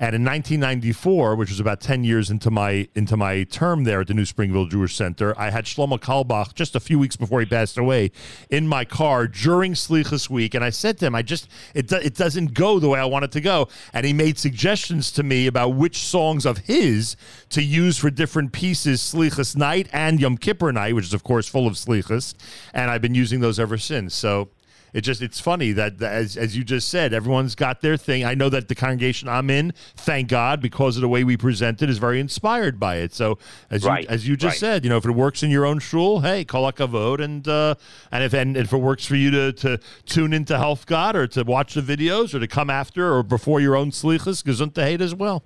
And 0.00 0.14
in 0.14 0.22
1994, 0.22 1.34
which 1.34 1.50
was 1.50 1.58
about 1.58 1.80
10 1.80 2.04
years 2.04 2.30
into 2.30 2.52
my 2.52 2.86
into 2.94 3.16
my 3.16 3.42
term 3.42 3.82
there 3.82 4.02
at 4.02 4.06
the 4.06 4.14
New 4.14 4.24
Springville 4.24 4.66
Jewish 4.66 4.94
Center, 4.94 5.36
I 5.36 5.50
had 5.50 5.64
Shlomo 5.64 5.98
Carlebach 5.98 6.54
just 6.54 6.76
a 6.76 6.80
few 6.80 7.00
weeks 7.00 7.16
before 7.16 7.40
he 7.40 7.46
passed 7.46 7.76
away 7.76 8.12
in 8.48 8.68
my 8.68 8.84
car 8.84 9.26
during 9.26 9.74
Slichas 9.74 10.30
week, 10.30 10.54
and 10.54 10.64
I 10.64 10.70
said 10.70 10.98
to 10.98 11.06
him, 11.06 11.16
"I 11.16 11.22
just 11.22 11.48
it 11.74 11.88
do, 11.88 11.96
it 11.96 12.14
doesn't 12.14 12.54
go 12.54 12.78
the 12.78 12.88
way 12.88 13.00
I 13.00 13.06
want 13.06 13.24
it 13.24 13.32
to 13.32 13.40
go." 13.40 13.68
And 13.92 14.06
he 14.06 14.12
made 14.12 14.38
suggestions 14.38 15.10
to 15.12 15.24
me 15.24 15.48
about 15.48 15.70
which 15.70 15.98
songs 15.98 16.46
of 16.46 16.58
his 16.58 17.16
to 17.50 17.60
use 17.60 17.98
for 17.98 18.08
different 18.08 18.52
pieces, 18.52 19.00
Slichas 19.02 19.56
night 19.56 19.88
and 19.92 20.20
Yom 20.20 20.36
Kippur 20.36 20.70
night, 20.70 20.94
which 20.94 21.06
is 21.06 21.14
of 21.14 21.24
course 21.24 21.48
full 21.48 21.66
of 21.66 21.74
Slichas, 21.74 22.34
and 22.72 22.88
I've 22.88 23.02
been 23.02 23.16
using 23.16 23.40
those 23.40 23.58
ever 23.58 23.76
since. 23.76 24.14
So. 24.14 24.50
It 24.92 25.02
just 25.02 25.22
it's 25.22 25.40
funny 25.40 25.72
that, 25.72 26.00
as 26.02 26.36
as 26.36 26.56
you 26.56 26.64
just 26.64 26.88
said, 26.88 27.12
everyone's 27.12 27.54
got 27.54 27.80
their 27.80 27.96
thing. 27.96 28.24
I 28.24 28.34
know 28.34 28.48
that 28.48 28.68
the 28.68 28.74
congregation 28.74 29.28
I'm 29.28 29.50
in, 29.50 29.72
thank 29.96 30.28
God, 30.28 30.60
because 30.60 30.96
of 30.96 31.02
the 31.02 31.08
way 31.08 31.24
we 31.24 31.36
present 31.36 31.82
it, 31.82 31.90
is 31.90 31.98
very 31.98 32.20
inspired 32.20 32.80
by 32.80 32.96
it. 32.96 33.12
So 33.14 33.38
as 33.70 33.84
Right, 33.84 34.04
you 34.04 34.08
as 34.08 34.28
you 34.28 34.36
just 34.36 34.54
right. 34.54 34.60
said, 34.60 34.84
you 34.84 34.90
know, 34.90 34.96
if 34.96 35.04
it 35.04 35.10
works 35.10 35.42
in 35.42 35.50
your 35.50 35.66
own 35.66 35.78
shul, 35.78 36.20
hey, 36.20 36.44
kol 36.44 36.70
hakavod, 36.70 37.20
and 37.20 37.46
uh, 37.46 37.74
and 38.10 38.24
if 38.24 38.32
and 38.32 38.56
if 38.56 38.72
it 38.72 38.78
works 38.78 39.04
for 39.04 39.16
you 39.16 39.30
to 39.30 39.52
to 39.52 39.78
tune 40.06 40.32
into 40.32 40.54
Helfgott 40.54 41.14
or 41.14 41.26
to 41.28 41.42
watch 41.44 41.74
the 41.74 41.82
videos 41.82 42.34
or 42.34 42.40
to 42.40 42.48
come 42.48 42.70
after 42.70 43.12
or 43.12 43.22
before 43.22 43.60
your 43.60 43.76
own 43.76 43.90
slichas, 43.90 44.42
gesundheit 44.42 45.00
as 45.00 45.14
well. 45.14 45.44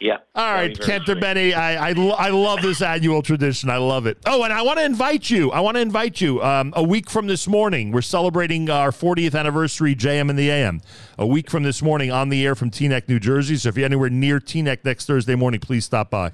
Yeah. 0.00 0.16
All 0.34 0.52
right, 0.52 0.78
Cantor. 0.80 1.16
Benny, 1.16 1.52
I, 1.52 1.90
I, 1.90 1.92
I 1.92 2.30
love 2.30 2.62
this 2.62 2.80
annual 2.80 3.20
tradition. 3.20 3.68
I 3.68 3.76
love 3.76 4.06
it. 4.06 4.16
Oh, 4.24 4.42
and 4.42 4.52
I 4.52 4.62
want 4.62 4.78
to 4.78 4.84
invite 4.84 5.28
you. 5.28 5.50
I 5.50 5.60
want 5.60 5.76
to 5.76 5.80
invite 5.80 6.22
you. 6.22 6.42
Um, 6.42 6.72
a 6.74 6.82
week 6.82 7.10
from 7.10 7.26
this 7.26 7.46
morning, 7.46 7.92
we're 7.92 8.00
celebrating 8.00 8.70
our 8.70 8.90
40th 8.90 9.38
anniversary, 9.38 9.94
JM 9.94 10.30
and 10.30 10.38
the 10.38 10.50
AM. 10.50 10.80
A 11.18 11.26
week 11.26 11.50
from 11.50 11.64
this 11.64 11.82
morning, 11.82 12.10
on 12.10 12.30
the 12.30 12.46
air 12.46 12.54
from 12.54 12.70
Teaneck, 12.70 13.08
New 13.08 13.20
Jersey. 13.20 13.56
So 13.56 13.68
if 13.68 13.76
you're 13.76 13.84
anywhere 13.84 14.08
near 14.08 14.40
Teaneck 14.40 14.84
next 14.84 15.04
Thursday 15.04 15.34
morning, 15.34 15.60
please 15.60 15.84
stop 15.84 16.08
by. 16.08 16.32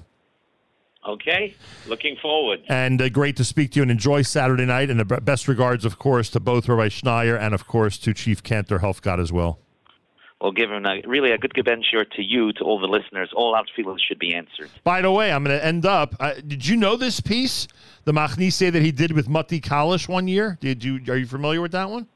Okay. 1.05 1.53
Looking 1.87 2.15
forward. 2.21 2.61
And 2.69 3.01
uh, 3.01 3.09
great 3.09 3.35
to 3.37 3.43
speak 3.43 3.71
to 3.71 3.77
you 3.77 3.81
and 3.81 3.91
enjoy 3.91 4.21
Saturday 4.21 4.65
night. 4.65 4.89
And 4.89 4.99
the 4.99 5.05
best 5.05 5.47
regards, 5.47 5.83
of 5.83 5.99
course, 5.99 6.29
to 6.31 6.39
both 6.39 6.69
Rabbi 6.69 6.87
Schneier 6.87 7.37
and, 7.39 7.53
of 7.53 7.67
course, 7.67 7.97
to 7.99 8.13
Chief 8.13 8.43
Cantor 8.43 8.79
Helfgott 8.79 9.19
as 9.19 9.31
well. 9.31 9.59
We'll 10.41 10.51
give 10.51 10.71
him 10.71 10.85
a, 10.85 11.01
really 11.07 11.31
a 11.31 11.37
good 11.37 11.53
Gebench 11.53 11.91
to 11.91 12.23
you, 12.23 12.53
to 12.53 12.63
all 12.63 12.79
the 12.79 12.87
listeners. 12.87 13.31
All 13.35 13.55
our 13.55 13.63
feelings 13.75 14.01
should 14.07 14.19
be 14.19 14.35
answered. 14.35 14.69
By 14.83 15.01
the 15.01 15.11
way, 15.11 15.31
I'm 15.31 15.43
going 15.43 15.57
to 15.57 15.65
end 15.65 15.85
up. 15.85 16.15
Uh, 16.19 16.33
did 16.45 16.65
you 16.65 16.75
know 16.75 16.95
this 16.95 17.19
piece, 17.19 17.67
the 18.05 18.11
Machnise 18.11 18.71
that 18.71 18.81
he 18.81 18.91
did 18.91 19.13
with 19.13 19.27
Matti 19.27 19.59
Kalish 19.59 20.07
one 20.07 20.27
year? 20.27 20.57
Did 20.61 20.83
you? 20.83 20.99
Are 21.07 21.17
you 21.17 21.25
familiar 21.25 21.59
with 21.59 21.71
that 21.71 21.89
one? 21.89 22.07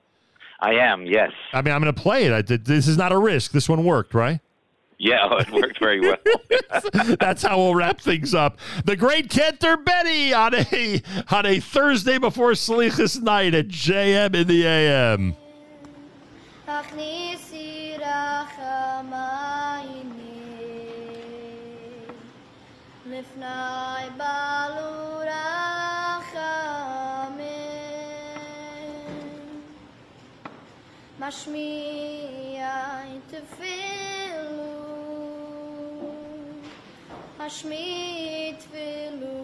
I 0.62 0.74
am, 0.74 1.06
yes. 1.08 1.32
I 1.54 1.62
mean, 1.64 1.74
I'm 1.74 1.82
going 1.82 1.94
to 1.94 2.00
play 2.02 2.26
it. 2.26 2.32
I 2.32 2.44
did, 2.44 2.66
this 2.66 2.88
is 2.88 2.96
not 2.96 3.12
a 3.12 3.18
risk. 3.18 3.52
This 3.52 3.68
one 3.68 3.84
worked, 3.84 4.14
right? 4.14 4.40
Yeah, 5.00 5.28
it 5.40 5.50
worked 5.50 5.80
very 5.80 6.00
well. 6.00 6.18
That's 7.20 7.42
how 7.42 7.58
we'll 7.58 7.74
wrap 7.74 8.00
things 8.00 8.36
up. 8.36 8.60
The 8.86 8.96
great 8.96 9.32
Cantor 9.32 9.78
Benny 9.78 10.32
on 10.32 10.54
a 10.54 11.02
on 11.32 11.48
a 11.48 11.60
Thursday 11.60 12.20
before 12.20 12.52
Salichas 12.52 13.20
night 13.20 13.56
at 13.56 13.68
JM 13.68 14.36
in 14.36 14.48
the 14.48 14.68
AM. 14.68 15.36
הכניסי 16.80 17.94
רחמייני 17.98 19.22
לפני 23.06 24.10
בעלו 24.18 25.20
רחמים 25.20 26.32
משמיע 31.20 32.70
תפילו 33.28 34.72
משמיע 37.40 38.54
תפילו 38.60 39.44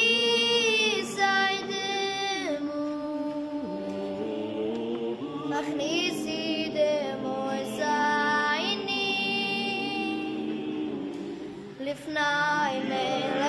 לפני 11.91 12.79
מלך 12.89 13.40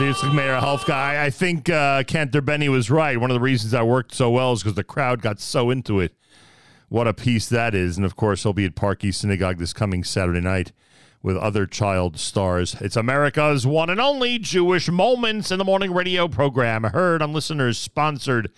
Cantor 0.00 0.32
Meir 0.32 0.58
Helfgott. 0.58 1.18
I 1.18 1.28
think 1.28 1.68
uh, 1.68 2.02
Cantor 2.04 2.40
Benny 2.40 2.70
was 2.70 2.90
right. 2.90 3.20
One 3.20 3.30
of 3.30 3.34
the 3.34 3.40
reasons 3.40 3.72
that 3.72 3.86
worked 3.86 4.14
so 4.14 4.30
well 4.30 4.54
is 4.54 4.62
because 4.62 4.74
the 4.74 4.82
crowd 4.82 5.20
got 5.20 5.40
so 5.40 5.68
into 5.68 6.00
it. 6.00 6.14
What 6.88 7.06
a 7.06 7.12
piece 7.12 7.50
that 7.50 7.74
is. 7.74 7.98
And 7.98 8.06
of 8.06 8.16
course, 8.16 8.42
he'll 8.42 8.54
be 8.54 8.64
at 8.64 8.74
Park 8.74 9.04
East 9.04 9.20
Synagogue 9.20 9.58
this 9.58 9.74
coming 9.74 10.02
Saturday 10.02 10.40
night 10.40 10.72
with 11.22 11.36
other 11.36 11.66
child 11.66 12.18
stars. 12.18 12.76
It's 12.80 12.96
America's 12.96 13.66
one 13.66 13.90
and 13.90 14.00
only 14.00 14.38
Jewish 14.38 14.88
Moments 14.88 15.50
in 15.50 15.58
the 15.58 15.66
Morning 15.66 15.92
radio 15.92 16.28
program, 16.28 16.84
heard 16.84 17.20
on 17.20 17.34
listeners 17.34 17.76
sponsored 17.76 18.50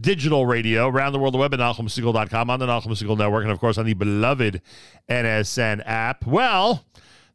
digital 0.00 0.46
radio 0.46 0.88
around 0.88 1.12
the 1.12 1.18
world, 1.18 1.34
the 1.34 1.38
web 1.38 1.52
at 1.52 1.60
NachumSegal.com, 1.60 2.48
on 2.48 2.58
the 2.58 2.66
Segal 2.66 3.18
Network, 3.18 3.42
and 3.42 3.52
of 3.52 3.60
course 3.60 3.76
on 3.76 3.84
the 3.84 3.92
beloved 3.92 4.62
NSN 5.10 5.82
app. 5.84 6.26
Well, 6.26 6.86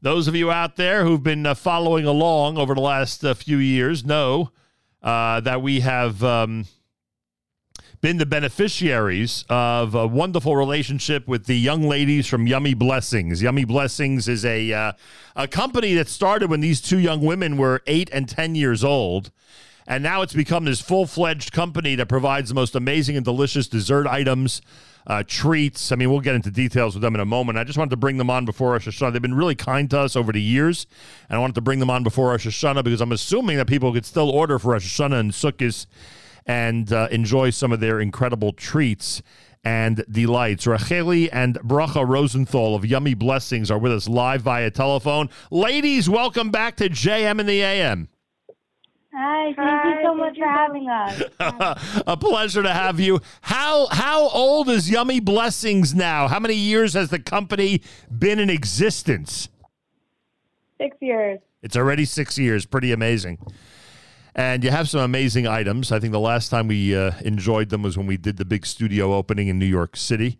those 0.02 0.28
of 0.28 0.36
you 0.36 0.52
out 0.52 0.78
there 0.78 1.06
who've 1.06 1.22
been 1.22 1.46
uh, 1.46 1.54
following 1.54 2.06
along 2.06 2.58
over 2.58 2.74
the 2.74 2.82
last 2.82 3.24
uh, 3.24 3.34
few 3.34 3.58
years 3.58 4.04
know 4.04 4.52
uh, 5.04 5.40
that 5.42 5.62
we 5.62 5.82
have 5.82 6.24
um, 6.24 6.66
been 8.02 8.18
the 8.18 8.26
beneficiaries 8.26 9.46
of 9.48 9.94
a 9.94 10.08
wonderful 10.08 10.56
relationship 10.56 11.28
with 11.28 11.46
the 11.46 11.58
young 11.58 11.84
ladies 11.84 12.26
from 12.26 12.48
Yummy 12.48 12.74
Blessings. 12.74 13.44
Yummy 13.44 13.64
Blessings 13.64 14.28
is 14.28 14.44
a 14.44 14.74
uh, 14.74 14.94
a 15.36 15.48
company 15.48 15.94
that 15.94 16.08
started 16.08 16.50
when 16.50 16.62
these 16.62 16.82
two 16.82 16.98
young 16.98 17.22
women 17.22 17.58
were 17.58 17.84
eight 17.86 18.10
and 18.12 18.28
ten 18.28 18.56
years 18.56 18.84
old. 18.84 19.32
And 19.88 20.04
now 20.04 20.22
it's 20.22 20.34
become 20.34 20.66
this 20.66 20.82
full 20.82 21.06
fledged 21.06 21.52
company 21.52 21.96
that 21.96 22.08
provides 22.08 22.50
the 22.50 22.56
most 22.56 22.76
amazing 22.76 23.16
and 23.16 23.26
delicious 23.26 23.68
dessert 23.68 24.08
items, 24.08 24.62
uh, 25.08 25.24
treats. 25.26 25.92
I 25.92 25.96
mean, 25.96 26.10
we'll 26.12 26.20
get 26.20 26.36
into 26.36 26.52
details 26.52 26.96
with 26.96 27.02
them 27.02 27.16
in 27.16 27.22
a 27.22 27.26
moment. 27.26 27.58
I 27.58 27.64
just 27.64 27.78
wanted 27.78 27.92
to 27.92 27.98
bring 27.98 28.18
them 28.18 28.30
on 28.30 28.46
before 28.46 28.72
Rosh 28.72 28.88
Hashanah. 28.88 29.14
They've 29.14 29.22
been 29.22 29.34
really 29.34 29.56
kind 29.56 29.90
to 29.90 30.00
us 30.00 30.16
over 30.16 30.32
the 30.32 30.42
years. 30.42 30.86
And 31.30 31.38
I 31.38 31.40
wanted 31.40 31.56
to 31.56 31.62
bring 31.62 31.80
them 31.80 31.90
on 31.90 32.04
before 32.04 32.30
Rosh 32.30 32.48
Hashanah 32.48 32.84
because 32.84 33.02
I'm 33.02 33.12
assuming 33.12 33.58
that 33.58 33.68
people 33.68 33.92
could 33.92 34.06
still 34.06 34.30
order 34.30 34.60
for 34.60 34.74
Rosh 34.74 35.00
Hashanah 35.00 35.20
and 35.20 35.32
Sukkot 35.32 35.86
and 36.46 36.92
uh, 36.92 37.08
enjoy 37.12 37.50
some 37.50 37.72
of 37.72 37.80
their 37.80 38.00
incredible 38.00 38.54
treats 38.54 39.22
and 39.64 40.04
delights. 40.10 40.66
Racheli 40.66 41.30
and 41.32 41.56
Bracha 41.60 42.08
Rosenthal 42.08 42.76
of 42.76 42.86
Yummy 42.86 43.14
Blessings 43.14 43.70
are 43.70 43.78
with 43.78 43.92
us 43.92 44.08
live 44.08 44.42
via 44.42 44.72
telephone. 44.72 45.30
Ladies, 45.52 46.10
welcome 46.10 46.50
back 46.50 46.78
to 46.78 46.90
JM 46.90 47.40
in 47.40 47.46
the 47.46 47.62
AM. 47.62 48.10
Hi, 49.14 49.54
thank 49.54 49.86
you 49.86 50.04
so 50.04 50.16
much 50.16 50.38
for 50.38 50.48
having 50.48 50.88
us. 50.90 51.22
a 52.08 52.16
pleasure 52.16 52.64
to 52.64 52.72
have 52.72 53.00
you. 53.00 53.20
How 53.42 53.88
how 53.88 54.30
old 54.30 54.70
is 54.70 54.90
Yummy 54.90 55.20
Blessings 55.20 55.94
now? 55.94 56.30
How 56.30 56.40
many 56.40 56.54
years 56.54 56.94
has 56.94 57.10
the 57.10 57.20
company 57.20 57.82
been 58.18 58.40
in 58.40 58.50
existence? 58.50 59.50
Six 60.80 60.96
years. 61.02 61.40
It's 61.62 61.76
already 61.76 62.06
six 62.06 62.38
years. 62.38 62.66
Pretty 62.66 62.94
amazing. 62.94 63.38
And 64.34 64.64
you 64.64 64.72
have 64.72 64.88
some 64.88 65.02
amazing 65.02 65.46
items. 65.46 65.92
I 65.92 66.00
think 66.00 66.14
the 66.14 66.20
last 66.20 66.48
time 66.48 66.70
we 66.70 66.96
uh, 66.96 67.12
enjoyed 67.20 67.68
them 67.68 67.84
was 67.84 67.98
when 67.98 68.08
we 68.08 68.16
did 68.16 68.38
the 68.38 68.46
big 68.46 68.66
studio 68.66 69.14
opening 69.14 69.50
in 69.50 69.60
New 69.60 69.66
York 69.66 69.98
City. 69.98 70.40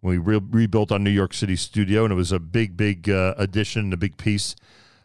When 0.00 0.10
we 0.10 0.18
re- 0.18 0.44
rebuilt 0.50 0.90
our 0.90 0.98
New 0.98 1.10
York 1.10 1.32
City 1.32 1.54
studio, 1.54 2.02
and 2.02 2.12
it 2.12 2.16
was 2.16 2.32
a 2.32 2.40
big, 2.40 2.76
big 2.76 3.08
uh, 3.08 3.34
addition, 3.38 3.92
a 3.92 3.96
big 3.96 4.16
piece 4.16 4.56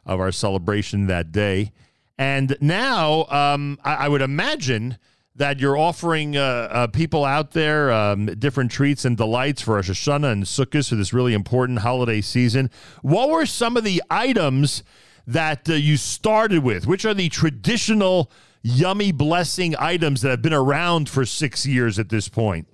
of 0.04 0.20
our 0.20 0.32
celebration 0.32 1.06
that 1.08 1.32
day. 1.32 1.72
And 2.18 2.56
now, 2.62 3.26
um, 3.26 3.80
I, 3.84 3.96
I 3.96 4.08
would 4.08 4.22
imagine 4.22 4.98
that 5.36 5.60
you're 5.60 5.78
offering 5.78 6.38
uh, 6.38 6.42
uh, 6.42 6.88
people 6.88 7.26
out 7.26 7.52
there 7.52 7.92
um, 7.92 8.28
different 8.28 8.72
treats 8.72 9.04
and 9.04 9.18
delights 9.18 9.62
for 9.64 9.76
Rosh 9.76 9.90
Hashanah 9.90 10.32
and 10.32 10.44
Sukkot 10.44 10.88
for 10.88 10.96
this 10.96 11.12
really 11.12 11.34
important 11.34 11.80
holiday 11.80 12.22
season. 12.22 12.70
What 13.02 13.30
were 13.30 13.46
some 13.46 13.76
of 13.76 13.84
the 13.84 14.04
items 14.12 14.84
that 15.26 15.68
uh, 15.70 15.74
you 15.74 15.98
started 15.98 16.64
with? 16.64 16.86
Which 16.86 17.04
are 17.04 17.16
the 17.16 17.30
traditional 17.30 18.32
yummy 18.62 19.12
blessing 19.12 19.76
items 19.80 20.22
that 20.22 20.30
have 20.30 20.42
been 20.42 20.54
around 20.54 21.10
for 21.10 21.26
six 21.26 21.66
years 21.66 21.98
at 21.98 22.10
this 22.10 22.30
point? 22.30 22.68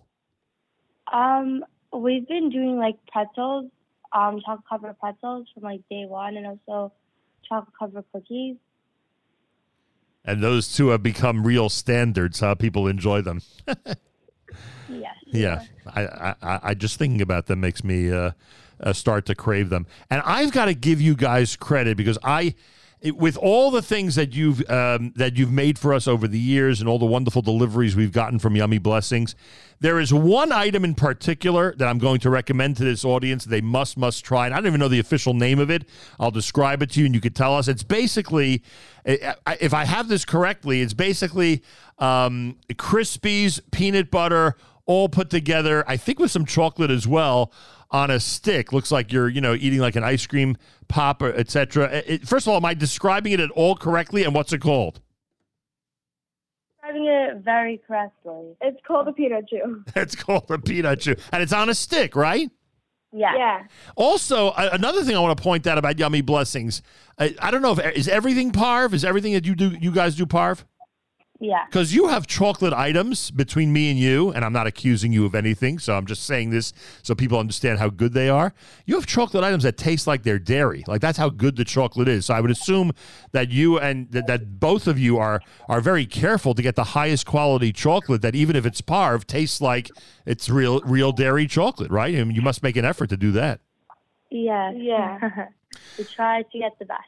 Um, 1.12 1.64
we've 1.94 2.28
been 2.28 2.50
doing 2.50 2.78
like 2.78 2.98
pretzels, 3.12 3.72
um, 4.12 4.42
chocolate 4.46 4.66
covered 4.70 5.00
pretzels 5.00 5.48
from 5.54 5.64
like 5.64 5.82
day 5.90 6.06
one, 6.06 6.36
and 6.36 6.46
also 6.46 6.92
chocolate 7.48 7.74
covered 7.80 8.06
cookies. 8.12 8.58
And 10.30 10.44
those 10.44 10.72
two 10.76 10.90
have 10.90 11.02
become 11.02 11.44
real 11.46 11.70
standards. 11.70 12.40
How 12.40 12.54
people 12.54 12.86
enjoy 12.88 13.22
them. 13.22 13.42
Yes. 14.88 15.16
Yeah, 15.26 15.64
I, 15.88 16.34
I, 16.42 16.60
I- 16.64 16.74
just 16.74 16.98
thinking 16.98 17.22
about 17.22 17.46
them 17.48 17.60
makes 17.62 17.84
me 17.84 18.12
uh, 18.12 18.32
uh, 18.82 18.94
start 18.94 19.26
to 19.28 19.36
crave 19.36 19.70
them. 19.70 19.86
And 20.10 20.22
I've 20.26 20.52
got 20.52 20.66
to 20.66 20.74
give 20.74 21.00
you 21.02 21.16
guys 21.16 21.56
credit 21.56 21.98
because 21.98 22.18
I, 22.24 22.56
it- 23.02 23.16
with 23.18 23.38
all 23.38 23.72
the 23.72 23.82
things 23.82 24.16
that 24.16 24.34
you've 24.34 24.68
um, 24.70 25.14
that 25.16 25.38
you've 25.38 25.52
made 25.52 25.80
for 25.80 25.94
us 25.94 26.08
over 26.08 26.28
the 26.28 26.40
years 26.40 26.80
and 26.82 26.90
all 26.90 27.00
the 27.00 27.06
wonderful 27.06 27.42
deliveries 27.42 27.96
we've 27.96 28.12
gotten 28.12 28.40
from 28.40 28.56
Yummy 28.56 28.78
Blessings, 28.78 29.36
there 29.80 30.00
is 30.00 30.14
one 30.14 30.52
item 30.52 30.84
in 30.84 30.96
particular 30.96 31.74
that 31.78 31.88
I'm 31.88 31.98
going 31.98 32.20
to 32.22 32.30
recommend 32.30 32.76
to 32.78 32.84
this 32.84 33.06
audience. 33.06 33.46
They 33.46 33.62
must 33.62 33.98
must 33.98 34.26
try. 34.26 34.46
And 34.48 34.54
I 34.54 34.58
don't 34.58 34.68
even 34.68 34.80
know 34.82 34.90
the 34.90 35.00
official 35.00 35.34
name 35.34 35.60
of 35.60 35.70
it. 35.70 35.88
I'll 36.20 36.32
describe 36.32 36.82
it 36.82 36.92
to 36.92 37.00
you, 37.00 37.06
and 37.06 37.16
you 37.16 37.22
could 37.22 37.36
tell 37.36 37.56
us. 37.56 37.68
It's 37.70 37.84
basically, 37.84 38.64
I- 39.08 39.36
I- 39.48 39.58
if 39.62 39.74
I 39.74 39.86
have 39.86 40.10
this 40.10 40.26
correctly, 40.26 40.82
it's 40.82 40.94
basically 40.94 41.64
um, 42.00 42.58
Krispies 42.74 43.60
peanut 43.72 44.10
butter 44.12 44.56
all 44.86 45.08
put 45.08 45.30
together. 45.30 45.84
I 45.88 45.98
think 45.98 46.20
with 46.20 46.32
some 46.32 46.46
chocolate 46.46 46.90
as 46.92 47.08
well 47.08 47.54
on 47.92 48.12
a 48.12 48.20
stick. 48.20 48.72
Looks 48.72 48.92
like 48.92 49.12
you're, 49.12 49.30
you 49.30 49.42
know, 49.42 49.54
eating 49.54 49.80
like 49.80 49.96
an 49.96 50.04
ice 50.04 50.26
cream 50.26 50.58
pop, 50.88 51.22
or 51.22 51.34
etc. 51.34 52.04
First 52.26 52.48
of 52.48 52.52
all, 52.52 52.58
am 52.58 52.66
I 52.66 52.74
describing 52.74 53.34
it 53.34 53.40
at 53.40 53.52
all 53.52 53.76
correctly? 53.76 54.24
And 54.24 54.34
what's 54.34 54.54
it 54.54 54.60
called? 54.60 55.02
Describing 56.76 57.06
it 57.06 57.38
very 57.44 57.82
correctly. 57.86 58.56
It's 58.62 58.80
called 58.86 59.08
a 59.08 59.14
peanut 59.14 59.48
chew. 59.50 59.84
It's 59.96 60.16
called 60.16 60.50
a 60.50 60.58
peanut 60.58 61.02
chew, 61.02 61.16
and 61.32 61.42
it's 61.44 61.54
on 61.54 61.70
a 61.70 61.76
stick, 61.76 62.16
right? 62.16 62.50
Yeah. 63.12 63.36
Yeah. 63.36 63.64
Also, 63.96 64.52
another 64.52 65.04
thing 65.04 65.16
I 65.16 65.20
want 65.20 65.36
to 65.36 65.44
point 65.44 65.66
out 65.66 65.80
about 65.80 65.98
Yummy 65.98 66.22
Blessings, 66.22 66.84
I, 67.18 67.36
I 67.42 67.50
don't 67.50 67.64
know 67.64 67.72
if 67.72 67.80
is 67.96 68.08
everything 68.08 68.52
parv. 68.52 68.94
Is 68.94 69.04
everything 69.04 69.34
that 69.34 69.46
you 69.46 69.56
do, 69.56 69.76
you 69.80 69.92
guys 69.92 70.16
do 70.16 70.28
parv? 70.28 70.64
Yeah. 71.42 71.66
Because 71.66 71.94
you 71.94 72.10
have 72.10 72.28
chocolate 72.28 72.74
items 72.74 73.32
between 73.32 73.72
me 73.72 73.90
and 73.90 73.98
you, 73.98 74.32
and 74.32 74.44
I'm 74.44 74.52
not 74.52 74.68
accusing 74.68 75.14
you 75.14 75.26
of 75.26 75.34
anything, 75.34 75.80
so 75.80 75.96
I'm 75.96 76.06
just 76.06 76.24
saying 76.24 76.50
this 76.50 76.74
so 77.02 77.16
people 77.16 77.40
understand 77.40 77.80
how 77.80 77.90
good 77.90 78.12
they 78.12 78.28
are. 78.28 78.54
You 78.86 78.96
have 78.96 79.06
chocolate 79.06 79.44
items 79.46 79.64
that 79.64 79.78
taste 79.78 80.06
like 80.06 80.24
they're 80.24 80.38
dairy. 80.38 80.84
Like 80.86 81.00
that's 81.00 81.18
how 81.18 81.30
good 81.30 81.56
the 81.56 81.64
chocolate 81.64 82.10
is. 82.10 82.26
So 82.26 82.34
I 82.34 82.42
would 82.42 82.52
assume 82.52 82.92
that 83.32 83.52
you 83.52 83.80
and 83.80 84.12
that, 84.12 84.28
that 84.28 84.60
both 84.60 84.86
of 84.86 85.00
you 85.00 85.18
are 85.18 85.42
are 85.70 85.80
very 85.80 86.06
careful 86.06 86.54
to 86.54 86.62
get 86.62 86.76
the 86.76 86.84
highest 86.84 87.26
quality 87.26 87.72
chocolate 87.72 88.22
that 88.22 88.36
even 88.36 88.58
if 88.58 88.66
it's 88.66 88.82
parve 88.82 89.26
tastes 89.26 89.62
like 89.62 89.90
it's 90.26 90.50
real 90.50 90.82
real 90.82 91.14
dairy 91.14 91.48
chocolate, 91.48 91.90
right? 91.90 92.14
And 92.14 92.36
you 92.36 92.42
must 92.42 92.62
make 92.64 92.76
an 92.76 92.84
effort 92.84 93.10
to 93.10 93.18
do 93.18 93.32
that. 93.32 93.62
Yeah. 94.30 94.72
Yeah. 94.72 95.48
we 95.98 96.04
try 96.04 96.44
to 96.44 96.60
get 96.60 96.78
the 96.80 96.86
best. 96.86 97.08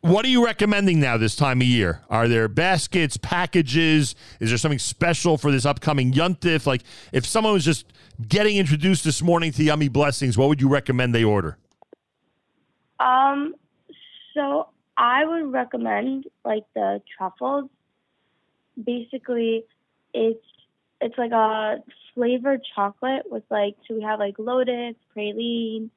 What 0.00 0.24
are 0.24 0.28
you 0.28 0.44
recommending 0.44 1.00
now 1.00 1.16
this 1.16 1.34
time 1.34 1.60
of 1.60 1.66
year? 1.66 2.02
Are 2.08 2.28
there 2.28 2.48
baskets, 2.48 3.16
packages? 3.16 4.14
Is 4.40 4.50
there 4.50 4.58
something 4.58 4.78
special 4.78 5.36
for 5.36 5.50
this 5.50 5.66
upcoming 5.66 6.12
Yuntif? 6.12 6.66
Like, 6.66 6.82
if 7.12 7.26
someone 7.26 7.52
was 7.52 7.64
just 7.64 7.92
getting 8.28 8.56
introduced 8.56 9.04
this 9.04 9.20
morning 9.20 9.52
to 9.52 9.64
Yummy 9.64 9.88
Blessings, 9.88 10.38
what 10.38 10.48
would 10.48 10.60
you 10.60 10.68
recommend 10.68 11.14
they 11.14 11.24
order? 11.24 11.58
Um, 13.00 13.54
so 14.34 14.68
I 14.96 15.24
would 15.24 15.52
recommend 15.52 16.26
like 16.44 16.64
the 16.74 17.02
truffles. 17.16 17.68
Basically, 18.82 19.64
it's 20.14 20.44
it's 21.00 21.18
like 21.18 21.32
a 21.32 21.82
flavored 22.14 22.62
chocolate 22.74 23.22
with 23.30 23.44
like 23.50 23.76
so 23.86 23.94
we 23.94 24.02
have 24.02 24.18
like 24.18 24.38
lotus, 24.38 24.94
praline, 25.14 25.90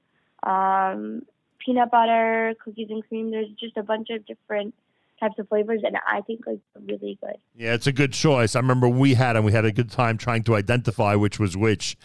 um, 0.43 1.23
peanut 1.69 1.91
butter, 1.91 2.55
cookies 2.63 2.87
and 2.89 3.07
cream. 3.07 3.29
There's 3.29 3.49
just 3.59 3.77
a 3.77 3.83
bunch 3.83 4.09
of 4.09 4.25
different 4.25 4.73
types 5.19 5.37
of 5.37 5.47
flavors, 5.49 5.81
and 5.83 5.97
I 6.07 6.21
think 6.21 6.47
like 6.47 6.59
really 6.87 7.19
good. 7.21 7.35
Yeah, 7.55 7.73
it's 7.73 7.85
a 7.85 7.91
good 7.91 8.11
choice. 8.11 8.55
I 8.55 8.59
remember 8.59 8.89
we 8.89 9.13
had 9.13 9.35
and 9.35 9.45
we 9.45 9.51
had 9.51 9.65
a 9.65 9.71
good 9.71 9.91
time 9.91 10.17
trying 10.17 10.43
to 10.45 10.55
identify 10.55 11.13
which 11.13 11.39
was 11.39 11.55
which. 11.55 11.95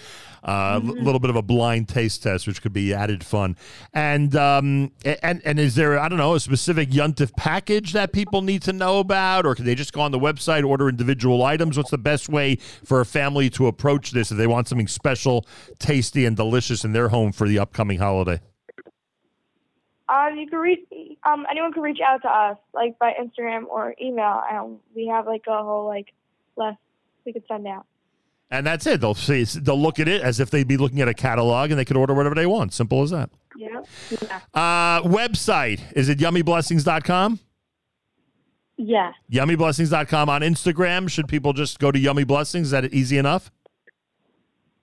A 0.42 0.50
uh, 0.50 0.80
little 0.82 1.20
bit 1.20 1.30
of 1.30 1.36
a 1.36 1.42
blind 1.42 1.88
taste 1.88 2.22
test, 2.22 2.46
which 2.46 2.60
could 2.60 2.74
be 2.74 2.92
added 2.92 3.24
fun. 3.24 3.56
And 3.94 4.36
um, 4.36 4.92
and 5.22 5.40
and 5.46 5.58
is 5.58 5.76
there 5.76 5.98
I 5.98 6.10
don't 6.10 6.18
know 6.18 6.34
a 6.34 6.40
specific 6.40 6.90
Yuntif 6.90 7.34
package 7.34 7.94
that 7.94 8.12
people 8.12 8.42
need 8.42 8.60
to 8.62 8.72
know 8.74 8.98
about, 8.98 9.46
or 9.46 9.54
can 9.54 9.64
they 9.64 9.74
just 9.74 9.94
go 9.94 10.02
on 10.02 10.12
the 10.12 10.18
website 10.18 10.62
order 10.62 10.90
individual 10.90 11.42
items? 11.42 11.78
What's 11.78 11.90
the 11.90 11.96
best 11.96 12.28
way 12.28 12.56
for 12.84 13.00
a 13.00 13.06
family 13.06 13.48
to 13.50 13.66
approach 13.66 14.10
this 14.10 14.30
if 14.30 14.36
they 14.36 14.46
want 14.46 14.68
something 14.68 14.88
special, 14.88 15.46
tasty, 15.78 16.26
and 16.26 16.36
delicious 16.36 16.84
in 16.84 16.92
their 16.92 17.08
home 17.08 17.32
for 17.32 17.48
the 17.48 17.58
upcoming 17.58 17.98
holiday? 17.98 18.40
Um, 20.08 20.36
you 20.36 20.46
can 20.46 20.58
reach 20.58 20.80
um 21.24 21.46
anyone 21.50 21.72
can 21.72 21.82
reach 21.82 22.00
out 22.06 22.22
to 22.22 22.28
us 22.28 22.58
like 22.74 22.98
by 22.98 23.12
Instagram 23.20 23.66
or 23.66 23.94
email, 24.00 24.42
and 24.50 24.78
we 24.94 25.06
have 25.06 25.26
like 25.26 25.44
a 25.48 25.62
whole 25.62 25.86
like 25.86 26.12
list 26.56 26.78
we 27.24 27.32
could 27.32 27.44
send 27.48 27.66
out. 27.66 27.86
And 28.50 28.66
that's 28.66 28.86
it. 28.86 29.00
They'll 29.00 29.14
see. 29.14 29.44
They'll 29.44 29.80
look 29.80 29.98
at 29.98 30.06
it 30.06 30.22
as 30.22 30.38
if 30.40 30.50
they'd 30.50 30.68
be 30.68 30.76
looking 30.76 31.00
at 31.00 31.08
a 31.08 31.14
catalog, 31.14 31.70
and 31.70 31.78
they 31.78 31.84
could 31.84 31.96
order 31.96 32.14
whatever 32.14 32.34
they 32.34 32.46
want. 32.46 32.72
Simple 32.72 33.02
as 33.02 33.10
that. 33.10 33.30
Yeah. 33.56 33.80
Yeah. 34.10 34.40
Uh, 34.52 35.02
website 35.02 35.80
is 35.96 36.08
it 36.08 36.18
yummyblessings.com? 36.18 37.40
Yeah. 38.76 39.12
Yummyblessings.com 39.32 40.28
on 40.28 40.40
Instagram. 40.42 41.08
Should 41.08 41.28
people 41.28 41.52
just 41.52 41.78
go 41.78 41.90
to 41.92 41.98
Yummy 41.98 42.24
Blessings? 42.24 42.68
Is 42.68 42.70
that 42.72 42.92
easy 42.92 43.18
enough? 43.18 43.50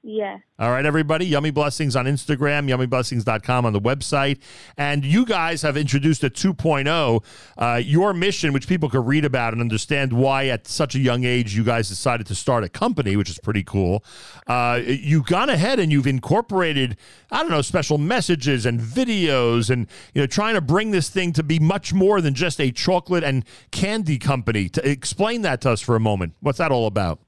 Yeah. 0.03 0.39
All 0.57 0.71
right, 0.71 0.83
everybody. 0.83 1.27
Yummy 1.27 1.51
Blessings 1.51 1.95
on 1.95 2.05
Instagram, 2.05 2.67
yummyblessings.com 2.67 3.65
on 3.67 3.73
the 3.73 3.79
website. 3.79 4.39
And 4.75 5.05
you 5.05 5.25
guys 5.25 5.61
have 5.61 5.77
introduced 5.77 6.23
a 6.23 6.29
2.0, 6.29 7.23
uh, 7.57 7.75
your 7.75 8.11
mission, 8.11 8.51
which 8.51 8.67
people 8.67 8.89
could 8.89 9.05
read 9.05 9.25
about 9.25 9.53
and 9.53 9.61
understand 9.61 10.11
why 10.11 10.47
at 10.47 10.67
such 10.67 10.95
a 10.95 10.99
young 10.99 11.23
age 11.23 11.55
you 11.55 11.63
guys 11.63 11.87
decided 11.87 12.25
to 12.27 12.35
start 12.35 12.63
a 12.63 12.69
company, 12.69 13.15
which 13.15 13.29
is 13.29 13.37
pretty 13.37 13.63
cool. 13.63 14.03
Uh, 14.47 14.81
you've 14.83 15.27
gone 15.27 15.51
ahead 15.51 15.79
and 15.79 15.91
you've 15.91 16.07
incorporated, 16.07 16.97
I 17.29 17.43
don't 17.43 17.51
know, 17.51 17.61
special 17.61 17.99
messages 17.99 18.65
and 18.65 18.79
videos 18.79 19.69
and, 19.69 19.87
you 20.15 20.21
know, 20.21 20.27
trying 20.27 20.55
to 20.55 20.61
bring 20.61 20.89
this 20.89 21.09
thing 21.09 21.31
to 21.33 21.43
be 21.43 21.59
much 21.59 21.93
more 21.93 22.21
than 22.21 22.33
just 22.33 22.59
a 22.59 22.71
chocolate 22.71 23.23
and 23.23 23.45
candy 23.69 24.17
company. 24.17 24.67
To 24.69 24.89
explain 24.89 25.43
that 25.43 25.61
to 25.61 25.69
us 25.69 25.81
for 25.81 25.95
a 25.95 25.99
moment. 25.99 26.33
What's 26.39 26.57
that 26.57 26.71
all 26.71 26.87
about? 26.87 27.19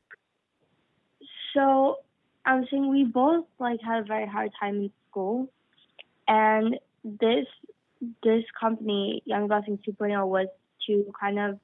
So 1.53 1.97
I'm 2.45 2.67
saying 2.69 2.89
we 2.89 3.05
both 3.05 3.45
like 3.59 3.79
had 3.81 3.99
a 3.99 4.03
very 4.03 4.27
hard 4.27 4.51
time 4.59 4.75
in 4.75 4.91
school, 5.09 5.49
and 6.27 6.79
this 7.03 7.45
this 8.23 8.43
company, 8.59 9.21
Yummy 9.25 9.47
Blessings 9.47 9.79
2.0, 9.87 10.27
was 10.27 10.47
to 10.87 11.13
kind 11.19 11.39
of 11.39 11.59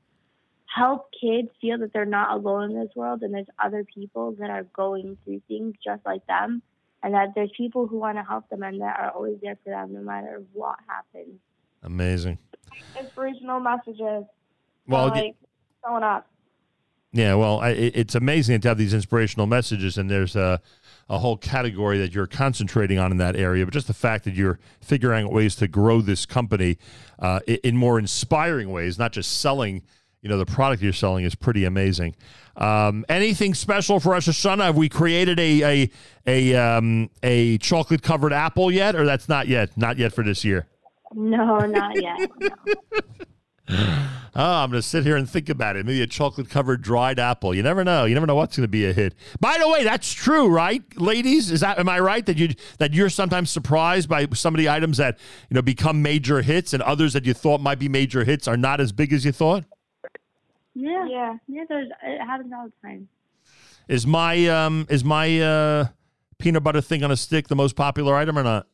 help 0.73 1.09
kids 1.19 1.49
feel 1.59 1.77
that 1.79 1.91
they're 1.93 2.05
not 2.05 2.31
alone 2.31 2.71
in 2.71 2.79
this 2.79 2.95
world, 2.95 3.21
and 3.23 3.33
there's 3.33 3.47
other 3.63 3.83
people 3.83 4.33
that 4.39 4.49
are 4.49 4.63
going 4.63 5.17
through 5.23 5.41
things 5.47 5.75
just 5.83 6.05
like 6.05 6.25
them, 6.27 6.61
and 7.03 7.13
that 7.13 7.29
there's 7.35 7.51
people 7.57 7.87
who 7.87 7.97
want 7.97 8.17
to 8.17 8.23
help 8.23 8.47
them 8.49 8.63
and 8.63 8.81
that 8.81 8.99
are 8.99 9.11
always 9.11 9.37
there 9.41 9.57
for 9.63 9.71
them 9.71 9.93
no 9.93 10.01
matter 10.01 10.41
what 10.53 10.77
happens. 10.87 11.39
Amazing. 11.83 12.37
Inspirational 12.99 13.59
messages. 13.59 14.25
Well, 14.87 15.07
like 15.07 15.35
showing 15.85 16.03
up. 16.03 16.27
Yeah, 17.11 17.35
well, 17.35 17.59
I, 17.59 17.69
it's 17.69 18.13
amazing 18.13 18.61
to 18.61 18.67
have 18.67 18.77
these 18.77 18.93
inspirational 18.93 19.47
messages, 19.47 19.97
and 19.97 20.09
there's 20.09 20.35
a, 20.35 20.61
a 21.09 21.17
whole 21.17 21.37
category 21.37 21.97
that 21.97 22.13
you're 22.13 22.27
concentrating 22.27 22.99
on 22.99 23.11
in 23.11 23.17
that 23.17 23.35
area. 23.35 23.65
But 23.65 23.73
just 23.73 23.87
the 23.87 23.95
fact 23.95 24.25
that 24.25 24.35
you're 24.35 24.59
figuring 24.79 25.25
out 25.25 25.33
ways 25.33 25.55
to 25.55 25.67
grow 25.67 26.01
this 26.01 26.27
company 26.27 26.77
uh, 27.17 27.39
in 27.47 27.75
more 27.75 27.97
inspiring 27.97 28.71
ways, 28.71 28.99
not 28.99 29.11
just 29.11 29.41
selling, 29.41 29.81
you 30.21 30.29
know, 30.29 30.37
the 30.37 30.45
product 30.45 30.83
you're 30.83 30.93
selling 30.93 31.25
is 31.25 31.33
pretty 31.33 31.65
amazing. 31.65 32.15
Um, 32.55 33.05
anything 33.09 33.55
special 33.55 33.99
for 33.99 34.11
Rosh 34.11 34.27
Hashanah? 34.29 34.65
Have 34.65 34.77
we 34.77 34.87
created 34.87 35.39
a 35.39 35.63
a 35.63 35.91
a 36.27 36.55
um, 36.55 37.09
a 37.23 37.57
chocolate 37.57 38.03
covered 38.03 38.33
apple 38.33 38.69
yet, 38.71 38.95
or 38.95 39.05
that's 39.05 39.27
not 39.27 39.47
yet? 39.47 39.75
Not 39.77 39.97
yet 39.97 40.13
for 40.13 40.23
this 40.23 40.45
year. 40.45 40.67
No, 41.13 41.57
not 41.59 41.99
yet. 41.99 42.29
Oh, 44.35 44.63
I'm 44.63 44.69
going 44.69 44.81
to 44.81 44.87
sit 44.87 45.03
here 45.03 45.17
and 45.17 45.29
think 45.29 45.49
about 45.49 45.75
it. 45.75 45.85
Maybe 45.85 46.01
a 46.01 46.07
chocolate 46.07 46.49
covered 46.49 46.81
dried 46.81 47.19
apple. 47.19 47.53
You 47.53 47.63
never 47.63 47.83
know. 47.83 48.05
You 48.05 48.13
never 48.13 48.27
know 48.27 48.35
what's 48.35 48.55
going 48.55 48.63
to 48.63 48.69
be 48.69 48.85
a 48.85 48.93
hit. 48.93 49.15
By 49.39 49.57
the 49.59 49.67
way, 49.67 49.83
that's 49.83 50.13
true, 50.13 50.47
right, 50.47 50.81
ladies? 50.97 51.51
Is 51.51 51.61
that 51.61 51.79
am 51.79 51.89
I 51.89 51.99
right 51.99 52.25
that 52.25 52.37
you 52.37 52.49
that 52.77 52.93
you're 52.93 53.09
sometimes 53.09 53.49
surprised 53.49 54.07
by 54.07 54.27
some 54.33 54.53
of 54.53 54.59
the 54.59 54.69
items 54.69 54.97
that 54.97 55.17
you 55.49 55.55
know 55.55 55.61
become 55.61 56.01
major 56.01 56.41
hits, 56.41 56.73
and 56.73 56.83
others 56.83 57.13
that 57.13 57.25
you 57.25 57.33
thought 57.33 57.59
might 57.59 57.79
be 57.79 57.89
major 57.89 58.23
hits 58.23 58.47
are 58.47 58.55
not 58.55 58.79
as 58.79 58.91
big 58.91 59.11
as 59.13 59.25
you 59.25 59.31
thought? 59.31 59.65
Yeah, 60.75 61.07
yeah, 61.09 61.37
yeah. 61.47 61.63
There's 61.67 61.89
it 62.03 62.21
happens 62.21 62.53
all 62.55 62.65
the 62.65 62.87
time. 62.87 63.09
Is 63.87 64.05
my 64.05 64.47
um 64.47 64.85
is 64.89 65.03
my 65.03 65.41
uh, 65.41 65.87
peanut 66.37 66.63
butter 66.63 66.81
thing 66.81 67.03
on 67.03 67.11
a 67.11 67.17
stick 67.17 67.47
the 67.47 67.55
most 67.55 67.75
popular 67.75 68.15
item 68.15 68.37
or 68.37 68.43
not? 68.43 68.67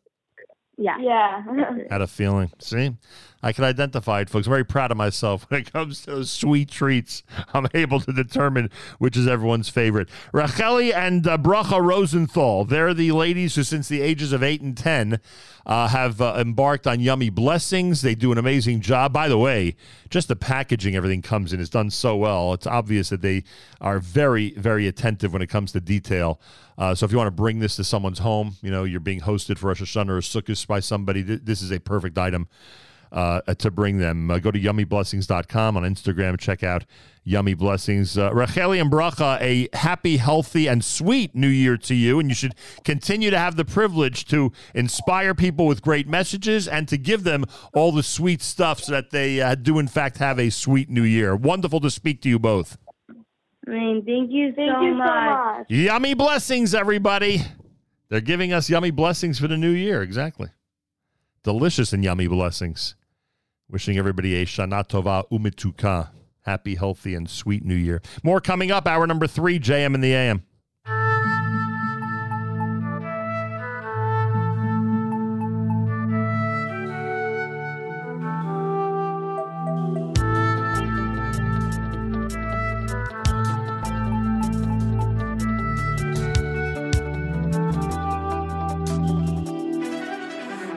Yeah, 0.77 0.97
yeah. 0.99 1.43
Had 1.89 2.02
a 2.02 2.07
feeling. 2.07 2.52
See, 2.60 2.95
I 3.41 3.53
can 3.53 3.64
identify 3.64 4.22
it, 4.22 4.30
folks. 4.30 4.47
I'm 4.47 4.52
very 4.52 4.65
proud 4.65 4.91
of 4.91 4.97
myself 4.97 5.45
when 5.49 5.61
it 5.61 5.72
comes 5.72 6.02
to 6.02 6.11
those 6.11 6.31
sweet 6.31 6.69
treats. 6.69 7.23
I'm 7.53 7.68
able 7.73 7.99
to 8.02 8.11
determine 8.11 8.69
which 8.97 9.15
is 9.15 9.27
everyone's 9.27 9.69
favorite. 9.69 10.10
Racheli 10.34 10.93
and 10.93 11.26
uh, 11.27 11.38
Bracha 11.38 11.81
Rosenthal. 11.81 12.65
They're 12.65 12.93
the 12.93 13.11
ladies 13.14 13.56
who, 13.56 13.64
since 13.64 13.88
the 13.88 14.02
ages 14.02 14.34
of 14.34 14.43
eight 14.43 14.61
and 14.61 14.76
ten, 14.76 15.19
uh, 15.65 15.88
have 15.88 16.19
uh, 16.19 16.35
embarked 16.38 16.88
on 16.88 16.99
Yummy 16.99 17.30
Blessings. 17.30 18.02
They 18.02 18.15
do 18.15 18.31
an 18.31 18.38
amazing 18.38 18.81
job. 18.81 19.14
By 19.14 19.30
the 19.30 19.38
way, 19.38 19.76
just 20.10 20.27
the 20.27 20.35
packaging, 20.35 20.95
everything 20.95 21.22
comes 21.22 21.53
in 21.53 21.60
is 21.60 21.69
done 21.69 21.89
so 21.89 22.18
well. 22.18 22.53
It's 22.53 22.68
obvious 22.68 23.10
that 23.10 23.22
they 23.22 23.43
are 23.80 23.99
very, 23.99 24.52
very 24.52 24.88
attentive 24.88 25.31
when 25.34 25.41
it 25.41 25.47
comes 25.47 25.72
to 25.72 25.80
detail. 25.80 26.39
Uh, 26.77 26.93
so 26.93 27.06
if 27.06 27.11
you 27.11 27.18
want 27.18 27.27
to 27.27 27.31
bring 27.31 27.60
this 27.60 27.76
to 27.77 27.84
someone's 27.84 28.19
home, 28.19 28.56
you 28.61 28.72
know, 28.72 28.84
you're 28.84 28.99
being 28.99 29.22
hosted 29.22 29.57
for 29.57 29.68
Rosh 29.68 29.81
Hashanah 29.81 30.10
or 30.10 30.19
Sukkot 30.19 30.68
by 30.68 30.80
somebody, 30.80 31.23
th- 31.23 31.41
this 31.43 31.61
is 31.61 31.72
a 31.72 31.80
perfect 31.80 32.18
item 32.18 32.47
uh, 33.11 33.41
to 33.56 33.72
bring 33.72 33.97
them. 33.97 34.30
Uh, 34.30 34.39
go 34.39 34.52
to 34.52 34.60
yummyblessings.com 34.60 35.77
on 35.77 35.84
Instagram. 35.84 36.38
Check 36.38 36.64
out 36.64 36.85
Yummy 37.23 37.53
Blessings. 37.53 38.18
Uh, 38.18 38.30
Racheli 38.31 38.80
and 38.80 38.91
Bracha, 38.91 39.39
a 39.41 39.69
happy, 39.76 40.18
healthy, 40.18 40.68
and 40.68 40.84
sweet 40.84 41.34
new 41.34 41.47
year 41.47 41.77
to 41.77 41.95
you. 41.95 42.19
And 42.19 42.30
you 42.30 42.35
should 42.35 42.53
continue 42.84 43.30
to 43.30 43.39
have 43.39 43.56
the 43.56 43.65
privilege 43.65 44.26
to 44.26 44.52
inspire 44.73 45.34
people 45.34 45.65
with 45.65 45.81
great 45.81 46.07
messages 46.07 46.68
and 46.68 46.88
to 46.89 46.97
give 46.97 47.23
them 47.23 47.45
all 47.73 47.91
the 47.91 48.03
sweet 48.03 48.41
stuff 48.41 48.81
so 48.81 48.91
that 48.91 49.11
they 49.11 49.41
uh, 49.41 49.56
do, 49.56 49.80
in 49.80 49.88
fact, 49.88 50.18
have 50.18 50.39
a 50.39 50.49
sweet 50.49 50.89
new 50.89 51.03
year. 51.03 51.35
Wonderful 51.35 51.80
to 51.81 51.89
speak 51.89 52.22
to 52.22 52.30
you 52.30 52.38
both. 52.38 52.77
I 53.68 53.72
mean, 53.72 54.06
thank 54.06 54.32
you 54.32 54.54
Thank 54.56 54.72
so 54.72 54.82
you 54.82 54.92
so 54.92 54.98
much. 54.98 55.58
much. 55.60 55.66
Yummy 55.70 56.14
blessings, 56.14 56.76
everybody. 56.76 57.42
They're 58.10 58.22
giving 58.22 58.54
us 58.54 58.70
yummy 58.70 58.92
blessings 58.92 59.40
for 59.40 59.48
the 59.48 59.58
new 59.58 59.72
year. 59.72 60.02
Exactly. 60.04 60.50
Delicious 61.44 61.92
and 61.94 62.04
yummy 62.04 62.28
blessings. 62.28 62.96
Wishing 63.70 63.98
everybody 63.98 64.36
a 64.42 64.46
Shana 64.46 64.88
Tova 64.88 65.28
Umituka. 65.32 66.10
Happy, 66.42 66.76
healthy, 66.76 67.16
and 67.16 67.28
sweet 67.28 67.66
new 67.66 67.76
year. 67.76 68.02
More 68.24 68.40
coming 68.40 68.70
up. 68.72 68.88
Hour 68.88 69.08
number 69.08 69.26
three, 69.26 69.60
JM 69.60 69.96
in 69.96 70.02
the 70.02 70.14
AM. 70.14 70.44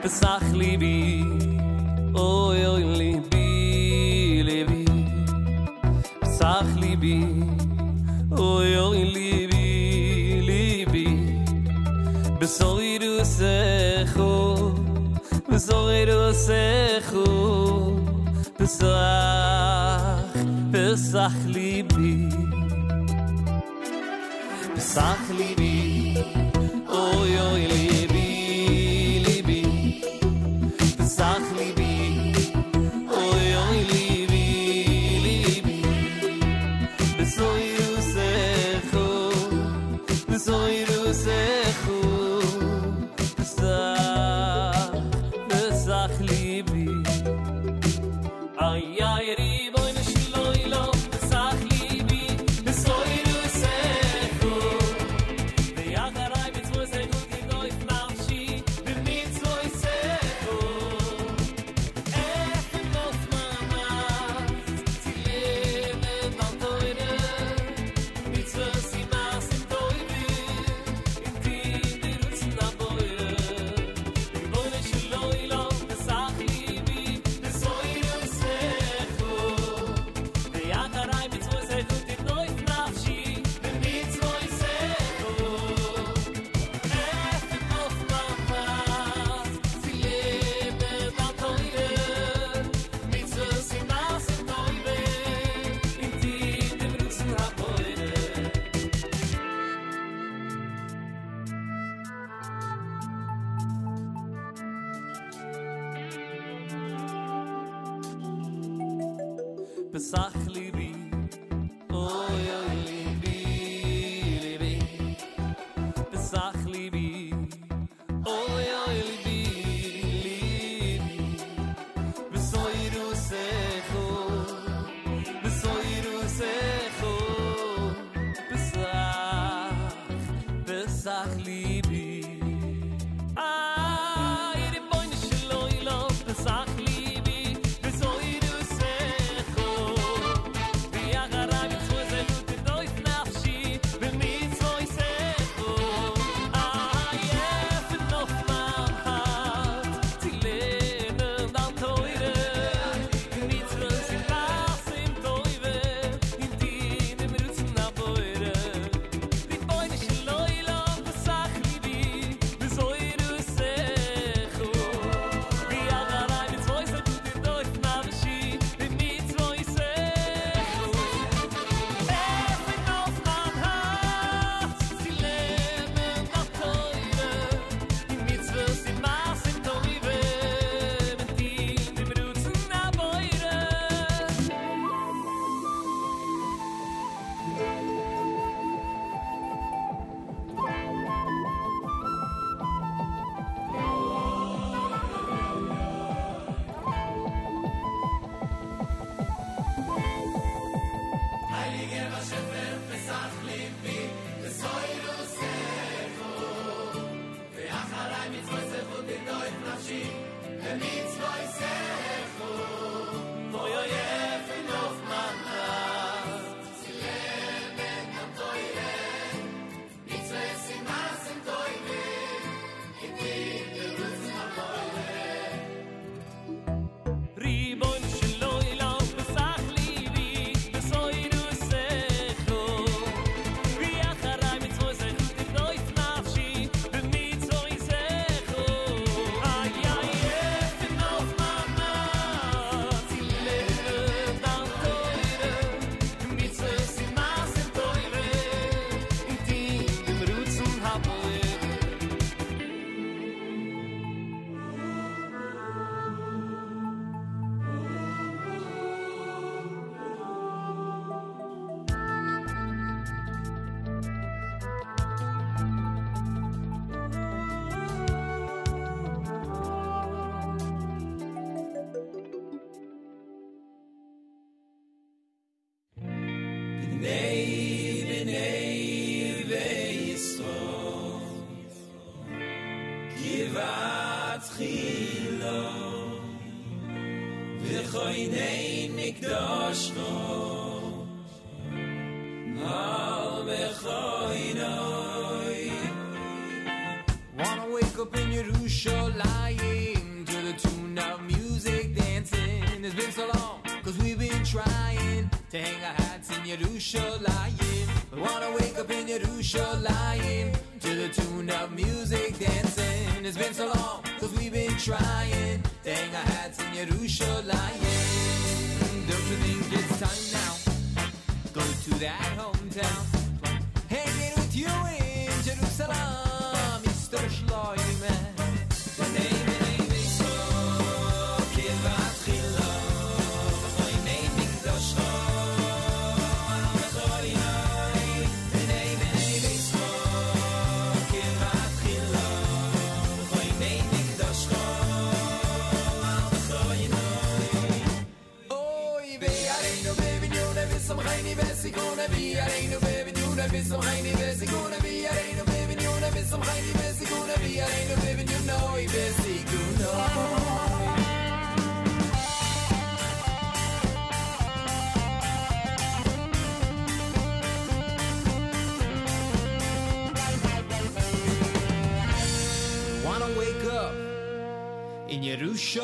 Pesach 0.08 0.48
libi, 0.54 1.22
oy 2.14 2.60
oy 2.66 2.82
libi, 3.00 4.42
libi. 4.48 4.84
Pesach 6.20 6.70
libi, 6.82 7.18
oy 8.32 8.70
oy 8.86 9.00
libi, 9.16 9.66
libi. 10.48 11.08
Besoy 12.40 12.98
du 12.98 13.12
secho, 13.22 14.32
besoy 15.46 16.06
du 16.06 16.20
secho. 16.46 17.28
Pesach, 18.56 20.32
Pesach 20.72 21.38
libi. 21.54 22.32
Pesach 24.74 25.24
libi, 25.40 25.67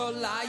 Yerushalayim 0.04 0.43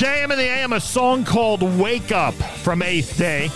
JM 0.00 0.30
in 0.30 0.38
the 0.38 0.44
AM, 0.44 0.72
a 0.72 0.80
song 0.80 1.26
called 1.26 1.62
Wake 1.78 2.10
Up 2.10 2.32
from 2.32 2.80
Eighth 2.80 3.18
Day. 3.18 3.48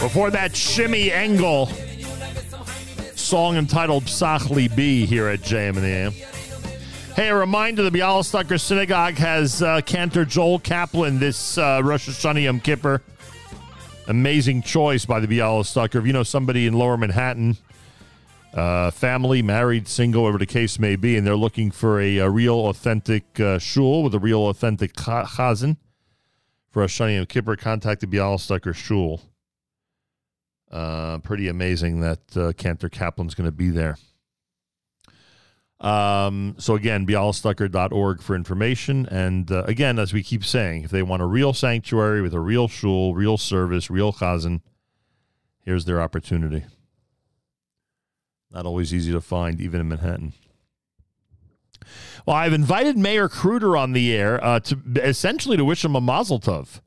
Before 0.00 0.30
that, 0.30 0.56
Shimmy 0.56 1.12
Engel 1.12 1.66
song 3.14 3.56
entitled 3.56 4.04
Pesach 4.04 4.44
Libi 4.44 5.04
here 5.04 5.28
at 5.28 5.40
JM 5.40 5.76
in 5.76 5.82
the 5.82 5.86
AM. 5.86 6.12
Hey, 7.14 7.28
a 7.28 7.34
reminder 7.34 7.82
the 7.82 7.90
Bialystoker 7.90 8.58
Synagogue 8.58 9.16
has 9.16 9.62
uh, 9.62 9.82
Cantor 9.82 10.24
Joel 10.24 10.60
Kaplan 10.60 11.18
this 11.18 11.58
uh, 11.58 11.82
Rosh 11.84 12.08
Hashanah 12.08 12.44
Yom 12.44 12.58
Kippur. 12.58 13.02
Amazing 14.08 14.62
choice 14.62 15.04
by 15.04 15.20
the 15.20 15.26
Bialystoker. 15.26 15.96
If 15.96 16.06
you 16.06 16.14
know 16.14 16.22
somebody 16.22 16.66
in 16.66 16.72
Lower 16.72 16.96
Manhattan, 16.96 17.58
uh, 18.54 18.90
family, 18.90 19.42
married, 19.42 19.86
single, 19.86 20.22
whatever 20.22 20.38
the 20.38 20.46
case 20.46 20.78
may 20.78 20.96
be, 20.96 21.18
and 21.18 21.26
they're 21.26 21.36
looking 21.36 21.70
for 21.70 22.00
a, 22.00 22.16
a 22.16 22.30
real 22.30 22.68
authentic 22.68 23.38
uh, 23.38 23.58
shul 23.58 24.02
with 24.02 24.14
a 24.14 24.18
real 24.18 24.48
authentic 24.48 24.96
cha- 24.96 25.26
chazan 25.26 25.76
for 26.70 26.82
a 26.82 26.86
Shani 26.86 27.16
Yom 27.16 27.26
Kippur, 27.26 27.54
contact 27.54 28.00
the 28.00 28.06
Bialystoker 28.06 28.74
shul. 28.74 29.20
Uh, 30.70 31.18
pretty 31.18 31.46
amazing 31.46 32.00
that 32.00 32.34
uh, 32.34 32.54
Cantor 32.54 32.88
Kaplan's 32.88 33.34
going 33.34 33.44
to 33.44 33.52
be 33.52 33.68
there. 33.68 33.98
Um, 35.80 36.56
so 36.58 36.74
again, 36.74 37.06
bialystoker.org 37.06 38.20
for 38.20 38.34
information. 38.34 39.06
And 39.06 39.50
uh, 39.50 39.62
again, 39.64 39.98
as 39.98 40.12
we 40.12 40.22
keep 40.22 40.44
saying, 40.44 40.82
if 40.82 40.90
they 40.90 41.02
want 41.02 41.22
a 41.22 41.26
real 41.26 41.52
sanctuary 41.52 42.20
with 42.20 42.34
a 42.34 42.40
real 42.40 42.66
shul, 42.66 43.14
real 43.14 43.38
service, 43.38 43.88
real 43.88 44.12
chazan, 44.12 44.60
here's 45.64 45.84
their 45.84 46.00
opportunity. 46.00 46.64
Not 48.50 48.66
always 48.66 48.92
easy 48.92 49.12
to 49.12 49.20
find, 49.20 49.60
even 49.60 49.80
in 49.80 49.88
Manhattan. 49.88 50.32
Well, 52.26 52.36
I've 52.36 52.52
invited 52.52 52.98
Meir 52.98 53.28
Kruter 53.28 53.78
on 53.78 53.92
the 53.92 54.14
air 54.14 54.42
uh, 54.44 54.60
to 54.60 54.78
essentially 54.96 55.56
to 55.56 55.64
wish 55.64 55.84
him 55.84 55.94
a 55.94 56.00
mazel 56.00 56.40
tov. 56.40 56.80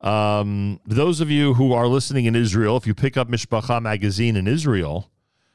Um, 0.00 0.80
those 0.84 1.20
of 1.20 1.30
you 1.30 1.54
who 1.54 1.72
are 1.72 1.86
listening 1.86 2.26
in 2.26 2.34
Israel, 2.34 2.76
if 2.76 2.86
you 2.86 2.94
pick 2.94 3.16
up 3.16 3.28
Mishpacha 3.28 3.80
magazine 3.80 4.36
in 4.36 4.46
Israel, 4.46 5.10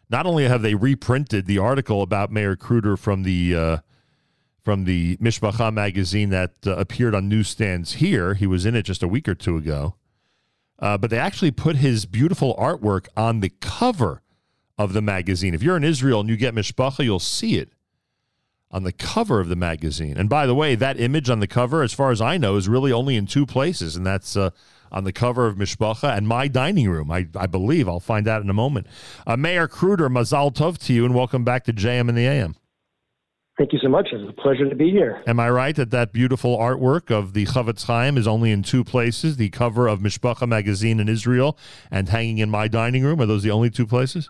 not 0.10 0.26
only 0.26 0.48
have 0.48 0.62
they 0.62 0.76
reprinted 0.76 1.46
the 1.46 1.60
article 1.60 2.02
about 2.02 2.32
Meir 2.32 2.56
Kruter 2.56 2.98
from 2.98 3.24
the 3.24 3.56
uh, 3.56 3.78
from 4.64 4.86
the 4.86 5.18
Mishpacha 5.18 5.74
magazine 5.74 6.30
that 6.30 6.54
uh, 6.66 6.76
appeared 6.76 7.16
on 7.16 7.30
newsstands 7.30 7.94
here, 7.94 8.34
he 8.34 8.46
was 8.46 8.66
in 8.66 8.76
it 8.76 8.84
just 8.84 9.04
a 9.04 9.08
week 9.08 9.28
or 9.28 9.36
two 9.36 9.58
ago, 9.58 9.96
uh, 10.80 10.98
but 10.98 11.10
they 11.10 11.18
actually 11.18 11.52
put 11.52 11.78
his 11.78 12.06
beautiful 12.06 12.56
artwork 12.56 13.08
on 13.16 13.40
the 13.40 13.52
cover 13.62 14.22
of 14.78 14.94
the 14.94 15.02
magazine. 15.02 15.54
If 15.54 15.64
you're 15.64 15.78
in 15.78 15.84
Israel 15.84 16.22
and 16.22 16.30
you 16.30 16.38
get 16.38 16.56
Mishpacha, 16.56 17.04
you'll 17.04 17.20
see 17.20 17.58
it 17.58 17.70
on 18.72 18.84
the 18.84 18.92
cover 18.92 19.40
of 19.40 19.50
the 19.50 19.56
magazine. 19.56 20.18
And 20.18 20.30
by 20.30 20.46
the 20.46 20.56
way, 20.56 20.76
that 20.76 21.00
image 21.00 21.30
on 21.30 21.40
the 21.40 21.48
cover, 21.48 21.82
as 21.82 21.94
far 21.94 22.12
as 22.12 22.22
I 22.22 22.38
know, 22.38 22.56
is 22.56 22.70
really 22.70 22.92
only 22.92 23.16
in 23.16 23.26
two 23.26 23.46
places, 23.46 23.96
and 23.96 24.06
that's 24.06 24.38
uh, 24.38 24.52
on 24.92 25.04
the 25.04 25.12
cover 25.12 25.48
of 25.48 25.56
Mishpacha 25.56 26.16
and 26.16 26.28
my 26.28 26.48
dining 26.48 26.90
room. 26.90 27.12
I, 27.12 27.28
I 27.36 27.48
believe. 27.48 27.88
I'll 27.88 28.00
find 28.00 28.28
out 28.28 28.42
in 28.42 28.50
a 28.50 28.54
moment. 28.54 28.88
Uh, 29.26 29.38
Meir 29.38 29.68
Kruter, 29.68 30.10
Mazal 30.10 30.54
Tov 30.54 30.78
to 30.86 30.94
you, 30.94 31.06
and 31.06 31.16
welcome 31.16 31.44
back 31.44 31.64
to 31.66 31.74
JM 31.74 32.10
and 32.10 32.18
the 32.18 32.26
AM. 32.26 32.56
Thank 33.58 33.74
you 33.74 33.80
so 33.84 33.90
much. 33.90 34.08
It's 34.14 34.30
a 34.30 34.42
pleasure 34.42 34.70
to 34.70 34.76
be 34.76 34.90
here. 34.90 35.22
Am 35.28 35.38
I 35.38 35.50
right 35.50 35.76
that 35.76 35.92
that 35.92 36.14
beautiful 36.14 36.58
artwork 36.58 37.12
of 37.12 37.34
the 37.34 37.46
Chofetz 37.46 37.86
Chaim 37.86 38.18
is 38.18 38.26
only 38.26 38.52
in 38.52 38.64
two 38.64 38.86
places? 38.86 39.36
The 39.36 39.50
cover 39.50 39.90
of 39.90 40.00
Mishpacha 40.00 40.48
magazine 40.48 41.02
in 41.02 41.10
Israel 41.10 41.58
and 41.92 42.08
hanging 42.08 42.38
in 42.38 42.50
my 42.50 42.70
dining 42.70 43.04
room. 43.04 43.20
Are 43.20 43.26
those 43.26 43.44
the 43.44 43.52
only 43.52 43.70
two 43.70 43.86
places? 43.86 44.30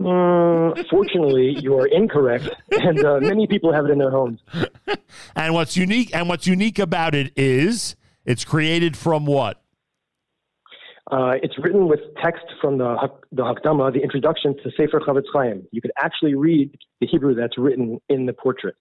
Mm, 0.00 0.88
fortunately, 0.88 1.56
you 1.60 1.76
are 1.78 1.86
incorrect, 1.86 2.48
and 2.70 3.04
uh, 3.04 3.18
many 3.20 3.46
people 3.46 3.72
have 3.72 3.86
it 3.86 3.90
in 3.90 3.98
their 3.98 4.10
homes. 4.10 4.40
And 5.36 5.54
what's 5.54 5.76
unique 5.76 6.14
and 6.14 6.28
what's 6.28 6.46
unique 6.46 6.78
about 6.78 7.14
it 7.14 7.32
is 7.36 7.96
it's 8.24 8.44
created 8.44 8.96
from 8.96 9.26
what? 9.26 9.62
Uh, 11.10 11.32
it's 11.42 11.58
written 11.58 11.86
with 11.86 12.00
text 12.22 12.44
from 12.60 12.78
the 12.78 12.96
the 13.30 13.42
Hakdama, 13.42 13.92
the 13.92 14.00
introduction 14.00 14.56
to 14.62 14.70
Sefer 14.76 15.00
Chofetz 15.00 15.24
Chaim. 15.32 15.66
You 15.70 15.82
could 15.82 15.92
actually 15.98 16.34
read 16.34 16.78
the 17.00 17.06
Hebrew 17.06 17.34
that's 17.34 17.58
written 17.58 18.00
in 18.08 18.26
the 18.26 18.32
portrait. 18.32 18.76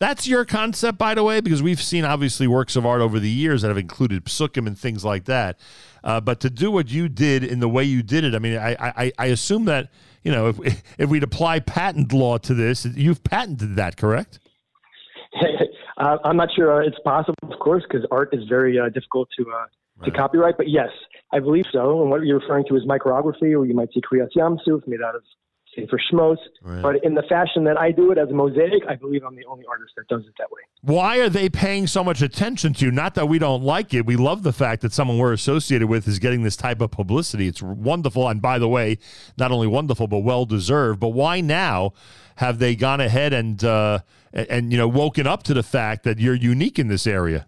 That's 0.00 0.26
your 0.26 0.46
concept, 0.46 0.96
by 0.96 1.14
the 1.14 1.22
way, 1.22 1.40
because 1.40 1.62
we've 1.62 1.80
seen 1.80 2.06
obviously 2.06 2.46
works 2.46 2.74
of 2.74 2.86
art 2.86 3.02
over 3.02 3.18
the 3.18 3.28
years 3.28 3.60
that 3.60 3.68
have 3.68 3.76
included 3.76 4.24
psukim 4.24 4.66
and 4.66 4.78
things 4.78 5.04
like 5.04 5.26
that. 5.26 5.60
Uh, 6.02 6.22
but 6.22 6.40
to 6.40 6.48
do 6.48 6.70
what 6.70 6.90
you 6.90 7.06
did 7.06 7.44
in 7.44 7.60
the 7.60 7.68
way 7.68 7.84
you 7.84 8.02
did 8.02 8.24
it, 8.24 8.34
I 8.34 8.38
mean, 8.38 8.56
I, 8.56 8.76
I, 8.80 9.12
I 9.18 9.26
assume 9.26 9.66
that 9.66 9.90
you 10.22 10.32
know 10.32 10.48
if 10.48 10.84
if 10.98 11.08
we'd 11.08 11.22
apply 11.22 11.60
patent 11.60 12.12
law 12.12 12.36
to 12.38 12.52
this, 12.54 12.84
you've 12.84 13.24
patented 13.24 13.76
that, 13.76 13.96
correct? 13.96 14.40
uh, 15.96 16.16
I'm 16.24 16.36
not 16.36 16.48
sure 16.54 16.82
uh, 16.82 16.86
it's 16.86 16.98
possible, 17.04 17.36
of 17.42 17.58
course, 17.60 17.82
because 17.88 18.06
art 18.10 18.30
is 18.32 18.46
very 18.48 18.78
uh, 18.78 18.88
difficult 18.90 19.28
to 19.38 19.50
uh, 19.50 20.04
to 20.04 20.10
copyright. 20.10 20.56
But 20.56 20.68
yes, 20.68 20.88
I 21.32 21.38
believe 21.38 21.66
so. 21.72 22.02
And 22.02 22.10
what 22.10 22.22
you're 22.22 22.40
referring 22.40 22.64
to 22.68 22.76
is 22.76 22.82
micrography, 22.84 23.56
or 23.56 23.64
you 23.64 23.74
might 23.74 23.92
see 23.92 24.00
Kriyas 24.00 24.30
Yamsuf 24.36 24.86
made 24.86 25.00
out 25.00 25.14
of 25.14 25.22
Sefer 25.76 26.00
Shmos. 26.12 26.36
Right. 26.62 26.82
But 26.82 27.04
in 27.04 27.14
the 27.14 27.22
fashion 27.28 27.62
that 27.64 27.78
I 27.78 27.92
do 27.92 28.10
it 28.10 28.18
as 28.18 28.28
a 28.28 28.32
mosaic, 28.32 28.82
I 28.88 28.96
believe 28.96 29.22
I'm 29.24 29.36
the 29.36 29.44
only 29.44 29.64
artist 29.70 29.92
that 29.96 30.08
does 30.08 30.22
it 30.26 30.34
that 30.38 30.50
way. 30.50 30.62
Why 30.82 31.18
are 31.18 31.28
they 31.28 31.48
paying 31.48 31.86
so 31.86 32.02
much 32.02 32.22
attention 32.22 32.72
to 32.74 32.86
you? 32.86 32.90
Not 32.90 33.14
that 33.14 33.28
we 33.28 33.38
don't 33.38 33.62
like 33.62 33.94
it. 33.94 34.06
We 34.06 34.16
love 34.16 34.42
the 34.42 34.52
fact 34.52 34.82
that 34.82 34.92
someone 34.92 35.18
we're 35.18 35.32
associated 35.32 35.88
with 35.88 36.08
is 36.08 36.18
getting 36.18 36.42
this 36.42 36.56
type 36.56 36.80
of 36.80 36.90
publicity. 36.90 37.46
It's 37.46 37.62
wonderful. 37.62 38.28
And 38.28 38.42
by 38.42 38.58
the 38.58 38.68
way, 38.68 38.98
not 39.38 39.52
only 39.52 39.68
wonderful, 39.68 40.08
but 40.08 40.20
well 40.20 40.44
deserved. 40.44 40.98
But 40.98 41.10
why 41.10 41.40
now 41.40 41.92
have 42.36 42.58
they 42.58 42.74
gone 42.74 43.00
ahead 43.00 43.32
and, 43.32 43.62
uh, 43.62 44.00
and, 44.32 44.72
you 44.72 44.78
know, 44.78 44.88
woken 44.88 45.26
up 45.26 45.44
to 45.44 45.54
the 45.54 45.62
fact 45.62 46.02
that 46.02 46.18
you're 46.18 46.34
unique 46.34 46.80
in 46.80 46.88
this 46.88 47.06
area? 47.06 47.46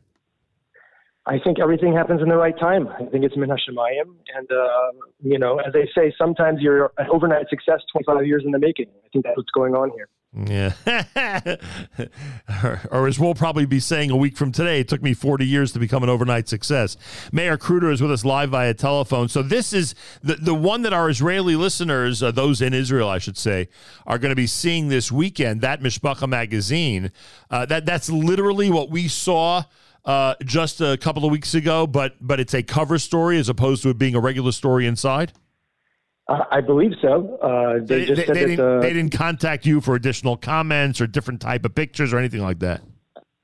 I 1.24 1.38
think 1.38 1.60
everything 1.60 1.94
happens 1.94 2.20
in 2.20 2.28
the 2.28 2.36
right 2.36 2.58
time. 2.58 2.88
I 2.88 3.04
think 3.04 3.24
it's 3.24 3.36
min 3.36 3.48
hashemayim, 3.48 4.14
and 4.36 4.50
uh, 4.50 4.92
you 5.22 5.38
know, 5.38 5.58
as 5.58 5.72
they 5.72 5.88
say, 5.94 6.12
sometimes 6.18 6.60
you're 6.60 6.92
an 6.98 7.06
overnight 7.12 7.48
success, 7.48 7.80
25 7.92 8.26
years 8.26 8.42
in 8.44 8.50
the 8.50 8.58
making. 8.58 8.86
I 9.04 9.08
think 9.12 9.24
that's 9.24 9.36
what's 9.36 9.50
going 9.50 9.74
on 9.74 9.90
here. 9.90 10.08
Yeah. 10.34 10.72
or, 12.62 12.80
or 12.90 13.06
as 13.06 13.20
we'll 13.20 13.34
probably 13.34 13.66
be 13.66 13.80
saying 13.80 14.10
a 14.10 14.16
week 14.16 14.36
from 14.36 14.50
today, 14.50 14.80
it 14.80 14.88
took 14.88 15.02
me 15.02 15.12
40 15.12 15.46
years 15.46 15.72
to 15.72 15.78
become 15.78 16.02
an 16.02 16.08
overnight 16.08 16.48
success. 16.48 16.96
Meir 17.32 17.58
Kruter 17.58 17.92
is 17.92 18.00
with 18.00 18.10
us 18.10 18.24
live 18.24 18.50
via 18.50 18.72
telephone. 18.72 19.28
So 19.28 19.42
this 19.42 19.74
is 19.74 19.94
the, 20.22 20.36
the 20.36 20.54
one 20.54 20.82
that 20.82 20.94
our 20.94 21.10
Israeli 21.10 21.54
listeners, 21.54 22.22
uh, 22.22 22.30
those 22.30 22.62
in 22.62 22.72
Israel, 22.72 23.10
I 23.10 23.18
should 23.18 23.36
say, 23.36 23.68
are 24.06 24.18
going 24.18 24.30
to 24.30 24.36
be 24.36 24.46
seeing 24.46 24.88
this 24.88 25.12
weekend, 25.12 25.60
that 25.60 25.82
Mishpacha 25.82 26.26
magazine. 26.26 27.12
Uh, 27.50 27.66
that 27.66 27.84
That's 27.84 28.08
literally 28.08 28.70
what 28.70 28.88
we 28.88 29.08
saw 29.08 29.64
uh, 30.04 30.34
just 30.44 30.80
a 30.80 30.96
couple 30.96 31.24
of 31.24 31.30
weeks 31.30 31.54
ago, 31.54 31.86
but 31.86 32.14
but 32.20 32.40
it's 32.40 32.54
a 32.54 32.62
cover 32.62 32.98
story 32.98 33.38
as 33.38 33.48
opposed 33.48 33.82
to 33.84 33.90
it 33.90 33.98
being 33.98 34.14
a 34.14 34.20
regular 34.20 34.52
story 34.52 34.86
inside. 34.86 35.32
Uh, 36.28 36.44
I 36.50 36.60
believe 36.60 36.92
so. 37.02 37.36
Uh, 37.42 37.84
they, 37.84 38.00
They, 38.00 38.04
just 38.06 38.16
they- 38.20 38.26
said 38.26 38.36
they 38.36 38.46
didn't, 38.46 38.60
uh, 38.60 38.80
they 38.80 38.92
didn't 38.92 39.12
contact 39.12 39.66
you 39.66 39.80
for 39.80 39.94
additional 39.96 40.36
comments 40.36 41.00
or 41.00 41.06
different 41.08 41.40
type 41.40 41.64
of 41.64 41.74
pictures 41.74 42.12
or 42.12 42.18
anything 42.18 42.40
like 42.42 42.60
that. 42.60 42.80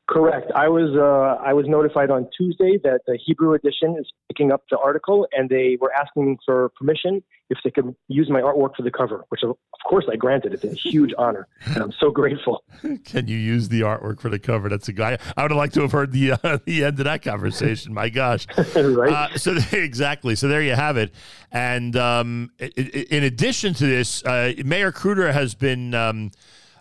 Correct. 0.09 0.51
I 0.55 0.69
was 0.69 0.97
uh, 0.97 1.43
I 1.45 1.53
was 1.53 1.67
notified 1.69 2.11
on 2.11 2.29
Tuesday 2.35 2.79
that 2.83 3.01
the 3.07 3.19
Hebrew 3.27 3.53
edition 3.53 3.95
is 4.01 4.11
picking 4.29 4.51
up 4.51 4.63
the 4.71 4.79
article, 4.79 5.29
and 5.33 5.51
they 5.51 5.77
were 5.79 5.93
asking 5.93 6.39
for 6.47 6.71
permission 6.71 7.23
if 7.51 7.59
they 7.63 7.71
could 7.71 7.95
use 8.09 8.31
my 8.31 8.41
artwork 8.41 8.75
for 8.75 8.83
the 8.83 8.91
cover, 8.91 9.27
which 9.29 9.43
of 9.43 9.55
course 9.87 10.07
I 10.11 10.17
granted. 10.17 10.55
It's 10.55 10.65
a 10.65 10.73
huge 10.73 11.13
honor, 11.19 11.47
and 11.67 11.83
I'm 11.83 11.93
so 12.01 12.11
grateful. 12.11 12.65
Can 13.05 13.29
you 13.29 13.37
use 13.37 13.69
the 13.69 13.83
artwork 13.83 14.19
for 14.19 14.31
the 14.31 14.39
cover? 14.39 14.71
That's 14.71 14.89
a 14.89 14.95
guy. 14.95 15.19
I 15.37 15.43
would 15.43 15.51
have 15.51 15.59
liked 15.59 15.75
to 15.75 15.83
have 15.83 15.93
heard 15.93 16.13
the 16.13 16.33
uh, 16.33 16.59
the 16.65 16.85
end 16.85 16.99
of 16.99 17.05
that 17.05 17.21
conversation. 17.21 17.93
My 17.93 18.09
gosh, 18.09 18.47
right? 18.77 19.13
Uh, 19.13 19.37
so 19.37 19.59
exactly. 19.73 20.37
So 20.37 20.49
there 20.49 20.63
you 20.63 20.75
have 20.75 20.97
it. 20.97 21.13
And 21.53 21.95
um, 21.97 22.51
in 22.59 23.25
addition 23.25 23.75
to 23.75 23.87
this, 23.87 24.25
uh, 24.25 24.55
Meir 24.65 24.91
Kruter 24.91 25.35
has 25.35 25.55
been 25.55 25.93
um, 25.93 26.31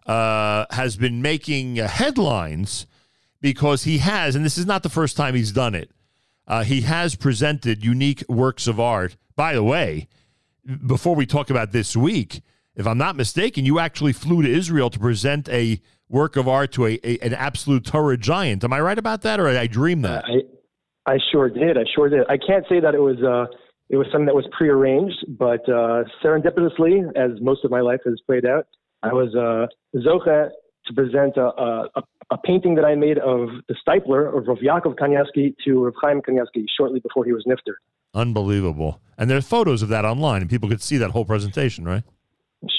uh, 0.05 0.65
has 0.69 0.95
been 0.95 1.21
making 1.21 1.77
uh, 1.77 1.89
headlines 1.89 2.87
because 3.41 3.83
he 3.83 3.99
has, 3.99 4.35
and 4.35 4.43
this 4.43 4.57
is 4.57 4.65
not 4.65 4.83
the 4.83 4.89
first 4.89 5.15
time 5.17 5.35
he's 5.35 5.51
done 5.51 5.75
it. 5.75 5.91
Uh, 6.47 6.63
he 6.63 6.81
has 6.81 7.15
presented 7.15 7.83
unique 7.83 8.23
works 8.29 8.67
of 8.67 8.79
art. 8.79 9.17
By 9.35 9.53
the 9.53 9.63
way, 9.63 10.07
before 10.85 11.15
we 11.15 11.25
talk 11.25 11.49
about 11.49 11.71
this 11.71 11.95
week, 11.95 12.41
if 12.75 12.87
I'm 12.87 12.97
not 12.97 13.15
mistaken, 13.15 13.65
you 13.65 13.79
actually 13.79 14.13
flew 14.13 14.41
to 14.41 14.49
Israel 14.49 14.89
to 14.89 14.99
present 14.99 15.49
a 15.49 15.81
work 16.09 16.35
of 16.37 16.47
art 16.47 16.71
to 16.73 16.85
a, 16.85 16.99
a 17.03 17.19
an 17.19 17.33
absolute 17.33 17.85
Torah 17.85 18.17
giant. 18.17 18.63
Am 18.63 18.71
I 18.71 18.79
right 18.79 18.97
about 18.97 19.21
that, 19.23 19.39
or 19.39 19.47
I 19.47 19.67
dream 19.67 20.01
that? 20.03 20.25
I 20.25 21.13
I 21.13 21.17
sure 21.31 21.49
did. 21.49 21.77
I 21.77 21.83
sure 21.95 22.09
did. 22.09 22.25
I 22.29 22.37
can't 22.37 22.65
say 22.69 22.79
that 22.79 22.93
it 22.93 23.01
was 23.01 23.17
uh, 23.23 23.53
it 23.89 23.97
was 23.97 24.07
something 24.11 24.25
that 24.25 24.35
was 24.35 24.47
prearranged, 24.57 25.25
but 25.37 25.67
uh, 25.69 26.03
serendipitously, 26.23 27.07
as 27.15 27.41
most 27.41 27.63
of 27.65 27.71
my 27.71 27.81
life 27.81 28.01
has 28.05 28.19
played 28.25 28.45
out, 28.45 28.67
I 29.03 29.13
was 29.13 29.33
uh, 29.35 29.67
zoche 29.97 30.49
to 30.87 30.93
present 30.93 31.37
a, 31.37 31.45
a, 31.45 31.89
a- 31.95 32.03
a 32.29 32.37
painting 32.37 32.75
that 32.75 32.85
I 32.85 32.95
made 32.95 33.17
of 33.17 33.49
the 33.67 33.75
Steipler 33.87 34.37
of 34.37 34.47
Rav 34.47 34.57
Yaakov 34.57 34.95
Kanievsky 34.95 35.55
to 35.65 35.85
Rav 35.85 35.93
Chaim 36.01 36.21
Kanievsky 36.21 36.65
shortly 36.77 36.99
before 36.99 37.25
he 37.25 37.31
was 37.31 37.45
nifter. 37.47 37.75
Unbelievable. 38.13 38.99
And 39.17 39.29
there 39.29 39.37
are 39.37 39.41
photos 39.41 39.81
of 39.81 39.89
that 39.89 40.05
online, 40.05 40.41
and 40.41 40.49
people 40.49 40.69
could 40.69 40.81
see 40.81 40.97
that 40.97 41.11
whole 41.11 41.25
presentation, 41.25 41.85
right? 41.85 42.03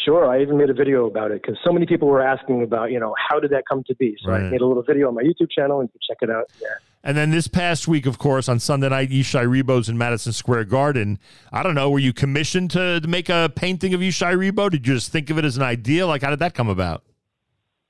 Sure, 0.05 0.28
I 0.28 0.43
even 0.43 0.59
made 0.59 0.70
a 0.70 0.75
video 0.75 1.07
about 1.07 1.31
it 1.31 1.41
because 1.41 1.57
so 1.65 1.73
many 1.73 1.86
people 1.86 2.09
were 2.09 2.20
asking 2.20 2.62
about, 2.62 2.91
you 2.91 2.99
know, 2.99 3.15
how 3.28 3.39
did 3.39 3.52
that 3.52 3.62
come 3.68 3.85
to 3.86 3.94
be? 3.94 4.17
So 4.25 4.33
I 4.33 4.41
made 4.41 4.60
a 4.60 4.67
little 4.67 4.83
video 4.83 5.09
on 5.09 5.15
my 5.15 5.23
YouTube 5.23 5.51
channel, 5.51 5.81
and 5.81 5.89
you 5.89 5.93
can 5.93 6.01
check 6.15 6.18
it 6.20 6.31
out. 6.31 6.51
Yeah. 6.60 6.68
And 7.05 7.17
then 7.17 7.31
this 7.31 7.47
past 7.47 7.86
week, 7.86 8.05
of 8.05 8.18
course, 8.18 8.49
on 8.49 8.59
Sunday 8.59 8.89
night, 8.89 9.10
Yishai 9.10 9.47
Rebo's 9.47 9.89
in 9.89 9.97
Madison 9.97 10.33
Square 10.33 10.65
Garden. 10.65 11.18
I 11.52 11.62
don't 11.62 11.77
know, 11.77 11.91
were 11.91 12.01
you 12.01 12.12
commissioned 12.12 12.73
to, 12.73 13.01
to 13.01 13.09
make 13.09 13.28
a 13.28 13.52
painting 13.55 13.94
of 13.94 14.01
Yishai 14.01 14.36
Rebo? 14.36 14.68
Did 14.68 14.86
you 14.86 14.94
just 14.94 15.12
think 15.12 15.31
of 15.31 15.39
it 15.39 15.44
as 15.44 15.57
an 15.57 15.62
idea? 15.62 16.07
Like, 16.07 16.23
how 16.23 16.31
did 16.31 16.41
that 16.41 16.55
come 16.55 16.68
about? 16.68 17.05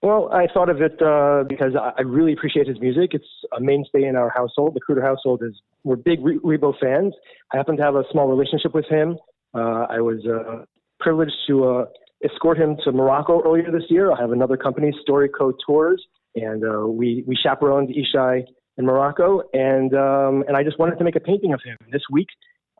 Well, 0.00 0.30
I 0.32 0.46
thought 0.52 0.68
of 0.68 0.80
it 0.80 1.02
uh, 1.02 1.42
because 1.48 1.72
I 1.74 2.02
really 2.02 2.32
appreciate 2.32 2.68
his 2.68 2.78
music. 2.80 3.10
It's 3.14 3.26
a 3.56 3.60
mainstay 3.60 4.04
in 4.04 4.14
our 4.14 4.30
household. 4.30 4.74
The 4.74 4.80
Kruter 4.80 5.02
household 5.02 5.42
is 5.42 5.60
we're 5.82 5.96
big 5.96 6.24
Re- 6.24 6.38
Rebo 6.38 6.72
fans. 6.80 7.14
I 7.52 7.56
happen 7.56 7.76
to 7.78 7.82
have 7.82 7.96
a 7.96 8.04
small 8.12 8.28
relationship 8.28 8.74
with 8.74 8.86
him. 8.88 9.16
Uh, 9.54 9.86
I 9.90 10.00
was 10.00 10.24
uh, 10.24 10.64
privileged 11.00 11.34
to 11.48 11.64
uh, 11.64 11.84
escort 12.24 12.58
him 12.58 12.76
to 12.84 12.92
Morocco 12.92 13.42
earlier 13.44 13.72
this 13.72 13.90
year. 13.90 14.12
I 14.12 14.20
have 14.20 14.30
another 14.30 14.56
company, 14.56 14.92
Storyco 15.08 15.52
Tours, 15.66 16.00
and 16.36 16.62
uh, 16.62 16.86
we 16.86 17.24
we 17.26 17.36
chaperoned 17.36 17.88
Yishai 17.88 18.42
in 18.76 18.86
Morocco, 18.86 19.42
and 19.52 19.92
um, 19.94 20.44
and 20.46 20.56
I 20.56 20.62
just 20.62 20.78
wanted 20.78 20.96
to 20.98 21.04
make 21.04 21.16
a 21.16 21.20
painting 21.20 21.54
of 21.54 21.60
him. 21.64 21.76
This 21.90 22.02
week, 22.08 22.28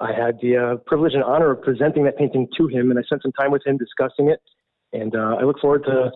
I 0.01 0.13
had 0.13 0.39
the 0.41 0.57
uh, 0.57 0.77
privilege 0.87 1.15
and 1.15 1.25
honor 1.25 1.51
of 1.51 1.63
presenting 1.63 2.05
that 2.05 2.17
painting 2.17 2.47
to 2.59 2.69
him, 2.69 2.91
and 2.91 2.99
I 2.99 3.03
spent 3.03 3.23
some 3.23 3.33
time 3.33 3.51
with 3.51 3.67
him 3.67 3.77
discussing 3.77 4.29
it. 4.29 4.41
And 4.93 5.15
I 5.17 5.43
look 5.43 5.59
forward 5.61 5.85
to 5.85 6.13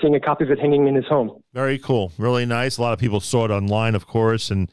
seeing 0.00 0.14
a 0.14 0.20
copy 0.20 0.44
of 0.44 0.50
it 0.50 0.58
hanging 0.58 0.86
in 0.86 0.94
his 0.94 1.06
home. 1.06 1.42
Very 1.52 1.78
cool, 1.78 2.12
really 2.18 2.46
nice. 2.46 2.78
A 2.78 2.82
lot 2.82 2.92
of 2.92 2.98
people 2.98 3.20
saw 3.20 3.44
it 3.44 3.50
online, 3.50 3.94
of 3.94 4.06
course, 4.06 4.50
and 4.50 4.70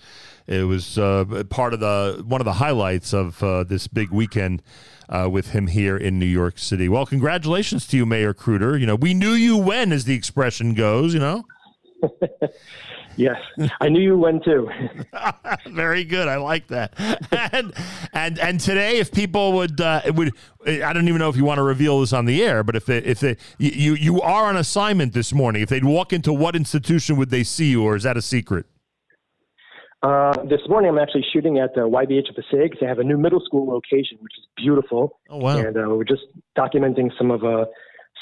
it 0.48 0.64
was 0.64 0.98
uh, 0.98 1.44
part 1.50 1.74
of 1.74 1.80
the 1.80 2.24
one 2.26 2.42
of 2.42 2.46
the 2.46 2.54
highlights 2.54 3.14
of 3.14 3.42
uh, 3.44 3.64
this 3.64 3.88
big 3.88 4.12
weekend 4.12 4.62
uh, 5.10 5.28
with 5.32 5.52
him 5.52 5.68
here 5.68 5.98
in 5.98 6.20
New 6.20 6.26
York 6.26 6.58
City. 6.58 6.90
Well, 6.90 7.06
congratulations 7.06 7.88
to 7.88 7.98
you, 7.98 8.06
Meir 8.06 8.34
Kruter. 8.34 8.80
You 8.80 8.86
know, 8.86 8.96
we 8.96 9.14
knew 9.14 9.32
you 9.32 9.58
when, 9.58 9.92
as 9.92 10.06
the 10.06 10.16
expression 10.16 10.74
goes. 10.74 11.14
You 11.14 11.20
know. 11.20 11.46
Yes, 13.18 13.38
I 13.82 13.90
knew 13.90 14.00
you 14.00 14.18
went 14.18 14.44
too. 14.44 14.70
Very 15.68 16.04
good. 16.04 16.28
I 16.28 16.38
like 16.38 16.68
that. 16.68 16.94
And 17.54 17.74
and 18.14 18.40
and 18.40 18.60
today, 18.60 18.98
if 18.98 19.12
people 19.12 19.54
would 19.54 19.80
uh, 19.80 20.02
would, 20.08 20.34
I 20.66 20.92
don't 20.92 21.08
even 21.08 21.20
know 21.20 21.30
if 21.30 21.38
you 21.38 21.46
want 21.46 21.60
to 21.60 21.64
reveal 21.64 22.02
this 22.02 22.14
on 22.14 22.26
the 22.26 22.44
air, 22.44 22.64
but 22.64 22.76
if 22.76 22.86
they, 22.86 22.98
if 22.98 23.20
they, 23.20 23.38
you 23.58 23.96
you 23.96 24.22
are 24.22 24.46
on 24.46 24.58
assignment 24.58 25.14
this 25.14 25.34
morning, 25.34 25.62
if 25.62 25.70
they'd 25.70 25.86
walk 25.86 26.14
into 26.14 26.34
what 26.34 26.56
institution 26.56 27.16
would 27.18 27.30
they 27.30 27.44
see 27.44 27.72
you, 27.72 27.84
or 27.84 27.96
is 27.96 28.04
that 28.04 28.18
a 28.18 28.22
secret? 28.22 28.66
Uh, 30.04 30.34
this 30.44 30.62
morning, 30.70 30.92
I'm 30.92 31.00
actually 31.00 31.26
shooting 31.34 31.58
at 31.58 31.74
the 31.74 31.82
YBH 31.82 32.30
of 32.30 32.36
Passaic. 32.36 32.80
They 32.80 32.86
have 32.86 33.00
a 33.00 33.04
new 33.04 33.18
middle 33.18 33.42
school 33.44 33.68
location, 33.68 34.18
which 34.22 34.34
is 34.38 34.46
beautiful. 34.56 35.20
Oh, 35.30 35.38
wow. 35.38 35.58
And 35.58 35.76
uh, 35.76 35.90
we're 35.90 36.04
just 36.04 36.24
documenting 36.56 37.10
some 37.18 37.32
of 37.32 37.44
uh, 37.44 37.66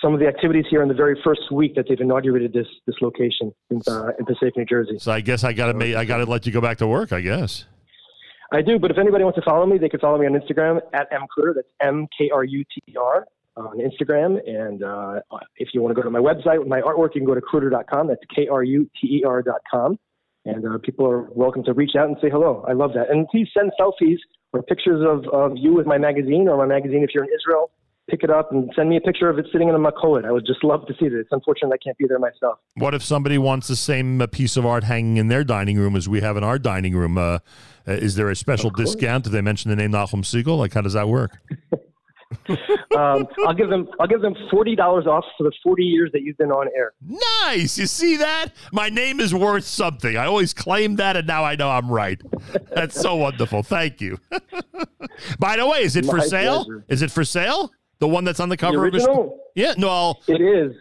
some 0.06 0.14
of 0.14 0.20
the 0.20 0.28
activities 0.28 0.66
here 0.70 0.84
in 0.84 0.88
the 0.88 0.94
very 0.94 1.20
first 1.24 1.52
week 1.52 1.74
that 1.74 1.86
they've 1.90 2.00
inaugurated 2.00 2.54
this 2.54 2.68
this 2.86 2.96
location 3.02 3.52
in, 3.72 3.82
uh, 3.88 4.12
in 4.20 4.26
Passaic, 4.26 4.56
New 4.56 4.66
Jersey. 4.66 5.00
So 5.00 5.12
I 5.12 5.20
guess 5.20 5.44
I 5.44 5.52
got 5.52 5.72
to 5.72 5.98
I 5.98 6.06
got 6.06 6.18
to 6.18 6.26
let 6.26 6.46
you 6.46 6.52
go 6.52 6.62
back 6.62 6.78
to 6.78 6.88
work. 6.88 7.12
I 7.12 7.22
guess. 7.22 7.66
I 8.52 8.62
do, 8.62 8.78
but 8.78 8.92
if 8.92 9.00
anybody 9.00 9.24
wants 9.24 9.40
to 9.40 9.42
follow 9.42 9.66
me, 9.66 9.80
they 9.80 9.90
can 9.90 10.00
follow 10.00 10.20
me 10.20 10.28
on 10.28 10.34
Instagram 10.34 10.80
at 10.94 11.10
mkruter. 11.12 11.56
That's 11.56 11.68
M 11.82 12.08
K 12.16 12.30
R 12.32 12.44
U 12.44 12.64
T 12.64 12.84
E 12.92 12.96
R 12.96 13.26
on 13.58 13.80
Instagram. 13.80 14.38
And 14.48 14.84
uh, 14.84 15.22
if 15.58 15.70
you 15.74 15.82
want 15.82 15.96
to 15.96 16.00
go 16.00 16.04
to 16.04 16.12
my 16.12 16.20
website 16.20 16.60
with 16.60 16.68
my 16.68 16.82
artwork, 16.82 17.16
you 17.16 17.22
can 17.22 17.26
go 17.26 17.34
to 17.34 17.42
kruter.com. 17.42 18.08
That's 18.08 18.22
K 18.36 18.48
R 18.48 18.64
U 18.64 18.88
T 19.02 19.08
E 19.08 19.24
R.com. 19.26 19.98
And 20.46 20.64
uh, 20.68 20.78
people 20.84 21.10
are 21.10 21.24
welcome 21.32 21.64
to 21.64 21.74
reach 21.74 21.96
out 21.98 22.08
and 22.08 22.18
say 22.22 22.30
hello. 22.30 22.64
I 22.70 22.74
love 22.74 22.92
that. 22.94 23.10
And 23.10 23.28
please 23.30 23.48
send 23.58 23.72
selfies 23.82 24.20
or 24.54 24.62
pictures 24.62 25.04
of, 25.04 25.28
of 25.34 25.58
you 25.58 25.74
with 25.74 25.88
my 25.88 25.98
magazine 25.98 26.48
or 26.48 26.56
my 26.56 26.68
magazine 26.68 27.04
if 27.04 27.10
you're 27.16 27.24
in 27.24 27.32
Israel. 27.32 27.72
Pick 28.10 28.24
it 28.24 28.30
up 28.30 28.52
and 28.52 28.72
send 28.76 28.90
me 28.90 28.98
a 28.98 29.02
picture 29.02 29.30
of 29.30 29.40
it 29.40 29.48
sitting 29.52 29.68
in 29.68 29.74
a 29.74 29.80
makolet. 29.80 30.26
I 30.26 30.32
would 30.32 30.46
just 30.46 30.64
love 30.64 30.86
to 30.88 30.94
see 31.00 31.10
that. 31.10 31.20
It's 31.20 31.32
unfortunate 31.32 31.74
I 31.74 31.78
can't 31.84 31.98
be 31.98 32.06
there 32.08 32.20
myself. 32.20 32.60
What 32.76 32.94
if 32.94 33.04
somebody 33.04 33.40
wants 33.40 33.68
the 33.68 33.76
same 33.76 34.22
uh, 34.22 34.28
piece 34.28 34.58
of 34.58 34.66
art 34.66 34.84
hanging 34.84 35.18
in 35.18 35.28
their 35.28 35.44
dining 35.44 35.80
room 35.80 35.96
as 35.96 36.08
we 36.08 36.22
have 36.22 36.38
in 36.38 36.44
our 36.44 36.60
dining 36.60 36.96
room? 36.96 37.18
Uh, 37.18 37.40
uh, 37.88 37.94
is 37.94 38.16
there 38.16 38.30
a 38.30 38.36
special 38.36 38.70
discount? 38.70 39.24
Do 39.24 39.32
they 39.32 39.42
mention 39.42 39.70
the 39.70 39.76
name 39.76 39.92
Nachum 39.92 40.24
Segal? 40.24 40.58
Like, 40.58 40.74
how 40.74 40.82
does 40.82 40.94
that 40.94 41.10
work? 41.10 41.40
um, 42.98 43.28
I'll 43.46 43.54
give 43.54 43.70
them 43.70 43.88
I'll 44.00 44.08
give 44.08 44.22
them 44.22 44.36
forty 44.50 44.76
dollars 44.76 45.06
off 45.06 45.24
for 45.38 45.44
the 45.44 45.52
forty 45.64 45.84
years 45.84 46.12
that 46.14 46.22
you've 46.22 46.38
been 46.38 46.52
on 46.52 46.68
air. 46.76 46.94
Nice. 47.46 47.78
You 47.78 47.86
see 47.86 48.18
that? 48.18 48.50
My 48.72 48.90
name 48.90 49.20
is 49.20 49.34
worth 49.34 49.66
something. 49.66 50.18
I 50.18 50.26
always 50.26 50.54
claimed 50.54 50.98
that, 50.98 51.16
and 51.16 51.28
now 51.28 51.44
I 51.44 51.56
know 51.56 51.70
I'm 51.70 51.90
right. 51.90 52.22
That's 52.74 53.00
so 53.00 53.16
wonderful. 53.16 53.64
Thank 53.64 54.02
you. 54.02 54.20
By 55.40 55.58
the 55.58 55.68
way, 55.68 55.84
is 55.84 55.96
it 55.96 56.06
for 56.06 56.20
sale? 56.22 56.66
pleasure. 56.66 56.86
Is 56.90 57.02
it 57.02 57.12
for 57.12 57.24
sale? 57.24 57.72
The 58.00 58.08
one 58.08 58.24
that's 58.26 58.40
on 58.40 58.50
the 58.50 58.54
The 58.54 58.58
cover 58.62 58.84
original? 58.84 59.20
of 59.22 59.26
his? 59.56 59.64
Yeah. 59.64 59.74
No. 59.78 60.16
It 60.28 60.42
is. 60.42 60.76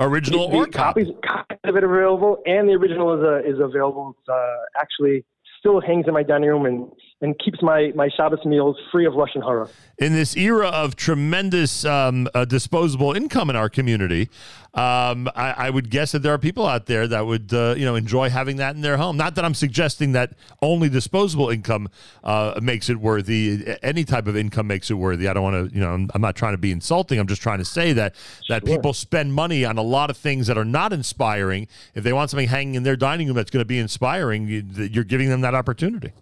Original 0.00 0.48
The- 0.48 0.56
or 0.56 0.66
copy? 0.66 1.04
copies 1.04 1.08
copies 1.24 1.58
of 1.64 1.76
it 1.76 1.84
available, 1.84 2.42
and 2.46 2.68
the 2.68 2.72
original 2.74 3.14
is 3.14 3.24
uh, 3.24 3.48
is 3.48 3.60
available. 3.60 4.16
It's 4.18 4.28
uh, 4.28 4.56
actually 4.80 5.24
still 5.60 5.80
hangs 5.80 6.06
in 6.08 6.12
my 6.14 6.22
dining 6.22 6.48
room 6.50 6.66
and, 6.66 6.90
and 7.24 7.38
keeps 7.38 7.62
my 7.62 7.90
my 7.94 8.10
Shabbos 8.14 8.44
meals 8.44 8.76
free 8.92 9.06
of 9.06 9.14
lashon 9.14 9.42
hara. 9.42 9.68
in 9.98 10.12
this 10.12 10.36
era 10.36 10.68
of 10.68 10.94
tremendous 10.94 11.84
um, 11.86 12.28
uh, 12.34 12.44
disposable 12.44 13.14
income 13.14 13.48
in 13.48 13.56
our 13.56 13.70
community, 13.70 14.28
um, 14.74 15.30
I, 15.34 15.54
I 15.56 15.70
would 15.70 15.88
guess 15.88 16.12
that 16.12 16.18
there 16.18 16.34
are 16.34 16.38
people 16.38 16.66
out 16.66 16.84
there 16.84 17.08
that 17.08 17.24
would, 17.24 17.54
uh, 17.54 17.76
you 17.78 17.86
know, 17.86 17.94
enjoy 17.94 18.28
having 18.28 18.56
that 18.58 18.74
in 18.76 18.82
their 18.82 18.98
home. 18.98 19.16
Not 19.16 19.36
that 19.36 19.44
I'm 19.44 19.54
suggesting 19.54 20.12
that 20.12 20.34
only 20.60 20.90
disposable 20.90 21.48
income 21.48 21.88
uh, 22.22 22.60
makes 22.60 22.90
it 22.90 22.98
worthy. 22.98 23.64
Any 23.82 24.04
type 24.04 24.26
of 24.26 24.36
income 24.36 24.66
makes 24.66 24.90
it 24.90 24.94
worthy. 24.94 25.26
I 25.26 25.32
don't 25.32 25.44
want 25.44 25.70
to, 25.70 25.74
you 25.74 25.80
know, 25.80 25.94
I'm, 25.94 26.10
I'm 26.14 26.20
not 26.20 26.36
trying 26.36 26.52
to 26.52 26.58
be 26.58 26.72
insulting. 26.72 27.18
I'm 27.18 27.26
just 27.26 27.40
trying 27.40 27.58
to 27.58 27.64
say 27.64 27.94
that 27.94 28.14
that 28.50 28.66
people 28.66 28.92
spend 28.92 29.32
money 29.32 29.64
on 29.64 29.78
a 29.78 29.82
lot 29.82 30.10
of 30.10 30.18
things 30.18 30.46
that 30.48 30.58
are 30.58 30.64
not 30.64 30.92
inspiring. 30.92 31.68
If 31.94 32.04
they 32.04 32.12
want 32.12 32.30
something 32.30 32.48
hanging 32.48 32.74
in 32.74 32.82
their 32.82 32.96
dining 32.96 33.28
room 33.28 33.36
that's 33.36 33.50
going 33.50 33.62
to 33.62 33.66
be 33.66 33.78
inspiring, 33.78 34.46
you, 34.46 34.62
you're 34.76 35.04
giving 35.04 35.30
them 35.30 35.40
that 35.40 35.54
opportunity. 35.54 36.12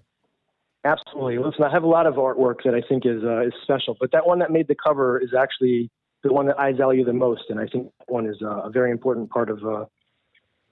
Absolutely. 0.85 1.39
Listen, 1.39 1.65
I 1.65 1.71
have 1.71 1.85
a 1.85 1.89
lot 1.89 2.07
of 2.07 2.15
artwork 2.15 2.65
that 2.65 2.75
I 2.75 2.83
think 2.89 3.07
is 3.07 3.23
uh, 3.23 3.43
is 3.43 3.53
special, 3.63 3.97
but 4.01 4.11
that 4.13 4.27
one 4.27 4.41
that 4.41 4.51
made 4.51 4.67
the 4.67 4.75
cover 4.75 5.21
is 5.21 5.31
actually 5.39 5.91
the 6.25 6.33
one 6.33 6.47
that 6.47 6.59
I 6.59 6.73
value 6.73 7.05
the 7.05 7.13
most, 7.13 7.43
and 7.51 7.61
I 7.61 7.67
think 7.67 7.93
that 7.99 8.13
one 8.13 8.27
is 8.27 8.37
uh, 8.43 8.63
a 8.63 8.71
very 8.71 8.91
important 8.91 9.31
part 9.31 9.49
of 9.49 9.65
uh, 9.65 9.85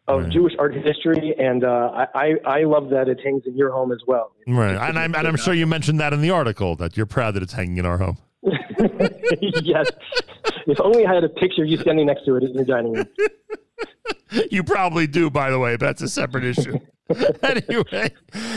of 0.08 0.28
Jewish 0.30 0.54
art 0.58 0.74
history. 0.74 1.34
And 1.38 1.64
uh, 1.64 2.06
I, 2.14 2.34
I 2.44 2.64
love 2.64 2.90
that 2.90 3.08
it 3.08 3.20
hangs 3.22 3.42
in 3.46 3.56
your 3.56 3.70
home 3.70 3.92
as 3.92 4.00
well. 4.06 4.32
Right, 4.46 4.74
and 4.74 4.98
I'm 4.98 5.14
and 5.14 5.28
I'm 5.28 5.36
sure 5.36 5.54
you 5.54 5.66
mentioned 5.66 6.00
that 6.00 6.12
in 6.12 6.20
the 6.20 6.30
article 6.30 6.74
that 6.76 6.96
you're 6.96 7.06
proud 7.06 7.34
that 7.34 7.42
it's 7.42 7.52
hanging 7.52 7.76
in 7.76 7.86
our 7.86 7.98
home. 7.98 8.18
yes. 8.42 9.88
If 10.66 10.80
only 10.80 11.06
I 11.06 11.14
had 11.14 11.24
a 11.24 11.28
picture 11.28 11.62
of 11.62 11.68
you 11.68 11.76
standing 11.76 12.06
next 12.06 12.24
to 12.24 12.36
it 12.36 12.42
in 12.42 12.54
your 12.54 12.64
dining 12.64 12.92
room. 12.94 13.06
You 14.48 14.62
probably 14.62 15.08
do, 15.08 15.28
by 15.28 15.50
the 15.50 15.58
way, 15.58 15.72
but 15.76 15.86
that's 15.86 16.02
a 16.02 16.08
separate 16.08 16.44
issue. 16.44 16.78
anyway, 17.42 18.12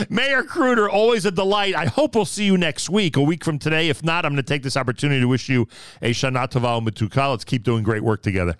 Meir 0.08 0.44
Kruter, 0.44 0.88
always 0.88 1.24
a 1.24 1.30
delight. 1.30 1.74
I 1.74 1.86
hope 1.86 2.14
we'll 2.14 2.24
see 2.24 2.44
you 2.44 2.56
next 2.56 2.88
week, 2.90 3.16
a 3.16 3.22
week 3.22 3.44
from 3.44 3.58
today. 3.58 3.88
If 3.88 4.02
not, 4.04 4.24
I'm 4.24 4.32
going 4.32 4.42
to 4.44 4.48
take 4.48 4.62
this 4.62 4.76
opportunity 4.76 5.20
to 5.20 5.28
wish 5.28 5.48
you 5.48 5.66
a 6.02 6.10
Shana 6.10 6.48
Tova 6.48 6.86
Matuka. 6.86 7.30
Let's 7.30 7.44
keep 7.44 7.62
doing 7.64 7.82
great 7.82 8.02
work 8.02 8.22
together. 8.22 8.54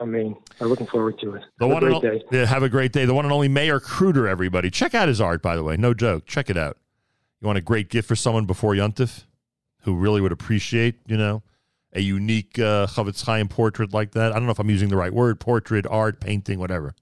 I 0.00 0.04
mean, 0.04 0.34
I'm 0.60 0.68
looking 0.68 0.86
forward 0.86 1.18
to 1.20 1.34
it. 1.34 1.42
The 1.58 1.66
Have 1.68 1.74
one 1.74 1.82
a 1.84 1.86
and 1.86 2.00
great 2.00 2.12
o- 2.12 2.18
day. 2.18 2.24
Yeah, 2.32 2.46
have 2.46 2.62
a 2.62 2.68
great 2.68 2.92
day. 2.92 3.04
The 3.04 3.14
one 3.14 3.24
and 3.24 3.32
only 3.32 3.48
Meir 3.48 3.78
Kruter, 3.78 4.28
everybody. 4.28 4.70
Check 4.70 4.94
out 4.94 5.06
his 5.06 5.20
art, 5.20 5.42
by 5.42 5.54
the 5.54 5.62
way. 5.62 5.76
No 5.76 5.94
joke. 5.94 6.26
Check 6.26 6.50
it 6.50 6.56
out. 6.56 6.76
You 7.40 7.46
want 7.46 7.58
a 7.58 7.62
great 7.62 7.88
gift 7.88 8.08
for 8.08 8.16
someone 8.16 8.46
before 8.46 8.72
Yuntif 8.74 9.24
who 9.82 9.94
really 9.96 10.20
would 10.20 10.32
appreciate, 10.32 10.96
you 11.06 11.16
know, 11.16 11.42
a 11.92 12.00
unique 12.00 12.58
uh, 12.58 12.86
Chofetz 12.86 13.24
Chaim 13.24 13.48
portrait 13.48 13.92
like 13.92 14.12
that? 14.12 14.32
I 14.32 14.36
don't 14.36 14.46
know 14.46 14.52
if 14.52 14.58
I'm 14.58 14.70
using 14.70 14.88
the 14.88 14.96
right 14.96 15.12
word 15.12 15.38
portrait, 15.40 15.86
art, 15.88 16.20
painting, 16.20 16.58
whatever. 16.58 16.94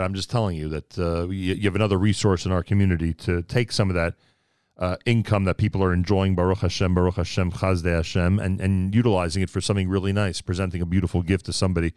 But 0.00 0.06
I'm 0.06 0.14
just 0.14 0.30
telling 0.30 0.56
you 0.56 0.70
that 0.70 0.98
uh, 0.98 1.28
you, 1.28 1.52
you, 1.52 1.64
have 1.64 1.74
another 1.74 1.98
resource 1.98 2.46
in 2.46 2.52
our 2.52 2.62
community 2.62 3.12
to 3.12 3.42
take 3.42 3.70
some 3.70 3.90
of 3.90 3.96
that 3.96 4.14
uh, 4.78 4.96
income 5.04 5.44
that 5.44 5.58
people 5.58 5.84
are 5.84 5.92
enjoying, 5.92 6.34
Baruch 6.34 6.60
Hashem, 6.60 6.94
Baruch 6.94 7.16
Hashem, 7.16 7.52
Chasdei 7.52 7.96
Hashem, 7.96 8.38
and, 8.38 8.62
and 8.62 8.94
utilizing 8.94 9.42
it 9.42 9.50
for 9.50 9.60
something 9.60 9.90
really 9.90 10.14
nice, 10.14 10.40
presenting 10.40 10.80
a 10.80 10.86
beautiful 10.86 11.20
gift 11.20 11.44
to 11.44 11.52
somebody 11.52 11.92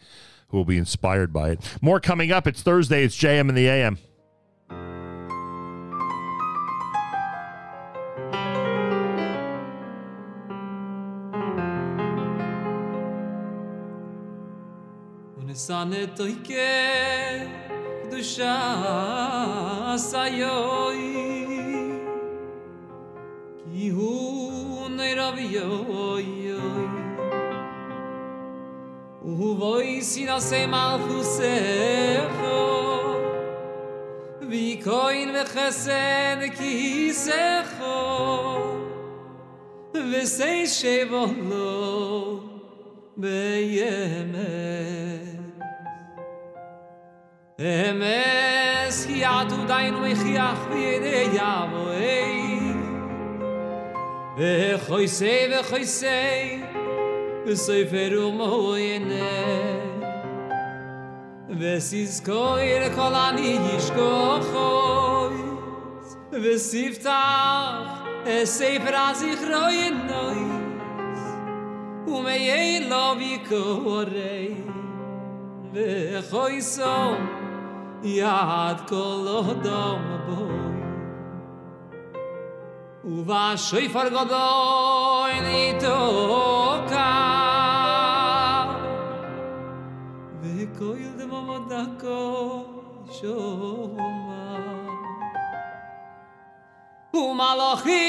who 0.49 0.57
will 0.57 0.65
be 0.65 0.77
inspired 0.77 1.31
by 1.31 1.51
it. 1.51 1.77
More 1.81 2.01
coming 2.01 2.29
up. 2.29 2.45
It's 2.45 2.61
Thursday. 2.61 3.05
It's 3.05 3.17
JM 3.17 3.47
and 3.47 3.57
the 3.57 3.69
AM. 3.69 3.97
קדושה 18.13 19.95
סיוי 19.97 21.15
כי 23.73 23.89
הוא 23.89 24.89
נרב 24.89 25.35
יוי 25.37 26.51
ובוי 29.25 30.01
סינסי 30.01 30.65
מלכוסךו 30.65 31.43
ויקוין 34.49 35.29
וחסד 35.41 36.37
כיסךו 36.57 37.93
ושי 39.93 40.67
שבו 40.67 41.25
לו 41.49 42.39
בימי 43.17 45.32
Emes 47.59 49.05
ya 49.07 49.45
tu 49.47 49.67
dai 49.67 49.91
no 49.91 50.05
ya 50.07 50.55
khide 50.55 51.35
ya 51.35 51.69
voy 51.69 52.73
Ve 54.35 54.73
ve 54.73 54.77
khoy 54.87 55.07
se 55.07 55.49
ve 57.45 57.55
se 57.55 57.85
feru 57.85 58.31
moy 58.31 58.97
ne 58.97 59.79
Ve 61.47 61.79
sis 61.79 62.21
koy 62.21 62.89
kolani 62.95 63.59
ish 63.77 63.91
ko 63.91 64.39
khoy 64.51 65.37
Ve 66.31 66.57
sif 66.57 67.03
ta 67.03 68.23
e 68.25 68.45
se 68.47 68.79
frazi 68.79 69.35
khoy 69.35 69.91
no 70.07 70.23
Ume 72.07 72.35
ye 72.35 72.79
lovi 72.89 73.37
ko 73.47 74.05
rei 74.05 74.57
Ve 75.71 76.19
khoy 76.31 76.59
יד 78.03 78.79
כל 78.87 79.27
אדם 79.51 80.19
בוי 80.25 80.73
ובשויפר 83.03 84.09
גדוי 84.09 85.41
ניתוקה 85.41 87.13
וקויל 90.41 91.11
דמו 91.17 91.57
דקו 91.69 92.65
שומע 93.11 94.59
ומלאכים 97.13 98.03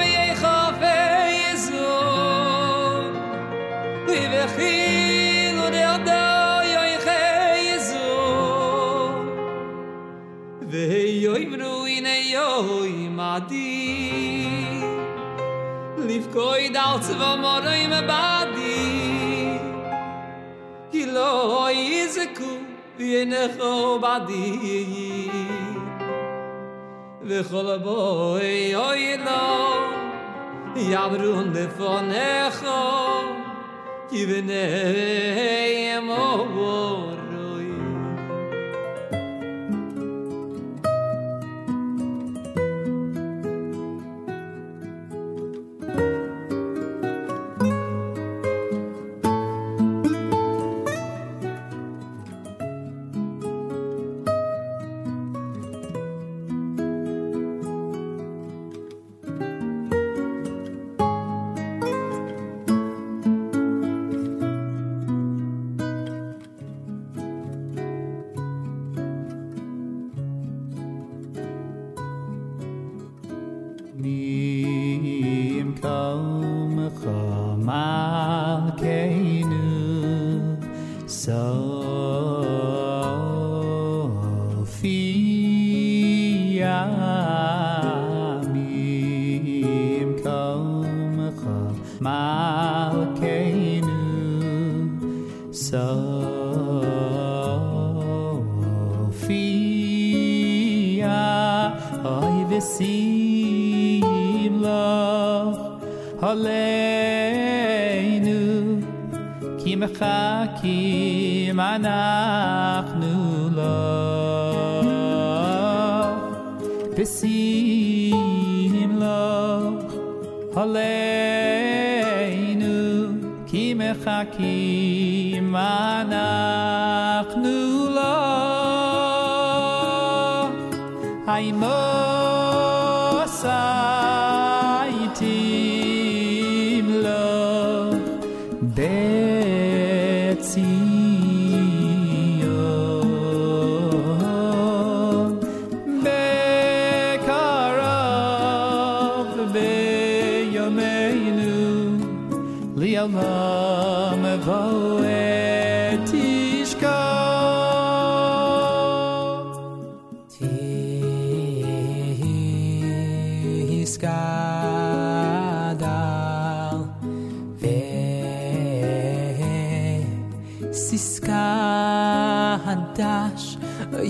יחפה 0.00 1.26
יזון 1.52 3.04
ובחילו 4.08 4.85
hoy 12.68 13.08
madi. 13.18 13.74
Lif 16.06 16.24
koi 16.32 16.68
dalts 16.76 17.10
va 17.20 17.36
moroy 17.36 17.82
me 17.92 18.00
badi. 18.10 19.60
Ki 20.92 21.02
lo 21.16 21.68
iz 21.68 22.16
ku 22.38 22.52
ye 22.98 23.24
ne 23.24 23.44
kho 23.56 23.98
badi. 24.04 24.46
Ve 27.28 27.42
kholoboy 27.48 28.50
oy 28.50 28.72
hoy 28.80 29.16
no 29.26 29.42
ya 30.92 31.08
brun 31.08 31.52
de 31.52 31.66
fon 31.76 32.10
e 32.12 32.50
kho 32.58 32.80
ki 34.10 34.24
ve 34.28 34.40
ne 34.50 36.00
vor 36.54 37.25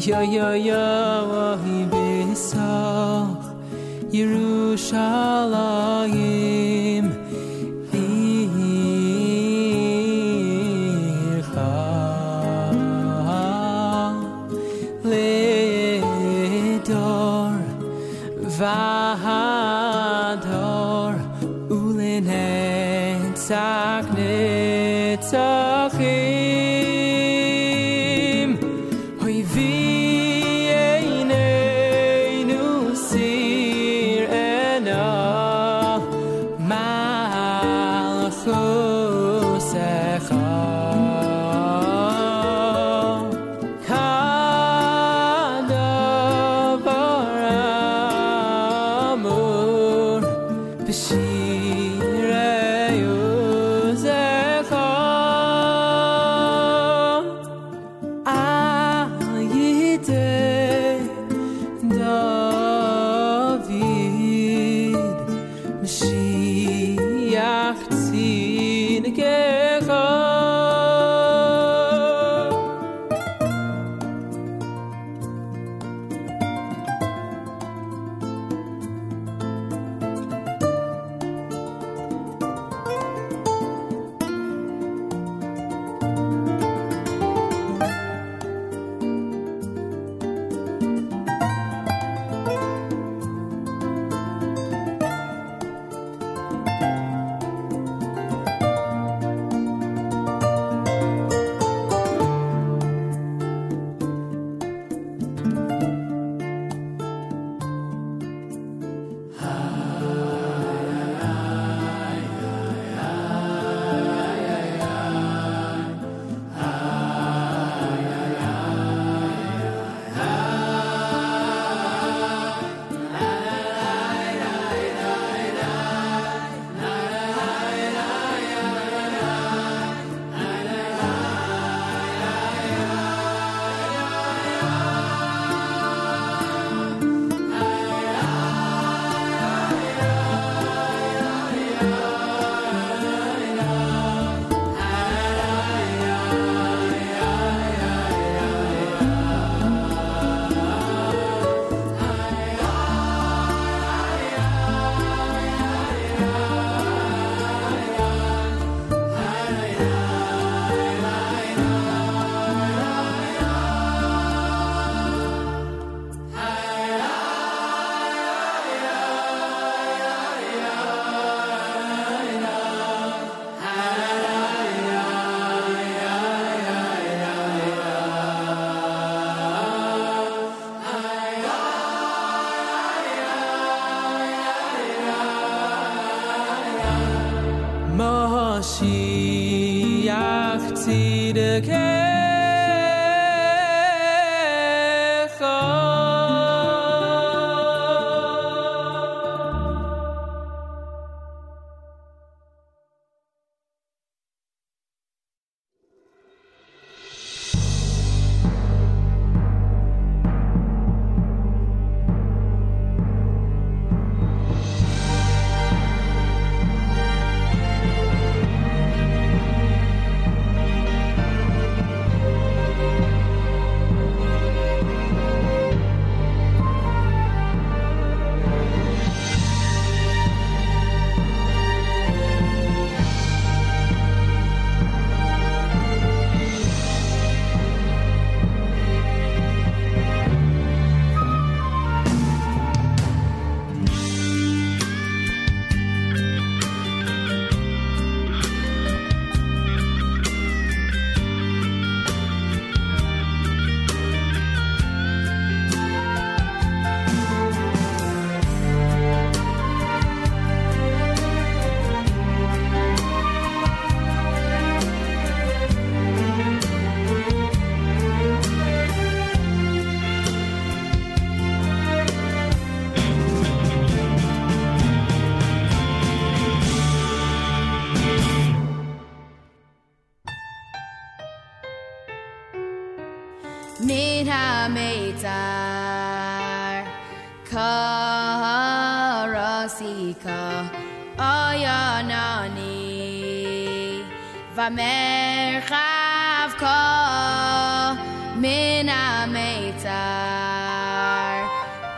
yo 0.07 0.23
yo 0.23 0.55
yo 0.55 1.59
hibesoch 1.65 3.43
Yerushalayim 4.15 5.76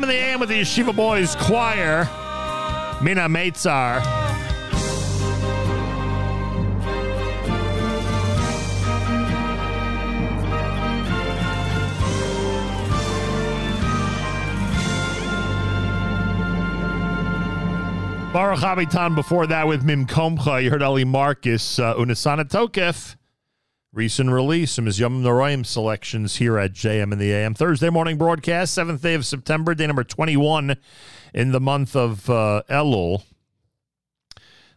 JM 0.00 0.02
in 0.04 0.08
the 0.08 0.14
AM 0.14 0.40
with 0.40 0.48
the 0.48 0.60
Yeshiva 0.60 0.96
Boys 0.96 1.36
Choir. 1.36 2.04
Mina 3.02 3.28
Meitzar. 3.28 4.02
Baruch 18.32 18.60
Habitan 18.60 19.14
before 19.14 19.46
that 19.48 19.66
with 19.66 19.82
Mim 19.82 20.06
Komcha. 20.06 20.62
You 20.62 20.70
heard 20.70 20.82
Ali 20.82 21.04
Marcus, 21.04 21.78
uh, 21.78 21.94
Tokef. 21.96 23.16
Recent 23.92 24.30
release, 24.30 24.70
some 24.70 24.86
his 24.86 25.00
Yom 25.00 25.20
Noraim 25.20 25.66
selections 25.66 26.36
here 26.36 26.56
at 26.56 26.72
JM 26.72 27.12
in 27.12 27.18
the 27.18 27.32
AM. 27.32 27.54
Thursday 27.54 27.90
morning 27.90 28.16
broadcast, 28.16 28.78
7th 28.78 29.00
day 29.00 29.14
of 29.14 29.26
September, 29.26 29.74
day 29.74 29.88
number 29.88 30.04
21 30.04 30.76
in 31.34 31.50
the 31.50 31.58
month 31.58 31.96
of 31.96 32.30
uh, 32.30 32.62
Elul, 32.70 33.24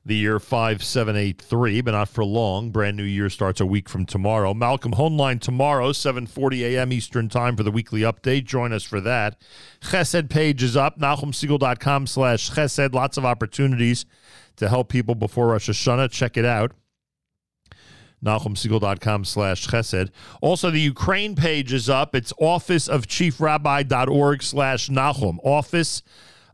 the 0.04 0.16
year 0.16 0.40
5783, 0.40 1.82
but 1.82 1.92
not 1.92 2.10
for 2.10 2.26
long. 2.26 2.72
Brand 2.72 2.98
new 2.98 3.04
year 3.04 3.30
starts 3.30 3.62
a 3.62 3.68
week 3.68 3.88
from 3.88 4.08
tomorrow. 4.08 4.52
Malcolm 4.56 4.94
Hoenlein 4.94 5.40
tomorrow, 5.40 5.92
7.40 5.92 6.62
a.m. 6.74 6.92
Eastern 6.92 7.30
Time 7.30 7.56
for 7.56 7.62
the 7.62 7.70
weekly 7.70 8.02
update. 8.02 8.46
Join 8.46 8.74
us 8.74 8.84
for 8.84 9.00
that. 9.00 9.40
Chesed 9.80 10.28
page 10.32 10.64
is 10.64 10.76
up, 10.76 10.98
nachumsegal.com 10.98 12.08
slash 12.08 12.50
chesed. 12.50 12.96
Lots 12.96 13.18
of 13.18 13.26
opportunities 13.26 14.08
to 14.56 14.70
help 14.70 14.90
people 14.90 15.14
before 15.14 15.50
Rosh 15.50 15.70
Hashanah. 15.70 16.10
Check 16.10 16.36
it 16.36 16.46
out 16.46 16.72
nachumsegal.com 18.24 19.26
slash 19.26 19.68
chesed. 19.68 20.10
Also, 20.42 20.72
the 20.72 20.80
Ukraine 20.80 21.36
page 21.36 21.74
is 21.74 21.90
up. 21.90 22.16
It's 22.16 22.32
officeofchiefrabbi.org 22.34 24.44
slash 24.44 24.90
Nachum. 24.90 25.40
Office 25.44 26.04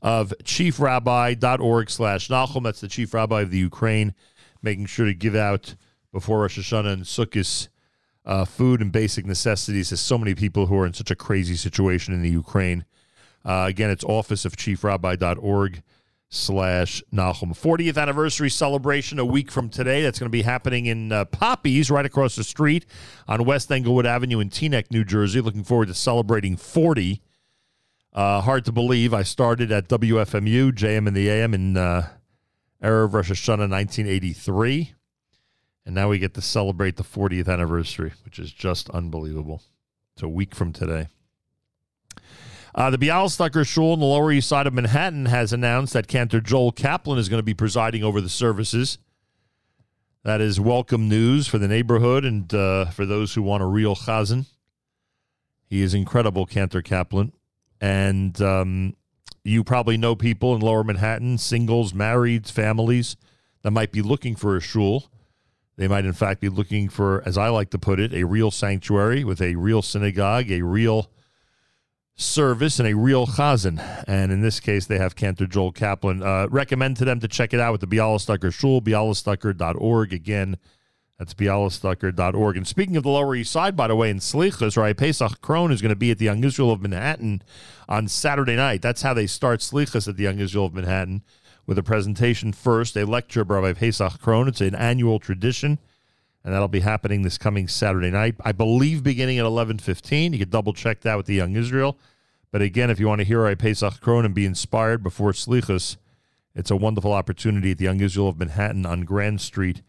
of 0.02 0.34
chiefrabbi.org 0.44 1.90
slash 1.90 2.30
Nachum. 2.30 2.64
That's 2.64 2.82
the 2.82 2.88
chief 2.88 3.14
rabbi 3.14 3.42
of 3.42 3.52
the 3.52 3.58
Ukraine, 3.58 4.16
making 4.62 4.86
sure 4.88 5.06
to 5.06 5.14
give 5.14 5.36
out 5.36 5.76
before 6.12 6.42
Rosh 6.42 6.58
Hashanah 6.58 6.94
and 6.94 7.04
Sukkot 7.04 7.68
uh, 8.26 8.46
food 8.46 8.82
and 8.82 8.92
basic 8.92 9.26
necessities 9.26 9.90
to 9.90 9.98
so 9.98 10.18
many 10.18 10.36
people 10.36 10.68
who 10.68 10.78
are 10.78 10.86
in 10.86 10.94
such 10.94 11.12
a 11.12 11.16
crazy 11.16 11.56
situation 11.56 12.14
in 12.14 12.22
the 12.22 12.30
Ukraine. 12.30 12.86
Uh, 13.46 13.66
again, 13.68 13.90
it's 13.90 14.04
officeofchiefrabbi.org 14.04 15.82
slash 16.30 17.02
Nachum. 17.12 17.58
40th 17.60 17.98
anniversary 17.98 18.50
celebration 18.50 19.20
a 19.20 19.26
week 19.26 19.52
from 19.52 19.70
today. 19.70 20.04
That's 20.04 20.20
going 20.20 20.28
to 20.28 20.32
be 20.32 20.44
happening 20.44 20.86
in 20.86 21.12
uh, 21.12 21.26
Poppies 21.26 21.90
right 21.90 22.06
across 22.06 22.36
the 22.36 22.44
street 22.44 22.86
on 23.28 23.46
West 23.46 23.72
Englewood 23.72 24.06
Avenue 24.06 24.40
in 24.40 24.50
Teaneck, 24.50 24.92
New 24.92 25.04
Jersey. 25.04 25.42
Looking 25.42 25.64
forward 25.64 25.88
to 25.88 25.94
celebrating 25.94 26.56
40. 26.56 27.22
Uh, 28.14 28.42
hard 28.42 28.66
to 28.66 28.72
believe 28.72 29.14
I 29.14 29.24
started 29.24 29.72
at 29.72 29.88
WFMU, 29.88 30.72
JM 30.72 31.08
in 31.08 31.14
the 31.14 31.30
AM 31.30 31.54
in 31.54 31.78
uh, 31.78 32.08
Erev 32.84 33.14
Rosh 33.14 33.32
Hashanah 33.32 33.70
1983. 33.70 34.94
And 35.86 35.96
now 35.96 36.10
we 36.10 36.20
get 36.20 36.36
to 36.36 36.42
celebrate 36.42 36.98
the 36.98 37.04
40th 37.04 37.48
anniversary, 37.48 38.14
which 38.24 38.38
is 38.38 38.52
just 38.52 38.90
unbelievable. 38.92 39.64
It's 40.14 40.24
a 40.24 40.30
week 40.30 40.54
from 40.54 40.74
today. 40.74 41.08
Uh, 42.80 42.90
the 42.90 42.98
Bialystoker 42.98 43.68
Shul 43.68 43.96
in 43.96 44.00
the 44.00 44.06
Lower 44.06 44.32
East 44.32 44.48
Side 44.48 44.66
of 44.66 44.74
Manhattan 44.74 45.26
has 45.26 45.52
announced 45.52 45.92
that 45.92 46.08
Cantor 46.08 46.40
Joel 46.40 46.72
Kaplan 46.72 47.20
is 47.20 47.28
going 47.28 47.40
to 47.40 47.44
be 47.44 47.54
presiding 47.54 48.06
over 48.06 48.22
the 48.22 48.30
services. 48.30 49.00
That 50.24 50.40
is 50.40 50.62
welcome 50.62 51.10
news 51.10 51.46
for 51.46 51.58
the 51.58 51.68
neighborhood 51.68 52.24
and 52.24 52.54
uh, 52.54 52.86
for 52.86 53.06
those 53.06 53.34
who 53.34 53.42
want 53.42 53.64
a 53.64 53.66
real 53.66 53.98
chazan. 53.98 54.46
He 55.66 55.82
is 55.82 55.94
incredible, 55.94 56.46
Cantor 56.46 56.82
Kaplan. 56.82 57.34
And 57.82 58.42
um, 58.42 58.96
you 59.44 59.66
probably 59.66 59.98
know 59.98 60.16
people 60.16 60.56
in 60.56 60.62
Lower 60.62 60.86
Manhattan, 60.86 61.38
singles, 61.38 61.92
marrieds, 61.92 62.50
families 62.50 63.18
that 63.62 63.72
might 63.72 63.92
be 63.92 64.02
looking 64.02 64.38
for 64.38 64.56
a 64.56 64.62
shul. 64.62 65.12
They 65.76 65.90
might, 65.90 66.06
in 66.06 66.14
fact, 66.14 66.40
be 66.40 66.48
looking 66.48 66.88
for, 66.88 67.24
as 67.26 67.38
I 67.38 67.50
like 67.50 67.72
to 67.72 67.78
put 67.78 68.00
it, 68.00 68.14
a 68.14 68.24
real 68.24 68.52
sanctuary 68.52 69.26
with 69.26 69.42
a 69.42 69.56
real 69.56 69.82
synagogue, 69.82 70.50
a 70.50 70.62
real 70.62 71.12
service, 72.20 72.80
and 72.80 72.88
a 72.88 72.96
real 72.96 73.26
chazan. 73.26 74.04
And 74.08 74.32
in 74.32 74.42
this 74.42 74.60
case, 74.60 74.86
they 74.86 74.98
have 74.98 75.16
Cantor 75.16 75.48
Joel 75.48 75.72
Kaplan. 75.72 76.22
Uh, 76.22 76.48
recommend 76.50 76.98
to 76.98 77.06
them 77.06 77.20
to 77.22 77.28
check 77.28 77.54
it 77.54 77.60
out 77.60 77.72
with 77.72 77.82
the 77.82 77.88
Bialystoker 77.88 78.54
Shul, 78.54 78.82
bialystoker.org. 78.82 80.14
Again, 80.14 80.58
that's 81.18 81.34
bialystoker.org. 81.34 82.58
And 82.58 82.68
speaking 82.68 82.96
of 82.96 83.04
the 83.04 83.10
Lower 83.10 83.36
East 83.36 83.52
Side, 83.52 83.76
by 83.76 83.88
the 83.88 83.96
way, 83.96 84.10
in 84.10 84.20
Slichas, 84.20 84.78
right, 84.78 84.96
Pesach 84.96 85.42
Krohn 85.42 85.72
is 85.72 85.82
going 85.82 85.90
to 85.90 85.96
be 85.96 86.12
at 86.12 86.18
the 86.18 86.26
Young 86.26 86.44
Israel 86.44 86.72
of 86.72 86.82
Manhattan 86.82 87.42
on 87.88 88.08
Saturday 88.08 88.56
night. 88.56 88.82
That's 88.82 89.02
how 89.02 89.14
they 89.14 89.28
start 89.28 89.62
Slichas 89.62 90.08
at 90.08 90.18
the 90.18 90.24
Young 90.24 90.40
Israel 90.40 90.66
of 90.66 90.74
Manhattan 90.74 91.24
with 91.66 91.78
a 91.78 91.84
presentation 91.84 92.54
first, 92.54 92.96
a 92.98 93.06
lecture 93.06 93.46
by 93.46 93.56
Rabbi 93.56 93.74
Pesach 93.74 94.22
Krohn. 94.22 94.48
It's 94.48 94.62
an 94.62 94.76
annual 94.76 95.20
tradition, 95.20 95.80
and 96.44 96.54
that'll 96.54 96.68
be 96.68 96.80
happening 96.80 97.22
this 97.22 97.38
coming 97.38 97.68
Saturday 97.68 98.10
night. 98.10 98.36
I 98.44 98.52
believe 98.52 99.04
beginning 99.04 99.40
at 99.40 99.46
11.15. 99.46 100.34
You 100.34 100.40
can 100.40 100.50
double 100.50 100.74
check 100.74 101.02
that 101.02 101.18
with 101.18 101.26
the 101.26 101.36
Young 101.36 101.56
Israel. 101.56 101.98
But 102.52 102.62
again, 102.62 102.90
if 102.90 103.00
you 103.00 103.08
want 103.08 103.20
to 103.20 103.26
hear 103.26 103.46
a 103.46 103.56
Pesach 103.56 104.02
Krohn 104.02 104.26
and 104.26 104.34
be 104.34 104.46
inspired 104.46 105.04
before 105.04 105.32
Slichas, 105.32 105.98
it's 106.56 106.72
a 106.72 106.76
wonderful 106.76 107.14
opportunity 107.14 107.72
at 107.72 107.78
the 107.78 107.86
Young 107.86 108.02
Israel 108.02 108.30
of 108.30 108.40
Manhattan 108.40 108.86
on 108.86 109.02
Grand 109.02 109.42
Street 109.42 109.82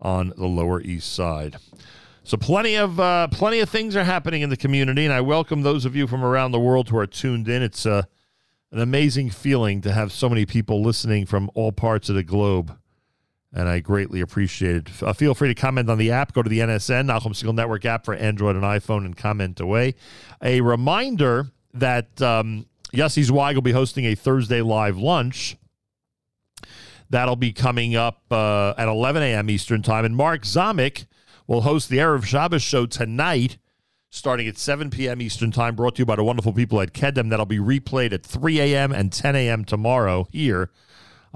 on 0.00 0.32
the 0.36 0.46
Lower 0.46 0.80
East 0.80 1.12
Side. 1.12 1.56
So 2.24 2.36
plenty 2.36 2.74
of 2.74 2.98
uh, 2.98 3.28
plenty 3.28 3.60
of 3.60 3.68
things 3.68 3.94
are 3.94 4.02
happening 4.02 4.42
in 4.42 4.50
the 4.50 4.56
community, 4.56 5.04
and 5.04 5.14
I 5.14 5.20
welcome 5.20 5.62
those 5.62 5.84
of 5.84 5.94
you 5.94 6.08
from 6.08 6.24
around 6.24 6.50
the 6.50 6.58
world 6.58 6.88
who 6.88 6.96
are 6.96 7.06
tuned 7.06 7.48
in. 7.48 7.62
It's 7.62 7.86
uh, 7.86 8.02
an 8.72 8.80
amazing 8.80 9.30
feeling 9.30 9.80
to 9.82 9.92
have 9.92 10.10
so 10.10 10.28
many 10.28 10.44
people 10.44 10.82
listening 10.82 11.26
from 11.26 11.50
all 11.54 11.70
parts 11.70 12.08
of 12.08 12.16
the 12.16 12.24
globe, 12.24 12.76
and 13.52 13.68
I 13.68 13.80
greatly 13.80 14.20
appreciate 14.20 14.76
it. 14.76 15.02
Uh, 15.02 15.12
feel 15.12 15.34
free 15.34 15.48
to 15.48 15.54
comment 15.54 15.88
on 15.88 15.98
the 15.98 16.10
app. 16.10 16.32
Go 16.32 16.42
to 16.42 16.48
the 16.48 16.60
NSN 16.60 17.06
Nachum 17.06 17.32
Segal 17.32 17.54
Network 17.54 17.84
app 17.84 18.04
for 18.04 18.14
Android 18.14 18.56
and 18.56 18.64
iPhone 18.64 19.04
and 19.04 19.16
comment 19.16 19.60
away. 19.60 19.94
A 20.42 20.60
reminder 20.60 21.50
that 21.74 22.20
um, 22.20 22.66
Yossi 22.92 23.22
Zweig 23.22 23.54
will 23.54 23.62
be 23.62 23.72
hosting 23.72 24.04
a 24.04 24.14
Thursday 24.14 24.62
live 24.62 24.98
lunch. 24.98 25.56
That'll 27.08 27.36
be 27.36 27.52
coming 27.52 27.94
up 27.94 28.22
uh, 28.30 28.74
at 28.76 28.88
11 28.88 29.22
a.m. 29.22 29.48
Eastern 29.48 29.82
Time. 29.82 30.04
And 30.04 30.16
Mark 30.16 30.42
Zamek 30.42 31.06
will 31.46 31.60
host 31.60 31.88
the 31.88 31.98
Erev 31.98 32.24
Shabbos 32.24 32.62
show 32.62 32.84
tonight, 32.84 33.58
starting 34.10 34.48
at 34.48 34.58
7 34.58 34.90
p.m. 34.90 35.22
Eastern 35.22 35.52
Time, 35.52 35.76
brought 35.76 35.94
to 35.96 36.02
you 36.02 36.06
by 36.06 36.16
the 36.16 36.24
wonderful 36.24 36.52
people 36.52 36.80
at 36.80 36.92
Kedem. 36.92 37.30
That'll 37.30 37.46
be 37.46 37.58
replayed 37.58 38.12
at 38.12 38.24
3 38.24 38.60
a.m. 38.60 38.92
and 38.92 39.12
10 39.12 39.36
a.m. 39.36 39.64
tomorrow 39.64 40.26
here 40.32 40.70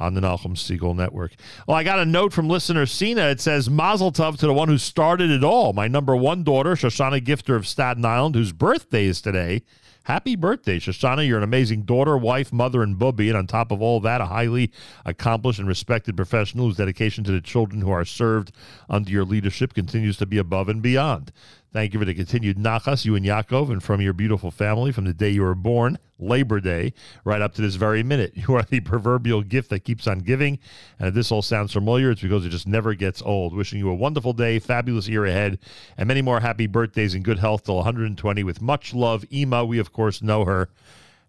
on 0.00 0.14
the 0.14 0.20
Nachum 0.20 0.54
Segal 0.56 0.96
Network. 0.96 1.32
Well, 1.66 1.76
I 1.76 1.84
got 1.84 1.98
a 1.98 2.04
note 2.04 2.32
from 2.32 2.48
listener 2.48 2.86
Sina. 2.86 3.28
It 3.28 3.40
says, 3.40 3.68
Mazel 3.68 4.10
Tov 4.10 4.38
to 4.38 4.46
the 4.46 4.54
one 4.54 4.68
who 4.68 4.78
started 4.78 5.30
it 5.30 5.44
all. 5.44 5.72
My 5.72 5.86
number 5.86 6.16
one 6.16 6.42
daughter, 6.42 6.74
Shoshana 6.74 7.20
Gifter 7.20 7.54
of 7.54 7.66
Staten 7.66 8.04
Island, 8.04 8.34
whose 8.34 8.52
birthday 8.52 9.04
is 9.04 9.20
today. 9.20 9.62
Happy 10.04 10.34
birthday, 10.34 10.78
Shoshana. 10.78 11.26
You're 11.26 11.36
an 11.36 11.44
amazing 11.44 11.82
daughter, 11.82 12.16
wife, 12.16 12.52
mother, 12.52 12.82
and 12.82 12.98
booby. 12.98 13.28
And 13.28 13.36
on 13.36 13.46
top 13.46 13.70
of 13.70 13.82
all 13.82 14.00
that, 14.00 14.22
a 14.22 14.26
highly 14.26 14.72
accomplished 15.04 15.58
and 15.58 15.68
respected 15.68 16.16
professional 16.16 16.66
whose 16.66 16.78
dedication 16.78 17.22
to 17.24 17.32
the 17.32 17.40
children 17.40 17.82
who 17.82 17.90
are 17.90 18.06
served 18.06 18.50
under 18.88 19.10
your 19.10 19.24
leadership 19.24 19.74
continues 19.74 20.16
to 20.16 20.26
be 20.26 20.38
above 20.38 20.70
and 20.70 20.80
beyond. 20.80 21.32
Thank 21.72 21.92
you 21.94 22.00
for 22.00 22.04
the 22.04 22.14
continued 22.14 22.58
nachas, 22.58 23.04
you 23.04 23.14
and 23.14 23.24
Yaakov, 23.24 23.70
and 23.70 23.80
from 23.80 24.00
your 24.00 24.12
beautiful 24.12 24.50
family 24.50 24.90
from 24.90 25.04
the 25.04 25.14
day 25.14 25.30
you 25.30 25.42
were 25.42 25.54
born, 25.54 25.98
Labor 26.18 26.58
Day, 26.58 26.92
right 27.24 27.40
up 27.40 27.54
to 27.54 27.62
this 27.62 27.76
very 27.76 28.02
minute. 28.02 28.32
You 28.34 28.56
are 28.56 28.64
the 28.64 28.80
proverbial 28.80 29.42
gift 29.42 29.70
that 29.70 29.84
keeps 29.84 30.08
on 30.08 30.18
giving. 30.18 30.58
And 30.98 31.08
if 31.08 31.14
this 31.14 31.30
all 31.30 31.42
sounds 31.42 31.72
familiar, 31.72 32.10
it's 32.10 32.22
because 32.22 32.44
it 32.44 32.48
just 32.48 32.66
never 32.66 32.94
gets 32.94 33.22
old. 33.22 33.54
Wishing 33.54 33.78
you 33.78 33.88
a 33.88 33.94
wonderful 33.94 34.32
day, 34.32 34.58
fabulous 34.58 35.06
year 35.06 35.26
ahead, 35.26 35.60
and 35.96 36.08
many 36.08 36.22
more 36.22 36.40
happy 36.40 36.66
birthdays 36.66 37.14
and 37.14 37.24
good 37.24 37.38
health 37.38 37.64
till 37.64 37.76
120 37.76 38.42
with 38.42 38.60
much 38.60 38.92
love. 38.92 39.24
Ema, 39.32 39.64
we 39.64 39.78
of 39.78 39.92
course 39.92 40.22
know 40.22 40.44
her 40.44 40.70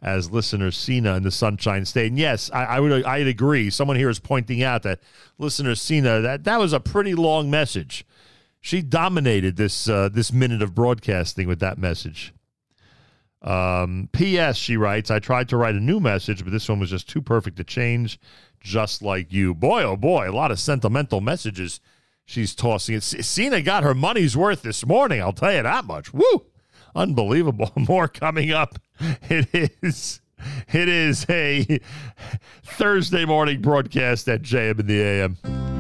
as 0.02 0.32
listener 0.32 0.72
Cena 0.72 1.16
in 1.18 1.22
the 1.22 1.30
Sunshine 1.30 1.86
State. 1.86 2.08
And 2.08 2.18
yes, 2.18 2.50
I, 2.52 2.64
I 2.64 2.80
would 2.80 3.06
I'd 3.06 3.28
agree. 3.28 3.70
Someone 3.70 3.98
here 3.98 4.10
is 4.10 4.20
pointing 4.20 4.64
out 4.64 4.82
that 4.84 5.02
listener 5.38 5.76
Cena, 5.76 6.20
that, 6.22 6.46
that 6.46 6.60
was 6.60 6.74
a 6.74 6.80
pretty 6.80 7.14
long 7.14 7.52
message. 7.52 8.06
She 8.62 8.84
dominated 8.84 9.58
this 9.58 9.90
uh, 9.90 10.10
this 10.10 10.32
minute 10.32 10.62
of 10.62 10.76
broadcasting 10.76 11.48
with 11.48 11.60
that 11.60 11.78
message. 11.78 12.34
Um, 13.42 14.08
P.S. 14.12 14.56
She 14.56 14.78
writes, 14.78 15.10
I 15.10 15.18
tried 15.18 15.50
to 15.50 15.58
write 15.58 15.74
a 15.74 15.80
new 15.80 16.00
message, 16.00 16.44
but 16.44 16.52
this 16.52 16.70
one 16.70 16.80
was 16.80 16.92
just 16.92 17.10
too 17.10 17.24
perfect 17.24 17.58
to 17.58 17.64
change, 17.64 18.20
just 18.60 19.02
like 19.02 19.34
you. 19.34 19.56
Boy, 19.56 19.82
oh 19.82 19.98
boy, 19.98 20.30
a 20.30 20.32
lot 20.32 20.52
of 20.52 20.60
sentimental 20.60 21.22
messages 21.22 21.80
she's 22.24 22.54
tossing. 22.54 22.96
It. 22.96 23.02
Cena 23.04 23.62
got 23.64 23.84
her 23.84 23.96
money's 23.96 24.38
worth 24.38 24.62
this 24.62 24.86
morning, 24.86 25.22
I'll 25.22 25.34
tell 25.34 25.54
you 25.54 25.64
that 25.64 25.86
much. 25.86 26.14
Woo! 26.14 26.46
Unbelievable. 26.96 27.72
More 27.76 28.08
coming 28.08 28.52
up. 28.52 28.78
It 29.30 29.74
is. 29.82 30.22
It 30.74 30.90
is 30.90 31.26
a 31.30 31.80
Thursday 32.64 33.26
morning 33.26 33.62
broadcast 33.62 34.28
at 34.28 34.42
JM 34.42 34.80
in 34.80 34.88
the 34.88 35.02
AM. 35.02 35.71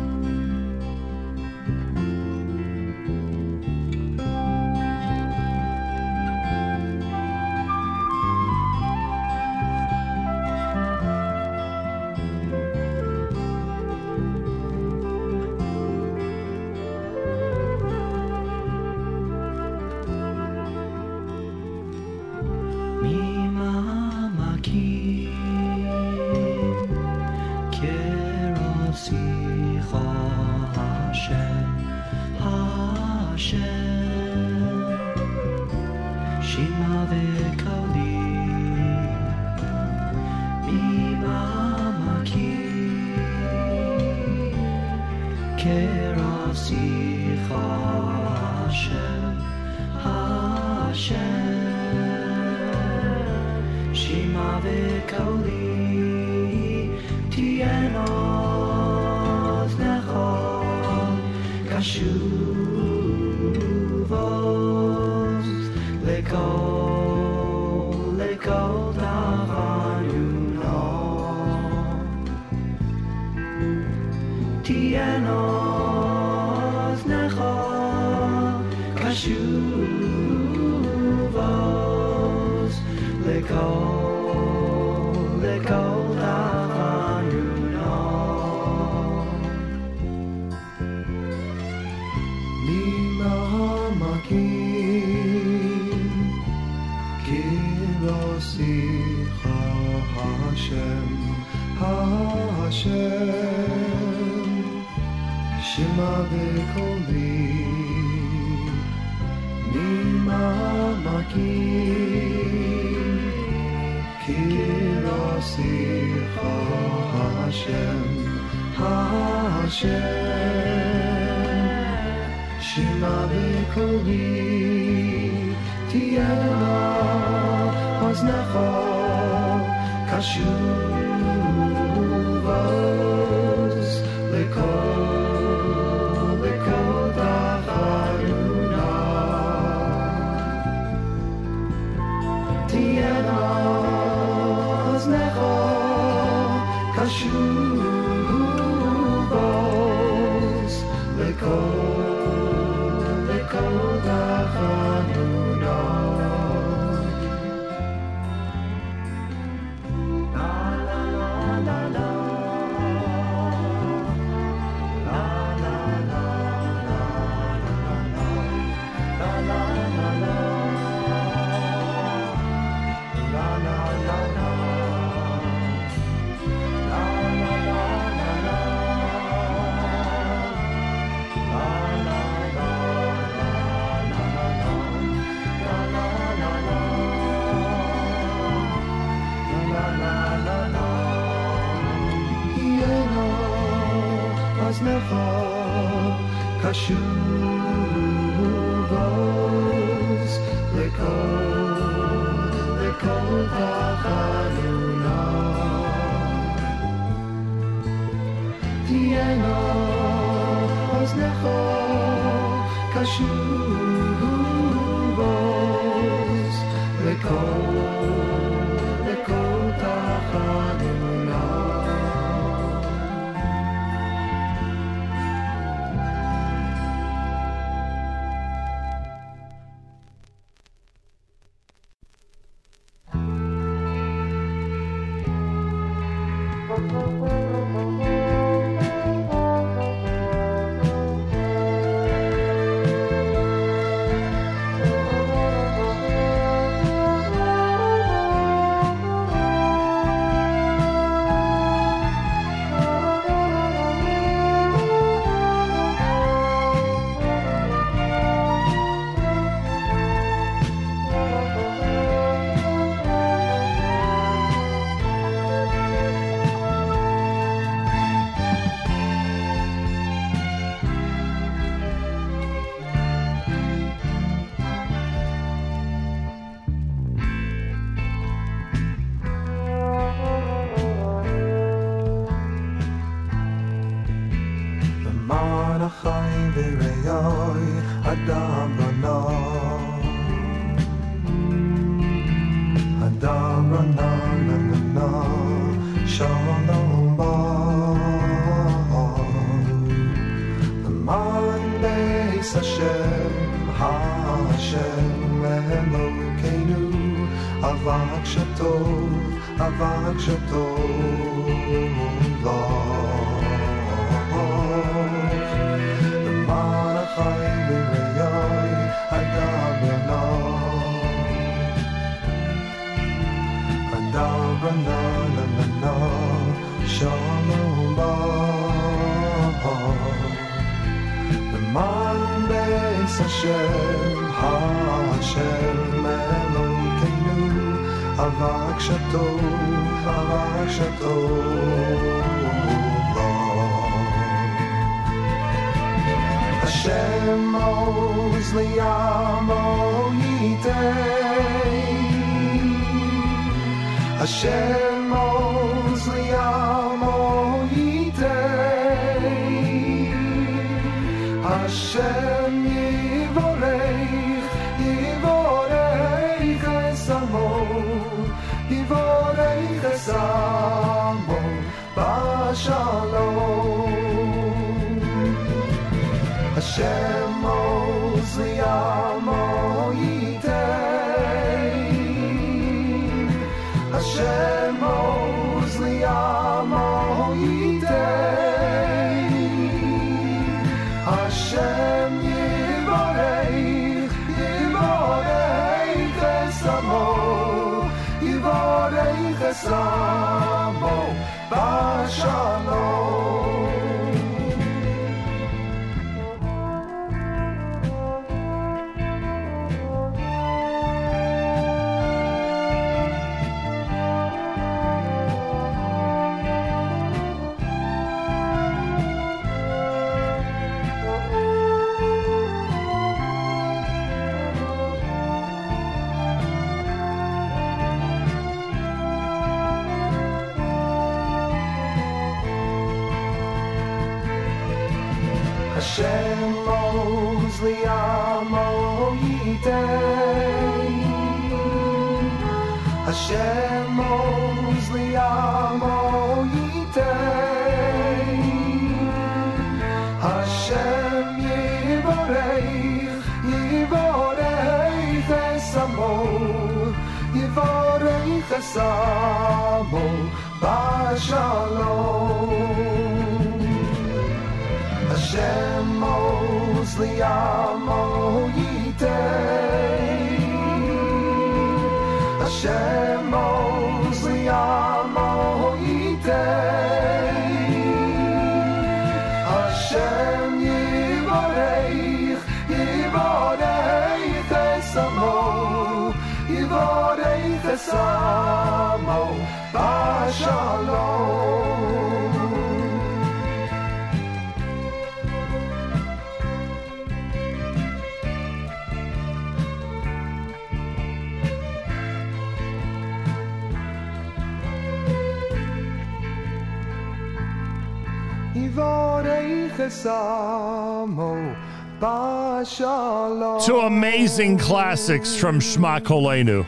Two 513.65 513.79
amazing 513.79 514.57
classics 514.57 515.35
from 515.35 515.59
Shmakolenu. 515.59 516.65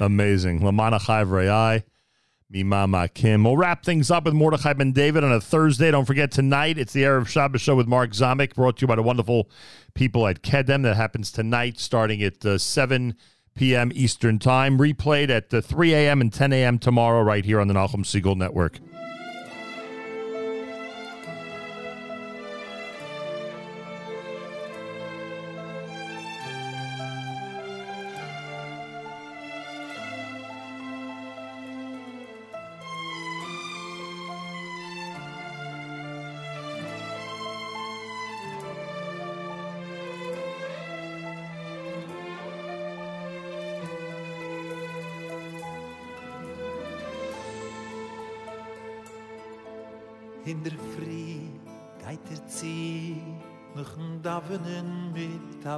Amazing. 0.00 0.60
Lamana 0.60 1.00
Chai 1.04 1.24
Vrei, 1.24 1.82
Mimama 2.52 3.12
Kim. 3.12 3.44
We'll 3.44 3.56
wrap 3.56 3.84
things 3.84 4.10
up 4.10 4.24
with 4.24 4.34
Mordechai 4.34 4.74
Ben 4.74 4.92
David 4.92 5.24
on 5.24 5.32
a 5.32 5.40
Thursday. 5.40 5.90
Don't 5.90 6.04
forget 6.04 6.30
tonight, 6.30 6.78
it's 6.78 6.92
the 6.92 7.02
Erev 7.02 7.26
Shabbos 7.28 7.60
show 7.60 7.74
with 7.74 7.86
Mark 7.86 8.10
Zamek, 8.10 8.54
brought 8.54 8.76
to 8.78 8.82
you 8.82 8.86
by 8.86 8.96
the 8.96 9.02
wonderful 9.02 9.48
people 9.94 10.26
at 10.26 10.42
Kedem. 10.42 10.82
That 10.82 10.96
happens 10.96 11.32
tonight, 11.32 11.78
starting 11.78 12.22
at 12.22 12.44
uh, 12.44 12.58
7 12.58 13.16
p.m. 13.54 13.90
Eastern 13.94 14.38
Time. 14.38 14.78
Replayed 14.78 15.30
at 15.30 15.52
uh, 15.52 15.60
3 15.60 15.94
a.m. 15.94 16.20
and 16.20 16.32
10 16.32 16.52
a.m. 16.52 16.78
tomorrow, 16.78 17.22
right 17.22 17.44
here 17.44 17.60
on 17.60 17.68
the 17.68 17.74
Nachum 17.74 18.04
Segal 18.04 18.36
Network. 18.36 18.78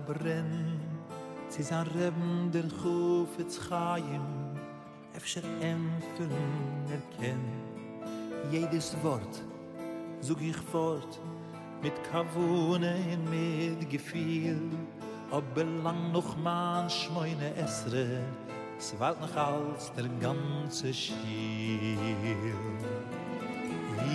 Brenn. 0.07 0.81
Sie 1.49 1.63
san 1.63 1.87
Reben 1.89 2.51
der 2.53 2.69
Chufetz 2.69 3.61
Chaim, 3.69 4.57
efter 5.15 5.43
Empfüllen 5.61 6.85
erkenn. 6.91 7.45
Jedes 8.51 8.97
Wort 9.03 9.43
such 10.25 10.41
ich 10.41 10.57
fort, 10.57 11.21
mit 11.83 11.93
Kavune 12.11 12.95
und 13.13 13.31
mit 13.31 13.91
Gefühl. 13.91 14.71
Ob 15.31 15.45
belang 15.55 16.13
noch 16.13 16.37
man 16.37 16.89
schmoine 16.89 17.55
Esre, 17.57 18.23
es 18.79 18.95
wart 18.99 19.21
noch 19.21 19.37
als 19.37 19.93
der 19.93 20.09
ganze 20.21 20.93
Schiel. 20.95 21.99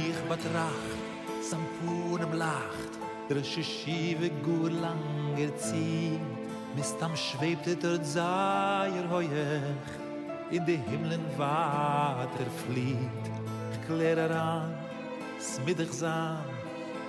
Ich 0.08 0.20
betracht, 0.28 1.00
Sampunem 1.42 2.34
lacht, 2.34 2.99
der 3.30 3.44
Schive 3.44 4.30
gut 4.44 4.72
langer 4.72 5.56
zieht, 5.58 6.20
Mistam 6.76 7.16
schwebte 7.16 7.76
dort 7.76 8.06
Seier 8.06 9.08
heuch, 9.10 9.30
in 10.50 10.66
die 10.66 10.78
Himmeln 10.78 11.24
Water 11.38 12.48
flieht. 12.66 13.26
Ich 13.74 13.86
kläre 13.86 14.34
an, 14.36 14.74
smidig 15.40 15.94
sein, 15.94 16.38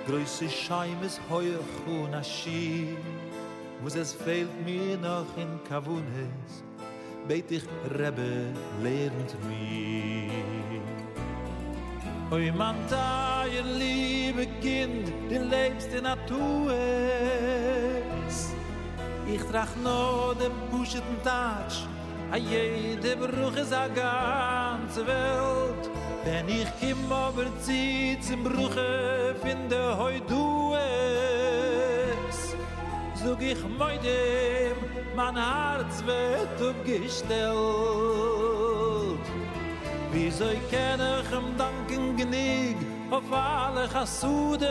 größe 0.07 0.49
Scheimes 0.49 1.19
heuch 1.31 1.87
und 1.87 2.15
Aschir, 2.15 2.97
wo 3.83 3.89
es 3.89 4.13
fehlt 4.13 4.49
mir 4.65 4.99
noch 4.99 5.37
in 5.39 5.49
Kavunes, 5.69 6.65
beit 7.27 7.51
ich 7.51 7.65
Rebbe 7.99 8.53
lernt 8.83 9.35
mir. 9.49 10.31
Oi 12.33 12.53
man 12.53 12.77
ihr 13.53 13.65
liebe 13.65 14.47
Kind, 14.63 15.09
du 15.29 15.39
lebst 15.51 15.93
in 15.93 16.07
Atues. 16.07 16.71
Ich 19.27 19.43
trach 19.51 19.75
no 19.83 20.33
dem 20.35 20.53
buscheten 20.71 21.21
Tatsch, 21.25 21.89
a 22.31 22.37
jede 22.37 23.17
Bruch 23.17 23.57
is 23.57 23.73
a 23.73 23.89
ganze 23.89 25.05
Welt. 25.09 25.91
Wenn 26.25 26.49
ich 26.49 26.69
kim 26.79 27.11
aber 27.11 27.47
zieh 27.63 28.17
zum 28.21 28.45
Bruche, 28.45 29.35
finde 29.43 29.99
heu 29.99 30.21
du 30.29 30.77
es. 30.77 32.55
Sog 33.21 33.43
ich 33.43 33.59
moi 33.77 33.99
dem, 33.99 34.77
mein 35.17 35.35
Herz 35.35 36.01
wird 36.07 36.61
umgestellt. 36.61 38.60
Wie 40.13 40.31
soll 40.31 40.55
ich 40.55 40.71
kenne 40.71 41.23
ich 41.23 41.31
ihm 41.33 41.57
danken 41.57 42.17
genig 42.17 42.77
auf 43.11 43.33
alle 43.33 43.89
Chassudem? 43.89 44.71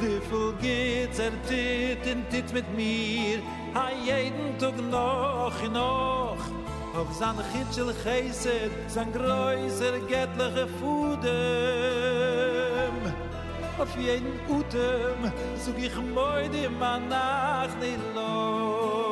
Wie 0.00 0.20
viel 0.28 0.52
geht's 0.60 1.18
er 1.18 1.32
tit 1.48 2.06
in 2.06 2.28
tit 2.28 2.52
mit 2.52 2.68
mir, 2.76 3.38
ha 3.74 3.88
jeden 4.04 4.58
Tag 4.58 4.76
noch 4.90 5.62
und 5.62 5.72
noch. 5.72 6.36
Auf 6.94 7.12
sein 7.18 7.36
Chitschel 7.52 7.94
Chesed, 8.02 8.70
sein 8.88 9.12
größer 9.12 9.98
göttliche 10.08 10.66
Fudem. 10.78 11.30
Auf 13.78 13.96
jeden 13.96 14.40
Utem, 14.48 15.32
sog 15.56 15.78
ich 15.78 15.96
moi 16.14 16.48
dem 16.48 16.78
Manach 16.78 17.74
nicht 17.80 18.14
loch. 18.14 19.09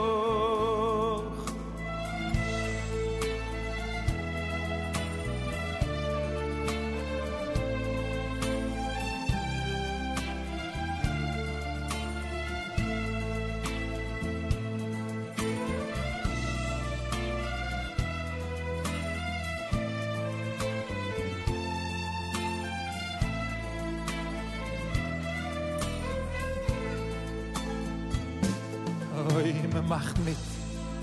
Macht 29.99 30.25
mit, 30.25 30.37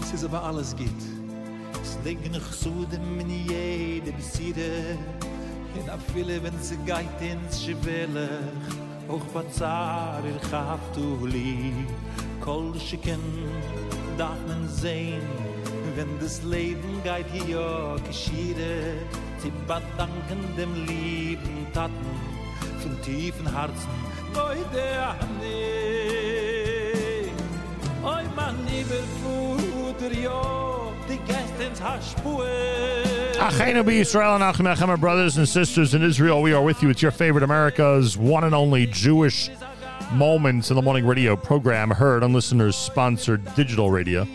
es 0.02 0.14
ist 0.14 0.24
aber 0.24 0.42
alles 0.42 0.74
geht. 0.74 1.02
Es 1.84 1.98
liegen 2.06 2.32
noch 2.32 2.54
so 2.54 2.86
dem 2.86 3.20
in 3.20 3.30
jede 3.30 4.14
Besiede, 4.14 4.98
in 5.78 5.90
a 5.90 5.98
viele, 6.14 6.42
wenn 6.42 6.58
sie 6.62 6.78
geht 6.86 7.20
ins 7.20 7.66
Schwelech, 7.66 8.30
auch 9.10 9.26
Bazar, 9.34 10.22
il 10.24 10.40
Chaftu 10.50 11.26
li, 11.26 11.74
kol 12.40 12.74
schicken, 12.80 13.20
darf 14.18 14.40
man 14.48 14.66
sehen, 14.70 15.28
wenn 15.98 16.18
das 16.22 16.42
Leben 16.44 17.04
geht 17.04 17.30
hier 17.34 17.98
geschiede, 18.08 18.94
sie 19.40 19.52
bedanken 19.68 20.42
dem 20.58 20.74
lieben 20.86 21.68
Taten, 21.74 22.14
von 22.82 23.02
tiefen 23.02 23.46
Herzen, 23.54 23.90
neu 24.34 24.56
der. 24.74 25.16
Oi 28.06 28.24
man 28.36 28.66
lieber 28.68 29.02
Futter, 29.24 30.14
jo, 30.14 30.94
die. 31.08 31.46
Achenu 33.40 33.92
Israel 33.92 34.36
and 34.36 34.44
Achim 34.44 34.68
Echem, 34.68 34.90
our 34.90 34.98
brothers 34.98 35.38
and 35.38 35.50
sisters 35.50 35.96
in 35.96 36.04
Israel. 36.04 36.42
We 36.44 36.54
are 36.54 36.62
with 36.62 36.84
you. 36.84 36.90
It's 36.90 37.02
your 37.02 37.12
favorite 37.12 37.44
America's 37.44 38.16
one 38.16 38.44
and 38.44 38.54
only 38.54 38.86
Jewish 38.86 39.50
Moments 40.14 40.70
in 40.70 40.76
the 40.76 40.84
Morning 40.84 41.06
radio 41.06 41.36
program 41.36 41.90
heard 41.90 42.24
on 42.24 42.32
listeners 42.32 42.76
sponsored 42.76 43.44
digital 43.56 43.90
radio. 43.90 44.28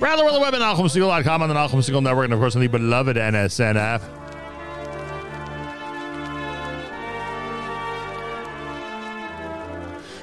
Rather, 0.00 0.24
on 0.24 0.34
the 0.34 0.40
web 0.40 0.54
at 0.54 0.60
NachumSegal.com 0.60 1.42
on 1.42 1.48
the 1.48 1.54
Nachum 1.54 1.78
Segal 1.78 2.02
Network, 2.02 2.24
and 2.24 2.34
of 2.34 2.40
course 2.40 2.56
on 2.56 2.62
the 2.62 2.68
beloved 2.68 3.16
NSN 3.16 3.76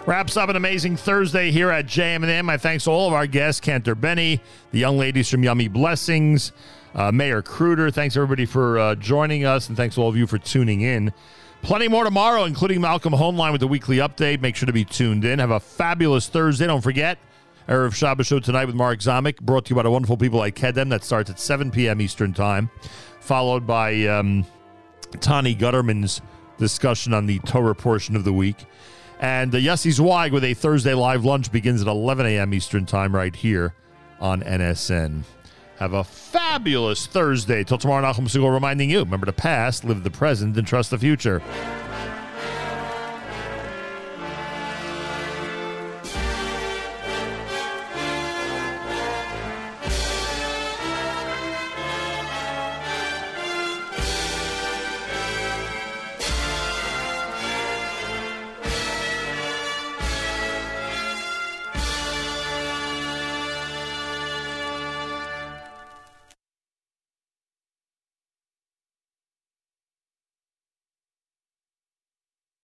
Wraps 0.08 0.36
up 0.36 0.50
an 0.50 0.56
amazing 0.56 0.98
Thursday 0.98 1.52
here 1.52 1.70
at 1.70 1.86
JM&M. 1.86 2.48
My 2.48 2.58
thanks 2.58 2.86
to 2.86 2.90
all 2.90 3.08
of 3.08 3.14
our 3.14 3.28
guests, 3.28 3.62
Cantor 3.62 3.94
Benny, 3.94 4.42
the 4.72 4.80
young 4.80 4.98
ladies 4.98 5.30
from 5.30 5.44
Yummy 5.44 5.68
Blessings, 5.68 6.54
uh, 6.96 7.12
Meir 7.12 7.44
Kruter. 7.44 7.94
Thanks 7.94 8.18
everybody 8.18 8.48
for 8.48 8.80
uh, 8.80 8.96
joining 8.96 9.46
us, 9.46 9.68
and 9.68 9.78
thanks 9.78 9.96
to 9.96 10.02
all 10.02 10.10
of 10.10 10.18
you 10.18 10.26
for 10.26 10.40
tuning 10.40 10.82
in. 10.82 11.14
Plenty 11.62 11.88
more 11.88 12.04
tomorrow, 12.04 12.46
including 12.46 12.82
Malcolm 12.82 13.14
Hoenlein 13.14 13.52
with 13.52 13.62
the 13.62 13.68
weekly 13.68 13.98
update. 13.98 14.42
Make 14.42 14.56
sure 14.56 14.66
to 14.66 14.74
be 14.74 14.84
tuned 14.84 15.24
in. 15.24 15.38
Have 15.38 15.52
a 15.52 15.60
fabulous 15.60 16.28
Thursday. 16.28 16.66
Don't 16.66 16.82
forget, 16.82 17.20
Erev 17.68 17.94
Shabbos 17.94 18.26
show 18.26 18.40
tonight 18.40 18.66
with 18.66 18.76
Mark 18.76 19.00
Zamek, 19.00 19.40
brought 19.40 19.66
to 19.66 19.70
you 19.70 19.76
by 19.76 19.84
the 19.84 19.92
wonderful 19.92 20.18
people 20.18 20.40
like 20.40 20.56
Kedem. 20.56 20.90
That 20.90 21.04
starts 21.04 21.30
at 21.30 21.40
7 21.40 21.70
p.m. 21.70 22.02
Eastern 22.02 22.34
Time, 22.34 22.72
followed 23.20 23.68
by 23.68 24.08
um, 24.08 24.48
Tani 25.20 25.56
Gutterman's 25.56 26.22
discussion 26.58 27.14
on 27.14 27.28
the 27.28 27.38
Torah 27.40 27.76
portion 27.76 28.16
of 28.16 28.24
the 28.24 28.34
week. 28.34 28.66
And 29.22 29.54
uh, 29.54 29.60
Yossi 29.60 29.92
Zweig 29.92 30.34
with 30.34 30.44
a 30.44 30.56
Thursday 30.56 30.96
live 30.96 31.24
lunch 31.24 31.52
begins 31.52 31.82
at 31.82 31.88
11 31.88 32.26
a.m. 32.26 32.54
Eastern 32.56 32.88
Time 32.88 33.16
right 33.16 33.36
here 33.36 33.76
on 34.20 34.42
NSN. 34.42 35.22
Have 35.78 35.94
a 35.94 36.04
fabulous 36.04 37.06
Thursday. 37.06 37.64
Till 37.64 37.78
tomorrow, 37.78 38.04
Nachum 38.04 38.28
Segal 38.28 38.52
reminding 38.52 38.90
you 38.90 39.00
remember 39.00 39.28
the 39.28 39.34
past, 39.34 39.84
live 39.84 40.04
the 40.04 40.12
present, 40.12 40.58
and 40.58 40.66
trust 40.66 40.90
the 40.90 40.98
future. 40.98 41.42